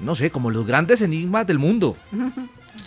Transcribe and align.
No 0.00 0.14
sé, 0.14 0.30
como 0.30 0.50
los 0.50 0.66
grandes 0.66 1.02
enigmas 1.02 1.46
del 1.46 1.58
mundo. 1.58 1.96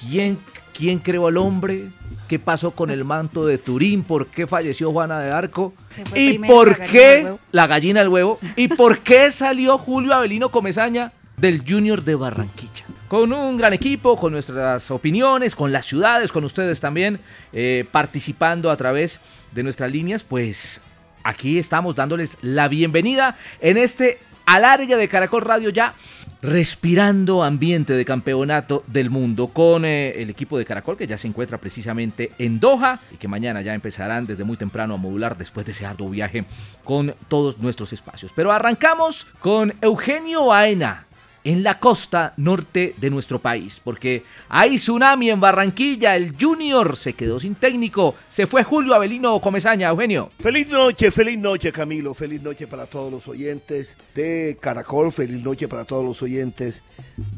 ¿Quién, 0.09 0.38
quién 0.73 0.99
creó 0.99 1.27
al 1.27 1.38
hombre? 1.38 1.90
¿Qué 2.27 2.40
pasó 2.40 2.72
con 2.72 2.91
el 2.91 3.03
manto 3.03 3.45
de 3.45 3.58
Turín? 3.58 4.03
¿Por 4.03 4.27
qué 4.27 4.48
falleció 4.48 4.91
Juana 4.91 5.20
de 5.20 5.31
Arco? 5.31 5.73
¿Y 6.16 6.39
por 6.39 6.77
qué 6.80 7.36
la 7.52 7.67
gallina 7.67 8.00
del 8.00 8.09
huevo? 8.09 8.39
¿Y 8.55 8.70
por 8.70 9.00
qué 9.00 9.30
salió 9.31 9.77
Julio 9.77 10.13
Avelino 10.13 10.50
Comezaña 10.50 11.12
del 11.36 11.63
Junior 11.67 12.03
de 12.03 12.16
Barranquilla? 12.16 12.86
Con 13.09 13.34
un 13.34 13.58
gran 13.58 13.73
equipo, 13.73 14.16
con 14.16 14.31
nuestras 14.31 14.89
opiniones, 14.89 15.53
con 15.53 15.73
las 15.73 15.86
ciudades, 15.86 16.31
con 16.31 16.45
ustedes 16.45 16.80
también, 16.80 17.20
eh, 17.52 17.86
participando 17.91 18.72
a 18.72 18.78
través 18.78 19.20
de 19.52 19.64
nuestras 19.64 19.91
líneas, 19.91 20.23
pues 20.23 20.80
aquí 21.23 21.59
estamos 21.59 21.95
dándoles 21.95 22.38
la 22.41 22.70
bienvenida 22.70 23.38
en 23.59 23.75
este 23.75 24.20
alargue 24.45 24.95
de 24.95 25.08
Caracol 25.08 25.41
Radio 25.41 25.70
ya 25.70 25.94
respirando 26.41 27.44
ambiente 27.44 27.94
de 27.94 28.05
campeonato 28.05 28.84
del 28.88 29.09
mundo 29.09 29.48
con 29.48 29.86
eh, 29.86 30.22
el 30.22 30.30
equipo 30.30 30.58
de 30.58 30.66
Caracol 30.66 30.97
que 30.97 31.08
ya 31.08 31.17
se 31.17 31.28
encuentra 31.28 31.59
precisamente 31.59 32.31
en 32.39 32.59
Doha 32.59 33.00
y 33.11 33.17
que 33.17 33.28
mañana 33.28 33.61
ya 33.61 33.73
empezarán 33.73 34.25
desde 34.25 34.44
muy 34.44 34.58
temprano 34.58 34.95
a 34.95 34.97
modular 34.97 35.38
después 35.38 35.66
de 35.66 35.73
ese 35.73 35.86
arduo 35.86 36.09
viaje 36.09 36.45
con 36.84 37.16
todos 37.28 37.59
nuestros 37.59 37.94
espacios. 37.94 38.31
Pero 38.36 38.52
arrancamos 38.52 39.28
con 39.39 39.73
Eugenio 39.81 40.45
Baena 40.45 41.06
en 41.44 41.64
la 41.64 41.80
costa 41.80 42.34
norte 42.38 42.94
de 42.97 43.09
nuestro 43.09 43.39
país, 43.39 43.81
porque 43.84 44.23
hay 44.50 44.78
tsunami 44.78 45.30
en 45.30 45.39
Barranquilla, 45.39 46.16
el 46.16 46.36
Junior 46.39 46.95
se 46.95 47.14
quedó 47.14 47.39
sin 47.39 47.56
técnico, 47.56 48.16
se 48.30 48.47
fue 48.47 48.64
Julio 48.64 48.94
Avelino 48.94 49.39
Comezaña, 49.42 49.89
Eugenio. 49.89 50.31
Feliz 50.39 50.67
noche, 50.67 51.12
feliz 51.12 51.39
noche 51.39 51.72
Camilo, 51.72 52.14
feliz 52.14 52.42
noche 52.42 52.67
para 52.67 52.86
todos 52.86 53.12
los 53.12 53.28
oyentes 53.28 53.97
de 54.14 54.58
Caracol, 54.62 55.12
feliz 55.12 55.44
noche 55.44 55.67
para 55.67 55.86
todos 55.86 56.06
los 56.06 56.22
oyentes 56.22 56.84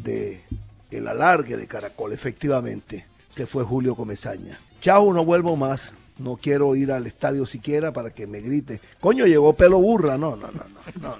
de 0.03 0.41
El 0.91 1.07
Alargue 1.07 1.57
de 1.57 1.67
Caracol, 1.67 2.13
efectivamente, 2.13 3.07
se 3.31 3.47
fue 3.47 3.63
Julio 3.63 3.95
Comezaña. 3.95 4.59
Chao, 4.81 5.13
no 5.13 5.23
vuelvo 5.23 5.55
más, 5.55 5.93
no 6.17 6.37
quiero 6.37 6.75
ir 6.75 6.91
al 6.91 7.07
estadio 7.07 7.45
siquiera 7.45 7.91
para 7.91 8.11
que 8.11 8.27
me 8.27 8.41
grite, 8.41 8.79
coño, 8.99 9.25
llegó 9.25 9.53
pelo 9.53 9.79
burra, 9.79 10.17
no, 10.17 10.35
no, 10.35 10.51
no, 10.51 10.63
no, 11.01 11.01
no, 11.01 11.17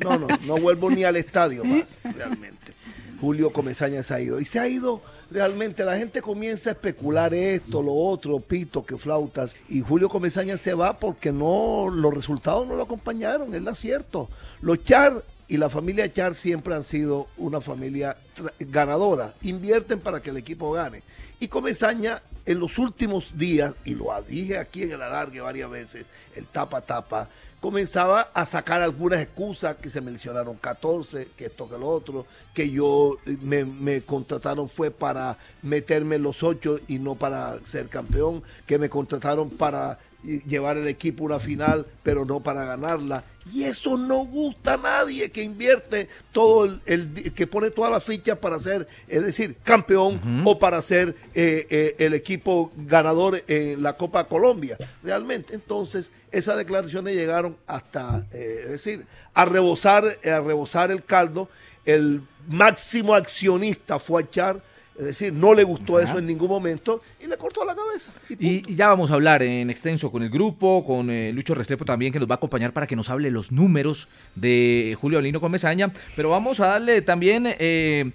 no, 0.00 0.18
no, 0.18 0.28
no, 0.28 0.38
no 0.46 0.56
vuelvo 0.58 0.90
ni 0.90 1.04
al 1.04 1.16
estadio 1.16 1.64
más, 1.64 1.96
realmente. 2.02 2.74
Julio 3.22 3.52
Comesaña 3.52 4.02
se 4.02 4.14
ha 4.14 4.20
ido. 4.20 4.40
Y 4.40 4.44
se 4.44 4.58
ha 4.58 4.66
ido 4.66 5.00
realmente, 5.30 5.84
la 5.84 5.96
gente 5.96 6.20
comienza 6.20 6.70
a 6.70 6.72
especular 6.72 7.32
esto, 7.32 7.80
lo 7.80 7.94
otro, 7.94 8.40
pito, 8.40 8.84
que 8.84 8.98
flautas. 8.98 9.52
Y 9.68 9.80
Julio 9.80 10.08
Comesaña 10.08 10.58
se 10.58 10.74
va 10.74 10.98
porque 10.98 11.30
no, 11.30 11.88
los 11.88 12.12
resultados 12.12 12.66
no 12.66 12.74
lo 12.74 12.82
acompañaron, 12.82 13.54
es 13.54 13.64
acierto. 13.64 14.28
Los 14.60 14.82
Char 14.82 15.24
y 15.52 15.58
la 15.58 15.68
familia 15.68 16.10
Char 16.10 16.34
siempre 16.34 16.74
han 16.74 16.82
sido 16.82 17.28
una 17.36 17.60
familia 17.60 18.16
ganadora. 18.58 19.34
Invierten 19.42 20.00
para 20.00 20.22
que 20.22 20.30
el 20.30 20.38
equipo 20.38 20.72
gane. 20.72 21.02
Y 21.40 21.48
Comesaña 21.48 22.22
en 22.46 22.58
los 22.58 22.78
últimos 22.78 23.36
días, 23.36 23.74
y 23.84 23.94
lo 23.94 24.06
dije 24.22 24.56
aquí 24.56 24.84
en 24.84 24.92
el 24.92 25.02
alargue 25.02 25.42
varias 25.42 25.68
veces, 25.68 26.06
el 26.34 26.46
tapa 26.46 26.80
tapa, 26.80 27.28
comenzaba 27.60 28.30
a 28.32 28.46
sacar 28.46 28.80
algunas 28.80 29.20
excusas 29.20 29.76
que 29.76 29.90
se 29.90 30.00
mencionaron 30.00 30.56
14, 30.56 31.28
que 31.36 31.44
esto 31.44 31.68
que 31.68 31.76
lo 31.76 31.86
otro, 31.86 32.26
que 32.54 32.70
yo 32.70 33.18
eh, 33.26 33.36
me, 33.42 33.66
me 33.66 34.00
contrataron 34.00 34.70
fue 34.70 34.90
para 34.90 35.36
meterme 35.60 36.16
en 36.16 36.22
los 36.22 36.42
ocho 36.42 36.78
y 36.88 36.98
no 36.98 37.14
para 37.14 37.62
ser 37.66 37.90
campeón, 37.90 38.42
que 38.66 38.78
me 38.78 38.88
contrataron 38.88 39.50
para 39.50 39.98
llevar 40.22 40.76
el 40.76 40.88
equipo 40.88 41.24
a 41.24 41.26
una 41.26 41.40
final, 41.40 41.86
pero 42.02 42.24
no 42.24 42.40
para 42.40 42.64
ganarla. 42.64 43.24
Y 43.52 43.64
eso 43.64 43.98
no 43.98 44.24
gusta 44.24 44.74
a 44.74 44.76
nadie 44.76 45.30
que 45.30 45.42
invierte 45.42 46.08
todo 46.30 46.64
el, 46.64 46.80
el 46.86 47.32
que 47.32 47.46
pone 47.46 47.70
todas 47.70 47.90
las 47.90 48.04
fichas 48.04 48.38
para 48.38 48.58
ser, 48.60 48.86
es 49.08 49.22
decir, 49.24 49.56
campeón 49.64 50.42
o 50.46 50.58
para 50.58 50.80
ser 50.80 51.16
eh, 51.34 51.66
eh, 51.68 51.96
el 51.98 52.14
equipo 52.14 52.70
ganador 52.76 53.42
en 53.48 53.82
la 53.82 53.94
Copa 53.94 54.24
Colombia. 54.24 54.76
Realmente, 55.02 55.54
entonces, 55.54 56.12
esas 56.30 56.56
declaraciones 56.56 57.16
llegaron 57.16 57.56
hasta, 57.66 58.26
eh, 58.32 58.60
es 58.64 58.70
decir, 58.70 59.06
a 59.34 59.44
rebosar, 59.44 60.04
a 60.24 60.40
rebosar 60.40 60.92
el 60.92 61.04
caldo. 61.04 61.48
El 61.84 62.22
máximo 62.46 63.14
accionista 63.14 63.98
fue 63.98 64.22
a 64.22 64.24
echar, 64.24 64.62
es 64.98 65.04
decir, 65.04 65.32
no 65.32 65.54
le 65.54 65.64
gustó 65.64 65.98
eso 66.00 66.18
en 66.18 66.26
ningún 66.26 66.48
momento 66.48 67.02
y 67.22 67.26
le 67.26 67.36
cortó 67.36 67.64
la 67.64 67.74
cabeza. 67.74 68.12
Y 68.28 68.36
punto. 68.36 68.44
Y 68.44 68.72
y 68.72 68.74
ya 68.74 68.88
vamos 68.88 69.10
a 69.10 69.14
hablar 69.14 69.42
en 69.42 69.70
extenso 69.70 70.10
con 70.10 70.22
el 70.22 70.30
grupo, 70.30 70.84
con 70.84 71.10
eh, 71.10 71.32
Lucho 71.32 71.54
Restrepo 71.54 71.84
también, 71.84 72.12
que 72.12 72.18
nos 72.18 72.28
va 72.28 72.34
a 72.34 72.36
acompañar 72.36 72.72
para 72.72 72.86
que 72.86 72.96
nos 72.96 73.10
hable 73.10 73.30
los 73.30 73.52
números 73.52 74.08
de 74.34 74.96
Julio 75.00 75.18
Alino 75.18 75.40
Comesaña. 75.40 75.92
Pero 76.16 76.30
vamos 76.30 76.60
a 76.60 76.68
darle 76.68 77.02
también 77.02 77.46
eh, 77.46 78.12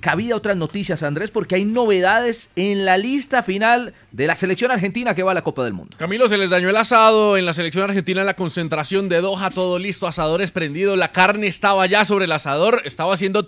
cabida 0.00 0.34
a 0.34 0.36
otras 0.36 0.56
noticias, 0.56 1.02
Andrés, 1.02 1.30
porque 1.30 1.56
hay 1.56 1.64
novedades 1.64 2.50
en 2.56 2.84
la 2.84 2.98
lista 2.98 3.42
final 3.42 3.94
de 4.12 4.26
la 4.26 4.36
selección 4.36 4.70
argentina 4.70 5.14
que 5.14 5.22
va 5.22 5.32
a 5.32 5.34
la 5.34 5.42
Copa 5.42 5.64
del 5.64 5.72
Mundo. 5.72 5.96
Camilo, 5.98 6.28
se 6.28 6.38
les 6.38 6.50
dañó 6.50 6.70
el 6.70 6.76
asado 6.76 7.36
en 7.36 7.44
la 7.44 7.54
selección 7.54 7.84
argentina 7.84 8.20
en 8.20 8.26
la 8.26 8.34
concentración 8.34 9.08
de 9.08 9.20
Doha, 9.20 9.50
todo 9.50 9.78
listo, 9.78 10.06
asadores 10.06 10.50
prendidos, 10.50 10.98
la 10.98 11.12
carne 11.12 11.46
estaba 11.46 11.86
ya 11.86 12.04
sobre 12.04 12.26
el 12.26 12.32
asador, 12.32 12.82
estaba 12.84 13.14
haciendo 13.14 13.46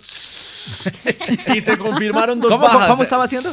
y 1.53 1.61
se 1.61 1.77
confirmaron 1.77 2.39
dos 2.39 2.51
¿Cómo, 2.51 2.65
bajas. 2.65 2.89
cómo 2.89 3.03
estaba 3.03 3.23
haciendo? 3.25 3.51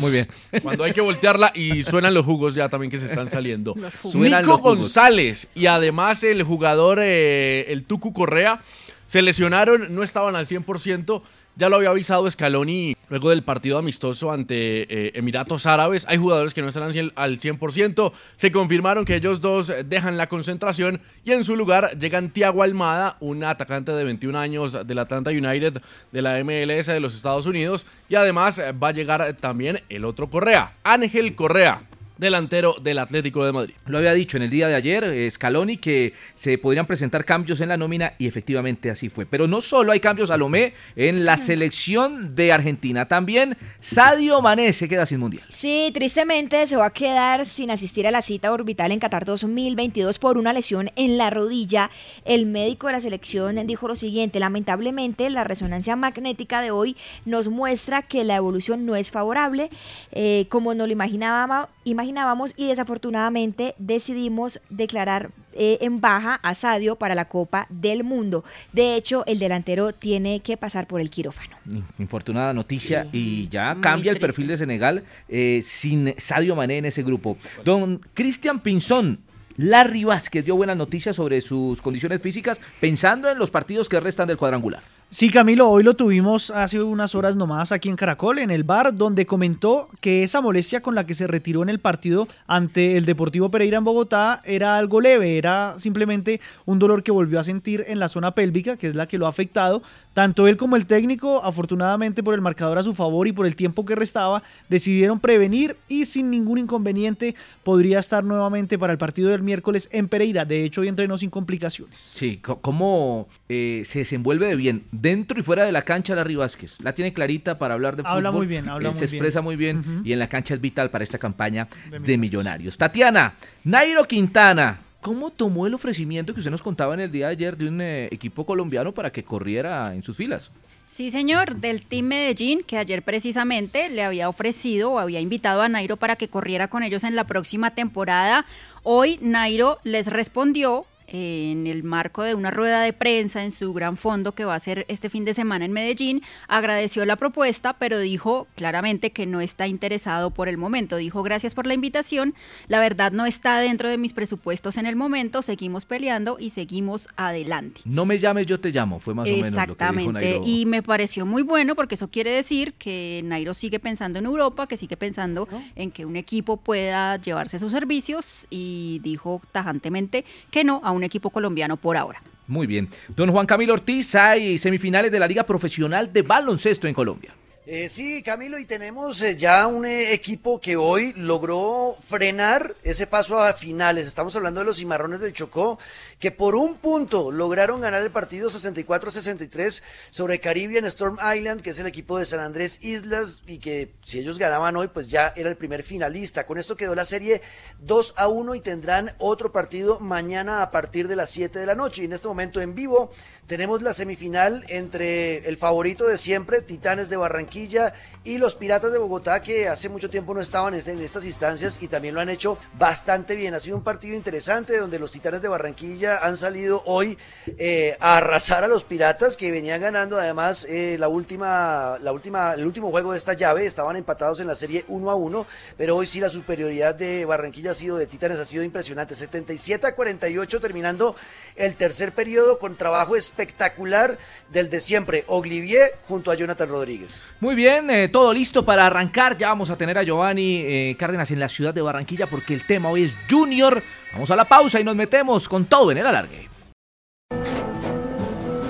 Muy 0.00 0.10
bien. 0.10 0.28
Cuando 0.62 0.84
hay 0.84 0.92
que 0.92 1.00
voltearla 1.00 1.52
y 1.54 1.82
suenan 1.82 2.14
los 2.14 2.24
jugos 2.24 2.54
ya 2.54 2.68
también 2.68 2.90
que 2.90 2.98
se 2.98 3.06
están 3.06 3.30
saliendo. 3.30 3.74
Nico. 4.14 4.58
González 4.58 5.48
y 5.54 5.66
además 5.66 6.22
el 6.24 6.42
jugador, 6.42 6.98
eh, 7.00 7.66
el 7.68 7.84
Tucu 7.84 8.12
Correa, 8.12 8.62
se 9.06 9.22
lesionaron, 9.22 9.94
no 9.94 10.02
estaban 10.02 10.36
al 10.36 10.46
100%. 10.46 11.22
Ya 11.56 11.68
lo 11.68 11.76
había 11.76 11.90
avisado 11.90 12.28
Scaloni 12.28 12.96
luego 13.08 13.30
del 13.30 13.44
partido 13.44 13.78
amistoso 13.78 14.32
ante 14.32 14.82
eh, 14.82 15.12
Emiratos 15.14 15.66
Árabes. 15.66 16.04
Hay 16.08 16.18
jugadores 16.18 16.52
que 16.52 16.62
no 16.62 16.68
están 16.68 16.82
al 16.82 16.92
100 16.92 17.12
al 17.14 17.38
100%. 17.38 18.12
Se 18.34 18.50
confirmaron 18.50 19.04
que 19.04 19.14
ellos 19.14 19.40
dos 19.40 19.72
dejan 19.86 20.16
la 20.16 20.28
concentración 20.28 21.00
y 21.24 21.30
en 21.30 21.44
su 21.44 21.54
lugar 21.54 21.96
llegan 21.96 22.30
Tiago 22.30 22.64
Almada, 22.64 23.16
un 23.20 23.44
atacante 23.44 23.92
de 23.92 24.02
21 24.02 24.36
años 24.36 24.86
del 24.86 24.98
Atlanta 24.98 25.30
United 25.30 25.80
de 26.10 26.22
la 26.22 26.42
MLS 26.42 26.86
de 26.86 26.98
los 26.98 27.14
Estados 27.14 27.46
Unidos. 27.46 27.86
Y 28.08 28.16
además 28.16 28.60
va 28.82 28.88
a 28.88 28.92
llegar 28.92 29.34
también 29.34 29.80
el 29.88 30.04
otro 30.04 30.28
Correa, 30.28 30.74
Ángel 30.82 31.36
Correa, 31.36 31.82
delantero 32.18 32.76
del 32.80 32.98
Atlético 32.98 33.44
de 33.44 33.52
Madrid. 33.52 33.74
Lo 33.86 33.98
había 33.98 34.12
dicho 34.12 34.36
en 34.36 34.44
el 34.44 34.50
día 34.50 34.68
de 34.68 34.74
ayer 34.74 35.04
eh, 35.04 35.30
Scaloni 35.30 35.76
que 35.78 36.14
se 36.34 36.58
podrían 36.58 36.86
presentar 36.86 37.24
cambios 37.24 37.60
en 37.60 37.68
la 37.68 37.76
nómina 37.76 38.14
y 38.18 38.26
efectivamente 38.26 38.90
así 38.90 39.08
fue. 39.08 39.26
Pero 39.26 39.48
no 39.48 39.60
solo 39.60 39.92
hay 39.92 40.00
cambios 40.00 40.30
a 40.30 40.36
Lomé 40.36 40.74
en 40.96 41.24
la 41.24 41.36
selección 41.38 42.34
de 42.34 42.52
Argentina, 42.52 43.06
también 43.08 43.56
Sadio 43.80 44.40
Mané 44.40 44.72
se 44.72 44.88
queda 44.88 45.06
sin 45.06 45.20
mundial. 45.20 45.44
Sí, 45.50 45.90
tristemente 45.92 46.66
se 46.66 46.76
va 46.76 46.86
a 46.86 46.90
quedar 46.90 47.46
sin 47.46 47.70
asistir 47.70 48.06
a 48.06 48.10
la 48.10 48.22
cita 48.22 48.52
orbital 48.52 48.92
en 48.92 49.00
Qatar 49.00 49.24
2022 49.24 50.18
por 50.18 50.38
una 50.38 50.52
lesión 50.52 50.90
en 50.96 51.18
la 51.18 51.30
rodilla. 51.30 51.90
El 52.24 52.46
médico 52.46 52.86
de 52.86 52.94
la 52.94 53.00
selección 53.00 53.66
dijo 53.66 53.88
lo 53.88 53.96
siguiente, 53.96 54.38
lamentablemente 54.40 55.28
la 55.30 55.44
resonancia 55.44 55.96
magnética 55.96 56.60
de 56.60 56.70
hoy 56.70 56.96
nos 57.24 57.48
muestra 57.48 58.02
que 58.02 58.24
la 58.24 58.36
evolución 58.36 58.86
no 58.86 58.96
es 58.96 59.10
favorable 59.10 59.70
eh, 60.12 60.46
como 60.48 60.74
nos 60.74 60.86
lo 60.86 60.92
imaginábamos, 60.92 61.68
imaginábamos 62.04 62.52
y 62.56 62.68
desafortunadamente 62.68 63.74
decidimos 63.78 64.60
declarar 64.68 65.30
eh, 65.54 65.78
en 65.80 66.00
baja 66.00 66.34
a 66.42 66.54
Sadio 66.54 66.96
para 66.96 67.14
la 67.14 67.26
Copa 67.26 67.66
del 67.70 68.04
Mundo. 68.04 68.44
De 68.72 68.94
hecho, 68.94 69.24
el 69.26 69.38
delantero 69.38 69.92
tiene 69.92 70.40
que 70.40 70.56
pasar 70.56 70.86
por 70.86 71.00
el 71.00 71.10
quirófano. 71.10 71.56
Infortunada 71.98 72.52
noticia 72.52 73.06
y 73.12 73.48
ya 73.48 73.74
Muy 73.74 73.82
cambia 73.82 74.12
el 74.12 74.20
perfil 74.20 74.48
de 74.48 74.56
Senegal 74.56 75.04
eh, 75.28 75.60
sin 75.62 76.14
Sadio 76.18 76.54
Mané 76.54 76.78
en 76.78 76.84
ese 76.84 77.02
grupo. 77.02 77.38
Don 77.64 78.00
Cristian 78.12 78.60
Pinzón. 78.60 79.20
Larry 79.56 80.04
Vázquez 80.04 80.44
dio 80.44 80.56
buenas 80.56 80.76
noticias 80.76 81.14
sobre 81.14 81.40
sus 81.40 81.80
condiciones 81.80 82.20
físicas 82.20 82.60
pensando 82.80 83.30
en 83.30 83.38
los 83.38 83.50
partidos 83.50 83.88
que 83.88 84.00
restan 84.00 84.26
del 84.26 84.36
cuadrangular. 84.36 84.82
Sí, 85.10 85.30
Camilo, 85.30 85.68
hoy 85.68 85.84
lo 85.84 85.94
tuvimos 85.94 86.50
hace 86.50 86.82
unas 86.82 87.14
horas 87.14 87.36
nomás 87.36 87.70
aquí 87.70 87.88
en 87.88 87.94
Caracol, 87.94 88.40
en 88.40 88.50
el 88.50 88.64
bar, 88.64 88.92
donde 88.96 89.26
comentó 89.26 89.88
que 90.00 90.24
esa 90.24 90.40
molestia 90.40 90.80
con 90.80 90.96
la 90.96 91.06
que 91.06 91.14
se 91.14 91.28
retiró 91.28 91.62
en 91.62 91.68
el 91.68 91.78
partido 91.78 92.26
ante 92.48 92.96
el 92.96 93.06
Deportivo 93.06 93.48
Pereira 93.48 93.78
en 93.78 93.84
Bogotá 93.84 94.42
era 94.44 94.76
algo 94.76 95.00
leve, 95.00 95.38
era 95.38 95.76
simplemente 95.78 96.40
un 96.64 96.80
dolor 96.80 97.04
que 97.04 97.12
volvió 97.12 97.38
a 97.38 97.44
sentir 97.44 97.84
en 97.86 98.00
la 98.00 98.08
zona 98.08 98.34
pélvica, 98.34 98.76
que 98.76 98.88
es 98.88 98.96
la 98.96 99.06
que 99.06 99.18
lo 99.18 99.26
ha 99.26 99.30
afectado. 99.30 99.84
Tanto 100.14 100.46
él 100.46 100.56
como 100.56 100.76
el 100.76 100.86
técnico, 100.86 101.44
afortunadamente 101.44 102.22
por 102.22 102.34
el 102.34 102.40
marcador 102.40 102.78
a 102.78 102.84
su 102.84 102.94
favor 102.94 103.26
y 103.26 103.32
por 103.32 103.46
el 103.46 103.56
tiempo 103.56 103.84
que 103.84 103.96
restaba, 103.96 104.44
decidieron 104.68 105.18
prevenir 105.18 105.76
y 105.88 106.06
sin 106.06 106.30
ningún 106.30 106.58
inconveniente 106.58 107.34
podría 107.64 107.98
estar 107.98 108.22
nuevamente 108.22 108.78
para 108.78 108.92
el 108.92 108.98
partido 108.98 109.30
del 109.30 109.42
miércoles 109.42 109.88
en 109.92 110.08
Pereira. 110.08 110.44
De 110.44 110.64
hecho, 110.64 110.82
hoy 110.82 110.88
entrenó 110.88 111.18
sin 111.18 111.30
complicaciones. 111.30 111.98
Sí, 111.98 112.40
cómo 112.40 113.28
eh, 113.48 113.82
se 113.84 114.00
desenvuelve 114.00 114.46
de 114.46 114.56
bien 114.56 114.84
dentro 114.92 115.38
y 115.38 115.42
fuera 115.42 115.64
de 115.64 115.72
la 115.72 115.82
cancha 115.82 116.14
Larry 116.14 116.36
Vázquez. 116.36 116.80
La 116.80 116.94
tiene 116.94 117.12
clarita 117.12 117.58
para 117.58 117.74
hablar 117.74 117.96
de 117.96 118.04
fútbol. 118.04 118.16
Habla 118.18 118.30
muy 118.30 118.46
bien, 118.46 118.68
habla 118.68 118.90
eh, 118.90 118.92
muy 118.92 118.98
Se 118.98 119.06
expresa 119.06 119.40
bien. 119.40 119.44
muy 119.44 119.56
bien 119.56 120.02
y 120.04 120.12
en 120.12 120.20
la 120.20 120.28
cancha 120.28 120.54
es 120.54 120.60
vital 120.60 120.90
para 120.90 121.02
esta 121.02 121.18
campaña 121.18 121.68
de, 121.90 122.18
millonarios. 122.18 122.78
Tatiana, 122.78 123.34
Nairo 123.64 124.04
Quintana. 124.04 124.83
¿Cómo 125.04 125.28
tomó 125.28 125.66
el 125.66 125.74
ofrecimiento 125.74 126.32
que 126.32 126.40
usted 126.40 126.50
nos 126.50 126.62
contaba 126.62 126.94
en 126.94 127.00
el 127.00 127.12
día 127.12 127.26
de 127.26 127.32
ayer 127.32 127.58
de 127.58 127.68
un 127.68 127.82
eh, 127.82 128.06
equipo 128.10 128.46
colombiano 128.46 128.94
para 128.94 129.12
que 129.12 129.22
corriera 129.22 129.94
en 129.94 130.02
sus 130.02 130.16
filas? 130.16 130.50
Sí, 130.86 131.10
señor, 131.10 131.56
del 131.56 131.84
Team 131.84 132.06
Medellín, 132.06 132.62
que 132.62 132.78
ayer 132.78 133.02
precisamente 133.02 133.90
le 133.90 134.02
había 134.02 134.30
ofrecido 134.30 134.92
o 134.92 134.98
había 134.98 135.20
invitado 135.20 135.60
a 135.60 135.68
Nairo 135.68 135.98
para 135.98 136.16
que 136.16 136.28
corriera 136.28 136.68
con 136.68 136.82
ellos 136.82 137.04
en 137.04 137.16
la 137.16 137.24
próxima 137.24 137.74
temporada. 137.74 138.46
Hoy 138.82 139.18
Nairo 139.20 139.76
les 139.84 140.06
respondió 140.06 140.86
en 141.06 141.66
el 141.66 141.82
marco 141.84 142.22
de 142.22 142.34
una 142.34 142.50
rueda 142.50 142.82
de 142.82 142.92
prensa 142.92 143.44
en 143.44 143.52
su 143.52 143.72
gran 143.72 143.96
fondo 143.96 144.32
que 144.32 144.44
va 144.44 144.54
a 144.54 144.58
ser 144.58 144.84
este 144.88 145.10
fin 145.10 145.24
de 145.24 145.34
semana 145.34 145.64
en 145.64 145.72
Medellín, 145.72 146.22
agradeció 146.48 147.04
la 147.04 147.16
propuesta, 147.16 147.74
pero 147.74 147.98
dijo 147.98 148.46
claramente 148.54 149.10
que 149.10 149.26
no 149.26 149.40
está 149.40 149.66
interesado 149.66 150.30
por 150.30 150.48
el 150.48 150.56
momento. 150.56 150.96
Dijo, 150.96 151.22
gracias 151.22 151.54
por 151.54 151.66
la 151.66 151.74
invitación, 151.74 152.34
la 152.68 152.80
verdad 152.80 153.12
no 153.12 153.26
está 153.26 153.58
dentro 153.58 153.88
de 153.88 153.98
mis 153.98 154.12
presupuestos 154.12 154.76
en 154.76 154.86
el 154.86 154.96
momento, 154.96 155.42
seguimos 155.42 155.84
peleando 155.84 156.36
y 156.38 156.50
seguimos 156.50 157.08
adelante. 157.16 157.80
No 157.84 158.06
me 158.06 158.18
llames, 158.18 158.46
yo 158.46 158.60
te 158.60 158.70
llamo. 158.70 159.00
Fue 159.00 159.14
más 159.14 159.28
o 159.28 159.32
menos 159.32 159.68
lo 159.68 159.76
que 159.76 159.86
dijo 159.96 160.12
Nairo. 160.12 160.42
y 160.44 160.66
me 160.66 160.82
pareció 160.82 161.26
muy 161.26 161.42
bueno 161.42 161.74
porque 161.74 161.94
eso 161.94 162.08
quiere 162.08 162.30
decir 162.30 162.74
que 162.74 163.20
Nairo 163.24 163.54
sigue 163.54 163.78
pensando 163.78 164.18
en 164.18 164.24
Europa, 164.24 164.66
que 164.66 164.76
sigue 164.76 164.96
pensando 164.96 165.48
en 165.76 165.90
que 165.90 166.06
un 166.06 166.16
equipo 166.16 166.56
pueda 166.56 167.16
llevarse 167.16 167.58
sus 167.58 167.72
servicios 167.72 168.46
y 168.50 169.00
dijo 169.02 169.42
tajantemente 169.52 170.24
que 170.50 170.64
no 170.64 170.80
a 170.84 170.93
un 170.94 171.04
equipo 171.04 171.30
colombiano 171.30 171.76
por 171.76 171.96
ahora. 171.96 172.22
Muy 172.46 172.66
bien. 172.66 172.88
Don 173.08 173.30
Juan 173.30 173.46
Camilo 173.46 173.72
Ortiz, 173.74 174.14
hay 174.14 174.58
semifinales 174.58 175.10
de 175.10 175.18
la 175.18 175.26
Liga 175.26 175.44
Profesional 175.44 176.12
de 176.12 176.22
Baloncesto 176.22 176.86
en 176.88 176.94
Colombia. 176.94 177.34
Eh, 177.66 177.88
sí, 177.88 178.22
Camilo, 178.22 178.58
y 178.58 178.66
tenemos 178.66 179.22
eh, 179.22 179.38
ya 179.38 179.66
un 179.66 179.86
eh, 179.86 180.12
equipo 180.12 180.60
que 180.60 180.76
hoy 180.76 181.14
logró 181.16 181.96
frenar 182.06 182.76
ese 182.82 183.06
paso 183.06 183.40
a 183.40 183.54
finales. 183.54 184.06
Estamos 184.06 184.36
hablando 184.36 184.60
de 184.60 184.66
los 184.66 184.76
cimarrones 184.76 185.20
del 185.20 185.32
Chocó, 185.32 185.78
que 186.18 186.30
por 186.30 186.56
un 186.56 186.76
punto 186.76 187.32
lograron 187.32 187.80
ganar 187.80 188.02
el 188.02 188.10
partido 188.10 188.50
64-63 188.50 189.82
sobre 190.10 190.40
Caribbean 190.40 190.84
Storm 190.84 191.16
Island, 191.16 191.62
que 191.62 191.70
es 191.70 191.78
el 191.78 191.86
equipo 191.86 192.18
de 192.18 192.26
San 192.26 192.40
Andrés 192.40 192.80
Islas, 192.82 193.40
y 193.46 193.56
que 193.56 193.94
si 194.04 194.18
ellos 194.18 194.38
ganaban 194.38 194.76
hoy, 194.76 194.88
pues 194.88 195.08
ya 195.08 195.32
era 195.34 195.48
el 195.48 195.56
primer 195.56 195.84
finalista. 195.84 196.44
Con 196.44 196.58
esto 196.58 196.76
quedó 196.76 196.94
la 196.94 197.06
serie 197.06 197.40
2 197.78 198.12
a 198.18 198.28
1 198.28 198.56
y 198.56 198.60
tendrán 198.60 199.12
otro 199.16 199.52
partido 199.52 200.00
mañana 200.00 200.60
a 200.60 200.70
partir 200.70 201.08
de 201.08 201.16
las 201.16 201.30
7 201.30 201.58
de 201.58 201.64
la 201.64 201.74
noche. 201.74 202.02
Y 202.02 202.04
en 202.04 202.12
este 202.12 202.28
momento 202.28 202.60
en 202.60 202.74
vivo 202.74 203.10
tenemos 203.46 203.82
la 203.82 203.92
semifinal 203.92 204.64
entre 204.68 205.48
el 205.48 205.56
favorito 205.56 206.06
de 206.06 206.18
siempre, 206.18 206.62
Titanes 206.62 207.10
de 207.10 207.16
Barranquilla, 207.16 207.92
y 208.24 208.38
los 208.38 208.54
Piratas 208.54 208.90
de 208.90 208.98
Bogotá, 208.98 209.42
que 209.42 209.68
hace 209.68 209.90
mucho 209.90 210.08
tiempo 210.08 210.32
no 210.32 210.40
estaban 210.40 210.72
en 210.74 211.00
estas 211.00 211.26
instancias 211.26 211.78
y 211.82 211.88
también 211.88 212.14
lo 212.14 212.22
han 212.22 212.30
hecho 212.30 212.56
bastante 212.78 213.36
bien. 213.36 213.52
Ha 213.52 213.60
sido 213.60 213.76
un 213.76 213.84
partido 213.84 214.16
interesante 214.16 214.78
donde 214.78 214.98
los 214.98 215.12
Titanes 215.12 215.42
de 215.42 215.48
Barranquilla 215.48 216.18
han 216.22 216.38
salido 216.38 216.82
hoy 216.86 217.18
eh, 217.58 217.98
a 218.00 218.16
arrasar 218.16 218.64
a 218.64 218.68
los 218.68 218.84
Piratas, 218.84 219.36
que 219.36 219.50
venían 219.50 219.80
ganando 219.80 220.18
además 220.18 220.66
eh, 220.70 220.96
la 220.98 221.08
última, 221.08 221.98
la 222.00 222.12
última, 222.12 222.54
el 222.54 222.64
último 222.64 222.90
juego 222.90 223.12
de 223.12 223.18
esta 223.18 223.34
llave. 223.34 223.66
Estaban 223.66 223.96
empatados 223.96 224.40
en 224.40 224.46
la 224.46 224.54
serie 224.54 224.86
1 224.88 225.10
a 225.10 225.14
1, 225.14 225.46
pero 225.76 225.96
hoy 225.96 226.06
sí 226.06 226.18
la 226.18 226.30
superioridad 226.30 226.94
de 226.94 227.26
Barranquilla 227.26 227.72
ha 227.72 227.74
sido 227.74 227.98
de 227.98 228.06
Titanes, 228.06 228.38
ha 228.38 228.46
sido 228.46 228.62
impresionante. 228.62 229.14
77 229.14 229.86
a 229.86 229.94
48 229.94 230.60
terminando 230.60 231.14
el 231.56 231.76
tercer 231.76 232.12
periodo 232.12 232.58
con 232.58 232.76
trabajo 232.76 233.16
espectacular 233.16 234.18
del 234.50 234.70
de 234.70 234.80
siempre, 234.80 235.24
Oglivier 235.26 235.92
junto 236.08 236.30
a 236.30 236.34
Jonathan 236.34 236.68
Rodríguez. 236.68 237.22
Muy 237.40 237.54
bien, 237.54 237.90
eh, 237.90 238.08
todo 238.08 238.32
listo 238.32 238.64
para 238.64 238.86
arrancar. 238.86 239.36
Ya 239.38 239.48
vamos 239.48 239.70
a 239.70 239.76
tener 239.76 239.98
a 239.98 240.02
Giovanni 240.02 240.62
eh, 240.64 240.96
Cárdenas 240.98 241.30
en 241.30 241.40
la 241.40 241.48
ciudad 241.48 241.74
de 241.74 241.82
Barranquilla 241.82 242.26
porque 242.26 242.54
el 242.54 242.66
tema 242.66 242.90
hoy 242.90 243.04
es 243.04 243.14
Junior. 243.30 243.82
Vamos 244.12 244.30
a 244.30 244.36
la 244.36 244.46
pausa 244.46 244.80
y 244.80 244.84
nos 244.84 244.96
metemos 244.96 245.48
con 245.48 245.66
todo 245.66 245.92
en 245.92 245.98
el 245.98 246.06
alargue. 246.06 246.48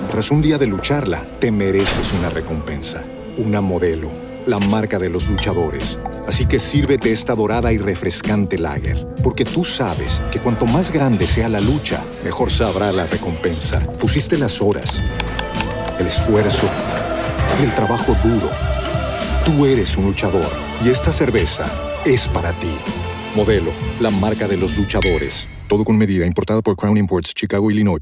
Tras 0.09 0.31
un 0.31 0.41
día 0.41 0.57
de 0.57 0.67
lucharla, 0.67 1.21
te 1.39 1.51
mereces 1.51 2.13
una 2.13 2.29
recompensa, 2.29 3.03
una 3.37 3.59
modelo, 3.59 4.24
la 4.45 4.57
marca 4.59 4.99
de 4.99 5.09
los 5.09 5.27
luchadores. 5.27 5.99
Así 6.27 6.45
que 6.45 6.59
sírvete 6.59 7.11
esta 7.11 7.35
dorada 7.35 7.71
y 7.71 7.77
refrescante 7.77 8.57
lager, 8.57 9.07
porque 9.23 9.45
tú 9.45 9.63
sabes 9.63 10.21
que 10.31 10.39
cuanto 10.39 10.65
más 10.65 10.91
grande 10.91 11.27
sea 11.27 11.49
la 11.49 11.59
lucha, 11.59 12.03
mejor 12.23 12.51
sabrá 12.51 12.91
la 12.91 13.05
recompensa. 13.05 13.79
Pusiste 13.99 14.37
las 14.37 14.61
horas, 14.61 15.01
el 15.99 16.07
esfuerzo, 16.07 16.67
el 17.61 17.73
trabajo 17.73 18.15
duro. 18.23 18.49
Tú 19.45 19.65
eres 19.65 19.95
un 19.97 20.05
luchador 20.05 20.51
y 20.83 20.89
esta 20.89 21.11
cerveza 21.11 21.65
es 22.05 22.27
para 22.27 22.53
ti. 22.53 22.75
Modelo, 23.35 23.71
la 23.99 24.09
marca 24.09 24.47
de 24.47 24.57
los 24.57 24.77
luchadores. 24.77 25.47
Todo 25.67 25.83
con 25.83 25.97
medida, 25.97 26.25
importada 26.25 26.61
por 26.61 26.75
Crown 26.75 26.97
Imports, 26.97 27.33
Chicago, 27.33 27.69
Illinois. 27.69 28.01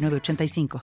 906985. 0.00 0.80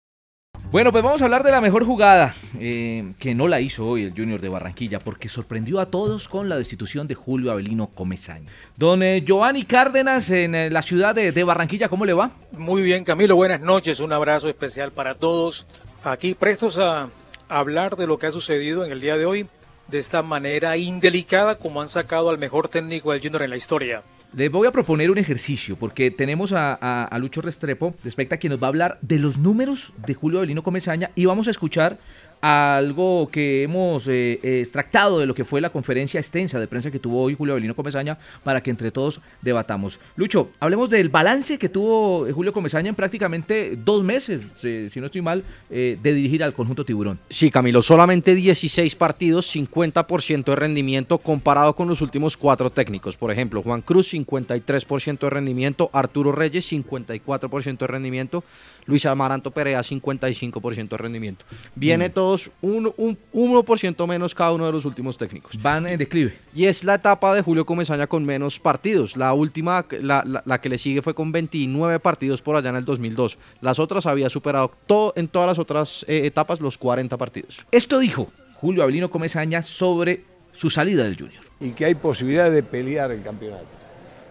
Bueno, 0.71 0.93
pues 0.93 1.03
vamos 1.03 1.23
a 1.23 1.25
hablar 1.25 1.45
de 1.45 1.51
la 1.51 1.63
mejor 1.63 1.85
jugada, 1.85 2.35
eh, 2.61 3.15
que 3.19 3.35
no 3.35 3.49
la 3.49 3.59
hizo 3.61 3.87
hoy 3.87 4.03
el 4.03 4.13
Junior 4.15 4.39
de 4.39 4.51
Barranquilla, 4.51 4.99
porque 4.99 5.31
sorprendió 5.31 5.81
a 5.81 5.87
todos 5.87 6.29
con 6.29 6.50
la 6.50 6.59
destitución 6.59 7.07
de 7.07 7.15
Julio 7.15 7.50
Avelino 7.50 7.87
Comesaña. 7.87 8.50
Don 8.77 9.03
eh, 9.03 9.23
Giovanni 9.25 9.65
Cárdenas, 9.65 10.29
en 10.29 10.55
eh, 10.55 10.69
la 10.69 10.83
ciudad 10.83 11.15
de, 11.15 11.33
de 11.33 11.45
Barranquilla, 11.45 11.88
¿cómo 11.88 12.05
le 12.05 12.12
va? 12.12 12.33
Muy 12.53 12.83
bien, 12.83 13.05
Camilo, 13.05 13.35
buenas 13.35 13.61
noches. 13.61 14.00
Un 14.00 14.12
abrazo 14.12 14.50
especial 14.50 14.93
para 14.93 15.15
todos. 15.15 15.67
Aquí 16.05 16.35
prestos 16.35 16.79
a 16.79 17.09
hablar 17.49 17.97
de 17.97 18.07
lo 18.07 18.19
que 18.19 18.27
ha 18.27 18.33
sucedido 18.33 18.85
en 18.85 18.93
el 18.93 19.00
día 19.00 19.17
de 19.17 19.25
hoy, 19.25 19.49
de 19.87 19.99
esta 19.99 20.23
manera 20.23 20.77
indelicada 20.77 21.57
como 21.57 21.81
han 21.81 21.88
sacado 21.88 22.29
al 22.29 22.37
mejor 22.37 22.69
técnico 22.69 23.12
del 23.12 23.23
Junior 23.23 23.43
en 23.43 23.50
la 23.50 23.57
historia. 23.57 24.03
Les 24.38 24.52
voy 24.52 24.68
a 24.68 24.71
proponer 24.71 25.11
un 25.11 25.18
ejercicio, 25.18 25.75
porque 25.75 26.12
tenemos 26.12 26.52
a, 26.52 26.73
a- 26.75 27.18
Lucho 27.18 27.40
Restrepo, 27.40 27.97
respecto 28.04 28.37
a 28.37 28.38
quien 28.38 28.52
nos 28.52 28.62
va 28.62 28.66
a 28.66 28.68
hablar 28.68 28.99
de 29.02 29.18
los 29.18 29.37
números 29.37 29.92
de 30.07 30.14
Julio 30.14 30.38
Avelino 30.38 30.62
Comesaña, 30.62 31.11
y 31.16 31.25
vamos 31.25 31.49
a 31.49 31.50
escuchar 31.50 31.99
algo 32.40 33.28
que 33.30 33.62
hemos 33.62 34.07
eh, 34.09 34.40
eh, 34.42 34.61
extractado 34.61 35.18
de 35.18 35.26
lo 35.26 35.35
que 35.35 35.45
fue 35.45 35.61
la 35.61 35.71
conferencia 35.71 36.21
extensa 36.21 36.61
de 36.61 36.66
prensa 36.66 36.90
que 36.90 36.99
tuvo 36.99 37.23
hoy 37.23 37.35
Julio 37.35 37.54
Avelino 37.54 37.75
Comesaña, 37.75 38.18
para 38.42 38.62
que 38.62 38.71
entre 38.71 38.90
todos 38.90 39.21
debatamos. 39.42 39.99
Lucho, 40.16 40.50
hablemos 40.61 40.90
del 40.90 41.09
balance 41.09 41.59
que 41.59 41.68
tuvo 41.68 42.26
eh, 42.26 42.33
Julio 42.33 42.52
Comesaña 42.52 42.88
en 42.88 42.95
prácticamente 42.95 43.76
dos 43.76 44.04
meses, 44.04 44.42
si 44.54 45.00
no 45.00 45.07
estoy 45.07 45.23
mal, 45.23 45.45
de 45.68 45.97
dirigir 46.02 46.42
al 46.42 46.54
conjunto 46.54 46.85
tiburón. 46.85 47.18
Sí, 47.30 47.50
Camilo, 47.50 47.83
solamente 47.83 48.35
16 48.35 48.95
partidos, 48.95 49.54
50% 49.54 50.45
de 50.45 50.57
rendimiento 50.57 51.18
comparado 51.18 51.75
con 51.75 51.88
los 51.88 52.00
últimos 52.00 52.37
cuatro 52.37 52.71
técnicos. 52.71 53.16
Por 53.16 53.30
ejemplo, 53.30 53.62
Juan 53.62 53.83
Cruz, 53.83 54.12
53% 54.12 55.18
de 55.18 55.30
rendimiento, 55.30 55.90
Arturo 55.92 56.33
Reyes, 56.33 56.71
54% 56.71 57.78
de 57.78 57.87
rendimiento. 57.87 58.45
Luis 58.88 59.07
Amaranto 59.07 59.50
Perea 59.52 59.80
55% 59.80 60.88
de 60.88 60.97
rendimiento. 60.97 61.45
Viene 61.75 62.11
todos 62.11 62.50
un, 62.62 62.92
un 62.97 63.16
1% 63.33 64.07
menos 64.09 64.35
cada 64.35 64.50
uno 64.52 64.66
de 64.66 64.73
los 64.73 64.85
últimos 64.85 65.16
técnicos. 65.18 65.61
Van 65.62 65.87
en 65.87 65.99
declive. 65.99 66.35
Y 66.54 66.64
es 66.64 66.83
la 66.83 66.95
etapa 66.95 67.35
de 67.35 67.42
Julio 67.42 67.64
Comesaña 67.66 68.07
con 68.07 68.25
menos 68.25 68.59
partidos. 68.59 69.16
La 69.16 69.35
última, 69.35 69.85
la, 70.00 70.25
la- 70.26 70.42
la 70.45 70.61
que 70.61 70.68
le 70.71 70.78
sigue 70.78 71.02
fue 71.02 71.14
con 71.14 71.30
29 71.30 72.00
partidos 72.00 72.42
por 72.42 72.57
allá 72.57 72.71
en 72.71 72.76
el 72.76 72.85
2002. 72.87 73.38
Las 73.61 73.78
otras 73.78 74.07
había 74.07 74.30
superado 74.30 74.73
todo, 74.87 75.12
en 75.16 75.28
todas 75.28 75.49
las 75.49 75.59
otras 75.59 76.04
eh, 76.09 76.23
etapas 76.25 76.61
los 76.61 76.78
40 76.78 77.16
partidos. 77.18 77.64
Esto 77.71 77.99
dijo 77.99 78.33
Julio 78.54 78.83
Avelino 78.83 79.11
Comesaña 79.11 79.61
sobre 79.62 80.25
su 80.52 80.71
salida 80.71 81.04
del 81.04 81.16
Junior. 81.16 81.45
y 81.61 81.71
que 81.73 81.85
hay 81.85 81.95
posibilidad 81.95 82.50
de 82.50 82.62
pelear 82.62 83.11
el 83.12 83.23
campeonato. 83.23 83.66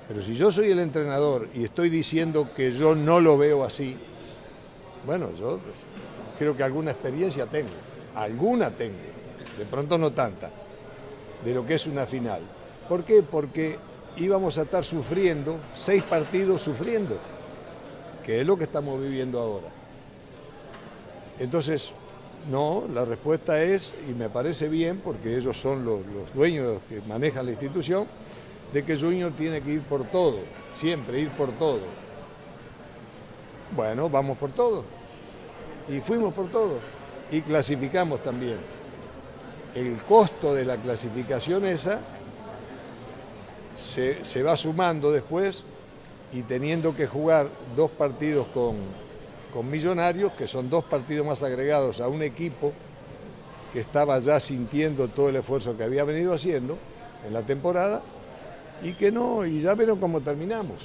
Pero 0.07 0.21
si 0.21 0.35
yo 0.35 0.51
soy 0.51 0.71
el 0.71 0.79
entrenador 0.79 1.47
y 1.53 1.63
estoy 1.63 1.89
diciendo 1.89 2.49
que 2.55 2.71
yo 2.71 2.95
no 2.95 3.19
lo 3.21 3.37
veo 3.37 3.63
así, 3.63 3.95
bueno, 5.07 5.29
yo 5.39 5.57
creo 6.37 6.55
que 6.55 6.63
alguna 6.63 6.91
experiencia 6.91 7.45
tengo, 7.45 7.69
alguna 8.13 8.69
tengo, 8.69 8.97
de 9.57 9.63
pronto 9.63 9.97
no 9.97 10.11
tanta, 10.11 10.51
de 11.45 11.53
lo 11.53 11.65
que 11.65 11.75
es 11.75 11.87
una 11.87 12.05
final. 12.05 12.41
¿Por 12.89 13.05
qué? 13.05 13.23
Porque 13.23 13.79
íbamos 14.17 14.57
a 14.57 14.63
estar 14.63 14.83
sufriendo, 14.83 15.59
seis 15.73 16.03
partidos 16.03 16.61
sufriendo, 16.61 17.17
que 18.25 18.41
es 18.41 18.45
lo 18.45 18.57
que 18.57 18.65
estamos 18.65 19.01
viviendo 19.01 19.39
ahora. 19.39 19.67
Entonces, 21.39 21.91
no, 22.51 22.83
la 22.93 23.05
respuesta 23.05 23.63
es, 23.63 23.93
y 24.09 24.13
me 24.13 24.29
parece 24.29 24.67
bien, 24.67 24.99
porque 24.99 25.37
ellos 25.37 25.57
son 25.57 25.85
los, 25.85 25.99
los 26.05 26.33
dueños 26.33 26.79
que 26.89 27.01
manejan 27.07 27.45
la 27.45 27.53
institución, 27.53 28.07
de 28.73 28.83
que 28.83 28.97
Junior 28.97 29.31
tiene 29.37 29.61
que 29.61 29.71
ir 29.71 29.81
por 29.83 30.03
todo, 30.03 30.39
siempre 30.81 31.21
ir 31.21 31.29
por 31.29 31.49
todo. 31.53 31.79
Bueno, 33.75 34.09
vamos 34.09 34.37
por 34.37 34.51
todo. 34.51 34.96
Y 35.89 35.99
fuimos 36.01 36.33
por 36.33 36.47
todo. 36.47 36.79
Y 37.31 37.41
clasificamos 37.41 38.23
también. 38.23 38.57
El 39.75 39.97
costo 40.03 40.53
de 40.53 40.65
la 40.65 40.77
clasificación 40.77 41.65
esa 41.65 41.99
se, 43.75 44.23
se 44.25 44.43
va 44.43 44.57
sumando 44.57 45.11
después 45.11 45.63
y 46.33 46.41
teniendo 46.41 46.95
que 46.95 47.07
jugar 47.07 47.47
dos 47.75 47.91
partidos 47.91 48.47
con, 48.53 48.75
con 49.53 49.69
Millonarios, 49.69 50.33
que 50.33 50.47
son 50.47 50.69
dos 50.69 50.83
partidos 50.83 51.25
más 51.25 51.43
agregados 51.43 52.01
a 52.01 52.07
un 52.07 52.21
equipo 52.21 52.73
que 53.71 53.79
estaba 53.79 54.19
ya 54.19 54.39
sintiendo 54.39 55.07
todo 55.07 55.29
el 55.29 55.37
esfuerzo 55.37 55.77
que 55.77 55.83
había 55.83 56.03
venido 56.03 56.33
haciendo 56.33 56.77
en 57.25 57.33
la 57.33 57.43
temporada 57.43 58.01
y 58.81 58.93
que 58.93 59.11
no, 59.11 59.45
y 59.45 59.61
ya 59.61 59.73
vieron 59.73 59.99
cómo 59.99 60.21
terminamos. 60.21 60.77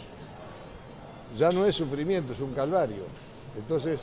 Ya 1.36 1.50
no 1.50 1.64
es 1.64 1.74
sufrimiento, 1.74 2.32
es 2.32 2.40
un 2.40 2.52
calvario. 2.52 3.04
Entonces 3.56 4.00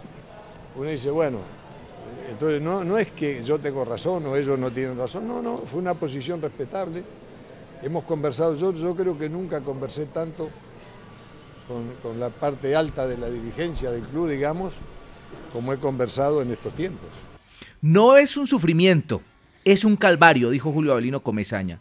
uno 0.79 0.89
dice, 0.89 1.09
bueno, 1.11 1.39
entonces 2.29 2.61
no, 2.61 2.85
no 2.85 2.97
es 2.97 3.11
que 3.11 3.43
yo 3.43 3.59
tengo 3.59 3.83
razón 3.83 4.25
o 4.25 4.37
ellos 4.37 4.57
no 4.57 4.71
tienen 4.71 4.97
razón, 4.97 5.27
no, 5.27 5.41
no, 5.41 5.57
fue 5.57 5.81
una 5.81 5.93
posición 5.93 6.41
respetable. 6.41 7.03
Hemos 7.83 8.05
conversado, 8.05 8.55
yo, 8.55 8.71
yo 8.73 8.95
creo 8.95 9.17
que 9.17 9.27
nunca 9.27 9.59
conversé 9.59 10.05
tanto 10.05 10.49
con, 11.67 11.91
con 12.01 12.17
la 12.17 12.29
parte 12.29 12.77
alta 12.77 13.07
de 13.07 13.17
la 13.17 13.29
dirigencia 13.29 13.91
del 13.91 14.03
club, 14.03 14.29
digamos, 14.29 14.73
como 15.51 15.73
he 15.73 15.77
conversado 15.77 16.41
en 16.41 16.51
estos 16.51 16.73
tiempos. 16.73 17.09
No 17.81 18.15
es 18.15 18.37
un 18.37 18.47
sufrimiento, 18.47 19.21
es 19.65 19.83
un 19.83 19.97
calvario, 19.97 20.49
dijo 20.49 20.71
Julio 20.71 20.93
Avelino 20.93 21.21
Comesaña. 21.21 21.79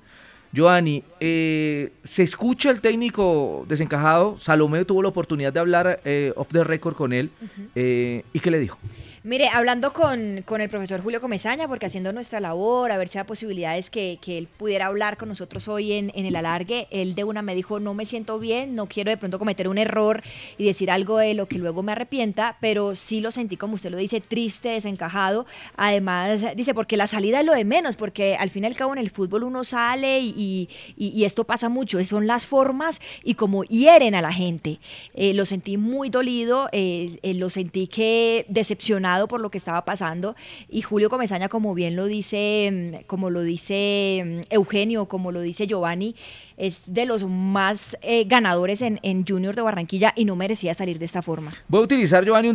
Giovanni, 0.50 1.05
eh, 1.21 1.93
se 2.05 2.23
escucha 2.23 2.71
el 2.71 2.81
técnico 2.81 3.65
desencajado. 3.69 4.39
Salomé 4.39 4.85
tuvo 4.85 5.03
la 5.03 5.09
oportunidad 5.09 5.53
de 5.53 5.61
hablar 5.61 6.01
eh, 6.05 6.33
off 6.37 6.49
the 6.53 6.65
record 6.65 6.95
con 6.95 7.13
él. 7.13 7.31
eh, 7.75 8.23
¿Y 8.33 8.41
qué 8.41 8.51
le 8.51 8.59
dijo? 8.59 8.79
Mire, 9.25 9.49
hablando 9.49 9.93
con, 9.93 10.43
con 10.47 10.61
el 10.61 10.71
profesor 10.71 11.03
Julio 11.03 11.21
Comesaña, 11.21 11.67
porque 11.67 11.85
haciendo 11.85 12.13
nuestra 12.13 12.39
labor, 12.41 12.93
a 12.93 12.97
ver 12.97 13.09
si 13.09 13.19
hay 13.19 13.25
posibilidades 13.25 13.91
que, 13.91 14.19
que 14.23 14.39
él 14.39 14.47
pudiera 14.57 14.87
hablar 14.87 15.17
con 15.19 15.29
nosotros 15.29 15.67
hoy 15.69 15.93
en, 15.93 16.13
en 16.15 16.25
el 16.25 16.37
alargue, 16.37 16.87
él 16.93 17.15
de 17.17 17.25
una 17.25 17.43
me 17.43 17.55
dijo, 17.57 17.81
no 17.81 17.95
me 17.95 18.07
siento 18.07 18.39
bien, 18.39 18.75
no 18.77 18.87
quiero 18.87 19.11
de 19.11 19.17
pronto 19.17 19.39
cometer 19.41 19.67
un 19.69 19.77
error 19.77 20.23
y 20.57 20.65
decir 20.67 20.91
algo 20.91 21.19
de 21.19 21.35
lo 21.35 21.47
que 21.47 21.59
luego 21.59 21.83
me 21.83 21.93
arrepienta, 21.93 22.57
pero 22.61 22.95
sí 22.95 23.21
lo 23.21 23.31
sentí, 23.33 23.57
como 23.57 23.75
usted 23.75 23.91
lo 23.91 23.99
dice, 23.99 24.21
triste, 24.23 24.69
desencajado. 24.71 25.47
Además, 25.77 26.47
dice, 26.57 26.73
porque 26.73 26.97
la 26.97 27.09
salida 27.09 27.41
es 27.41 27.45
lo 27.47 27.53
de 27.55 27.65
menos, 27.65 27.97
porque 27.97 28.37
al 28.37 28.51
fin 28.51 28.65
y 28.65 28.69
al 28.69 28.77
cabo 28.77 28.93
en 28.93 28.99
el 28.99 29.11
fútbol 29.11 29.43
uno 29.43 29.65
sale 29.65 30.21
y, 30.21 30.69
y- 30.97 31.08
y- 31.15 31.25
esto 31.25 31.45
pasa 31.45 31.69
mucho, 31.69 32.03
son 32.05 32.27
las 32.27 32.47
formas 32.47 33.00
y 33.23 33.35
como 33.35 33.65
hieren 33.65 34.15
a 34.15 34.23
la 34.23 34.33
gente. 34.33 34.79
Eh, 35.15 35.35
lo 35.35 35.45
sentí 35.47 35.77
muy 35.77 36.09
dolido, 36.11 36.69
eh, 36.73 37.19
eh, 37.23 37.35
lo 37.35 37.50
sentí 37.50 37.87
que 37.87 38.47
decepcionado 38.49 39.29
por 39.29 39.41
lo 39.41 39.50
que 39.50 39.59
estaba 39.59 39.85
pasando 39.85 40.37
y 40.69 40.83
Julio 40.83 41.11
Comesaña, 41.11 41.49
como 41.49 41.75
bien 41.75 41.97
lo 41.97 42.07
dice, 42.07 42.71
mm, 43.03 43.05
como 43.07 43.31
lo 43.31 43.43
dice 43.43 44.23
mm, 44.25 44.41
Eugenio, 44.55 45.07
como 45.07 45.33
lo 45.33 45.41
dice 45.41 45.67
Giovanni, 45.67 46.15
es 46.57 46.79
de 46.87 47.05
los 47.07 47.25
más 47.25 47.97
ganadores 48.27 48.83
en, 48.83 48.99
en 49.03 49.25
Junior 49.27 49.55
de 49.55 49.62
Barranquilla 49.62 50.12
y 50.17 50.25
no 50.25 50.35
merecía 50.37 50.75
salir 50.75 50.99
de 50.99 51.05
esta 51.05 51.23
forma. 51.23 51.53
Voy 51.69 51.81
a 51.81 51.85
utilizar, 51.85 52.25
Giovanni, 52.25 52.49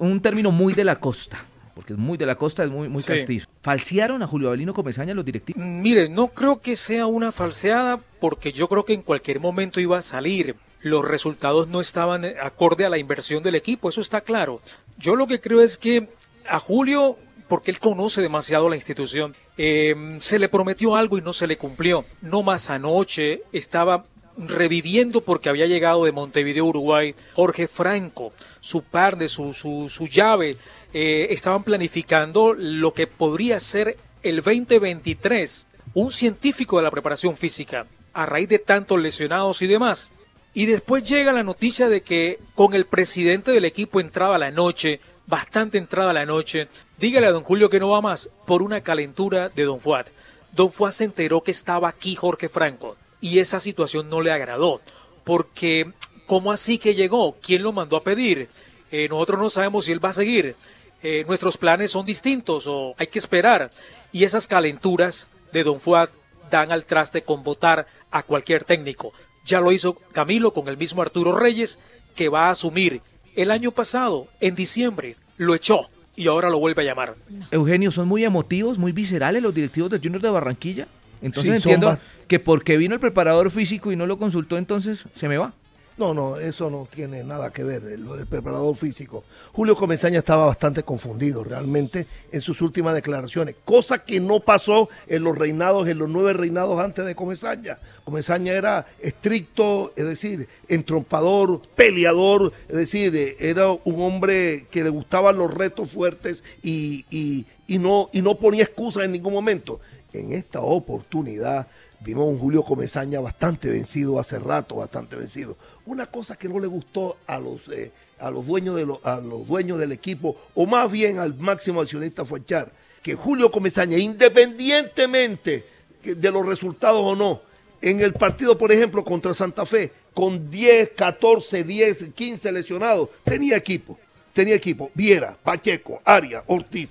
un 0.00 0.20
término 0.20 0.50
muy 0.52 0.74
de 0.74 0.84
la 0.84 1.00
costa, 1.00 1.38
porque 1.78 1.92
es 1.92 1.98
muy 2.00 2.18
de 2.18 2.26
la 2.26 2.34
costa, 2.34 2.64
es 2.64 2.70
muy, 2.70 2.88
muy 2.88 3.00
Sí. 3.00 3.06
castizo. 3.06 3.46
¿Falsearon 3.62 4.20
a 4.20 4.26
Julio 4.26 4.48
Avelino 4.48 4.74
Comesaña 4.74 5.14
los 5.14 5.24
directivos? 5.24 5.62
Mire, 5.64 6.08
no 6.08 6.26
creo 6.26 6.60
que 6.60 6.74
sea 6.74 7.06
una 7.06 7.30
falseada 7.30 8.00
porque 8.18 8.50
yo 8.50 8.68
creo 8.68 8.84
que 8.84 8.94
en 8.94 9.02
cualquier 9.02 9.38
momento 9.38 9.78
iba 9.78 9.96
a 9.96 10.02
salir. 10.02 10.56
Los 10.80 11.04
resultados 11.06 11.68
no 11.68 11.80
estaban 11.80 12.24
eh, 12.24 12.34
acorde 12.42 12.84
a 12.84 12.88
la 12.90 12.98
inversión 12.98 13.44
del 13.44 13.54
equipo, 13.54 13.88
eso 13.88 14.00
está 14.00 14.22
claro. 14.22 14.60
Yo 14.98 15.14
lo 15.14 15.28
que 15.28 15.40
creo 15.40 15.60
es 15.60 15.78
que 15.78 16.08
a 16.48 16.58
Julio, 16.58 17.16
porque 17.46 17.70
él 17.70 17.78
conoce 17.78 18.22
demasiado 18.22 18.68
la 18.68 18.74
institución, 18.74 19.36
eh, 19.56 20.16
se 20.18 20.40
le 20.40 20.48
prometió 20.48 20.96
algo 20.96 21.16
y 21.16 21.20
no 21.22 21.32
se 21.32 21.46
le 21.46 21.58
cumplió. 21.58 22.04
No 22.22 22.42
más 22.42 22.70
anoche 22.70 23.42
estaba 23.52 24.04
reviviendo 24.36 25.20
porque 25.20 25.48
había 25.48 25.66
llegado 25.66 26.04
de 26.04 26.12
Montevideo, 26.12 26.64
Uruguay, 26.64 27.12
Jorge 27.34 27.66
Franco, 27.66 28.32
su 28.60 28.82
par 28.82 29.16
de 29.18 29.28
su, 29.28 29.52
su, 29.52 29.88
su 29.88 30.06
llave, 30.06 30.56
eh, 30.92 31.28
estaban 31.30 31.64
planificando 31.64 32.54
lo 32.54 32.92
que 32.92 33.06
podría 33.06 33.60
ser 33.60 33.98
el 34.22 34.36
2023, 34.36 35.66
un 35.94 36.10
científico 36.12 36.76
de 36.76 36.82
la 36.82 36.90
preparación 36.90 37.36
física, 37.36 37.86
a 38.12 38.26
raíz 38.26 38.48
de 38.48 38.58
tantos 38.58 38.98
lesionados 38.98 39.62
y 39.62 39.66
demás. 39.66 40.12
Y 40.54 40.66
después 40.66 41.04
llega 41.04 41.32
la 41.32 41.44
noticia 41.44 41.88
de 41.88 42.02
que 42.02 42.38
con 42.54 42.74
el 42.74 42.86
presidente 42.86 43.50
del 43.52 43.64
equipo 43.64 44.00
entraba 44.00 44.38
la 44.38 44.50
noche, 44.50 45.00
bastante 45.26 45.78
entrada 45.78 46.12
la 46.12 46.26
noche, 46.26 46.68
dígale 46.98 47.26
a 47.26 47.32
don 47.32 47.44
Julio 47.44 47.68
que 47.68 47.80
no 47.80 47.90
va 47.90 48.00
más 48.00 48.30
por 48.46 48.62
una 48.62 48.80
calentura 48.80 49.50
de 49.50 49.64
don 49.64 49.78
Fuad. 49.78 50.06
Don 50.52 50.72
Fuad 50.72 50.92
se 50.92 51.04
enteró 51.04 51.42
que 51.42 51.50
estaba 51.50 51.88
aquí 51.88 52.16
Jorge 52.16 52.48
Franco 52.48 52.96
y 53.20 53.38
esa 53.38 53.60
situación 53.60 54.08
no 54.08 54.22
le 54.22 54.32
agradó, 54.32 54.80
porque 55.24 55.92
¿cómo 56.26 56.50
así 56.50 56.78
que 56.78 56.94
llegó? 56.94 57.36
¿Quién 57.42 57.62
lo 57.62 57.72
mandó 57.72 57.96
a 57.96 58.04
pedir? 58.04 58.48
Eh, 58.90 59.08
nosotros 59.08 59.40
no 59.40 59.50
sabemos 59.50 59.84
si 59.84 59.92
él 59.92 60.02
va 60.02 60.08
a 60.08 60.14
seguir. 60.14 60.56
Eh, 61.02 61.24
nuestros 61.28 61.56
planes 61.56 61.92
son 61.92 62.04
distintos 62.04 62.66
o 62.66 62.94
hay 62.98 63.06
que 63.06 63.18
esperar. 63.18 63.70
Y 64.12 64.24
esas 64.24 64.46
calenturas 64.46 65.30
de 65.52 65.64
Don 65.64 65.80
Fuad 65.80 66.10
dan 66.50 66.72
al 66.72 66.84
traste 66.84 67.22
con 67.22 67.42
votar 67.42 67.86
a 68.10 68.22
cualquier 68.22 68.64
técnico. 68.64 69.12
Ya 69.44 69.60
lo 69.60 69.72
hizo 69.72 69.94
Camilo 70.12 70.52
con 70.52 70.68
el 70.68 70.76
mismo 70.76 71.02
Arturo 71.02 71.38
Reyes, 71.38 71.78
que 72.14 72.28
va 72.28 72.46
a 72.46 72.50
asumir. 72.50 73.00
El 73.36 73.50
año 73.50 73.70
pasado, 73.70 74.26
en 74.40 74.54
diciembre, 74.54 75.16
lo 75.36 75.54
echó 75.54 75.88
y 76.16 76.26
ahora 76.26 76.50
lo 76.50 76.58
vuelve 76.58 76.82
a 76.82 76.86
llamar. 76.86 77.14
Eugenio, 77.52 77.92
son 77.92 78.08
muy 78.08 78.24
emotivos, 78.24 78.76
muy 78.76 78.90
viscerales 78.90 79.42
los 79.42 79.54
directivos 79.54 79.90
del 79.90 80.00
Junior 80.02 80.20
de 80.20 80.30
Barranquilla. 80.30 80.88
Entonces 81.22 81.50
Sí, 81.50 81.56
entiendo 81.56 81.96
que 82.26 82.40
porque 82.40 82.76
vino 82.76 82.94
el 82.94 83.00
preparador 83.00 83.50
físico 83.50 83.92
y 83.92 83.96
no 83.96 84.06
lo 84.06 84.18
consultó, 84.18 84.58
entonces 84.58 85.04
se 85.14 85.28
me 85.28 85.38
va. 85.38 85.54
No, 85.98 86.14
no, 86.14 86.36
eso 86.36 86.70
no 86.70 86.86
tiene 86.88 87.24
nada 87.24 87.50
que 87.52 87.64
ver, 87.64 87.82
eh, 87.84 87.98
lo 87.98 88.14
del 88.14 88.28
preparador 88.28 88.76
físico. 88.76 89.24
Julio 89.52 89.74
Comesaña 89.74 90.20
estaba 90.20 90.46
bastante 90.46 90.84
confundido 90.84 91.42
realmente 91.42 92.06
en 92.30 92.40
sus 92.40 92.62
últimas 92.62 92.94
declaraciones, 92.94 93.56
cosa 93.64 94.04
que 94.04 94.20
no 94.20 94.38
pasó 94.38 94.88
en 95.08 95.24
los 95.24 95.36
reinados, 95.36 95.88
en 95.88 95.98
los 95.98 96.08
nueve 96.08 96.34
reinados 96.34 96.78
antes 96.78 97.04
de 97.04 97.16
Comesaña. 97.16 97.80
Comesaña 98.04 98.52
era 98.52 98.86
estricto, 99.00 99.92
es 99.96 100.04
decir, 100.06 100.46
entrompador, 100.68 101.62
peleador, 101.74 102.52
es 102.68 102.76
decir, 102.76 103.16
eh, 103.16 103.36
era 103.40 103.68
un 103.72 104.00
hombre 104.00 104.68
que 104.70 104.84
le 104.84 104.90
gustaban 104.90 105.36
los 105.36 105.52
retos 105.52 105.90
fuertes 105.90 106.44
y, 106.62 107.06
y- 107.10 107.44
y 107.66 107.78
no, 107.78 108.08
y 108.12 108.22
no 108.22 108.38
ponía 108.38 108.62
excusas 108.62 109.02
en 109.04 109.12
ningún 109.12 109.32
momento. 109.32 109.80
En 110.12 110.32
esta 110.32 110.60
oportunidad 110.60 111.66
vimos 112.00 112.26
un 112.26 112.38
Julio 112.38 112.62
Comesaña 112.62 113.20
bastante 113.20 113.68
vencido 113.68 114.18
hace 114.18 114.38
rato, 114.38 114.76
bastante 114.76 115.16
vencido. 115.16 115.56
Una 115.86 116.06
cosa 116.06 116.36
que 116.36 116.48
no 116.48 116.58
le 116.58 116.66
gustó 116.66 117.16
a 117.26 117.38
los, 117.38 117.68
eh, 117.68 117.92
a 118.18 118.30
los, 118.30 118.46
dueños, 118.46 118.76
de 118.76 118.86
a 119.02 119.16
los 119.16 119.46
dueños 119.46 119.78
del 119.78 119.92
equipo, 119.92 120.36
o 120.54 120.66
más 120.66 120.90
bien 120.90 121.18
al 121.18 121.34
máximo 121.34 121.80
accionista 121.80 122.24
Fuachar, 122.24 122.72
que 123.02 123.14
Julio 123.14 123.50
Comesaña, 123.50 123.98
independientemente 123.98 125.66
de 126.02 126.30
los 126.30 126.46
resultados 126.46 127.00
o 127.02 127.16
no, 127.16 127.42
en 127.80 128.00
el 128.00 128.12
partido, 128.12 128.58
por 128.58 128.72
ejemplo, 128.72 129.04
contra 129.04 129.34
Santa 129.34 129.64
Fe, 129.64 129.92
con 130.12 130.50
10, 130.50 130.90
14, 130.90 131.62
10, 131.62 132.10
15 132.14 132.52
lesionados, 132.52 133.08
tenía 133.24 133.56
equipo 133.56 133.98
tenía 134.38 134.54
equipo. 134.54 134.92
Viera, 134.94 135.36
Pacheco, 135.42 136.00
Aria, 136.04 136.44
Ortiz, 136.46 136.90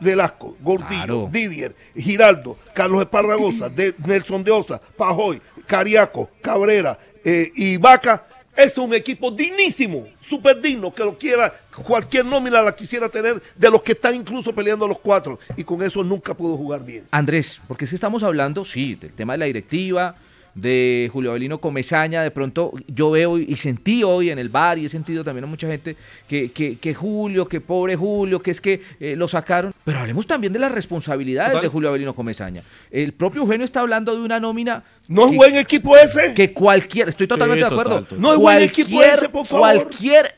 Velasco, 0.00 0.56
Gordillo, 0.60 0.88
Claro. 0.88 1.28
Didier, 1.30 1.74
Giraldo, 1.96 2.56
Carlos 2.74 3.02
Esparragosa, 3.02 3.68
de, 3.68 3.94
Nelson 4.04 4.42
de 4.42 4.50
Osa, 4.50 4.80
Pajoy, 4.96 5.40
Cariaco, 5.66 6.30
Cabrera 6.40 6.98
eh, 7.24 7.50
y 7.54 7.76
Vaca. 7.76 8.24
Es 8.56 8.78
un 8.78 8.94
equipo 8.94 9.32
dignísimo, 9.32 10.06
súper 10.20 10.60
digno, 10.60 10.94
que 10.94 11.02
lo 11.02 11.18
quiera, 11.18 11.52
cualquier 11.84 12.24
nómina 12.24 12.62
la 12.62 12.72
quisiera 12.74 13.08
tener 13.08 13.42
de 13.56 13.70
los 13.70 13.82
que 13.82 13.92
están 13.92 14.14
incluso 14.14 14.54
peleando 14.54 14.86
los 14.86 15.00
cuatro. 15.00 15.40
Y 15.56 15.64
con 15.64 15.82
eso 15.82 16.04
nunca 16.04 16.34
pudo 16.34 16.56
jugar 16.56 16.84
bien. 16.84 17.04
Andrés, 17.10 17.60
porque 17.66 17.84
si 17.86 17.96
estamos 17.96 18.22
hablando, 18.22 18.64
sí, 18.64 18.94
del 18.94 19.12
tema 19.12 19.32
de 19.32 19.38
la 19.38 19.46
directiva, 19.46 20.14
de 20.54 21.10
Julio 21.12 21.30
Avelino 21.30 21.58
Comesaña, 21.58 22.22
de 22.22 22.30
pronto 22.30 22.72
yo 22.86 23.10
veo 23.10 23.38
y 23.38 23.56
sentí 23.56 24.04
hoy 24.04 24.30
en 24.30 24.38
el 24.38 24.48
bar 24.48 24.78
y 24.78 24.84
he 24.84 24.88
sentido 24.88 25.24
también 25.24 25.44
a 25.44 25.46
mucha 25.46 25.68
gente 25.68 25.96
que, 26.28 26.52
que, 26.52 26.78
que 26.78 26.94
Julio, 26.94 27.48
que 27.48 27.60
pobre 27.60 27.96
Julio, 27.96 28.40
que 28.40 28.50
es 28.52 28.60
que 28.60 28.80
eh, 29.00 29.16
lo 29.16 29.26
sacaron. 29.28 29.74
Pero 29.84 29.98
hablemos 29.98 30.26
también 30.26 30.52
de 30.52 30.58
las 30.58 30.70
responsabilidades 30.72 31.52
Total. 31.52 31.62
de 31.62 31.68
Julio 31.68 31.88
Avelino 31.88 32.14
Comesaña. 32.14 32.62
El 32.90 33.12
propio 33.12 33.42
Eugenio 33.42 33.64
está 33.64 33.80
hablando 33.80 34.14
de 34.14 34.22
una 34.22 34.38
nómina... 34.40 34.84
¿No 35.08 35.28
es 35.28 35.36
buen 35.36 35.56
equipo 35.56 35.96
ese? 35.96 36.32
Que 36.34 36.52
cualquier, 36.52 37.08
estoy 37.08 37.26
totalmente 37.26 37.64
Sí, 37.64 37.68
de 37.68 37.74
acuerdo. 37.74 38.00
total. 38.00 38.20
No 38.20 38.32
es 38.32 38.38
buen 38.38 38.62
equipo 38.62 39.02
ese, 39.02 39.28
por 39.28 39.44
favor. 39.44 39.74
Cualquier 39.74 40.34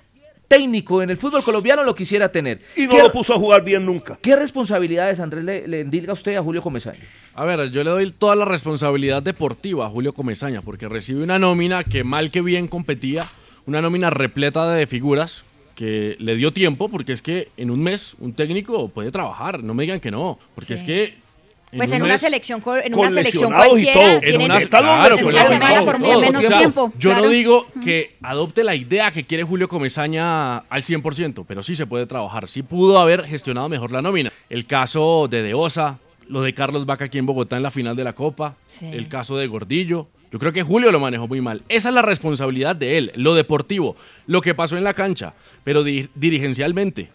técnico 0.49 1.03
en 1.03 1.11
el 1.11 1.17
fútbol 1.17 1.43
colombiano 1.43 1.83
lo 1.85 1.95
quisiera 1.95 2.31
tener. 2.31 2.61
Y 2.77 2.83
no 2.87 2.91
¿Qué- 2.91 3.03
lo 3.03 3.13
puso 3.13 3.35
a 3.35 3.39
jugar 3.39 3.65
bien 3.65 3.85
nunca. 3.85 4.19
¿Qué 4.23 4.37
responsabilidades, 4.37 5.21
Andrés, 5.21 5.45
le, 5.45 5.67
le 5.69 5.81
endilga 5.81 6.13
usted 6.13 6.37
a 6.37 6.43
Julio 6.43 6.63
Comesaña? 6.63 7.01
A 7.35 7.45
ver, 7.45 7.71
yo 7.71 7.83
le 7.85 7.91
doy 7.91 8.11
toda 8.11 8.37
la 8.37 8.45
responsabilidad 8.45 9.23
deportiva 9.23 9.87
a 9.87 9.91
Julio 9.91 10.13
Comesaña, 10.13 10.63
porque 10.63 10.89
recibe 10.89 11.23
una 11.23 11.39
nómina 11.39 11.85
que 11.85 12.05
mal 12.05 12.31
que 12.31 12.41
bien 12.43 12.69
competía, 12.69 13.27
una 13.67 13.83
nómina 13.83 14.11
repleta 14.11 14.73
de 14.75 14.87
figuras 14.87 15.45
que 15.75 16.17
le 16.21 16.37
dio 16.37 16.53
tiempo, 16.53 16.89
porque 16.89 17.13
es 17.13 17.21
que 17.21 17.49
en 17.59 17.71
un 17.71 17.83
mes 17.83 18.15
un 18.19 18.33
técnico 18.33 18.89
puede 18.89 19.11
trabajar, 19.11 19.63
no 19.63 19.75
me 19.75 19.83
digan 19.83 20.01
que 20.01 20.11
no, 20.11 20.39
porque 20.55 20.75
es 20.75 20.83
que... 20.83 21.26
Pues 21.75 21.93
en 21.93 22.03
una 22.03 22.17
selección, 22.17 22.63
en 22.85 22.93
con 22.93 23.01
una 23.01 23.11
selección 23.11 23.53
cualquiera 23.53 23.93
todo. 24.01 24.13
En 24.15 24.21
tienen 24.21 24.51
una- 24.51 24.59
que- 24.61 24.69
claro, 24.69 25.17
en 25.17 25.25
con 25.25 25.33
una 25.35 25.43
lesionados 25.43 25.49
semana 25.49 25.83
y 25.83 25.85
por 25.85 25.99
todo. 25.99 26.21
menos 26.21 26.45
O 26.45 26.49
sea, 26.49 26.59
tiempo. 26.59 26.93
Yo 26.99 27.15
no 27.15 27.29
digo 27.29 27.67
que 27.83 28.15
adopte 28.23 28.65
la 28.65 28.75
idea 28.75 29.11
que 29.11 29.25
quiere 29.25 29.43
Julio 29.45 29.69
Comesaña 29.69 30.59
al 30.59 30.83
100%, 30.83 31.45
pero 31.47 31.63
sí 31.63 31.75
se 31.75 31.87
puede 31.87 32.07
trabajar. 32.07 32.49
Sí 32.49 32.63
pudo 32.63 32.99
haber 32.99 33.25
gestionado 33.25 33.69
mejor 33.69 33.93
la 33.93 34.01
nómina. 34.01 34.33
El 34.49 34.67
caso 34.67 35.27
de 35.29 35.43
Deosa, 35.43 35.99
lo 36.29 36.41
de 36.43 36.55
Carlos 36.55 36.87
Vaca 36.87 37.07
aquí 37.07 37.19
en 37.19 37.27
Bogotá 37.27 37.57
en 37.57 37.63
la 37.65 37.71
final 37.71 37.97
de 37.97 38.05
la 38.05 38.13
Copa, 38.15 38.55
el 38.81 39.09
caso 39.09 39.37
de 39.37 39.47
Gordillo. 39.47 40.07
Yo 40.33 40.39
creo 40.39 40.53
que 40.53 40.63
Julio 40.63 40.91
lo 40.93 41.01
manejó 41.01 41.29
muy 41.29 41.41
mal. 41.41 41.63
Esa 41.69 41.89
es 41.91 41.95
la 41.95 42.03
responsabilidad 42.03 42.75
de 42.77 42.99
él, 42.99 43.13
lo 43.15 43.35
deportivo, 43.35 43.97
lo 44.27 44.41
que 44.41 44.55
pasó 44.55 44.77
en 44.77 44.85
la 44.85 44.93
cancha, 44.95 45.35
pero 45.65 45.85
di- 45.85 46.09
dirigencialmente. 46.15 47.11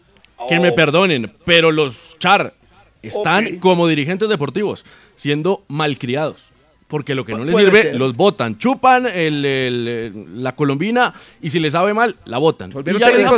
Que 0.50 0.60
me 0.60 0.70
Oh. 0.70 0.76
perdonen, 0.76 1.32
pero 1.46 1.72
los 1.72 2.18
Char 2.20 2.54
están 3.02 3.58
como 3.60 3.88
dirigentes 3.88 4.30
deportivos 4.30 4.86
siendo 5.16 5.64
malcriados. 5.68 6.44
Porque 6.88 7.16
lo 7.16 7.24
que 7.24 7.32
no 7.34 7.46
les 7.46 7.56
sirve, 7.56 7.84
ser. 7.84 7.96
los 7.96 8.18
botan. 8.18 8.58
Chupan 8.58 9.06
el- 9.06 9.46
el- 9.46 9.88
el- 9.88 10.44
la 10.44 10.56
colombina 10.58 11.14
y 11.42 11.50
si 11.50 11.60
les 11.62 11.72
sabe 11.72 11.94
mal, 11.94 12.18
la 12.26 12.38
botan. 12.38 12.70
Y 12.70 13.00
ya 13.00 13.10
les, 13.12 13.30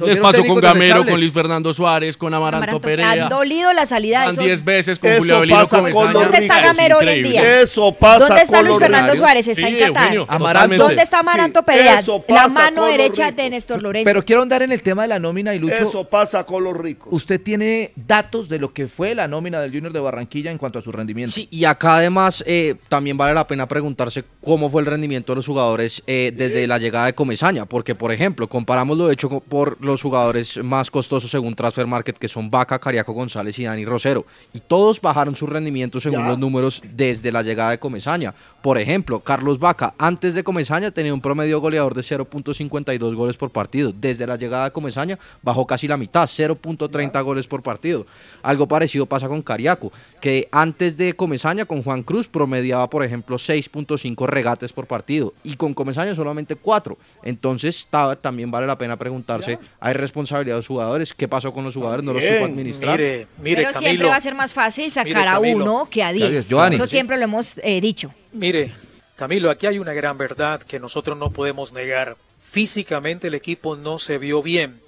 les 0.00 0.18
pasó 0.18 0.44
con 0.44 0.60
Gamero, 0.60 1.04
con 1.04 1.20
Luis 1.20 1.32
Fernando 1.32 1.72
Suárez, 1.74 2.16
con 2.16 2.32
Amaranto, 2.32 2.56
Amaranto, 2.64 2.80
Perea. 2.80 3.26
Ha 3.26 3.28
dolido 3.28 3.72
la 3.72 3.86
salida 3.86 4.20
de 4.20 4.24
Van 4.26 4.32
esos. 4.34 4.44
10 4.44 4.64
veces 4.64 4.98
con 4.98 5.12
Julio 5.18 5.36
Avelino 5.36 5.66
¿Dónde 6.12 6.38
está 6.38 6.60
Es 6.60 6.64
Gamero 6.66 6.98
hoy 6.98 7.08
en 7.08 7.22
día? 7.22 7.60
Eso 7.60 7.92
pasa 7.92 8.26
¿Dónde 8.26 8.42
está 8.42 8.58
con 8.58 8.66
Luis 8.66 8.78
Fernando. 8.78 9.14
Suárez? 9.16 9.48
Está 9.48 9.66
Sí, 9.68 9.74
en 9.74 9.78
Qatar. 9.78 10.02
Eugenio, 10.04 10.26
Amaranto. 10.28 10.48
totalmente. 10.52 10.82
¿Dónde 10.84 11.02
está 11.02 11.18
Amaranto 11.20 11.60
Sí, 11.60 11.66
Perea? 11.66 12.02
La 12.28 12.48
mano 12.48 12.86
derecha 12.86 13.30
de 13.32 13.50
Néstor 13.50 13.82
Lorenzo. 13.82 14.04
Pero 14.04 14.24
quiero 14.24 14.42
andar 14.42 14.62
en 14.62 14.72
el 14.72 14.82
tema 14.82 15.02
de 15.02 15.08
la 15.08 15.18
nómina 15.18 15.54
y 15.54 15.58
Lucho. 15.58 15.74
Eso 15.74 16.04
pasa 16.04 16.44
con 16.44 16.64
los 16.64 16.76
ricos. 16.76 17.08
¿Usted 17.12 17.40
tiene 17.40 17.92
datos 17.94 18.48
de 18.48 18.58
lo 18.58 18.72
que 18.72 18.88
fue 18.88 19.14
la 19.14 19.28
nómina 19.28 19.60
del 19.60 19.72
Junior 19.72 19.92
de 19.92 20.00
Barranquilla 20.00 20.50
en 20.50 20.58
cuanto 20.58 20.78
a 20.78 20.82
su 20.82 20.90
rendimiento? 20.92 21.34
Sí, 21.34 21.48
y 21.50 21.64
acá 21.64 21.96
además 21.96 22.42
eh, 22.46 22.74
también 22.88 23.16
vale 23.16 23.34
la 23.34 23.46
pena 23.46 23.68
preguntarse 23.68 24.24
cómo 24.44 24.70
fue 24.70 24.80
el 24.82 24.86
rendimiento 24.86 25.32
de 25.32 25.36
los 25.36 25.46
jugadores 25.46 26.02
eh, 26.06 26.32
desde 26.34 26.66
la 26.66 26.78
llegada 26.78 27.06
de 27.06 27.14
Comesaña, 27.14 27.66
porque 27.66 27.94
por 27.94 28.10
ejemplo, 28.12 28.48
comparamos 28.48 28.96
lo 28.96 29.10
hecho 29.10 29.28
por 29.40 29.76
los 29.82 30.02
jugadores 30.02 30.62
más 30.62 30.90
costosos 30.90 31.30
según 31.30 31.54
Transfer 31.54 31.86
Market, 31.86 32.16
que 32.18 32.28
son 32.28 32.50
Vaca, 32.50 32.78
Cariaco 32.78 33.12
González 33.12 33.58
y 33.58 33.64
Dani 33.64 33.84
Rosero, 33.84 34.24
y 34.52 34.60
todos 34.60 35.00
bajaron 35.00 35.34
su 35.36 35.46
rendimiento 35.46 36.00
según 36.00 36.20
Ya. 36.20 36.28
los 36.28 36.38
números 36.38 36.82
desde 36.94 37.32
la 37.32 37.42
llegada 37.42 37.70
de 37.72 37.78
Comesaña. 37.78 38.34
Por 38.62 38.78
ejemplo, 38.78 39.20
Carlos 39.20 39.58
Vaca, 39.58 39.92
antes 39.98 40.34
de 40.34 40.44
Comesaña 40.44 40.90
tenía 40.92 41.12
un 41.12 41.20
promedio 41.20 41.60
goleador 41.60 41.94
de 41.94 42.02
0.52 42.02 43.14
goles 43.14 43.36
por 43.36 43.50
partido. 43.50 43.92
Desde 43.92 44.26
la 44.26 44.36
llegada 44.36 44.66
de 44.66 44.70
Comesaña 44.70 45.18
bajó 45.42 45.66
casi 45.66 45.88
la 45.88 45.96
mitad, 45.96 46.28
0.30 46.28 47.22
goles 47.24 47.46
por 47.46 47.62
partido. 47.62 48.06
Algo 48.42 48.68
parecido 48.68 49.06
pasa 49.06 49.28
con 49.28 49.42
Cariaco, 49.42 49.92
que 50.20 50.48
antes 50.52 50.96
de 50.96 51.14
Comesaña 51.14 51.64
con 51.64 51.82
Juan 51.82 52.02
Cruz 52.04 52.28
promediaba, 52.28 52.88
por 52.88 53.02
ejemplo, 53.04 53.36
6.5 53.36 54.26
regates 54.26 54.72
por 54.72 54.86
partido 54.86 55.34
y 55.42 55.56
con 55.56 55.74
Comesaña 55.74 56.14
solamente 56.14 56.54
4. 56.56 56.96
Entonces 57.24 57.86
ta- 57.90 58.16
también 58.16 58.50
vale 58.50 58.66
la 58.66 58.78
pena 58.78 58.96
preguntarse, 58.96 59.58
¿hay 59.80 59.92
responsabilidad 59.94 60.54
de 60.56 60.58
los 60.60 60.66
jugadores? 60.68 61.12
¿Qué 61.14 61.26
pasó 61.28 61.52
con 61.52 61.64
los 61.64 61.74
jugadores? 61.74 62.04
¿No 62.04 62.12
los 62.12 62.22
supo 62.22 62.44
administrar? 62.44 62.98
Mire, 62.98 63.26
mire, 63.42 63.56
Pero 63.56 63.72
siempre 63.72 63.88
Camilo. 63.96 64.08
va 64.08 64.16
a 64.16 64.20
ser 64.20 64.34
más 64.34 64.54
fácil 64.54 64.92
sacar 64.92 65.06
Mire, 65.06 65.28
a 65.28 65.38
uno 65.40 65.88
que 65.90 66.02
a 66.02 66.12
Gracias, 66.12 66.30
diez. 66.30 66.48
Giovanni. 66.48 66.76
Eso 66.76 66.86
siempre 66.86 67.16
lo 67.16 67.24
hemos 67.24 67.58
eh, 67.64 67.80
dicho. 67.80 68.12
Mire, 68.32 68.72
Camilo, 69.16 69.50
aquí 69.50 69.66
hay 69.66 69.78
una 69.78 69.92
gran 69.92 70.16
verdad 70.18 70.62
que 70.62 70.80
nosotros 70.80 71.16
no 71.16 71.30
podemos 71.30 71.72
negar. 71.72 72.16
Físicamente 72.40 73.28
el 73.28 73.34
equipo 73.34 73.76
no 73.76 73.98
se 73.98 74.18
vio 74.18 74.42
bien. 74.42 74.80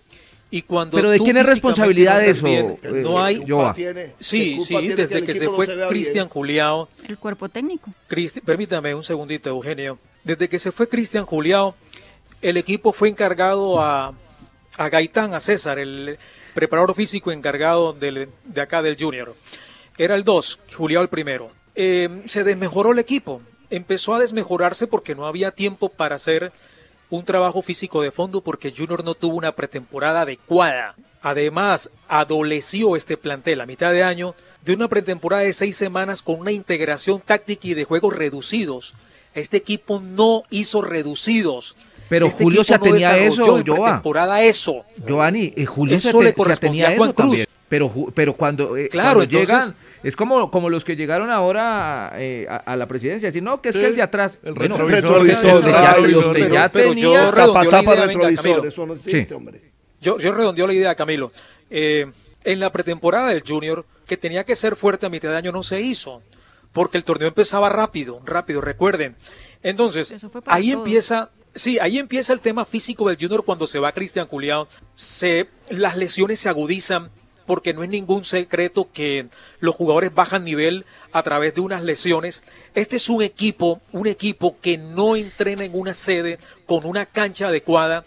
Y 0.51 0.63
cuando 0.63 0.97
Pero 0.97 1.11
¿de 1.11 1.19
quién 1.19 1.37
es 1.37 1.47
responsabilidad 1.47 2.21
de 2.21 2.31
eso, 2.31 2.45
bien, 2.45 2.79
eh, 2.83 2.91
no 3.03 3.23
hay. 3.23 3.45
tiene? 3.75 4.13
Sí, 4.19 4.51
¿Qué 4.53 4.57
culpa 4.59 4.65
sí, 4.81 4.87
tiene 4.87 4.95
desde 4.95 5.23
que 5.25 5.35
se 5.35 5.45
no 5.47 5.53
fue? 5.53 5.89
Cristian 5.89 6.29
Juliao, 6.29 6.89
El 7.09 7.19
cuerpo 7.19 7.49
técnico. 7.49 7.91
Cristi- 8.09 8.41
permítame 8.41 8.95
un 8.95 9.03
segundito, 9.03 9.49
Eugenio. 9.51 9.99
Desde 10.23 10.49
que 10.49 10.59
se 10.61 10.71
fue 10.71 10.87
Cristian 10.87 11.27
Juliao, 11.27 11.75
el 12.41 12.57
equipo 12.57 12.93
fue 12.93 13.09
encargado 13.09 13.81
a, 13.81 14.15
a 14.77 14.89
Gaitán, 14.91 15.35
a 15.35 15.41
César, 15.41 15.79
el 15.81 16.19
preparador 16.55 16.95
físico 16.95 17.33
encargado 17.33 17.93
del- 17.93 18.29
de 18.45 18.61
acá 18.61 18.81
del 18.81 18.97
Junior. 18.97 19.35
Era 19.99 20.15
el 20.15 20.23
2, 20.23 20.61
Juliao 20.77 21.03
el 21.03 21.09
primero. 21.09 21.51
Eh, 21.75 22.23
se 22.27 22.45
desmejoró 22.45 22.93
el 22.93 22.99
equipo. 22.99 23.43
Empezó 23.71 24.15
a 24.15 24.19
desmejorarse 24.19 24.87
porque 24.87 25.15
no 25.15 25.27
había 25.27 25.51
tiempo 25.51 25.89
para 25.89 26.15
hacer 26.17 26.53
un 27.11 27.25
trabajo 27.25 27.63
físico 27.63 28.03
de 28.03 28.11
fondo 28.11 28.41
porque 28.43 28.73
Junior 28.77 29.05
no 29.05 29.15
tuvo 29.15 29.37
una 29.37 29.53
pretemporada 29.53 30.23
adecuada. 30.23 30.95
Además, 31.23 31.91
adoleció 32.09 32.97
este 32.97 33.17
plantel 33.17 33.61
a 33.61 33.67
mitad 33.67 33.93
de 33.93 34.03
año 34.03 34.35
de 34.65 34.75
una 34.75 34.89
pretemporada 34.89 35.43
de 35.43 35.53
seis 35.53 35.77
semanas 35.77 36.23
con 36.23 36.39
una 36.41 36.53
integración 36.53 37.21
táctica 37.21 37.69
y 37.69 37.75
de 37.75 37.85
juegos 37.85 38.15
reducidos. 38.15 38.95
Este 39.35 39.57
equipo 39.57 40.01
no 40.01 40.45
hizo 40.51 40.83
reducidos. 40.83 41.77
Pero 42.09 42.27
Este 42.27 42.45
Julio 42.45 42.63
se 42.63 42.75
atenía 42.75 43.11
a 43.11 43.17
desarrolló 43.17 43.43
eso, 43.43 43.59
en 43.59 43.67
Joa. 43.67 43.85
pretemporada 43.87 44.43
eso. 44.43 44.85
Giovanni, 45.07 45.53
eh, 45.57 45.65
Julio 45.65 45.97
Eso 45.97 46.11
se, 46.19 46.25
le 46.25 46.31
se 46.31 46.35
correspondía 46.35 46.89
atenía 46.89 46.89
a 46.89 46.93
a 46.93 46.99
Juan 46.99 47.11
eso 47.11 47.15
Cruz. 47.15 47.29
también. 47.29 47.47
Pero, 47.75 47.93
pero 48.15 48.37
cuando, 48.37 48.77
eh, 48.77 48.89
Claro, 48.89 49.15
cuando 49.19 49.31
llegan, 49.33 49.57
entonces- 49.63 49.75
es 50.05 50.15
como, 50.15 50.49
como 50.53 50.71
los 50.71 50.85
que 50.85 50.95
llegaron 50.95 51.29
ahora 51.29 52.13
eh, 52.15 52.47
a, 52.49 52.57
a 52.57 52.77
la 52.77 52.87
presidencia, 52.87 53.29
decir, 53.31 53.43
no, 53.43 53.61
que 53.61 53.71
es 53.71 53.75
Sí, 53.75 53.81
que 53.81 53.87
el 53.87 53.97
de 53.97 54.03
atrás, 54.03 54.39
el 54.45 54.55
bueno, 54.55 54.77
retrovisor, 54.79 55.27
ya- 55.27 55.71
ya, 55.73 55.93
retrovisor. 55.95 56.27
usted 56.27 56.41
Pero- 56.43 56.55
ya 56.55 56.69
pero 56.71 56.93
yo 56.93 57.13
Tapa, 57.33 57.65
retrovisor, 57.65 58.67
eso 58.67 58.87
no 58.87 58.93
existe, 58.93 59.27
Sí. 59.29 59.35
hombre. 59.35 59.61
Yo, 60.01 60.19
yo 60.19 60.33
redondeo 60.33 60.69
la 60.69 60.73
idea, 60.75 60.95
Camilo. 60.95 61.33
Eh, 61.69 62.07
en 62.45 62.61
la 62.61 62.71
pretemporada 62.71 63.31
del 63.31 63.43
Junior, 63.45 63.85
que 64.07 64.17
tenía 64.17 64.45
que 64.45 64.55
ser 64.55 64.77
fuerte 64.77 65.07
a 65.07 65.09
mitad 65.09 65.31
de 65.31 65.37
año, 65.39 65.51
no 65.51 65.65
se 65.65 65.81
hizo. 65.81 66.23
Porque 66.73 66.97
el 66.99 67.03
torneo 67.05 67.27
empezaba 67.29 67.69
rápido, 67.71 68.21
rápido, 68.25 68.61
recuerden. 68.61 69.17
Entonces, 69.65 70.15
ahí 70.47 70.71
todos. 70.73 70.85
empieza, 70.87 71.31
sí, 71.55 71.79
ahí 71.81 71.99
empieza 71.99 72.33
el 72.33 72.41
tema 72.41 72.65
físico 72.65 73.09
del 73.09 73.17
Junior 73.19 73.45
cuando 73.45 73.67
se 73.67 73.79
va 73.79 73.93
Cristian 73.93 74.27
Culiao. 74.27 74.69
Se, 74.95 75.47
las 75.71 75.97
lesiones 75.97 76.39
se 76.41 76.49
agudizan 76.49 77.11
porque 77.47 77.75
no 77.75 77.83
es 77.83 77.91
ningún 77.91 78.25
secreto 78.25 78.89
que 78.93 79.27
los 79.61 79.75
jugadores 79.75 80.15
bajan 80.15 80.45
nivel 80.45 80.85
a 81.13 81.23
través 81.23 81.55
de 81.55 81.61
unas 81.61 81.83
lesiones. 81.83 82.45
Este 82.75 82.97
es 82.97 83.09
un 83.09 83.23
equipo, 83.23 83.81
un 83.93 84.07
equipo 84.07 84.57
que 84.61 84.79
no 84.79 85.17
entrena 85.17 85.65
en 85.65 85.79
una 85.79 85.95
sede 85.95 86.39
con 86.67 86.85
una 86.85 87.07
cancha 87.07 87.49
adecuada. 87.49 88.05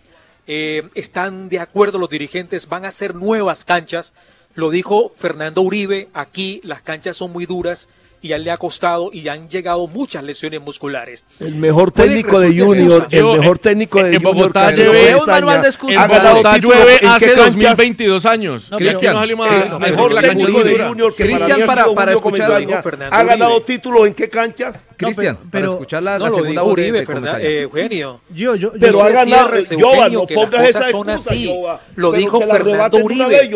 Eh, 0.47 0.87
están 0.95 1.49
de 1.49 1.59
acuerdo 1.59 1.99
los 1.99 2.09
dirigentes, 2.09 2.67
van 2.67 2.85
a 2.85 2.89
hacer 2.89 3.15
nuevas 3.15 3.65
canchas. 3.65 4.13
Lo 4.55 4.69
dijo 4.71 5.11
Fernando 5.15 5.61
Uribe, 5.61 6.09
aquí 6.13 6.61
las 6.63 6.81
canchas 6.81 7.17
son 7.17 7.31
muy 7.31 7.45
duras 7.45 7.89
y 8.21 8.31
a 8.33 8.35
él 8.37 8.43
le 8.43 8.51
ha 8.51 8.57
costado 8.57 9.09
y 9.13 9.27
han 9.27 9.47
llegado 9.49 9.87
muchas 9.87 10.23
lesiones 10.23 10.61
musculares. 10.61 11.25
El 11.39 11.55
mejor 11.55 11.91
técnico 11.91 12.39
de 12.39 12.47
Junior, 12.49 13.03
excusa. 13.03 13.17
el 13.17 13.23
mejor 13.39 13.57
en- 13.57 13.61
técnico 13.61 14.03
de 14.03 14.09
en 14.15 14.23
Junior. 14.23 14.35
Bogotá 14.35 14.71
llueve 14.71 15.15
un 15.15 15.25
manual 15.25 15.61
de 15.61 15.67
excusas. 15.69 15.95
En 15.95 16.01
ha 16.01 16.07
ganado 16.07 16.29
Bogotá 16.35 16.53
títulos 16.55 16.77
llueve 16.77 16.93
hace 17.07 17.25
canchas? 17.27 17.45
2022 17.45 18.25
años. 18.25 18.71
No, 18.71 18.77
Cristian, 18.77 19.17
a- 19.17 19.23
El 19.23 19.31
a 19.73 19.79
mejor 19.79 20.07
que 20.09 20.13
la 20.15 20.21
técnico 20.21 20.63
de. 20.63 20.79
Junior 20.87 21.15
que 21.15 21.23
Cristian, 21.23 21.59
para, 21.65 21.83
para- 21.83 21.93
para 21.95 22.13
escuchar- 22.13 22.47
Comesaña, 22.51 22.81
Fernando 22.81 23.15
ha 23.15 23.23
ganado 23.23 23.61
títulos 23.61 24.07
en 24.07 24.13
qué 24.13 24.29
canchas? 24.29 24.75
Cristian, 24.97 25.35
pero- 25.37 25.49
para 25.49 25.61
pero- 25.61 25.71
escuchar 25.73 26.03
la, 26.03 26.17
No, 26.17 26.25
la 26.25 26.31
segunda 26.31 26.49
dijo 26.61 26.65
Uribe, 26.65 26.99
de 26.99 27.05
Fernan- 27.05 27.15
Comesaña. 27.33 27.43
eh, 27.45 27.61
Eugenio. 27.61 28.21
Yo, 28.29 28.55
yo, 28.55 28.73
yo 28.73 28.79
Pero 28.79 28.91
Yo 28.93 29.03
ha 29.03 29.09
ganado, 29.09 29.59
Yoba, 29.77 30.09
no 30.09 30.25
pongas 30.25 30.69
esa 30.69 30.89
excusa. 30.89 31.79
Lo 31.95 32.11
dijo 32.13 32.41
Fernando 32.41 32.97
Uribe. 33.03 33.47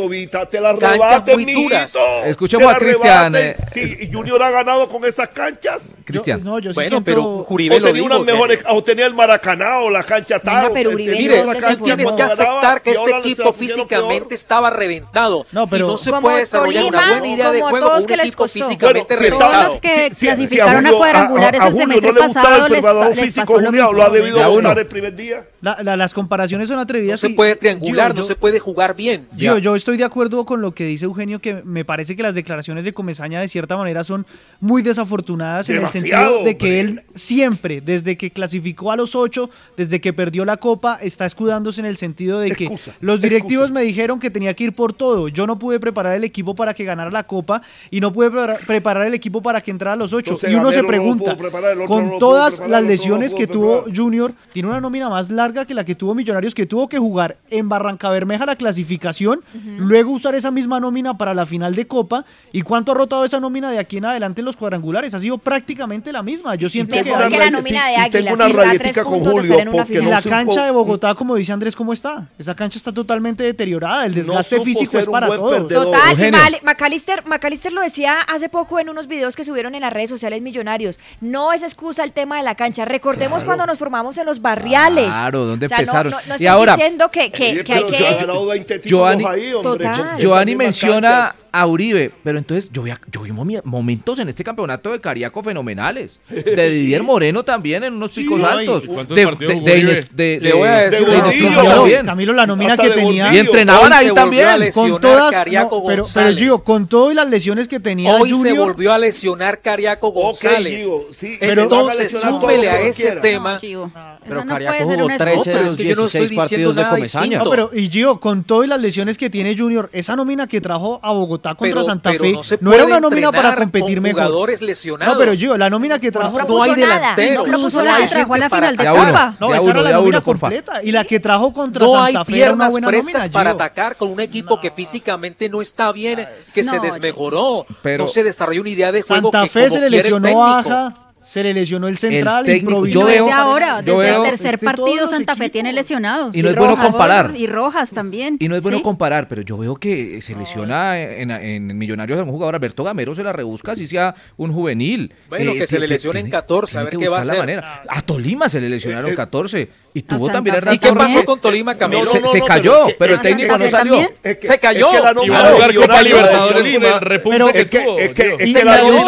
te 0.49 0.61
la 0.61 0.77
Canchas 0.77 0.99
arrebaten, 0.99 1.33
muy 1.41 1.53
duras. 1.53 1.97
Escuchemos 2.25 2.67
a 2.67 2.73
la 2.73 2.77
Cristian. 2.79 3.33
Sí, 3.73 3.97
y 4.01 4.11
Junior 4.13 4.41
ha 4.43 4.50
ganado 4.51 4.87
con 4.89 5.03
esas 5.05 5.29
canchas. 5.29 5.83
Cristian. 6.05 6.43
no, 6.43 6.59
yo 6.59 6.71
sí 6.71 6.75
Bueno, 6.75 6.89
siento- 6.89 7.05
pero 7.05 7.45
Uribe 7.49 7.75
O 7.75 7.79
lo 7.79 7.85
tenía 7.87 8.01
dijo. 8.03 8.15
unas 8.15 8.25
mejores, 8.25 8.59
o 8.69 8.83
tenía 8.83 9.05
el 9.05 9.13
Maracaná 9.13 9.79
o 9.79 9.89
la 9.89 10.03
cancha 10.03 10.39
Venga, 10.39 10.61
Taro. 10.61 10.73
pero 10.73 10.89
te- 10.89 10.95
Uribe, 10.95 11.11
tenía 11.13 11.21
Mire, 11.29 11.37
¿dónde 11.37 11.49
una 11.51 11.59
se 11.59 11.65
cancha 11.65 11.83
tienes 11.83 12.11
que 12.11 12.17
ganaba, 12.17 12.33
aceptar 12.33 12.81
que 12.81 12.89
y 12.89 12.93
este 12.93 13.05
ahora 13.05 13.17
equipo 13.19 13.41
está 13.41 13.43
pusieron 13.51 13.75
físicamente 13.87 14.19
peor. 14.21 14.33
estaba 14.33 14.69
reventado. 14.69 15.45
No, 15.51 15.67
pero- 15.67 15.85
y 15.85 15.89
no 15.91 15.97
se 15.97 16.09
Como 16.09 16.21
puede 16.21 16.39
desarrollar 16.39 16.83
una 16.85 16.99
Tolima, 16.99 17.19
buena 17.19 17.27
idea 17.35 17.51
de 17.51 17.59
como 17.59 17.69
juego 17.71 17.85
todos 17.87 17.95
con 17.97 18.03
un 18.03 18.07
que 18.07 18.17
les 18.17 18.25
equipo 18.27 18.43
costó. 18.43 18.59
físicamente 18.59 19.05
Bueno, 19.15 19.23
si 19.23 19.29
Todos 19.29 19.41
reventado. 19.41 19.63
los 19.73 19.81
que 19.81 20.09
Si- 20.09 20.15
si- 20.15 20.25
clasificaron 20.25 20.71
si 20.71 20.75
a 20.75 20.81
Julio- 20.81 20.97
cuadrangulares 20.97 21.61
a- 21.61 21.63
a 21.63 21.67
el 21.67 21.73
Julio 21.73 21.87
semestre 21.87 22.07
no 22.13 22.19
le 22.19 22.25
gustaba 22.25 22.43
pasado 22.45 22.65
el 22.65 22.71
les, 22.71 22.79
preparador 22.81 23.03
pa- 23.09 23.15
les 23.15 23.25
físico, 23.25 23.41
pasó 23.45 23.59
lo 23.61 23.65
Julio, 23.67 23.83
mismo. 23.83 23.93
lo 23.97 24.03
ha 24.03 24.09
debido 24.09 24.37
Ya 24.37 24.47
votar 24.47 24.79
el 24.79 24.87
primer 24.87 25.15
día. 25.15 25.45
La- 25.61 25.77
la- 25.83 25.95
las 25.97 26.13
comparaciones 26.13 26.67
son 26.67 26.77
No 26.77 26.81
atrevidas. 26.81 27.19
se 27.19 27.27
y- 27.29 27.33
puede 27.33 27.55
triangular, 27.55 28.07
Gio, 28.11 28.15
no 28.15 28.21
yo- 28.21 28.27
se 28.27 28.35
puede 28.35 28.59
jugar 28.59 28.95
bien. 28.95 29.27
Yo, 29.37 29.57
yo 29.59 29.75
estoy 29.75 29.97
de 29.97 30.03
acuerdo 30.03 30.45
con 30.45 30.61
lo 30.61 30.73
que 30.73 30.85
dice 30.85 31.05
Eugenio, 31.05 31.39
que 31.39 31.61
me 31.63 31.85
parece 31.85 32.15
que 32.15 32.23
las 32.23 32.33
declaraciones 32.35 32.83
de 32.85 32.93
Comesaña 32.93 33.39
de 33.39 33.47
cierta 33.47 33.77
manera 33.77 34.03
son 34.03 34.25
muy 34.59 34.83
desafortunadas 34.83 35.67
en 35.69 35.77
el 35.83 35.89
sentido 35.89 36.43
de 36.43 36.55
que 36.55 36.65
hombre. 36.65 36.79
él 36.79 37.03
siempre, 37.15 37.81
desde 37.81 38.15
que 38.15 38.29
clasificó 38.29 38.91
a 38.91 38.95
los 38.95 39.15
ocho, 39.15 39.49
desde 39.75 39.99
que 39.99 40.13
perdió 40.13 40.45
la 40.45 40.57
copa, 40.57 40.99
está 41.01 41.25
escudándose 41.25 41.79
en 41.81 41.87
el 41.87 41.97
sentido 41.97 42.39
de 42.39 42.51
que 42.51 42.65
Excusa, 42.65 42.95
los 42.99 43.19
directivos 43.21 43.65
excusa. 43.69 43.79
me 43.79 43.81
dijeron 43.85 44.19
que 44.19 44.29
tenía 44.29 44.53
que 44.53 44.65
ir 44.65 44.73
por 44.73 44.93
todo. 44.93 45.29
Yo 45.29 45.47
no 45.47 45.57
pude 45.57 45.79
preparar 45.79 46.15
el 46.15 46.23
equipo 46.23 46.53
para 46.53 46.75
que 46.75 46.83
ganara 46.83 47.09
la 47.09 47.23
copa 47.23 47.63
y 47.89 47.99
no 48.01 48.13
pude 48.13 48.29
pre- 48.29 48.57
preparar 48.67 49.07
el 49.07 49.15
equipo 49.15 49.41
para 49.41 49.61
que 49.61 49.71
entrara 49.71 49.93
a 49.93 49.95
los 49.95 50.13
ocho. 50.13 50.33
Entonces, 50.33 50.51
y 50.51 50.55
uno 50.55 50.71
se 50.71 50.83
no 50.83 50.87
pregunta, 50.87 51.35
preparar, 51.35 51.75
no 51.75 51.85
con 51.85 52.19
todas 52.19 52.51
preparar, 52.57 52.69
las 52.71 52.81
no 52.83 52.87
lesiones 52.89 53.33
que 53.33 53.47
tuvo 53.47 53.77
preparar. 53.77 53.97
Junior, 53.97 54.33
tiene 54.53 54.69
una 54.69 54.79
nómina 54.79 55.09
más 55.09 55.31
larga 55.31 55.65
que 55.65 55.73
la 55.73 55.83
que 55.85 55.95
tuvo 55.95 56.13
Millonarios, 56.13 56.53
que 56.53 56.67
tuvo 56.67 56.87
que 56.87 56.99
jugar 56.99 57.37
en 57.49 57.67
Barranca 57.67 58.11
Bermeja 58.11 58.45
la 58.45 58.55
clasificación, 58.55 59.41
luego 59.79 60.11
usar 60.11 60.35
esa 60.35 60.51
misma 60.51 60.79
nómina 60.79 61.17
para 61.17 61.33
la 61.33 61.47
final 61.47 61.73
de 61.73 61.87
Copa. 61.87 62.25
¿Y 62.51 62.61
cuánto 62.61 62.91
ha 62.91 62.95
rotado 62.95 63.25
esa 63.25 63.39
nómina 63.39 63.71
de 63.71 63.79
aquí 63.79 63.97
en 63.97 64.05
adelante 64.05 64.30
en 64.39 64.45
los 64.45 64.55
cuadrangulares? 64.55 65.13
Ha 65.13 65.19
sido 65.19 65.37
prácticamente 65.37 66.13
la 66.13 66.23
misma. 66.23 66.55
Yo 66.55 66.69
siento 66.69 66.95
Mejor 66.95 67.27
que 67.29 67.37
la 67.37 67.49
nómina 67.51 67.87
de 67.87 68.07
y 68.07 68.09
tengo 68.09 68.29
Águilas, 68.29 68.33
una 68.33 68.45
que 68.45 68.51
está 68.51 68.61
a 68.61 68.65
rayetica 68.65 68.91
tres 68.93 69.03
con 69.03 69.13
puntos 69.15 69.33
de 69.33 69.39
Julio, 69.41 69.51
estar 69.51 69.61
en 69.61 69.67
una 69.67 69.77
porque 69.77 69.93
y 69.93 69.97
final. 69.97 70.09
no 70.11 70.15
la 70.15 70.21
cancha 70.37 70.65
de 70.65 70.71
Bogotá, 70.71 71.15
como 71.15 71.35
dice 71.35 71.51
Andrés, 71.51 71.75
¿cómo 71.75 71.91
está? 71.93 72.27
Esa 72.39 72.55
cancha 72.55 72.77
está 72.77 72.91
totalmente 72.93 73.43
deteriorada. 73.43 74.05
El 74.05 74.13
desgaste 74.13 74.61
físico 74.61 74.97
es 74.97 75.05
para 75.07 75.27
todos. 75.27 75.51
perdedor. 75.63 75.85
Total, 75.85 76.11
Eugenio. 76.11 76.39
McAllister, 76.63 77.25
McAllister 77.25 77.73
lo 77.73 77.81
decía 77.81 78.19
hace 78.19 78.47
poco 78.47 78.79
en 78.79 78.89
unos 78.89 79.07
videos 79.07 79.35
que 79.35 79.43
subieron 79.43 79.75
en 79.75 79.81
las 79.81 79.91
redes 79.91 80.09
sociales 80.09 80.41
millonarios. 80.41 80.99
No 81.19 81.51
es 81.53 81.63
excusa 81.63 82.03
el 82.03 82.11
tema 82.13 82.37
de 82.37 82.43
la 82.43 82.55
cancha. 82.55 82.85
Recordemos 82.85 83.43
cuando 83.43 83.65
nos 83.65 83.77
formamos 83.79 84.17
en 84.17 84.25
los 84.25 84.41
barriales. 84.41 85.09
Claro, 85.09 85.45
¿dónde 85.45 85.65
O 85.65 85.69
sea, 85.69 85.77
no- 85.77 85.81
empezaron? 85.81 86.11
No, 86.11 86.17
no, 86.17 86.23
Y 86.27 86.31
estoy 86.31 86.47
ahora- 86.47 86.75
diciendo 86.75 87.09
que, 87.11 87.31
que, 87.31 87.63
que 87.63 87.73
hay 87.73 87.83
que... 87.85 87.97
yo 87.97 88.05
he 88.07 88.15
ganado 88.15 88.45
20 88.45 88.79
títulos 88.79 89.01
Giovanni- 89.15 89.25
ahí, 89.27 89.53
hombre, 89.53 89.71
Total. 89.71 89.97
con 89.97 90.07
esas 90.07 90.19
Giovanni 90.19 90.51
mismas 90.51 90.65
menciona 90.67 91.09
canchas. 91.09 91.35
A 91.53 91.67
Uribe, 91.67 92.11
pero 92.23 92.37
entonces 92.37 92.69
yo 92.71 92.83
vi, 92.83 92.91
yo 93.11 93.21
vi 93.21 93.31
momentos 93.31 94.19
en 94.19 94.29
este 94.29 94.43
campeonato 94.43 94.91
de 94.91 95.01
Cariaco 95.01 95.43
fenomenales. 95.43 96.19
De 96.29 96.69
Didier 96.69 97.03
Moreno 97.03 97.43
también 97.43 97.83
en 97.83 97.93
unos 97.93 98.11
picos 98.11 98.39
Sí, 98.39 98.45
altos. 98.45 98.83
¿y 98.85 98.87
cuántos 98.87 99.15
De, 99.17 100.07
de, 100.11 100.39
Le 100.41 100.53
voy 100.53 100.67
a 100.67 100.77
de- 100.77 100.89
decir 100.89 101.07
de. 101.07 101.17
Camilo, 101.21 101.63
también. 101.63 102.05
Camilo, 102.05 102.33
la 102.33 102.47
nómina 102.47 102.77
que 102.77 102.89
tenía. 102.89 103.33
Y 103.33 103.39
entrenaban 103.39 103.91
ahí 103.93 104.07
se 104.07 104.13
también. 104.13 104.47
Con 104.73 105.01
todas, 105.01 105.31
Cariaco 105.33 105.79
no, 105.81 105.85
pero, 105.87 106.05
pero. 106.13 106.37
Gio, 106.37 106.63
con 106.63 106.87
todo 106.87 107.11
y 107.11 107.15
las 107.15 107.29
lesiones 107.29 107.67
que 107.67 107.79
tenía 107.79 108.15
Hoy 108.15 108.29
se 108.29 108.35
Junior, 108.35 108.57
volvió 108.69 108.93
a 108.93 108.97
lesionar 108.97 109.59
Cariaco 109.59 110.09
González. 110.11 110.83
Gio, 110.83 111.01
sí, 111.17 111.35
pero- 111.39 111.63
Entonces, 111.63 112.11
súmele 112.19 112.69
a 112.69 112.81
ese 112.81 113.03
quiera. 113.03 113.21
tema. 113.21 113.59
No, 113.61 113.91
Pero 114.27 114.45
Cariaco 114.45 114.83
jugó 114.85 115.05
una 115.05 115.17
13 115.17 115.33
excusa. 115.33 115.49
de 115.49 115.55
pero 115.57 115.67
es 115.67 115.75
que 115.75 115.83
yo 115.85 115.95
no 115.95 116.05
estoy 116.05 116.21
16 116.21 116.37
partidos 116.39 116.49
diciendo 116.49 116.73
de 116.73 116.81
nada 116.81 116.95
distinto. 116.95 117.49
Pero 117.49 117.69
y 117.73 117.89
Gio, 117.89 118.19
con 118.19 118.43
todo 118.43 118.63
y 118.63 118.67
las 118.67 118.81
lesiones 118.81 119.17
que 119.17 119.29
tiene 119.29 119.57
Junior, 119.57 119.89
esa 119.93 120.15
nómina 120.15 120.47
que 120.47 120.61
trajo 120.61 120.99
a 121.03 121.11
Bogotá 121.11 121.40
contra 121.49 121.67
Pero- 121.67 121.83
Santa 121.83 122.11
pero 122.11 122.23
Fe 122.23 122.31
no 122.31 122.41
no 122.61 122.73
era 122.73 122.85
una 122.85 122.99
nómina 122.99 123.31
para 123.31 123.55
competir 123.55 123.95
con 123.97 124.03
mejor. 124.03 124.21
jugadores 124.23 124.61
lesionados. 124.61 125.13
No, 125.15 125.19
pero 125.19 125.33
Gio, 125.35 125.57
la 125.57 125.69
nómina 125.69 125.99
que 125.99 126.11
trajo 126.11 126.39
No 126.39 126.45
No 126.47 126.63
hay 126.63 126.71
nada, 126.71 127.15
delanteros. 127.15 127.47
no 127.47 127.57
no 127.57 127.83
nada. 127.83 127.95
hay 127.97 128.07
Trajo 128.07 128.33
a 128.33 128.37
la 128.37 128.49
final 128.49 128.77
de 128.77 128.89
uno, 128.91 129.35
No, 129.39 129.53
esa 129.53 129.61
uno, 129.63 129.71
era 129.71 129.81
la 129.81 129.91
nómina 129.97 130.21
completa. 130.21 130.83
Y 130.83 130.91
la 130.91 131.03
que 131.03 131.19
trajo 131.19 131.51
contra 131.51 131.85
No 131.85 132.01
hay 132.01 132.13
Santa 132.13 132.25
Fe 132.25 132.37
era 132.41 132.53
una 132.53 132.65
piernas 132.67 132.71
buena 132.71 132.87
frescas 132.87 133.13
nómina, 133.23 133.31
para 133.33 133.49
atacar 133.51 133.95
con 133.97 134.09
un 134.11 134.19
equipo 134.19 134.59
que 134.59 134.71
físicamente 134.71 135.49
no 135.49 135.61
está 135.61 135.91
bien, 135.91 136.25
que 136.53 136.63
se 136.63 136.75
No, 136.77 136.81
desmejoró, 136.81 137.65
pero- 137.81 138.03
no 138.03 138.07
se 138.07 138.23
desarrolló 138.23 138.61
una 138.61 138.69
idea 138.69 138.91
de 138.91 139.01
juego 139.01 139.31
Santa 139.31 139.43
que 139.43 139.49
Fe 139.49 139.67
como 139.67 139.75
se 139.75 139.79
le 139.81 139.89
lesionó 139.89 140.27
técnico. 140.63 140.93
Se 141.23 141.43
le 141.43 141.53
lesionó 141.53 141.87
el 141.87 141.97
central, 141.99 142.45
técnico- 142.45 142.71
improvisó. 142.71 142.99
yo 143.01 143.05
Desde 143.07 143.21
veo- 143.21 143.33
ahora, 143.33 143.81
yo 143.81 143.99
desde 143.99 144.11
veo- 144.11 144.23
el 144.23 144.29
tercer 144.31 144.53
Este, 144.55 144.65
partido 144.65 145.07
Santa 145.07 145.35
Fe 145.35 145.49
tiene 145.49 145.71
lesionados. 145.71 146.35
Y 146.35 146.41
no 146.41 146.49
es 146.49 146.55
bueno 146.55 146.71
Rojas, 146.75 146.89
comparar. 146.91 147.33
Y 147.35 147.45
Rojas 147.47 147.91
también. 147.91 148.37
Y 148.39 148.47
no 148.47 148.55
es 148.55 148.63
bueno 148.63 148.79
¿sí? 148.79 148.83
comparar, 148.83 149.27
pero 149.27 149.43
yo 149.43 149.57
veo 149.57 149.75
que 149.75 150.19
se 150.21 150.33
lesiona 150.35 150.99
en, 150.99 151.29
en 151.29 151.77
Millonarios 151.77 152.19
a 152.19 152.23
un 152.23 152.31
jugador. 152.31 152.55
Alberto 152.55 152.83
Gamero 152.83 153.13
se 153.13 153.23
la 153.23 153.33
rebusca, 153.33 153.73
así 153.73 153.85
sea 153.87 154.15
un 154.37 154.51
juvenil. 154.51 155.13
Bueno, 155.29 155.53
que 155.53 155.67
se 155.67 155.79
le 155.79 155.87
lesionen 155.87 156.23
tiene- 156.23 156.29
14, 156.31 156.77
a 156.79 156.83
ver 156.83 156.97
qué 156.97 157.07
va 157.07 157.17
a 157.17 157.21
hacer. 157.21 157.37
manera. 157.37 157.83
A 157.87 158.01
Tolima 158.01 158.49
se 158.49 158.59
le 158.59 158.69
lesionaron 158.69 159.09
Eh, 159.11 159.13
eh, 159.13 159.15
14. 159.15 159.69
Y 159.93 160.03
tuvo 160.03 160.19
Santa 160.19 160.33
también. 160.33 160.55
Hernán 160.55 160.73
¿Y 160.75 160.79
qué 160.79 160.93
pasó 160.93 161.25
con 161.25 161.39
Tolima, 161.41 161.75
Camilo? 161.77 162.11
se, 162.11 162.19
No, 162.21 162.27
no, 162.27 162.31
se 162.31 162.39
no, 162.39 162.45
cayó, 162.45 162.87
pero 162.97 163.13
el 163.15 163.19
¿a 163.19 163.21
técnico 163.21 163.57
no 163.57 163.69
salió. 163.69 163.93
también? 163.93 164.09
Es 164.23 164.37
que, 164.37 164.47
Se 164.47 164.59
cayó. 164.59 164.89
Es 164.89 164.95
que 164.95 165.01
la 165.03 165.11
Y 165.11 165.15
nómina 165.15 165.33
va 165.33 165.39
a 165.39 165.43
del 165.47 165.53
jugar 165.55 165.73
Copa 165.73 165.81
Millonario 165.81 166.15
de 166.15 166.21
Libertadores 166.21 166.53
con 166.63 166.71
Tolima- 166.71 166.87
el 166.95 167.01
repunte 167.01 167.37
Pero- 167.37 167.47
que 167.51 167.59
Es 167.59 167.65
que, 167.67 167.79
tuvo. 167.79 167.99
es 167.99 168.13
que, 168.13 168.23
Dios. 168.23 168.41
es 168.41 168.47
Y 168.47 168.53
que 168.53 168.65
las 168.65 168.65
la 168.65 168.81
no 168.81 168.87
Juan 168.87 169.03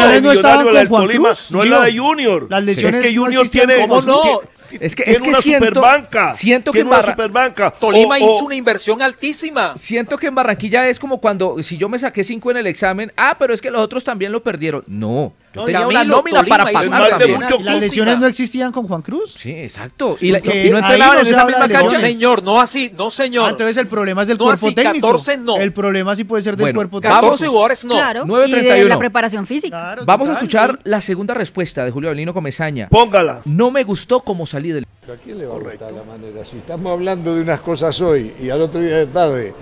Tolima, 1.08 1.34
no 1.50 1.64
es 1.64 1.70
la 1.70 1.82
de 1.84 1.98
Junior. 1.98 2.48
Las 2.50 2.64
lesiones 2.64 3.04
es 3.06 3.12
que 3.12 3.18
Junior 3.18 3.50
tiene, 3.50 3.76
¿Cómo 3.78 4.02
no? 4.02 4.42
Es 4.80 4.96
que- 4.96 5.04
tiene 5.04 5.16
es 5.18 5.22
que 5.22 5.30
una 5.30 5.42
siento- 5.42 5.66
superbanca. 5.68 6.34
siento 6.36 6.72
que 6.72 6.80
tiene 6.80 6.90
una 6.90 7.06
superbanca. 7.06 7.72
Tolima 7.72 8.16
O- 8.16 8.18
hizo 8.18 8.28
o- 8.44 8.46
una 8.46 8.56
inversión 8.56 9.02
altísima. 9.02 9.74
Siento 9.78 10.18
que 10.18 10.28
en 10.28 10.36
Barranquilla 10.36 10.88
es 10.90 11.00
como 11.00 11.20
cuando, 11.20 11.62
si 11.64 11.78
yo 11.78 11.90
me 11.90 12.00
saqué 12.00 12.24
5 12.24 12.52
en 12.52 12.58
el 12.58 12.68
examen, 12.68 13.12
ah, 13.18 13.36
pero 13.40 13.54
es 13.54 13.62
que 13.62 13.72
los 13.72 13.82
otros 13.82 14.04
también 14.04 14.32
lo 14.32 14.44
perdieron. 14.44 14.84
No, 14.88 15.34
yo 15.54 15.62
No, 15.62 15.66
tenía 15.66 15.82
Camilo, 15.82 16.00
una 16.02 16.04
nómina 16.16 16.38
Tolima 16.40 16.58
para 16.58 16.72
pasar 16.72 16.88
una 16.88 16.98
inversión 16.98 17.20
también. 17.20 17.42
mucho- 17.42 17.62
¿Y 17.62 17.64
las 17.64 17.80
lesiones 17.80 18.20
no 18.20 18.28
existían 18.28 18.72
con 18.72 18.88
Juan 18.88 19.02
Cruz? 19.02 19.34
Sí, 19.38 19.52
exacto. 19.52 20.18
Y, 20.20 20.32
la- 20.32 20.40
Porque 20.40 20.66
y 20.68 20.70
no 20.70 20.78
entrenaban 20.80 21.16
no 21.16 21.22
en 21.22 21.28
esa 21.28 21.46
misma 21.46 21.68
No, 21.68 21.74
cancha. 21.74 21.84
lesiones. 21.84 22.00
señor, 22.12 22.44
no 22.44 22.62
así, 22.62 22.92
no, 22.98 23.08
Ah, 23.08 23.12
señor. 23.12 23.50
entonces 23.52 23.78
el 23.78 23.88
problema 23.88 24.22
es 24.24 24.28
del 24.28 24.38
No, 24.38 24.46
cuerpo 24.46 24.66
así, 24.68 24.76
técnico. 24.76 25.08
14 25.08 25.38
no. 25.38 25.58
El 25.58 25.72
problema 25.74 26.16
sí 26.16 26.24
puede 26.24 26.42
ser 26.44 26.56
del 26.56 26.64
Bueno, 26.66 26.78
cuerpo 26.78 27.02
técnico. 27.02 27.22
14 27.22 27.48
jugadores 27.48 27.86
no. 27.86 27.96
Claro, 27.96 28.22
y 28.24 28.26
de 28.26 28.32
9:31. 28.32 28.88
la 28.90 28.98
preparación 29.00 29.46
física. 29.48 29.70
Claro, 29.78 30.06
Vamos 30.06 30.30
a 30.30 30.34
escuchar 30.34 30.80
la 30.84 31.02
segunda 31.02 31.34
respuesta 31.34 31.84
de 31.86 31.92
Julio 31.92 32.10
Avelino 32.10 32.34
Comesaña. 32.34 32.88
Póngala. 32.90 33.42
No 33.46 33.72
me 33.72 33.84
gustó 33.84 34.22
cómo 34.22 34.46
del... 34.72 34.86
¿A 35.12 35.16
quién 35.22 35.38
le 35.38 35.46
va 35.46 35.56
a 35.56 35.60
gustar 35.60 35.92
la 35.92 36.04
manera? 36.04 36.46
Si 36.46 36.58
estamos 36.58 36.92
hablando 36.92 37.36
de 37.36 37.42
unas 37.42 37.60
cosas 37.60 38.00
hoy 38.02 38.34
y 38.40 38.50
al 38.50 38.62
otro 38.62 38.80
día 38.80 38.98
de 38.98 39.08
tarde 39.08 39.54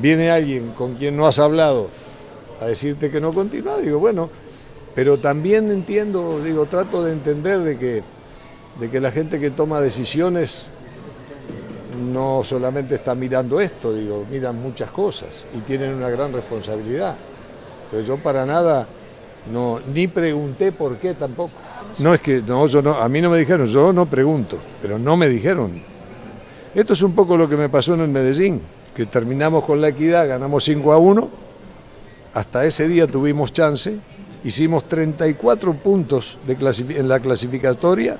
viene 0.00 0.30
alguien 0.30 0.72
con 0.72 0.94
quien 0.94 1.16
no 1.16 1.26
has 1.26 1.38
hablado 1.38 1.88
a 2.60 2.66
decirte 2.66 3.10
que 3.10 3.20
no 3.20 3.32
continúa, 3.32 3.78
digo, 3.78 3.98
bueno, 3.98 4.28
pero 4.94 5.18
también 5.18 5.70
entiendo, 5.70 6.42
digo, 6.42 6.66
trato 6.66 7.04
de 7.04 7.12
entender 7.12 7.60
de 7.60 7.78
que, 7.78 8.02
de 8.80 8.90
que 8.90 9.00
la 9.00 9.10
gente 9.10 9.40
que 9.40 9.50
toma 9.50 9.80
decisiones 9.80 10.66
no 12.12 12.42
solamente 12.44 12.96
está 12.96 13.14
mirando 13.14 13.60
esto, 13.60 13.94
digo, 13.94 14.26
miran 14.30 14.60
muchas 14.60 14.90
cosas 14.90 15.44
y 15.54 15.58
tienen 15.60 15.94
una 15.94 16.10
gran 16.10 16.32
responsabilidad. 16.32 17.16
Entonces 17.84 18.06
yo 18.06 18.18
para 18.18 18.44
nada 18.44 18.86
no, 19.52 19.80
ni 19.94 20.06
pregunté 20.08 20.72
por 20.72 20.96
qué 20.96 21.14
tampoco. 21.14 21.52
No 21.98 22.14
es 22.14 22.20
que, 22.20 22.42
no, 22.42 22.66
yo 22.66 22.82
no, 22.82 22.94
a 22.94 23.08
mí 23.08 23.20
no 23.20 23.30
me 23.30 23.38
dijeron, 23.38 23.66
yo 23.66 23.92
no 23.92 24.06
pregunto, 24.06 24.58
pero 24.80 24.98
no 24.98 25.16
me 25.16 25.28
dijeron. 25.28 25.82
Esto 26.74 26.92
es 26.92 27.02
un 27.02 27.14
poco 27.14 27.36
lo 27.36 27.48
que 27.48 27.56
me 27.56 27.68
pasó 27.68 27.94
en 27.94 28.00
el 28.00 28.08
Medellín, 28.08 28.60
que 28.94 29.06
terminamos 29.06 29.64
con 29.64 29.80
la 29.80 29.88
equidad, 29.88 30.28
ganamos 30.28 30.64
5 30.64 30.92
a 30.92 30.98
1, 30.98 31.30
hasta 32.34 32.64
ese 32.64 32.86
día 32.86 33.06
tuvimos 33.06 33.52
chance, 33.52 33.96
hicimos 34.44 34.88
34 34.88 35.72
puntos 35.74 36.38
en 36.46 37.08
la 37.08 37.20
clasificatoria, 37.20 38.18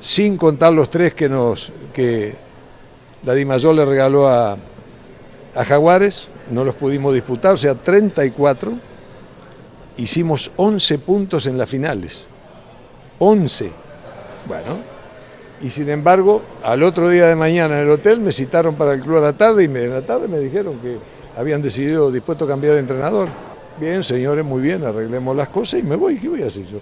sin 0.00 0.36
contar 0.36 0.72
los 0.72 0.90
tres 0.90 1.14
que 1.14 1.28
nos 1.28 1.72
que 1.94 2.34
la 3.24 3.32
Dimayor 3.32 3.74
le 3.74 3.84
regaló 3.84 4.28
a, 4.28 4.58
a 5.54 5.64
Jaguares, 5.64 6.28
no 6.50 6.64
los 6.64 6.74
pudimos 6.74 7.14
disputar, 7.14 7.54
o 7.54 7.56
sea, 7.56 7.74
34, 7.74 8.72
hicimos 9.96 10.50
11 10.56 10.98
puntos 10.98 11.46
en 11.46 11.56
las 11.56 11.70
finales. 11.70 12.26
11. 13.18 13.70
Bueno, 14.46 14.78
y 15.62 15.70
sin 15.70 15.88
embargo, 15.88 16.42
al 16.62 16.82
otro 16.82 17.08
día 17.08 17.26
de 17.28 17.36
mañana 17.36 17.76
en 17.80 17.84
el 17.86 17.90
hotel 17.90 18.20
me 18.20 18.32
citaron 18.32 18.74
para 18.74 18.92
el 18.94 19.00
club 19.00 19.18
a 19.18 19.20
la 19.20 19.32
tarde 19.32 19.64
y 19.64 19.68
me- 19.68 19.84
en 19.84 19.90
la 19.92 20.02
tarde 20.02 20.28
me 20.28 20.38
dijeron 20.38 20.78
que 20.80 20.98
habían 21.36 21.62
decidido 21.62 22.10
dispuesto 22.12 22.44
a 22.44 22.48
cambiar 22.48 22.74
de 22.74 22.80
entrenador. 22.80 23.28
Bien, 23.80 24.02
señores, 24.04 24.44
muy 24.44 24.62
bien, 24.62 24.84
arreglemos 24.84 25.34
las 25.36 25.48
cosas 25.48 25.80
y 25.80 25.82
me 25.82 25.96
voy. 25.96 26.16
¿Qué 26.18 26.28
voy 26.28 26.42
a 26.42 26.46
hacer 26.46 26.64
yo? 26.66 26.78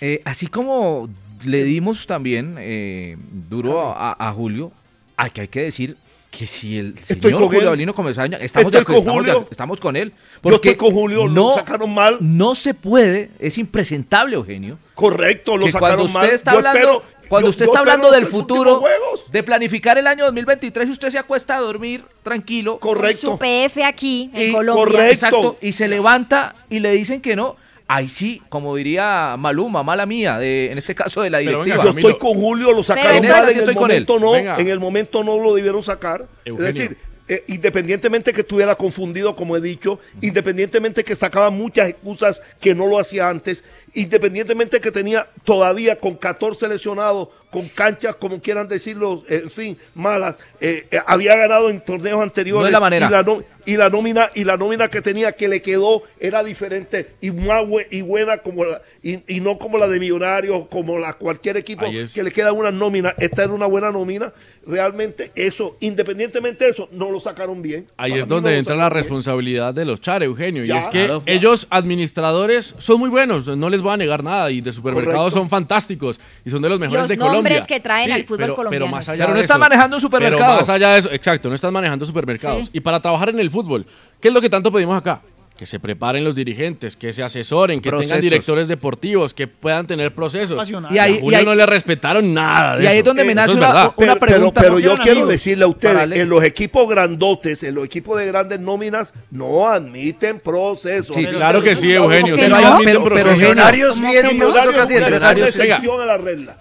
Eh, 0.00 0.22
así 0.24 0.46
como 0.46 1.08
le 1.44 1.64
dimos 1.64 2.06
también 2.06 2.56
eh, 2.58 3.16
duro 3.50 3.82
a, 3.82 4.16
a 4.18 4.32
Julio, 4.32 4.70
hay 5.16 5.30
que 5.30 5.42
hay 5.42 5.48
que 5.48 5.62
decir 5.62 5.96
Que 6.36 6.46
si 6.46 6.78
el 6.78 6.94
Estoy 6.96 7.16
señor 7.30 7.40
con 7.42 7.48
Julio. 7.48 7.68
Avelino 7.68 7.94
Comesaña, 7.94 8.38
estamos, 8.38 8.66
Estoy 8.72 8.80
de, 8.80 8.84
con 8.84 8.96
estamos, 8.96 9.24
de- 9.26 9.46
estamos 9.50 9.80
con 9.80 9.96
él. 9.96 10.12
Yo 10.42 10.54
estoy 10.54 10.74
con 10.74 10.90
Julio, 10.92 11.26
lo 11.26 11.54
sacaron 11.54 11.94
mal. 11.94 12.18
No 12.20 12.54
se 12.54 12.74
puede, 12.74 13.30
es 13.38 13.56
impresentable, 13.58 14.34
Eugenio. 14.36 14.78
Correcto, 14.94 15.56
lo 15.56 15.66
sacaron 15.70 15.80
cuando 15.80 16.04
usted 16.06 16.18
mal. 16.20 16.30
está 16.30 16.52
Yo 16.52 16.58
hablando, 16.58 16.78
espero- 16.80 17.02
cuando 17.28 17.46
yo- 17.46 17.50
usted 17.50 17.66
yo 17.66 17.70
está 17.72 17.78
hablando 17.80 18.10
del 18.10 18.26
futuro, 18.26 18.82
de 19.30 19.42
planificar 19.42 19.96
el 19.98 20.06
año 20.06 20.24
2023, 20.24 20.88
y 20.88 20.92
usted 20.92 21.10
se 21.10 21.18
acuesta 21.18 21.56
a 21.56 21.60
dormir 21.60 22.04
tranquilo. 22.22 22.78
Correcto. 22.80 23.32
Su 23.32 23.38
PF 23.38 23.84
aquí 23.84 24.30
en 24.34 24.50
Y- 24.50 24.52
Colombia. 24.52 25.10
Exacto, 25.10 25.56
y 25.60 25.72
se 25.72 25.86
levanta 25.88 26.54
y 26.68 26.80
le 26.80 26.90
dicen 26.92 27.20
que 27.20 27.36
no. 27.36 27.56
Ahí 27.86 28.08
sí, 28.08 28.40
como 28.48 28.74
diría 28.74 29.36
Maluma, 29.38 29.82
mala 29.82 30.06
mía, 30.06 30.38
de, 30.38 30.72
en 30.72 30.78
este 30.78 30.94
caso 30.94 31.20
de 31.20 31.30
la 31.30 31.38
directiva. 31.38 31.64
venga, 31.64 31.84
Yo 31.84 31.98
estoy 31.98 32.18
con 32.18 32.34
Julio, 32.34 32.72
lo 32.72 32.82
sacaron 32.82 33.26
mal, 33.26 33.42
en 33.42 33.48
el 33.50 33.58
estoy 33.58 33.74
con 33.74 33.90
él. 33.90 34.06
momento 34.06 34.18
no, 34.18 34.32
Venga. 34.32 34.56
en 34.56 34.68
el 34.68 34.80
momento 34.80 35.22
no 35.22 35.38
lo 35.38 35.54
debieron 35.54 35.82
sacar. 35.82 36.26
Eugenio. 36.46 36.68
Es 36.68 36.74
decir, 36.74 36.96
eh, 37.26 37.42
independientemente 37.48 38.34
que 38.34 38.42
estuviera 38.42 38.74
confundido, 38.74 39.34
como 39.34 39.56
he 39.56 39.60
dicho, 39.60 39.98
independientemente 40.20 41.04
que 41.04 41.16
sacaba 41.16 41.48
muchas 41.48 41.88
excusas 41.88 42.40
que 42.60 42.74
no 42.74 42.86
lo 42.86 42.98
hacía 42.98 43.30
antes, 43.30 43.64
independientemente 43.94 44.78
que 44.78 44.90
tenía 44.90 45.26
todavía 45.42 45.96
con 45.96 46.16
14 46.16 46.68
lesionados, 46.68 47.28
con 47.54 47.68
canchas, 47.68 48.16
como 48.16 48.40
quieran 48.40 48.66
decirlo, 48.66 49.22
eh, 49.28 49.42
en 49.44 49.50
fin, 49.50 49.78
malas, 49.94 50.36
eh, 50.60 50.88
eh, 50.90 50.98
había 51.06 51.36
ganado 51.36 51.70
en 51.70 51.80
torneos 51.84 52.20
anteriores 52.20 52.62
No 52.62 52.66
es 52.66 52.72
la 52.72 52.80
manera. 52.80 53.06
y 53.06 53.10
la 53.10 53.22
no- 53.22 53.44
y 53.66 53.76
la 53.78 53.88
nómina 53.88 54.28
y 54.34 54.42
la 54.44 54.56
nómina 54.58 54.88
que 54.88 55.00
tenía 55.00 55.32
que 55.32 55.46
le 55.48 55.62
quedó 55.62 56.02
era 56.20 56.42
diferente 56.44 57.12
y 57.22 57.30
más 57.30 57.64
y 57.90 58.02
buena 58.02 58.38
como 58.38 58.64
la 58.66 58.82
y, 59.02 59.20
y 59.26 59.40
no 59.40 59.56
como 59.56 59.78
la 59.78 59.86
de 59.88 59.98
Millonarios 60.00 60.66
como 60.68 60.98
la 60.98 61.14
cualquier 61.14 61.56
equipo 61.56 61.86
es. 61.86 62.12
que 62.12 62.22
le 62.22 62.30
queda 62.30 62.52
una 62.52 62.70
nómina 62.70 63.14
esta 63.16 63.44
era 63.44 63.54
una 63.54 63.64
buena 63.64 63.90
nómina 63.90 64.34
realmente 64.66 65.32
eso 65.34 65.78
independientemente 65.80 66.64
de 66.66 66.72
eso 66.72 66.90
no 66.92 67.10
lo 67.10 67.20
sacaron 67.20 67.62
bien 67.62 67.86
Ahí 67.96 68.10
Para 68.10 68.22
es 68.24 68.28
donde 68.28 68.50
no 68.52 68.56
entra 68.58 68.74
la 68.76 68.88
bien. 68.90 68.94
responsabilidad 69.02 69.72
de 69.72 69.84
los 69.86 70.00
char, 70.02 70.22
Eugenio. 70.22 70.64
Ya, 70.64 70.74
y 70.74 70.78
es 70.80 70.88
que 70.88 71.04
claro. 71.06 71.22
ellos, 71.24 71.66
administradores, 71.70 72.74
son 72.78 72.98
muy 73.00 73.08
buenos, 73.08 73.46
no 73.46 73.68
les 73.70 73.80
voy 73.80 73.92
a 73.92 73.96
negar 73.96 74.22
nada. 74.22 74.50
Y 74.50 74.60
de 74.60 74.72
supermercados 74.72 75.18
Correcto. 75.32 75.38
son 75.40 75.48
fantásticos 75.48 76.20
y 76.44 76.50
son 76.50 76.60
de 76.62 76.68
los 76.68 76.78
mejores 76.78 77.02
Los 77.02 77.08
de 77.08 77.16
Colombia. 77.18 77.43
Nombres 77.44 77.66
que 77.66 77.80
traen 77.80 78.12
al 78.12 78.24
fútbol 78.24 78.38
pero, 78.38 78.56
colombiano. 78.56 78.86
Pero, 78.86 78.96
más 78.96 79.08
allá 79.08 79.24
Pero 79.26 79.36
no 79.36 79.40
eso- 79.44 79.58
manejando 79.58 79.96
un 79.96 80.00
supermercado. 80.00 80.40
Pero 80.50 80.56
más 80.58 80.68
allá 80.68 80.90
de 80.90 80.98
eso, 80.98 81.12
exacto, 81.12 81.48
no 81.48 81.54
están 81.54 81.72
manejando 81.72 82.04
supermercados. 82.06 82.66
Sí. 82.66 82.70
Y 82.74 82.80
para 82.80 83.00
trabajar 83.00 83.28
en 83.28 83.40
el 83.40 83.50
fútbol, 83.50 83.86
¿qué 84.20 84.28
es 84.28 84.34
lo 84.34 84.40
que 84.40 84.50
tanto 84.50 84.72
pedimos 84.72 84.96
acá? 84.96 85.20
Que 85.56 85.66
se 85.66 85.78
preparen 85.78 86.24
los 86.24 86.34
dirigentes, 86.34 86.96
que 86.96 87.12
se 87.12 87.22
asesoren, 87.22 87.80
que 87.80 87.88
tengan 87.88 88.20
directores 88.20 88.66
deportivos, 88.66 89.32
que 89.32 89.46
puedan 89.46 89.86
tener 89.86 90.12
procesos. 90.12 90.68
Y 90.68 90.98
ahí- 90.98 91.16
a 91.18 91.20
Julio 91.20 91.30
y 91.30 91.34
ahí- 91.36 91.44
no 91.44 91.54
le 91.54 91.64
respetaron 91.64 92.34
nada 92.34 92.76
de 92.76 92.82
y 92.82 92.86
ahí 92.88 92.92
eso. 92.94 92.98
es 92.98 93.04
donde 93.04 93.22
me 93.24 93.36
nace 93.36 93.52
es 93.52 93.56
una- 93.58 93.72
pero, 93.72 93.94
pero- 93.96 94.18
pregunta, 94.18 94.60
pero 94.60 94.80
yo 94.80 94.96
quiero 94.96 95.12
amigos. 95.20 95.28
decirle 95.28 95.64
a 95.64 95.68
ustedes, 95.68 96.18
en 96.18 96.28
los 96.28 96.42
equipos 96.42 96.88
grandotes, 96.88 97.62
en 97.62 97.76
los 97.76 97.84
equipos 97.84 98.18
de 98.18 98.26
grandes 98.26 98.58
nóminas, 98.58 99.14
no 99.30 99.68
admiten 99.68 100.40
procesos. 100.40 101.14
Sí, 101.14 101.24
claro 101.26 101.62
que 101.62 101.76
sí. 101.76 101.92
Eugenio. 101.92 102.34
que 102.34 102.42
sí, 102.46 102.48
no? 102.50 102.56
admiten 102.56 102.84
Pero- 102.84 103.04
pero 103.04 103.14
procesos. 103.24 103.56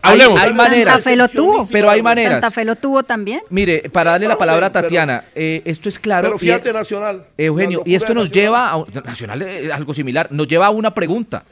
Hablemos. 0.02 0.42
hay 0.42 0.54
maneras. 0.54 0.94
Santa 0.96 1.10
Fe 1.10 1.16
lo 1.16 1.28
tuvo. 1.30 1.68
Pero 1.72 1.90
hay 1.90 2.02
maneras. 2.02 2.34
Santa 2.34 2.52
Fe 2.52 2.66
lo 2.66 2.76
tuvo 2.76 3.04
también. 3.04 3.42
Mire, 3.50 3.90
para 3.92 4.12
darle 4.12 4.28
la 4.28 4.38
palabra 4.38 4.68
a 4.68 4.72
pero- 4.72 4.84
Tatiana, 4.84 5.26
eh, 5.36 5.62
esto 5.66 5.90
es 5.90 6.00
claro. 6.00 6.28
Pero 6.28 6.38
fíjate, 6.40 6.72
Nacional. 6.74 7.26
Eugenio, 7.38 7.82
y 7.86 7.96
esto 7.96 8.14
nos 8.14 8.32
lleva 8.32 8.72
a 8.72 8.83
Nacional 9.04 9.42
es 9.42 9.72
algo 9.72 9.94
similar, 9.94 10.28
nos 10.32 10.48
lleva 10.48 10.68
a 10.68 10.70
una 10.72 10.94
pregunta. 10.94 11.44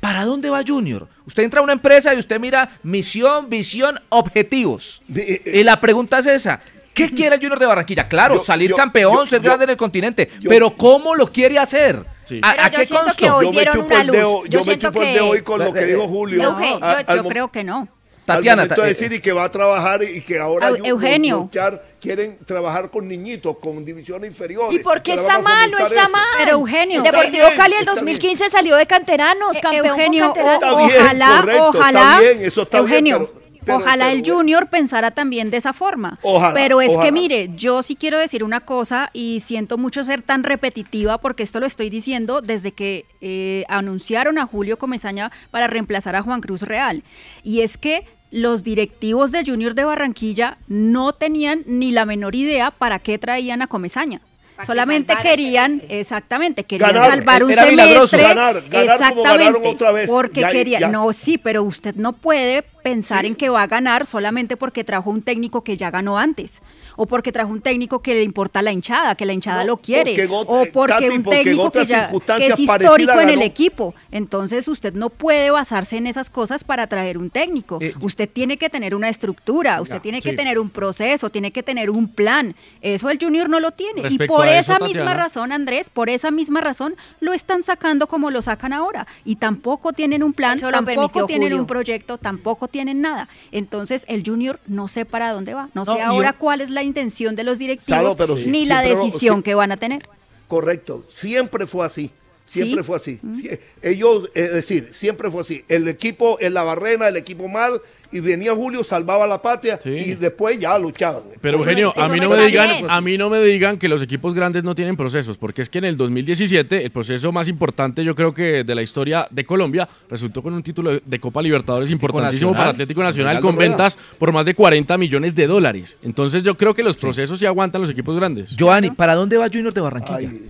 ¿Para 0.00 0.24
dónde 0.24 0.50
va 0.50 0.62
Junior? 0.66 1.06
Usted 1.26 1.44
entra 1.44 1.60
a 1.60 1.62
una 1.62 1.72
empresa 1.74 2.12
y 2.14 2.18
usted 2.18 2.40
mira 2.40 2.70
misión, 2.82 3.48
visión, 3.48 4.00
objetivos. 4.08 5.00
Eh, 5.14 5.42
eh, 5.44 5.60
Y 5.60 5.62
la 5.64 5.80
pregunta 5.80 6.18
es 6.18 6.26
esa. 6.26 6.60
¿Qué 6.92 7.08
quiere 7.10 7.36
el 7.36 7.40
Junior 7.40 7.58
de 7.58 7.66
Barranquilla? 7.66 8.08
Claro, 8.08 8.36
Yo- 8.36 8.44
salir 8.44 8.70
yo- 8.70 8.76
campeón, 8.76 9.14
yo- 9.14 9.26
ser 9.26 9.40
yo- 9.40 9.44
grande 9.44 9.64
en 9.64 9.70
el 9.70 9.76
continente. 9.76 10.28
yo- 10.40 10.48
pero 10.50 10.70
¿cómo 10.70 11.14
lo 11.14 11.30
quiere 11.32 11.58
hacer? 11.58 12.04
Sí. 12.26 12.40
¿A, 12.42 12.50
Pero 12.52 12.62
a 12.62 12.70
yo 12.70 12.78
qué 12.78 12.84
siento 12.84 13.04
consto? 13.06 13.18
que 13.24 13.30
hoy 13.30 13.48
dieron 13.50 13.78
una 13.78 14.04
dedo, 14.04 14.12
luz. 14.12 14.22
yo, 14.44 14.46
Yo 14.46 14.58
me 14.58 14.64
siento 14.64 14.88
el 14.88 14.92
que- 14.94 15.00
dedo 15.14 15.28
hoy 15.28 15.42
con 15.42 15.58
lo 15.64 15.72
que 15.72 15.86
dijo 15.86 16.08
Julio. 16.08 16.42
No, 16.42 16.58
A- 16.58 16.62
yo, 17.04 17.10
al 17.12 17.16
yo 17.18 17.24
creo 17.28 17.48
que 17.52 17.64
no. 17.64 17.88
Tatiana, 18.24 18.62
al 18.62 18.68
momento 18.68 18.82
de 18.82 18.88
decir 18.88 19.12
y 19.12 19.20
que 19.20 19.32
va 19.32 19.44
a 19.44 19.50
trabajar 19.50 20.02
y 20.02 20.20
que 20.20 20.38
ahora 20.38 20.68
Eugenio. 20.84 21.50
los 21.52 21.80
quieren 22.00 22.38
trabajar 22.46 22.88
con 22.90 23.08
niñitos, 23.08 23.56
con 23.58 23.84
divisiones 23.84 24.30
inferiores. 24.30 24.80
¿Y 24.80 24.82
por 24.82 25.02
qué 25.02 25.14
está 25.14 25.38
mal? 25.40 25.70
No 25.70 25.78
está 25.78 26.02
eso. 26.02 26.10
mal. 26.10 26.24
Pero, 26.38 26.52
Eugenio. 26.52 26.98
El 26.98 27.04
Deportivo 27.04 27.34
Está 27.36 27.48
bien, 27.48 27.56
Cali 27.58 27.74
en 27.74 27.80
está 27.80 27.94
2015 27.94 28.50
salió 28.50 28.76
de 28.76 28.86
canteranos, 28.86 29.56
Eh, 29.56 29.60
campeón 29.60 29.86
Eugenio, 29.86 30.24
con 30.26 30.34
canteranos. 30.44 30.62
Está 30.62 30.86
bien, 30.86 31.02
ojalá, 31.02 31.36
correcto, 31.40 31.66
está 31.66 31.78
ojalá, 31.78 32.20
bien, 32.20 32.38
eso 32.44 32.62
está 32.62 32.80
bien, 32.80 32.90
Eugenio, 33.06 33.18
pero- 33.32 33.42
pero- 33.64 33.78
ojalá 33.78 34.06
pero 34.06 34.18
el. 34.18 34.24
Junior 34.30 34.68
pensara 34.68 35.10
también 35.10 35.50
de 35.50 35.56
esa 35.56 35.72
forma. 35.72 36.18
Ojalá, 36.22 36.54
pero 36.54 36.80
es 36.80 36.90
ojalá. 36.90 37.04
que 37.04 37.12
mire, 37.12 37.50
yo 37.56 37.82
sí 37.82 37.96
quiero 37.96 38.18
decir 38.18 38.44
una 38.44 38.60
cosa 38.60 39.10
y 39.12 39.40
siento 39.40 39.78
mucho 39.78 40.04
ser 40.04 40.22
tan 40.22 40.42
repetitiva 40.42 41.18
porque 41.18 41.42
esto 41.42 41.60
lo 41.60 41.66
estoy 41.66 41.90
diciendo 41.90 42.40
desde 42.40 42.72
que 42.72 43.06
eh, 43.20 43.64
anunciaron 43.68 44.38
a 44.38 44.46
Julio 44.46 44.78
Comesaña 44.78 45.30
para 45.50 45.66
reemplazar 45.66 46.16
a 46.16 46.22
Juan 46.22 46.40
Cruz 46.40 46.62
Real. 46.62 47.02
Y 47.42 47.60
es 47.60 47.78
que 47.78 48.06
los 48.30 48.62
directivos 48.64 49.30
de 49.30 49.44
Junior 49.44 49.74
de 49.74 49.84
Barranquilla 49.84 50.56
no 50.66 51.12
tenían 51.12 51.62
ni 51.66 51.92
la 51.92 52.06
menor 52.06 52.34
idea 52.34 52.70
para 52.70 52.98
qué 52.98 53.18
traían 53.18 53.60
a 53.62 53.66
Comesaña. 53.66 54.20
Que 54.58 54.66
Solamente 54.66 55.14
querían, 55.22 55.70
semestre. 55.72 56.00
exactamente, 56.00 56.64
querían 56.64 56.92
Ganar, 56.92 57.10
salvar 57.10 57.42
un 57.42 57.50
era 57.50 57.64
semestre. 57.64 58.22
Ganar, 58.22 58.62
ganar 58.68 58.70
como 58.70 58.82
exactamente, 58.92 59.44
ganaron 59.44 59.66
otra 59.66 59.92
vez. 59.92 60.08
porque 60.08 60.40
Ya, 60.42 60.50
quería, 60.50 60.78
ya. 60.80 60.88
no, 60.88 61.12
sí, 61.12 61.38
pero 61.38 61.62
usted 61.62 61.94
no 61.96 62.12
puede 62.12 62.62
pensar 62.62 63.22
Sí. 63.22 63.28
en 63.28 63.34
que 63.34 63.48
va 63.48 63.62
a 63.62 63.66
ganar 63.66 64.06
solamente 64.06 64.56
porque 64.56 64.84
trajo 64.84 65.10
un 65.10 65.22
técnico 65.22 65.64
que 65.64 65.76
ya 65.76 65.90
ganó 65.90 66.18
antes, 66.18 66.60
o 66.96 67.06
porque 67.06 67.32
trajo 67.32 67.50
un 67.50 67.60
técnico 67.60 68.00
que 68.02 68.14
le 68.14 68.22
importa 68.22 68.62
la 68.62 68.72
hinchada, 68.72 69.14
que 69.14 69.26
la 69.26 69.32
hinchada 69.32 69.60
No, 69.60 69.66
lo 69.68 69.76
quiere, 69.78 70.12
porque 70.12 70.28
o 70.30 70.64
porque 70.72 70.92
Tati, 70.94 71.08
un 71.08 71.22
porque 71.22 71.38
en 71.40 71.44
técnico 71.44 71.70
que 71.70 71.84
ya 71.86 72.10
que 72.38 72.46
es 72.48 72.58
histórico 72.58 73.20
en 73.20 73.28
el 73.30 73.42
equipo. 73.42 73.94
Entonces 74.10 74.68
usted 74.68 74.92
no 74.94 75.08
puede 75.10 75.50
basarse 75.50 75.96
en 75.96 76.06
esas 76.06 76.30
cosas 76.30 76.64
para 76.64 76.86
traer 76.86 77.18
un 77.18 77.30
técnico. 77.30 77.78
Eh, 77.80 77.94
usted 78.00 78.28
tiene 78.28 78.56
que 78.56 78.68
tener 78.68 78.94
una 78.94 79.08
estructura, 79.08 79.80
usted 79.80 80.00
tiene 80.00 80.20
que 80.20 80.30
sí. 80.30 80.36
tener 80.36 80.58
un 80.58 80.70
proceso, 80.70 81.30
tiene 81.30 81.50
que 81.50 81.62
tener 81.62 81.90
un 81.90 82.08
plan. 82.08 82.54
Eso 82.80 83.10
el 83.10 83.18
Junior 83.20 83.48
no 83.48 83.60
lo 83.60 83.72
tiene. 83.72 84.02
y 84.08 84.18
por 84.18 84.48
eso, 84.48 84.72
esa 84.72 84.84
misma 84.84 85.14
razón, 85.14 85.52
Andrés, 85.52 85.90
por 85.90 86.10
esa 86.10 86.30
misma 86.30 86.60
razón 86.60 86.94
lo 87.20 87.32
están 87.32 87.62
sacando 87.62 88.06
como 88.06 88.30
lo 88.30 88.42
sacan 88.42 88.72
ahora. 88.72 89.06
Y 89.24 89.36
tampoco 89.36 89.92
tienen 89.92 90.22
un 90.22 90.32
plan, 90.32 90.58
tampoco 90.58 91.26
tienen 91.26 91.48
Julio. 91.48 91.60
un 91.62 91.66
proyecto, 91.66 92.18
tampoco 92.18 92.68
tienen 92.68 93.00
nada. 93.00 93.28
Entonces 93.50 94.04
el 94.08 94.22
Junior 94.24 94.60
no 94.66 94.88
sé 94.88 95.04
para 95.04 95.32
dónde 95.32 95.54
va, 95.54 95.68
no, 95.74 95.84
No, 95.84 95.96
sé 95.96 96.02
ahora 96.02 96.32
yo- 96.32 96.38
cuál 96.38 96.60
es 96.60 96.70
la 96.70 96.81
intención 96.82 97.34
de 97.36 97.44
los 97.44 97.58
directivos 97.58 97.96
Salo, 97.96 98.16
pero 98.16 98.36
sí, 98.36 98.48
ni 98.50 98.66
la 98.66 98.82
lo- 98.82 98.88
decisión 98.94 99.42
que 99.42 99.54
van 99.54 99.72
a 99.72 99.76
tener. 99.76 100.06
Correcto, 100.48 101.04
siempre 101.08 101.66
fue 101.66 101.86
así. 101.86 102.10
Siempre 102.44 102.82
Sí. 102.82 102.86
fue 102.86 102.96
así. 102.96 103.18
Sie- 103.34 103.58
Ellos, 103.80 104.30
es 104.34 104.52
decir, 104.52 104.90
siempre 104.92 105.30
fue 105.30 105.40
así. 105.42 105.64
El 105.68 105.88
equipo 105.88 106.36
en 106.40 106.52
la 106.52 106.62
barrena, 106.64 107.08
el 107.08 107.16
equipo 107.16 107.48
mal, 107.48 107.80
y 108.12 108.20
venía 108.20 108.54
Julio, 108.54 108.84
salvaba 108.84 109.26
la 109.26 109.40
patria 109.40 109.80
Sí. 109.82 109.90
y 109.90 110.14
después 110.14 110.58
ya 110.60 110.78
luchaban. 110.78 111.22
Pero 111.40 111.58
Eugenio, 111.58 111.92
no- 111.96 112.02
a 112.02 112.08
mí 112.08 112.20
no 112.20 112.28
no 112.28 112.36
me 112.36 112.46
digan, 112.46 112.68
bien. 112.68 112.86
a 112.90 113.00
mí 113.00 113.18
no 113.18 113.30
me 113.30 113.40
digan 113.40 113.78
que 113.78 113.88
los 113.88 114.02
equipos 114.02 114.34
grandes 114.34 114.62
no 114.64 114.74
tienen 114.74 114.96
procesos, 114.96 115.36
porque 115.38 115.62
es 115.62 115.68
que 115.70 115.78
en 115.78 115.84
el 115.86 115.96
2017 115.96 116.84
el 116.84 116.90
proceso 116.90 117.32
más 117.32 117.48
importante, 117.48 118.04
yo 118.04 118.14
creo 118.14 118.32
que 118.34 118.64
de 118.64 118.74
la 118.74 118.82
historia 118.82 119.26
de 119.30 119.44
Colombia, 119.44 119.88
resultó 120.10 120.42
con 120.42 120.54
un 120.54 120.62
título 120.62 121.00
de 121.04 121.20
Copa 121.20 121.40
Libertadores 121.42 121.90
importantísimo 121.90 122.50
Nacional. 122.50 122.56
para 122.58 122.70
Atlético 122.70 123.02
Nacional 123.02 123.40
con 123.40 123.56
ventas 123.56 123.98
por 124.18 124.32
más 124.32 124.46
de 124.46 124.54
40 124.54 124.96
millones 124.98 125.34
de 125.34 125.46
dólares. 125.46 125.96
Entonces 126.02 126.42
yo 126.42 126.56
creo 126.56 126.74
que 126.74 126.82
los 126.82 126.96
procesos 126.96 127.38
sí 127.38 127.46
aguantan 127.46 127.82
los 127.82 127.90
equipos 127.90 128.14
grandes. 128.16 128.54
Giovanni, 128.56 128.90
¿para 128.90 129.14
dónde 129.14 129.36
va 129.36 129.48
Junior 129.52 129.72
de 129.72 129.80
Barranquilla? 129.80 130.18
Ay, 130.18 130.48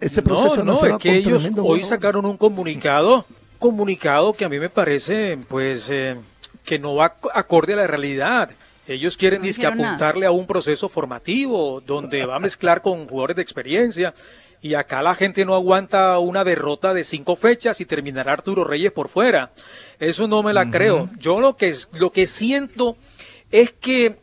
ese 0.00 0.20
No, 0.22 0.24
proceso 0.24 0.64
no, 0.64 0.84
es 0.84 0.92
va 0.94 0.98
que 0.98 1.16
ellos 1.16 1.46
hoy 1.46 1.52
bueno. 1.60 1.84
sacaron 1.84 2.24
un 2.26 2.36
comunicado, 2.36 3.26
comunicado 3.58 4.32
que 4.32 4.44
a 4.44 4.48
mí 4.48 4.58
me 4.58 4.68
parece, 4.70 5.38
pues, 5.48 5.88
eh, 5.90 6.16
que 6.66 6.78
no 6.78 6.94
va 6.96 7.18
ac- 7.18 7.30
acorde 7.32 7.72
a 7.72 7.76
la 7.76 7.86
realidad. 7.86 8.50
Ellos 8.88 9.16
quieren 9.16 9.40
No 9.40 9.46
dizque, 9.46 9.62
dijeron 9.62 9.78
nada. 9.78 9.90
apuntarle 9.94 10.26
a 10.26 10.30
un 10.30 10.46
proceso 10.46 10.88
formativo 10.88 11.80
donde 11.84 12.26
va 12.26 12.36
a 12.36 12.40
mezclar 12.40 12.82
con 12.82 13.08
jugadores 13.08 13.36
de 13.36 13.42
experiencia. 13.42 14.12
Y 14.62 14.74
acá 14.74 15.02
la 15.02 15.14
gente 15.14 15.44
no 15.44 15.54
aguanta 15.54 16.18
una 16.18 16.44
derrota 16.44 16.92
de 16.94 17.04
cinco 17.04 17.36
fechas 17.36 17.80
y 17.80 17.84
terminará 17.84 18.32
Arturo 18.32 18.64
Reyes 18.64 18.92
por 18.92 19.08
fuera. 19.08 19.50
Eso 19.98 20.28
no 20.28 20.42
me 20.42 20.52
la 20.52 20.70
creo. 20.70 21.08
Yo 21.18 21.40
lo 21.40 21.56
que, 21.56 21.74
lo 21.98 22.10
que 22.10 22.26
siento 22.26 22.96
es 23.50 23.70
que, 23.72 24.16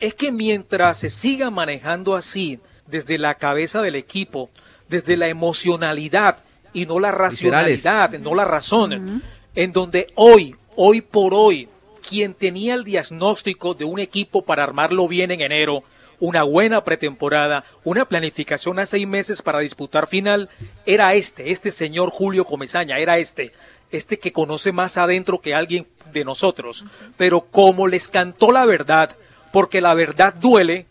es 0.00 0.14
que 0.14 0.32
mientras 0.32 0.98
se 0.98 1.08
siga 1.10 1.50
manejando 1.50 2.14
así, 2.14 2.60
desde 2.86 3.18
la 3.18 3.34
cabeza 3.34 3.82
del 3.82 3.94
equipo, 3.96 4.50
desde 4.88 5.16
la 5.16 5.28
emocionalidad 5.28 6.38
y 6.72 6.86
no 6.86 7.00
la 7.00 7.10
racionalidad, 7.12 8.18
no 8.18 8.34
la 8.34 8.44
razón, 8.44 9.22
en 9.54 9.72
donde 9.72 10.08
hoy, 10.14 10.54
hoy 10.76 11.00
por 11.00 11.32
hoy, 11.34 11.68
quien 12.08 12.34
tenía 12.34 12.74
el 12.74 12.84
diagnóstico 12.84 13.74
de 13.74 13.84
un 13.84 13.98
equipo 13.98 14.42
para 14.42 14.62
armarlo 14.62 15.08
bien 15.08 15.30
en 15.30 15.40
enero, 15.40 15.82
una 16.20 16.42
buena 16.44 16.84
pretemporada, 16.84 17.64
una 17.84 18.06
planificación 18.06 18.78
a 18.78 18.86
seis 18.86 19.06
meses 19.06 19.42
para 19.42 19.58
disputar 19.58 20.06
final, 20.06 20.48
era 20.86 21.14
este, 21.14 21.50
este 21.52 21.70
señor 21.70 22.10
Julio 22.10 22.44
Comesaña, 22.44 22.98
era 22.98 23.18
este, 23.18 23.52
este 23.90 24.18
que 24.18 24.32
conoce 24.32 24.72
más 24.72 24.96
adentro 24.96 25.40
que 25.40 25.54
alguien 25.54 25.86
de 26.12 26.24
nosotros. 26.24 26.84
Pero 27.16 27.46
como 27.50 27.86
les 27.86 28.08
cantó 28.08 28.52
la 28.52 28.64
verdad, 28.66 29.16
porque 29.52 29.80
la 29.80 29.94
verdad 29.94 30.34
duele, 30.34 30.86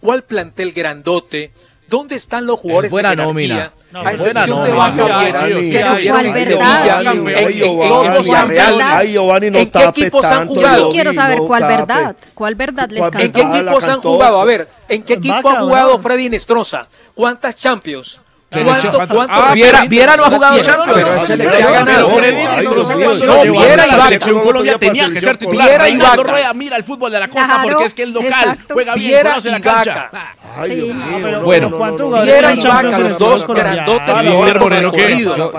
¿Cuál 0.00 0.22
plantel 0.22 0.72
grandote? 0.72 1.50
¿Dónde 1.88 2.16
están 2.16 2.44
los 2.44 2.60
jugadores 2.60 2.88
Es 2.88 2.92
buena 2.92 3.10
de 3.10 3.16
jerarquía? 3.16 3.72
nómina. 3.92 4.08
a 4.08 4.12
excepción 4.12 4.62
de 4.62 4.70
nómina. 4.70 4.76
Vaca 4.76 5.20
Viera, 5.20 5.46
que 5.46 5.78
estuvieron 5.78 6.26
en 6.26 6.44
Sevilla, 6.44 7.00
en, 7.00 8.22
Villarreal. 8.22 8.80
Ay, 8.82 9.12
Giovanni, 9.12 9.50
no 9.50 9.58
¿En 9.58 9.70
qué 9.70 9.84
equipos 9.84 10.26
han 10.26 10.46
jugado? 10.46 10.90
Quiero 10.90 11.14
saber 11.14 11.38
no 11.38 11.46
cuál 11.46 11.62
verdad, 11.64 12.16
cuál 12.34 12.54
verdad 12.54 12.90
les 12.90 13.00
¿Cuál 13.00 13.10
canta. 13.12 13.24
¿En 13.24 13.32
qué 13.32 13.40
equipos 13.40 13.88
han 13.88 14.00
jugado? 14.00 14.40
A 14.40 14.44
ver, 14.44 14.68
¿en 14.88 15.02
qué 15.02 15.14
equipo 15.14 15.48
ha 15.48 15.60
jugado. 15.60 15.98
Freddy 15.98 16.28
Nestroza? 16.28 16.86
¿Cuántas 17.14 17.56
Champions? 17.56 18.20
¿Cuánto, 18.50 18.90
cuánto 19.14 19.34
Ah, 19.34 19.52
Viera- 19.52 19.84
Viera 19.84 20.16
no 20.16 20.24
ha 20.24 20.30
jugado? 20.30 20.62
Champions. 20.62 21.24
Pero 21.36 21.68
ha 21.68 21.70
ganado. 21.70 22.08
No, 22.08 23.42
Viera 23.52 23.86
y 23.86 23.90
Vaca. 23.96 24.18
Colombia 24.42 24.78
tenía 24.78 25.10
que 25.10 25.20
ser 25.20 25.36
titular. 25.36 25.68
Viera 25.68 25.88
y 25.88 25.96
Vaca. 25.98 26.22
Rueda 26.22 26.54
mira 26.54 26.76
el 26.78 26.84
fútbol 26.84 27.12
de 27.12 27.20
la 27.20 27.28
costa 27.28 27.44
Claro, 27.46 27.62
porque 27.68 27.84
es 27.84 27.94
que 27.94 28.02
el 28.04 28.12
local 28.12 28.28
exacto. 28.32 28.74
juega 28.74 28.94
bien, 28.94 29.06
Viera 29.08 29.30
conoce 29.30 29.50
la 29.50 29.58
y 29.58 29.62
cancha. 29.62 29.94
Vaca. 30.10 30.36
Ay, 30.56 30.74
Dios 30.74 30.88
Sí. 30.88 30.94
mío, 30.94 31.18
pero 31.22 31.30
no, 31.38 31.44
bueno, 31.44 31.66
no, 31.66 31.70
no, 31.70 31.76
¿cuántos 31.78 32.00
no, 32.00 32.04
no, 32.04 32.10
jugadores 32.16 32.32
Viera 32.34 32.54
y 32.54 32.60
Vaca, 32.66 32.98
los 32.98 33.18
dos 33.18 33.46
grandotes 33.46 34.08
Ah. 34.08 34.22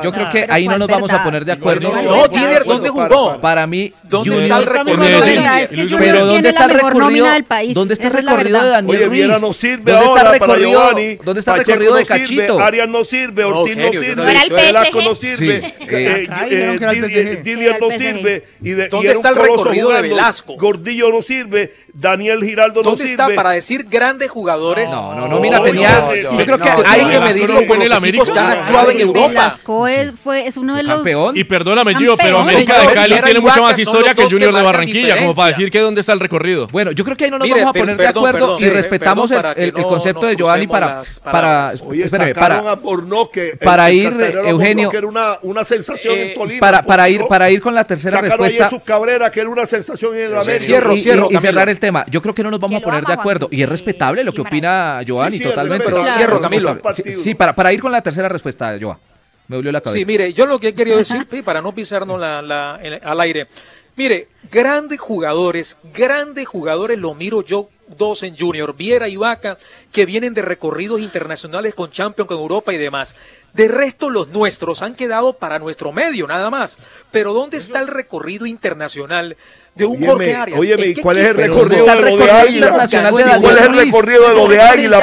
Yo, 0.03 0.11
creo 0.11 0.29
que 0.29 0.47
ahí 0.49 0.63
no 0.65 0.71
¿cuál 0.71 0.79
nos 0.79 0.87
vamos 0.87 1.11
a 1.11 1.23
poner 1.23 1.45
de 1.45 1.51
acuerdo. 1.51 1.93
No, 1.93 2.27
Didier, 2.27 2.63
¿dónde 2.65 2.89
jugó? 2.89 3.37
para. 3.39 3.67
Mí, 3.67 3.93
¿Dónde 4.03 4.31
Junior- 4.31 4.41
está 4.43 4.57
el 4.57 4.65
recorrido 4.65 4.97
Pero 4.97 5.89
Junior 5.89 6.17
¿dónde 6.17 6.33
tiene 6.33 6.49
está 6.49 6.59
la 6.61 6.65
el 6.65 6.73
mejor 6.73 6.93
recorrido? 6.93 6.99
nómina 7.25 7.33
del 7.33 7.43
país. 7.43 7.73
¿Dónde 7.75 7.93
está 7.93 8.07
el 8.07 8.13
recorrido 8.13 8.61
de. 8.63 8.69
Daniel 8.69 8.95
Oye, 8.97 9.05
Ruiz? 9.05 9.19
Viera 9.19 9.39
no 9.39 9.53
sirve 9.53 9.91
¿Dónde 9.91 10.07
está 10.07 10.21
el 10.21 10.39
recorrido- 10.39 10.69
Giovanni. 10.71 11.15
¿Dónde 11.23 11.39
está 11.39 11.51
el 11.51 11.57
Pacheco 11.59 11.71
recorrido 11.79 11.95
de 11.95 12.05
Cachito? 12.05 12.59
No 12.87 13.03
sirve, 13.03 13.43
Ortiz 13.43 13.77
no 13.77 13.91
sirve. 13.91 14.15
Velasco 14.15 15.01
no 15.01 15.15
sirve, 15.15 15.37
Sí, 15.37 15.45
eh, 15.45 16.27
eh, 16.49 17.41
Didier- 17.43 17.77
no 17.79 17.89
sirve 17.89 18.43
y, 18.61 18.71
de, 18.71 18.89
¿Dónde 18.89 19.11
está 19.11 19.29
el 19.29 19.35
recorrido 19.35 19.89
de. 19.89 20.01
Velasco? 20.01 20.55
Gordillo 20.55 21.11
no 21.11 21.21
sirve, 21.21 21.73
Daniel 21.93 22.43
Giraldo 22.43 22.81
no 22.81 22.91
¿Dónde 22.91 23.07
sirve. 23.07 23.23
está 23.23 23.35
para 23.35 23.51
decir 23.51 23.87
grandes 23.89 24.29
jugadores? 24.29 24.91
No, 24.91 25.15
no, 25.15 25.27
no, 25.27 25.39
mira, 25.39 25.61
tenía. 25.61 26.09
Yo 26.21 26.45
creo 26.45 26.57
que 26.57 26.69
hay 26.85 27.05
que 27.05 27.19
medirlo 27.19 27.67
con 27.67 27.79
los 27.79 27.91
equipos 27.91 28.29
que 28.29 28.39
han 28.39 28.49
actuado 28.49 28.91
en 28.91 28.99
Europa. 29.01 29.27
Velasco 29.27 29.87
es, 29.87 30.13
fue, 30.19 30.47
es 30.47 30.57
uno 30.57 30.75
de 30.75 30.83
los... 30.83 30.95
campeón. 30.95 31.37
Y 31.37 31.43
perdóname, 31.43 31.95
Gio, 31.95 32.17
pero. 32.17 32.39
América 32.39 32.79
de 32.79 32.93
Cali 32.93 33.15
tiene 33.21 33.39
mucha 33.39 33.61
más 33.61 33.77
historia 33.77 34.13
que 34.13 34.23
Junior 34.29 34.53
de 34.53 34.61
Barranquilla, 34.61 35.17
como 35.17 35.35
para 35.35 35.49
decir 35.49 35.71
que 35.71 35.79
dónde 35.79 36.01
está 36.01 36.13
el 36.13 36.19
recorrido. 36.19 36.67
Bueno, 36.67 36.91
yo 36.91 37.03
creo 37.03 37.17
que 37.17 37.25
ahí 37.25 37.31
no 37.31 37.37
nos 37.37 37.49
vamos 37.49 37.65
a 37.65 37.73
poner 37.73 37.97
de 37.97 38.07
acuerdo 38.07 38.57
sí, 38.57 38.69
respetamos 38.69 39.31
el, 39.55 39.73
concepto 39.73 40.27
de 40.27 40.35
Giovanni 40.35 40.67
para, 40.67 41.01
para. 41.23 41.71
Oye, 41.85 42.03
espérame, 42.03 42.33
Borno, 42.75 43.29
que 43.31 43.57
para 43.63 43.89
el 43.89 43.95
ir, 43.95 44.05
Eugenio- 44.47 44.87
Borno, 44.87 44.89
que 44.91 44.97
era 44.97 45.07
una, 45.07 45.37
una 45.43 45.63
sensación 45.63 46.15
eh, 46.15 46.21
en 46.29 46.33
Tolima. 46.33 46.59
para, 46.59 46.77
por 46.79 46.87
para 46.87 47.09
ir, 47.09 47.21
para 47.27 47.49
ir 47.51 47.61
con 47.61 47.73
la 47.75 47.83
tercera 47.85 48.17
Sacaron 48.17 48.37
respuesta. 48.45 48.65
a 48.65 48.69
Jesús 48.69 48.83
Cabrera, 48.85 49.31
que 49.31 49.39
era 49.41 49.49
una 49.49 49.65
sensación 49.65 50.15
en 50.15 50.21
el 50.25 50.33
América. 50.37 50.59
Cierro, 50.59 50.93
y, 50.93 50.99
cierro, 50.99 51.23
y- 51.23 51.25
y 51.25 51.33
Camilo. 51.35 51.41
cerrar 51.41 51.69
el 51.69 51.79
tema. 51.79 52.05
Yo 52.09 52.21
creo 52.21 52.33
que 52.35 52.43
no 52.43 52.51
nos 52.51 52.59
vamos 52.59 52.77
Que 52.79 52.83
a 52.83 52.85
poner 52.85 53.03
ama 53.05 53.15
de 53.15 53.19
acuerdo. 53.19 53.47
Y 53.51 53.61
es 53.63 53.69
respetable 53.69 54.23
lo 54.23 54.31
que 54.33 54.41
opina 54.41 55.01
Giovanni, 55.03 55.37
Sí, 55.37 55.43
sí, 55.43 55.49
totalmente. 55.49 55.85
pero 55.85 55.97
Pero 56.03 56.13
cierro, 56.15 56.41
Camilo. 56.41 56.77
Sí, 56.95 57.03
sí, 57.15 57.35
para, 57.35 57.55
para 57.55 57.71
ir 57.73 57.81
con 57.81 57.91
la 57.91 58.01
tercera 58.01 58.29
respuesta, 58.29 58.77
Joa. 58.79 58.99
Me 59.47 59.55
dolió 59.55 59.71
la 59.71 59.81
cabeza. 59.81 59.97
Sí, 59.99 60.05
mire, 60.05 60.31
yo 60.33 60.45
lo 60.45 60.59
que 60.59 60.67
he 60.69 60.73
querido 60.75 60.97
decir, 60.97 61.25
para 61.43 61.61
no 61.61 61.73
pisarnos 61.73 62.19
la, 62.19 62.41
la- 62.41 62.79
el- 62.83 62.99
al 63.03 63.19
aire, 63.21 63.47
mire, 63.95 64.27
grandes 64.51 64.99
jugadores, 64.99 65.77
grandes 65.97 66.47
jugadores, 66.47 66.97
lo 66.99 67.15
miro 67.15 67.41
yo 67.43 67.69
dos 67.97 68.23
en 68.23 68.37
Junior, 68.37 68.75
Viera 68.75 69.07
y 69.07 69.15
Vaca, 69.15 69.57
que 69.91 70.05
vienen 70.05 70.33
de 70.33 70.41
recorridos 70.41 71.01
internacionales 71.01 71.73
con 71.73 71.91
Champions, 71.91 72.27
con 72.27 72.37
Europa 72.37 72.73
y 72.73 72.77
demás. 72.77 73.15
De 73.53 73.67
resto, 73.67 74.09
los 74.09 74.29
nuestros 74.29 74.81
han 74.81 74.95
quedado 74.95 75.33
para 75.33 75.59
nuestro 75.59 75.91
medio, 75.91 76.27
nada 76.27 76.49
más. 76.49 76.87
Pero 77.11 77.33
¿dónde 77.33 77.57
está 77.57 77.79
el 77.79 77.87
recorrido 77.87 78.45
internacional 78.45 79.37
de 79.75 79.85
un 79.85 79.95
Óyeme, 79.95 80.07
Jorge 80.11 80.35
Arias? 80.35 80.59
óyeme, 80.59 80.83
¿En 80.83 80.89
¿y 80.89 80.93
qué 80.95 81.01
cuál 81.01 81.17
es 81.17 81.25
el 81.25 81.35
recorrido 81.35 81.85
de 81.85 81.95
lo 82.01 82.17
de 82.17 82.31
Águila? 82.31 82.65
internacional 82.67 83.15
de 83.15 83.21
¿Y 83.21 83.41
¿Cuál 83.41 83.57
es 83.57 83.65
el 83.65 83.75
recorrido 83.75 84.21
de 84.29 84.35
lo 84.35 84.47
de 84.47 84.57
¿Dónde 84.57 84.59
Águila, 84.61 84.99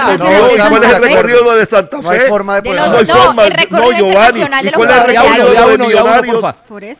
cuál 0.68 0.84
es 0.84 0.90
el 0.92 1.02
recorrido 1.02 1.38
de 1.38 1.44
lo 1.44 1.56
de 1.56 1.66
Santa 1.66 1.96
No 2.02 2.10
hay 2.10 2.18
Fe? 2.18 2.28
forma 2.28 2.60
de 2.60 2.70
No 2.74 2.82
hay 2.82 3.04
no, 3.06 3.14
forma. 3.14 3.46
el 3.46 3.50
recorrido 3.52 3.90
No, 3.90 3.98
Giovanni. 3.98 4.40
¿Y 4.40 4.42
los 4.42 4.72
cuál 4.74 4.90
es 4.90 4.96
el 4.96 5.06
recorrido 5.06 5.68
de 5.68 5.78
Millonarios? 5.78 6.44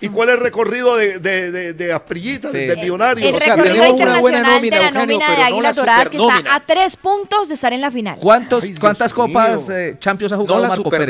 ¿Y 0.01 0.09
cuál 0.09 0.29
es 0.29 0.35
el 0.37 0.41
recorrido 0.41 0.97
de, 0.97 1.19
de, 1.19 1.51
de, 1.51 1.73
de 1.75 1.93
Asprillita, 1.93 2.51
de 2.51 2.77
Millonarios? 2.77 3.29
El 3.29 3.35
O 3.37 3.41
sea, 3.41 3.57
recorrido 3.57 3.85
tenemos 3.85 4.01
una 4.01 4.21
buena 4.21 4.39
internacional 4.39 4.71
de 4.71 4.79
la 4.81 4.91
nómina 4.91 5.31
de 5.37 5.43
Águilas 5.43 5.77
la 5.77 5.83
Doradas 5.83 6.09
que 6.09 6.17
está 6.17 6.55
a 6.55 6.61
tres 6.67 6.97
puntos 6.97 7.49
de 7.49 7.55
estar 7.55 7.73
en 7.73 7.81
la 7.81 7.91
final. 7.91 8.17
¿Cuántos, 8.21 8.63
Ay, 8.63 8.71
Dios 8.71 8.81
¿Cuántas 8.81 9.13
copas 9.13 9.69
eh, 9.71 9.97
Champions 9.99 10.33
ha 10.33 10.37
jugado 10.37 10.57
No 10.57 10.63
la 10.63 10.69
Marco 10.69 10.89
Pérez? 10.91 11.09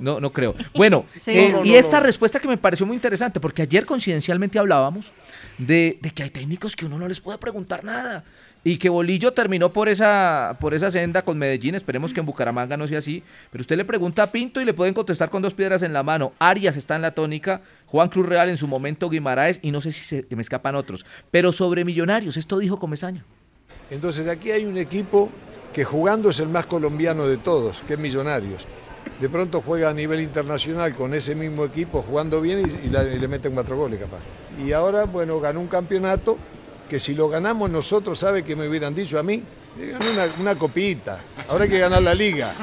No, 0.00 0.18
no 0.20 0.32
creo. 0.32 0.54
Bueno, 0.74 1.04
Sí. 1.20 1.30
eh, 1.32 1.48
No, 1.52 1.58
no, 1.60 1.64
y 1.64 1.70
no, 1.70 1.76
esta 1.76 2.00
no. 2.00 2.06
respuesta 2.06 2.40
que 2.40 2.48
me 2.48 2.56
pareció 2.56 2.86
muy 2.86 2.96
interesante, 2.96 3.38
porque 3.40 3.62
ayer 3.62 3.86
coincidencialmente 3.86 4.58
hablábamos 4.58 5.12
de, 5.58 5.98
de 6.00 6.10
que 6.10 6.22
hay 6.24 6.30
técnicos 6.30 6.74
que 6.74 6.86
uno 6.86 6.98
no 6.98 7.06
les 7.08 7.20
puede 7.20 7.38
preguntar 7.38 7.84
nada. 7.84 8.24
Y 8.62 8.76
que 8.76 8.90
Bolillo 8.90 9.32
terminó 9.32 9.72
por 9.72 9.88
esa, 9.88 10.54
por 10.60 10.74
esa 10.74 10.90
senda 10.90 11.22
con 11.22 11.38
Medellín, 11.38 11.74
esperemos 11.74 12.12
que 12.12 12.20
en 12.20 12.26
Bucaramanga 12.26 12.76
no 12.76 12.86
sea 12.86 12.98
así, 12.98 13.22
pero 13.50 13.62
usted 13.62 13.74
le 13.74 13.86
pregunta 13.86 14.22
a 14.24 14.26
Pinto 14.30 14.60
y 14.60 14.66
le 14.66 14.74
pueden 14.74 14.92
contestar 14.92 15.30
con 15.30 15.40
dos 15.40 15.54
piedras 15.54 15.82
en 15.82 15.94
la 15.94 16.02
mano. 16.02 16.34
Arias 16.38 16.76
está 16.76 16.94
en 16.94 17.00
la 17.00 17.12
tónica, 17.12 17.62
Juan 17.86 18.10
Cruz 18.10 18.26
Real 18.26 18.50
en 18.50 18.58
su 18.58 18.68
momento, 18.68 19.08
Guimaraes, 19.08 19.60
y 19.62 19.70
no 19.70 19.80
sé 19.80 19.92
si 19.92 20.04
se 20.04 20.26
me 20.36 20.42
escapan 20.42 20.74
otros. 20.74 21.06
Pero 21.30 21.52
sobre 21.52 21.86
Millonarios, 21.86 22.36
esto 22.36 22.58
dijo 22.58 22.78
Comesaña. 22.78 23.24
Entonces 23.90 24.28
aquí 24.28 24.50
hay 24.50 24.66
un 24.66 24.76
equipo 24.76 25.30
que 25.72 25.84
jugando 25.84 26.28
es 26.28 26.38
el 26.38 26.48
más 26.50 26.66
colombiano 26.66 27.26
de 27.26 27.38
todos, 27.38 27.80
que 27.88 27.94
es 27.94 27.98
Millonarios. 27.98 28.68
De 29.20 29.28
pronto 29.28 29.62
juega 29.64 29.90
a 29.90 29.92
nivel 29.92 30.20
internacional 30.20 30.94
con 30.94 31.12
ese 31.12 31.34
mismo 31.34 31.64
equipo 31.64 32.02
jugando 32.02 32.40
bien 32.40 32.60
y, 32.82 32.86
y 32.86 32.90
la- 32.90 33.04
y 33.04 33.18
le 33.18 33.28
meten 33.28 33.52
cuatro 33.52 33.76
goles 33.76 34.00
capaz. 34.00 34.20
Y 34.64 34.72
ahora, 34.72 35.04
bueno, 35.04 35.38
ganó 35.40 35.60
un 35.60 35.68
campeonato 35.68 36.38
que 36.88 36.98
si 36.98 37.14
lo 37.14 37.28
ganamos 37.28 37.70
nosotros, 37.70 38.18
¿sabe 38.18 38.42
qué 38.42 38.56
me 38.56 38.66
hubieran 38.66 38.94
dicho 38.94 39.18
a 39.18 39.22
mí? 39.22 39.42
Ganó 39.78 40.10
una, 40.10 40.26
una 40.40 40.54
copita. 40.58 41.20
Ahora 41.48 41.64
hay 41.64 41.70
que 41.70 41.78
ganar 41.78 42.02
la 42.02 42.14
liga. 42.14 42.54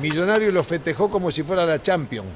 Millonarios 0.00 0.54
lo 0.54 0.62
festejó 0.62 1.10
como 1.10 1.30
si 1.30 1.42
fuera 1.42 1.66
la 1.66 1.82
Champions. 1.82 2.28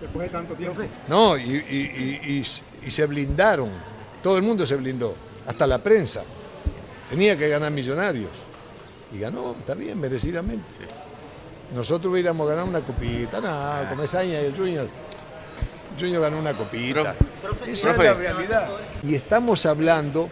Después 0.00 0.26
de 0.26 0.32
tanto 0.32 0.54
tiempo. 0.54 0.82
No, 1.08 1.36
y, 1.36 1.42
y- 1.42 2.20
y- 2.24 2.32
y- 2.38 2.86
y 2.86 2.90
se 2.90 3.06
blindaron. 3.06 3.68
Todo 4.22 4.36
el 4.38 4.42
mundo 4.42 4.64
se 4.66 4.76
blindó, 4.76 5.14
hasta 5.46 5.66
la 5.66 5.78
prensa. 5.78 6.22
Tenía 7.10 7.36
que 7.36 7.48
ganar 7.48 7.70
Millonarios. 7.70 8.30
Y 9.14 9.18
ganó, 9.20 9.54
está 9.58 9.74
bien, 9.74 10.00
merecidamente. 10.00 10.64
Nosotros 11.74 12.12
hubiéramos 12.12 12.48
ganado 12.48 12.68
una 12.68 12.80
copita, 12.80 13.40
no, 13.40 13.88
Comesaña 13.90 14.40
y 14.40 14.46
el 14.46 14.56
Junior. 14.56 14.86
El 15.94 16.00
Junior 16.00 16.22
ganó 16.22 16.38
una 16.38 16.52
copita. 16.52 17.14
Esa 17.66 17.90
es 17.90 17.98
la 17.98 18.14
realidad. 18.14 18.68
Y 19.02 19.14
estamos 19.14 19.66
hablando, 19.66 20.28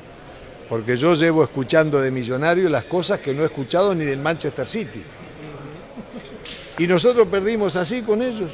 porque 0.69 0.97
yo 0.97 1.15
llevo 1.15 1.43
escuchando 1.43 2.01
de 2.01 2.11
Millonarios 2.11 2.71
las 2.71 2.85
cosas 2.85 3.21
que 3.21 3.35
no 3.35 3.43
he 3.43 3.47
escuchado 3.47 3.95
ni 3.95 4.05
del 4.05 4.21
Manchester 4.21 4.69
City. 4.69 5.03
Y 6.79 6.87
nosotros 6.87 7.27
perdimos 7.29 7.77
así 7.77 8.03
con 8.03 8.23
ellos. 8.23 8.51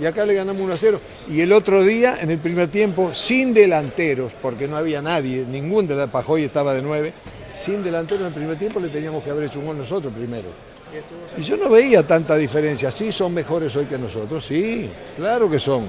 Y 0.00 0.04
acá 0.04 0.26
le 0.26 0.34
ganamos 0.34 0.60
1 0.60 0.74
a 0.74 0.76
0. 0.76 1.00
Y 1.30 1.40
el 1.40 1.52
otro 1.52 1.82
día, 1.82 2.18
en 2.20 2.30
el 2.30 2.38
primer 2.38 2.68
tiempo, 2.68 3.14
sin 3.14 3.54
delanteros, 3.54 4.32
porque 4.42 4.68
no 4.68 4.76
había 4.76 5.00
nadie, 5.00 5.44
ningún 5.46 5.86
de 5.86 5.94
la 5.94 6.06
Pajoy 6.06 6.44
estaba 6.44 6.74
de 6.74 6.82
9, 6.82 7.12
sin 7.54 7.82
delanteros 7.82 8.22
en 8.22 8.26
el 8.28 8.34
primer 8.34 8.58
tiempo 8.58 8.78
le 8.78 8.88
teníamos 8.88 9.24
que 9.24 9.30
haber 9.30 9.44
hecho 9.44 9.58
un 9.58 9.66
gol 9.66 9.78
nosotros 9.78 10.12
primero. 10.12 10.48
Y 11.36 11.42
yo 11.42 11.56
no 11.56 11.68
veía 11.70 12.06
tanta 12.06 12.36
diferencia. 12.36 12.90
Sí, 12.90 13.12
son 13.12 13.34
mejores 13.34 13.74
hoy 13.76 13.86
que 13.86 13.98
nosotros, 13.98 14.44
sí, 14.44 14.88
claro 15.16 15.50
que 15.50 15.58
son. 15.60 15.88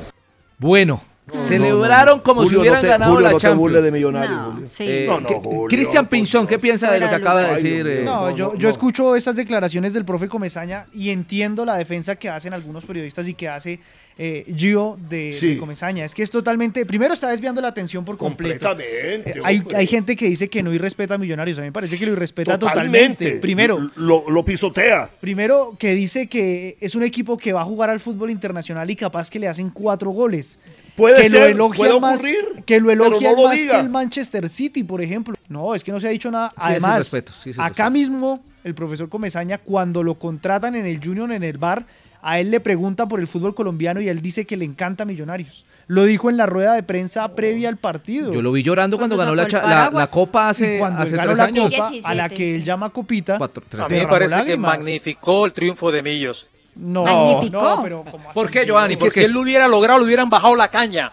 Bueno, 0.57 1.01
celebraron 1.31 2.19
como 2.19 2.45
si 2.47 2.55
hubieran 2.55 2.77
no 2.77 2.81
te, 2.81 2.87
ganado 2.87 3.11
Julio, 3.13 3.27
la 3.27 3.31
no 3.33 3.37
te 3.37 3.41
Champions. 3.41 3.83
de 3.83 3.91
Millonarios, 3.91 4.37
No, 4.39 4.51
Julio. 4.53 4.67
sí. 4.67 4.83
Eh, 4.87 5.05
No, 5.07 5.19
no, 5.19 5.27
¿qué- 5.27 5.35
Julio, 5.35 5.67
Cristian 5.67 6.07
Pinzón, 6.07 6.47
¿qué 6.47 6.59
piensa 6.59 6.91
de 6.91 6.99
lo 6.99 7.09
que 7.09 7.15
acaba 7.15 7.41
de 7.41 7.53
decir? 7.55 7.87
Eh, 7.87 8.01
No, 8.03 8.35
yo, 8.35 8.53
no, 8.53 8.55
yo 8.55 8.69
escucho 8.69 9.15
estas 9.15 9.35
declaraciones 9.35 9.93
del 9.93 10.05
profe 10.05 10.27
Comesaña 10.27 10.87
y 10.93 11.09
entiendo 11.09 11.63
la 11.65 11.77
defensa 11.77 12.15
que 12.15 12.29
hacen 12.29 12.53
algunos 12.53 12.85
periodistas 12.85 13.27
y 13.27 13.33
que 13.33 13.47
hace 13.49 13.79
eh, 14.17 14.45
Gio 14.55 14.97
de, 15.09 15.37
Sí. 15.39 15.53
de 15.53 15.57
Comesaña. 15.57 16.03
Es 16.03 16.15
que 16.15 16.23
es 16.23 16.31
totalmente, 16.31 16.85
primero 16.85 17.13
está 17.13 17.29
desviando 17.29 17.61
la 17.61 17.67
atención 17.67 18.03
por 18.03 18.17
completo. 18.17 18.67
Completamente. 18.67 19.39
Eh, 19.39 19.41
hay, 19.75 19.87
gente 19.87 20.15
que 20.15 20.27
dice 20.27 20.49
que 20.49 20.63
no 20.63 20.73
irrespeta 20.73 21.15
a 21.15 21.17
Millonarios. 21.17 21.57
A 21.57 21.61
mí 21.61 21.67
me 21.67 21.71
parece 21.71 21.97
que 21.97 22.05
lo 22.05 22.13
irrespeta 22.13 22.57
Totalmente. 22.57 23.15
totalmente. 23.15 23.41
Primero, 23.41 23.89
Lo, 23.95 24.29
lo 24.29 24.43
pisotea. 24.45 25.09
Primero 25.19 25.75
que 25.77 25.93
dice 25.93 26.27
que 26.27 26.77
es 26.79 26.95
un 26.95 27.03
equipo 27.03 27.37
que 27.37 27.53
va 27.53 27.61
a 27.61 27.65
jugar 27.65 27.89
al 27.89 27.99
fútbol 27.99 28.31
internacional 28.31 28.89
y 28.89 28.95
capaz 28.95 29.29
que 29.29 29.39
le 29.39 29.47
hacen 29.47 29.69
cuatro 29.69 30.09
goles. 30.11 30.57
Puede 30.95 31.21
que 31.21 31.29
ser, 31.29 31.39
lo 31.41 31.45
elogia 31.45 31.77
puede 31.77 31.99
más, 31.99 32.15
ocurrir, 32.15 32.63
que 32.65 32.79
lo 32.79 32.89
elogia 32.89 33.31
no 33.33 33.43
más 33.43 33.55
que 33.55 33.79
el 33.79 33.89
Manchester 33.89 34.49
City, 34.49 34.83
por 34.83 34.99
ejemplo. 34.99 35.35
No, 35.47 35.75
es 35.75 35.83
que 35.83 35.91
no 35.91 35.99
se 35.99 36.07
ha 36.07 36.09
dicho 36.09 36.31
nada. 36.31 36.49
Sí, 36.49 36.55
Además, 36.57 36.97
respeto, 36.97 37.33
sí, 37.43 37.51
ese 37.51 37.61
acá 37.61 37.89
respeto. 37.89 37.91
mismo 37.91 38.43
el 38.63 38.73
profesor 38.73 39.07
Comesaña 39.07 39.59
cuando 39.59 40.01
lo 40.01 40.15
contratan 40.15 40.75
en 40.75 40.87
el 40.87 40.99
Junior 41.03 41.31
en 41.31 41.43
el 41.43 41.59
bar, 41.59 41.85
a 42.21 42.39
él 42.39 42.51
le 42.51 42.59
pregunta 42.59 43.05
por 43.07 43.19
el 43.19 43.27
fútbol 43.27 43.53
colombiano 43.55 44.01
y 44.01 44.09
él 44.09 44.21
dice 44.21 44.45
que 44.45 44.57
le 44.57 44.65
encanta 44.65 45.05
Millonarios. 45.05 45.65
Lo 45.89 46.03
dijo 46.03 46.29
en 46.29 46.35
la 46.35 46.45
rueda 46.45 46.73
de 46.73 46.83
prensa 46.83 47.27
previa 47.33 47.69
al 47.69 47.77
partido. 47.77 48.33
Yo 48.33 48.41
lo 48.41 48.51
vi 48.51 48.61
llorando 48.61 48.97
cuando, 48.97 49.15
Cuando 49.15 49.33
ganó 49.47 49.89
la, 49.91 50.07
copa 50.07 50.49
hace, 50.49 50.77
cuando 50.79 51.03
hace 51.03 51.11
él 51.11 51.17
ganó 51.17 51.27
tres 51.29 51.37
la 51.37 51.43
años. 51.45 51.73
copa, 51.73 51.87
a 52.09 52.13
la 52.13 52.27
17, 52.27 52.35
que 52.35 52.55
él 52.55 52.63
llama 52.65 52.89
copita, 52.89 53.37
Cuatro, 53.37 53.63
tres 53.69 53.85
A 53.85 53.87
mí 53.87 53.95
me 53.97 54.07
parece 54.07 54.43
que 54.43 54.57
magnificó 54.57 55.45
el 55.45 55.53
triunfo 55.53 55.91
de 55.91 56.03
Millos. 56.03 56.47
No, 56.75 57.03
Magnificó. 57.05 57.61
no, 57.63 57.81
pero 57.83 58.03
¿cómo 58.11 58.31
¿Por 58.33 58.51
qué, 58.51 58.65
Giovanni? 58.65 58.93
Y 58.93 58.97
que 58.97 59.05
¿Por 59.05 59.11
si 59.11 59.21
él 59.23 59.31
lo 59.31 59.41
hubiera 59.41 59.67
logrado, 59.67 59.97
le 59.99 60.05
hubieran 60.05 60.29
bajado 60.29 60.55
la 60.55 60.67
caña. 60.67 61.11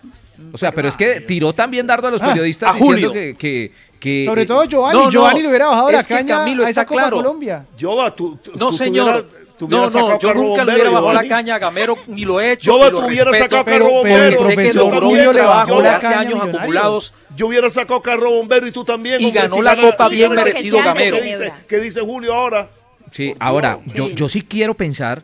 O 0.52 0.58
sea, 0.58 0.72
pero 0.72 0.88
es 0.88 0.96
que 0.96 1.20
tiró 1.20 1.52
también 1.54 1.86
dardo 1.86 2.08
a 2.08 2.10
los 2.10 2.20
Ah, 2.20 2.26
periodistas 2.28 2.70
a 2.70 2.72
diciendo 2.74 2.96
Julio. 2.96 3.12
que, 3.12 3.34
que, 3.36 3.72
que- 4.00 4.24
Sobre 4.26 4.44
todo 4.44 4.64
Giovanni. 4.64 4.98
No, 4.98 5.04
no, 5.06 5.10
Giovanni 5.10 5.40
le 5.42 5.48
hubiera 5.48 5.68
bajado 5.68 5.90
la 5.92 5.98
es 6.00 6.08
que 6.08 6.14
caña 6.14 6.38
Camilo 6.38 6.62
a 6.62 6.64
esa 6.64 6.80
está 6.82 6.86
Copa 6.86 7.00
claro. 7.02 7.16
Colombia. 7.18 7.64
Yoba, 7.78 8.10
tú, 8.14 8.36
tú- 8.42 8.50
No, 8.56 8.66
tú 8.70 8.72
señor. 8.72 9.22
tuvieras- 9.22 9.43
No, 9.68 9.90
no, 9.90 10.18
yo 10.18 10.34
nunca 10.34 10.64
le 10.64 10.72
hubiera 10.72 10.90
bajado 10.90 11.12
la 11.12 11.28
caña 11.28 11.54
a 11.56 11.58
Gamero, 11.58 11.96
ni 12.06 12.24
lo 12.24 12.40
he 12.40 12.52
hecho, 12.52 12.78
ni 12.78 12.90
lo 12.90 13.00
respeto, 13.08 13.32
sacado 13.32 13.64
pero 13.64 13.90
Bombero. 13.90 14.38
sé 14.38 14.56
que 14.56 14.72
logró 14.72 15.08
un 15.08 15.32
trabajo 15.32 15.82
de 15.82 15.88
hace 15.88 16.14
años 16.14 16.40
acumulados 16.42 17.14
Yo 17.36 17.48
hubiera 17.48 17.68
sacado 17.70 18.00
a 18.00 18.02
Carlos 18.02 18.30
Bombero 18.32 18.66
y 18.66 18.72
tú 18.72 18.84
también. 18.84 19.20
Y 19.20 19.30
ganó 19.30 19.60
la 19.62 19.76
Copa 19.76 20.08
bien 20.08 20.32
merecido 20.32 20.78
¿qué 20.78 20.84
Gamero. 20.84 21.16
¿Qué 21.68 21.78
dice 21.78 22.00
Julio 22.00 22.34
ahora? 22.34 22.68
Sí, 23.10 23.34
ahora, 23.38 23.78
yo, 23.86 24.10
yo 24.10 24.28
sí 24.28 24.42
quiero 24.42 24.74
pensar 24.74 25.22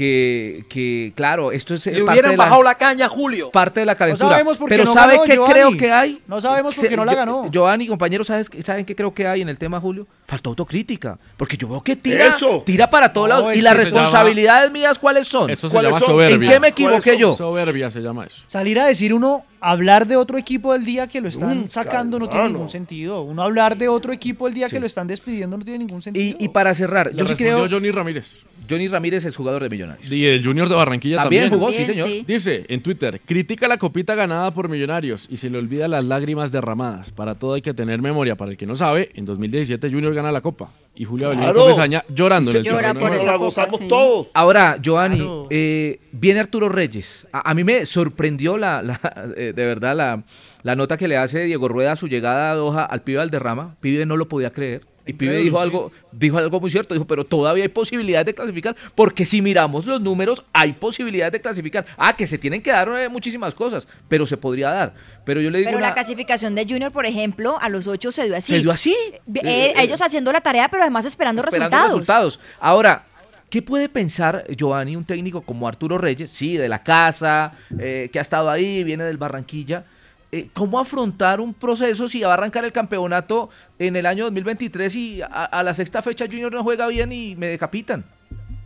que, 0.00 0.64
que 0.70 1.12
claro, 1.14 1.52
esto 1.52 1.74
es 1.74 1.84
Le 1.84 1.92
parte 1.92 2.02
hubieran 2.10 2.30
de 2.30 2.36
la- 2.38 2.44
bajado 2.44 2.62
la 2.62 2.74
caña 2.74 3.06
Julio. 3.06 3.50
parte 3.50 3.80
de 3.80 3.86
la 3.86 3.94
calentura. 3.96 4.30
sabemos 4.30 4.56
por 4.56 4.66
qué 4.66 4.74
pero 4.76 4.84
no 4.86 4.94
¿sabe 4.94 5.12
ganó, 5.12 5.24
qué 5.24 5.32
Giovanni. 5.34 5.52
creo 5.52 5.76
que 5.76 5.92
hay? 5.92 6.22
No 6.26 6.40
sabemos 6.40 6.74
por 6.74 6.88
qué 6.88 6.96
no 6.96 7.04
la 7.04 7.14
ganó. 7.14 7.44
Yo- 7.44 7.50
Giovanni, 7.50 7.86
compañeros, 7.86 8.26
¿sabes, 8.26 8.48
¿saben 8.64 8.86
qué 8.86 8.96
creo 8.96 9.12
que 9.12 9.26
hay 9.26 9.42
en 9.42 9.50
el 9.50 9.58
tema, 9.58 9.78
Julio? 9.78 10.06
Falta 10.26 10.48
autocrítica. 10.48 11.18
Porque 11.36 11.58
yo 11.58 11.68
veo 11.68 11.82
que 11.82 11.96
tira, 11.96 12.28
Eso. 12.28 12.62
tira 12.64 12.88
para 12.88 13.12
todos 13.12 13.28
No, 13.28 13.34
lados. 13.34 13.56
Y 13.56 13.60
las 13.60 13.74
llama- 13.74 13.84
responsabilidades 13.84 14.70
mías, 14.72 14.98
¿cuáles 14.98 15.28
son? 15.28 15.50
Eso 15.50 15.68
se 15.68 15.74
¿Cuáles 15.74 15.90
llama 15.90 16.00
son? 16.00 16.08
soberbia. 16.08 16.34
¿En 16.34 16.40
qué 16.40 16.46
me 16.46 16.72
¿Cuáles 16.72 16.72
equivoqué 16.72 17.18
yo? 17.18 17.34
Soberbia 17.34 17.90
se 17.90 18.00
llama 18.00 18.24
eso. 18.24 18.42
Salir 18.46 18.80
a 18.80 18.86
decir 18.86 19.12
uno, 19.12 19.44
hablar 19.60 20.06
de 20.06 20.16
otro 20.16 20.38
equipo 20.38 20.74
el 20.74 20.84
día 20.84 21.06
que 21.06 21.20
lo 21.20 21.28
están 21.28 21.54
Nunca, 21.56 21.68
sacando 21.68 22.18
no 22.18 22.28
tiene 22.28 22.48
ningún 22.48 22.70
sentido. 22.70 23.22
Uno 23.22 23.42
hablar 23.42 23.76
de 23.78 23.88
otro 23.88 24.12
equipo 24.12 24.48
el 24.48 24.54
día 24.54 24.68
Sí. 24.68 24.76
que 24.76 24.80
lo 24.80 24.86
están 24.86 25.06
despidiendo 25.06 25.56
no 25.58 25.64
tiene 25.64 25.80
ningún 25.80 26.02
sentido. 26.02 26.36
Y, 26.38 26.44
y 26.44 26.48
para 26.48 26.74
cerrar, 26.74 27.10
Le 27.12 27.18
yo 27.18 27.26
sí 27.26 27.34
creo. 27.34 27.68
Johnny 27.70 27.90
Ramírez. 27.90 28.44
Johnny 28.68 28.88
Ramírez 28.88 29.24
es 29.24 29.34
jugador 29.36 29.62
de 29.62 29.68
Millonarios. 29.70 30.10
Y 30.12 30.26
el 30.26 30.44
Junior 30.44 30.68
de 30.68 30.74
Barranquilla 30.74 31.16
También 31.22 31.44
también. 31.50 31.60
jugó, 31.60 31.72
sí, 31.72 31.84
señor. 31.86 32.08
sí. 32.08 32.24
Dice 32.26 32.64
en 32.68 32.82
Twitter, 32.82 33.20
critica 33.24 33.66
la 33.68 33.78
copita 33.78 34.14
ganada 34.14 34.52
por 34.52 34.68
Millonarios 34.68 35.26
y 35.30 35.36
se 35.38 35.50
le 35.50 35.58
olvida 35.58 35.88
las 35.88 36.04
lágrimas 36.04 36.52
derramadas. 36.52 37.10
Para 37.12 37.34
todo 37.34 37.54
hay 37.54 37.62
que 37.62 37.74
tener 37.74 38.00
memoria. 38.00 38.36
Para 38.36 38.50
el 38.52 38.56
que 38.56 38.66
no 38.66 38.76
sabe, 38.76 39.10
en 39.14 39.24
2017 39.24 39.90
Junior 39.90 40.14
gana 40.14 40.30
la 40.30 40.40
Copa. 40.40 40.70
Y 40.94 41.04
Julio 41.04 41.26
Avelino 41.28 41.46
Claro. 41.46 41.62
Comesaña 41.62 42.04
llorando 42.14 42.50
en 42.50 42.58
el 42.58 42.62
Llora 42.64 42.94
por 42.94 43.24
la 43.24 43.36
gozamos 43.36 43.80
sí. 43.80 43.88
todos. 43.88 44.26
Ahora, 44.34 44.76
Giovanni, 44.82 45.16
Claro. 45.16 45.46
eh, 45.48 46.00
viene 46.12 46.40
Arturo 46.40 46.68
Reyes. 46.68 47.26
A, 47.32 47.48
a 47.50 47.54
mí 47.54 47.64
me 47.64 47.86
sorprendió 47.86 48.58
la, 48.58 48.82
la, 48.82 49.00
eh, 49.36 49.49
de 49.52 49.66
verdad 49.66 49.94
la, 49.96 50.22
la 50.62 50.74
nota 50.76 50.96
que 50.96 51.08
le 51.08 51.16
hace 51.16 51.40
Diego 51.44 51.68
Rueda 51.68 51.92
a 51.92 51.96
su 51.96 52.08
llegada 52.08 52.50
a 52.50 52.54
Doha 52.54 52.84
al 52.84 53.02
pibe 53.02 53.18
Valderrama. 53.18 53.76
Pibe 53.80 54.06
no 54.06 54.16
lo 54.16 54.28
podía 54.28 54.50
creer. 54.52 54.82
Y 55.06 55.14
Pibe 55.14 55.38
dijo 55.38 55.58
algo, 55.58 55.90
dijo 56.12 56.38
algo 56.38 56.60
muy 56.60 56.70
cierto, 56.70 56.94
dijo, 56.94 57.04
pero 57.06 57.24
todavía 57.24 57.64
hay 57.64 57.68
posibilidades 57.68 58.26
de 58.26 58.34
clasificar, 58.34 58.76
porque 58.94 59.26
si 59.26 59.42
miramos 59.42 59.84
los 59.86 60.00
números, 60.00 60.44
hay 60.52 60.74
posibilidades 60.74 61.32
de 61.32 61.40
clasificar. 61.40 61.84
Ah, 61.96 62.14
que 62.14 62.28
se 62.28 62.38
tienen 62.38 62.62
que 62.62 62.70
dar 62.70 62.88
eh, 62.96 63.08
muchísimas 63.08 63.52
cosas, 63.54 63.88
pero 64.08 64.24
se 64.24 64.36
podría 64.36 64.70
dar. 64.70 64.94
Pero 65.24 65.40
yo 65.40 65.50
le 65.50 65.58
digo 65.58 65.68
Pero 65.68 65.78
una- 65.78 65.88
la 65.88 65.94
clasificación 65.94 66.54
de 66.54 66.64
Junior, 66.64 66.92
por 66.92 67.06
ejemplo, 67.06 67.58
a 67.60 67.68
los 67.70 67.88
ocho 67.88 68.12
se 68.12 68.24
dio 68.26 68.36
así. 68.36 68.52
¿Se 68.54 68.60
dio 68.60 68.70
así? 68.70 68.94
Eh, 69.12 69.20
Eh, 69.26 69.40
eh, 69.42 69.72
ellos 69.78 70.00
haciendo 70.00 70.30
la 70.32 70.42
tarea, 70.42 70.68
pero 70.68 70.82
además 70.84 71.04
esperando, 71.06 71.42
esperando 71.42 71.76
resultados. 71.76 71.98
resultados. 71.98 72.40
Ahora, 72.60 73.06
¿qué 73.50 73.60
puede 73.62 73.88
pensar 73.88 74.46
Giovanni, 74.48 74.96
un 74.96 75.04
técnico 75.04 75.42
como 75.42 75.68
Arturo 75.68 75.98
Reyes? 75.98 76.30
Sí, 76.30 76.56
de 76.56 76.68
la 76.68 76.82
casa, 76.82 77.52
eh, 77.78 78.08
que 78.12 78.18
ha 78.18 78.22
estado 78.22 78.48
ahí, 78.48 78.82
viene 78.84 79.04
del 79.04 79.18
Barranquilla. 79.18 79.84
Eh, 80.32 80.48
¿Cómo 80.54 80.78
afrontar 80.78 81.40
un 81.40 81.52
proceso 81.52 82.08
si 82.08 82.20
va 82.20 82.30
a 82.30 82.34
arrancar 82.34 82.64
el 82.64 82.72
campeonato 82.72 83.50
en 83.78 83.96
el 83.96 84.06
año 84.06 84.24
2023 84.24 84.94
y 84.94 85.22
a, 85.22 85.26
a 85.26 85.62
la 85.62 85.74
sexta 85.74 86.00
fecha 86.02 86.26
Junior 86.26 86.52
no 86.52 86.62
juega 86.62 86.86
bien 86.86 87.12
y 87.12 87.34
me 87.34 87.48
decapitan? 87.48 88.04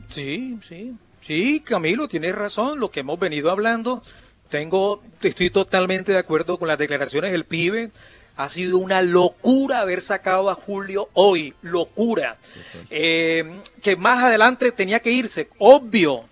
Sí, 0.08 0.58
sí. 0.60 0.94
Sí, 1.20 1.60
Camilo, 1.60 2.06
tienes 2.06 2.34
razón. 2.34 2.78
Lo 2.80 2.90
que 2.90 3.00
hemos 3.00 3.18
venido 3.18 3.50
hablando, 3.50 4.02
tengo, 4.50 5.02
estoy 5.22 5.48
totalmente 5.48 6.12
de 6.12 6.18
acuerdo 6.18 6.58
con 6.58 6.68
las 6.68 6.76
declaraciones 6.76 7.32
del 7.32 7.44
pibe. 7.44 7.90
Ha 8.36 8.48
sido 8.48 8.78
una 8.78 9.00
locura 9.02 9.80
haber 9.80 10.02
sacado 10.02 10.50
a 10.50 10.54
Julio 10.54 11.08
hoy, 11.12 11.54
locura. 11.62 12.36
Eh, 12.90 13.60
que 13.80 13.96
más 13.96 14.24
adelante 14.24 14.72
tenía 14.72 15.00
que 15.00 15.12
irse, 15.12 15.48
obvio, 15.58 16.28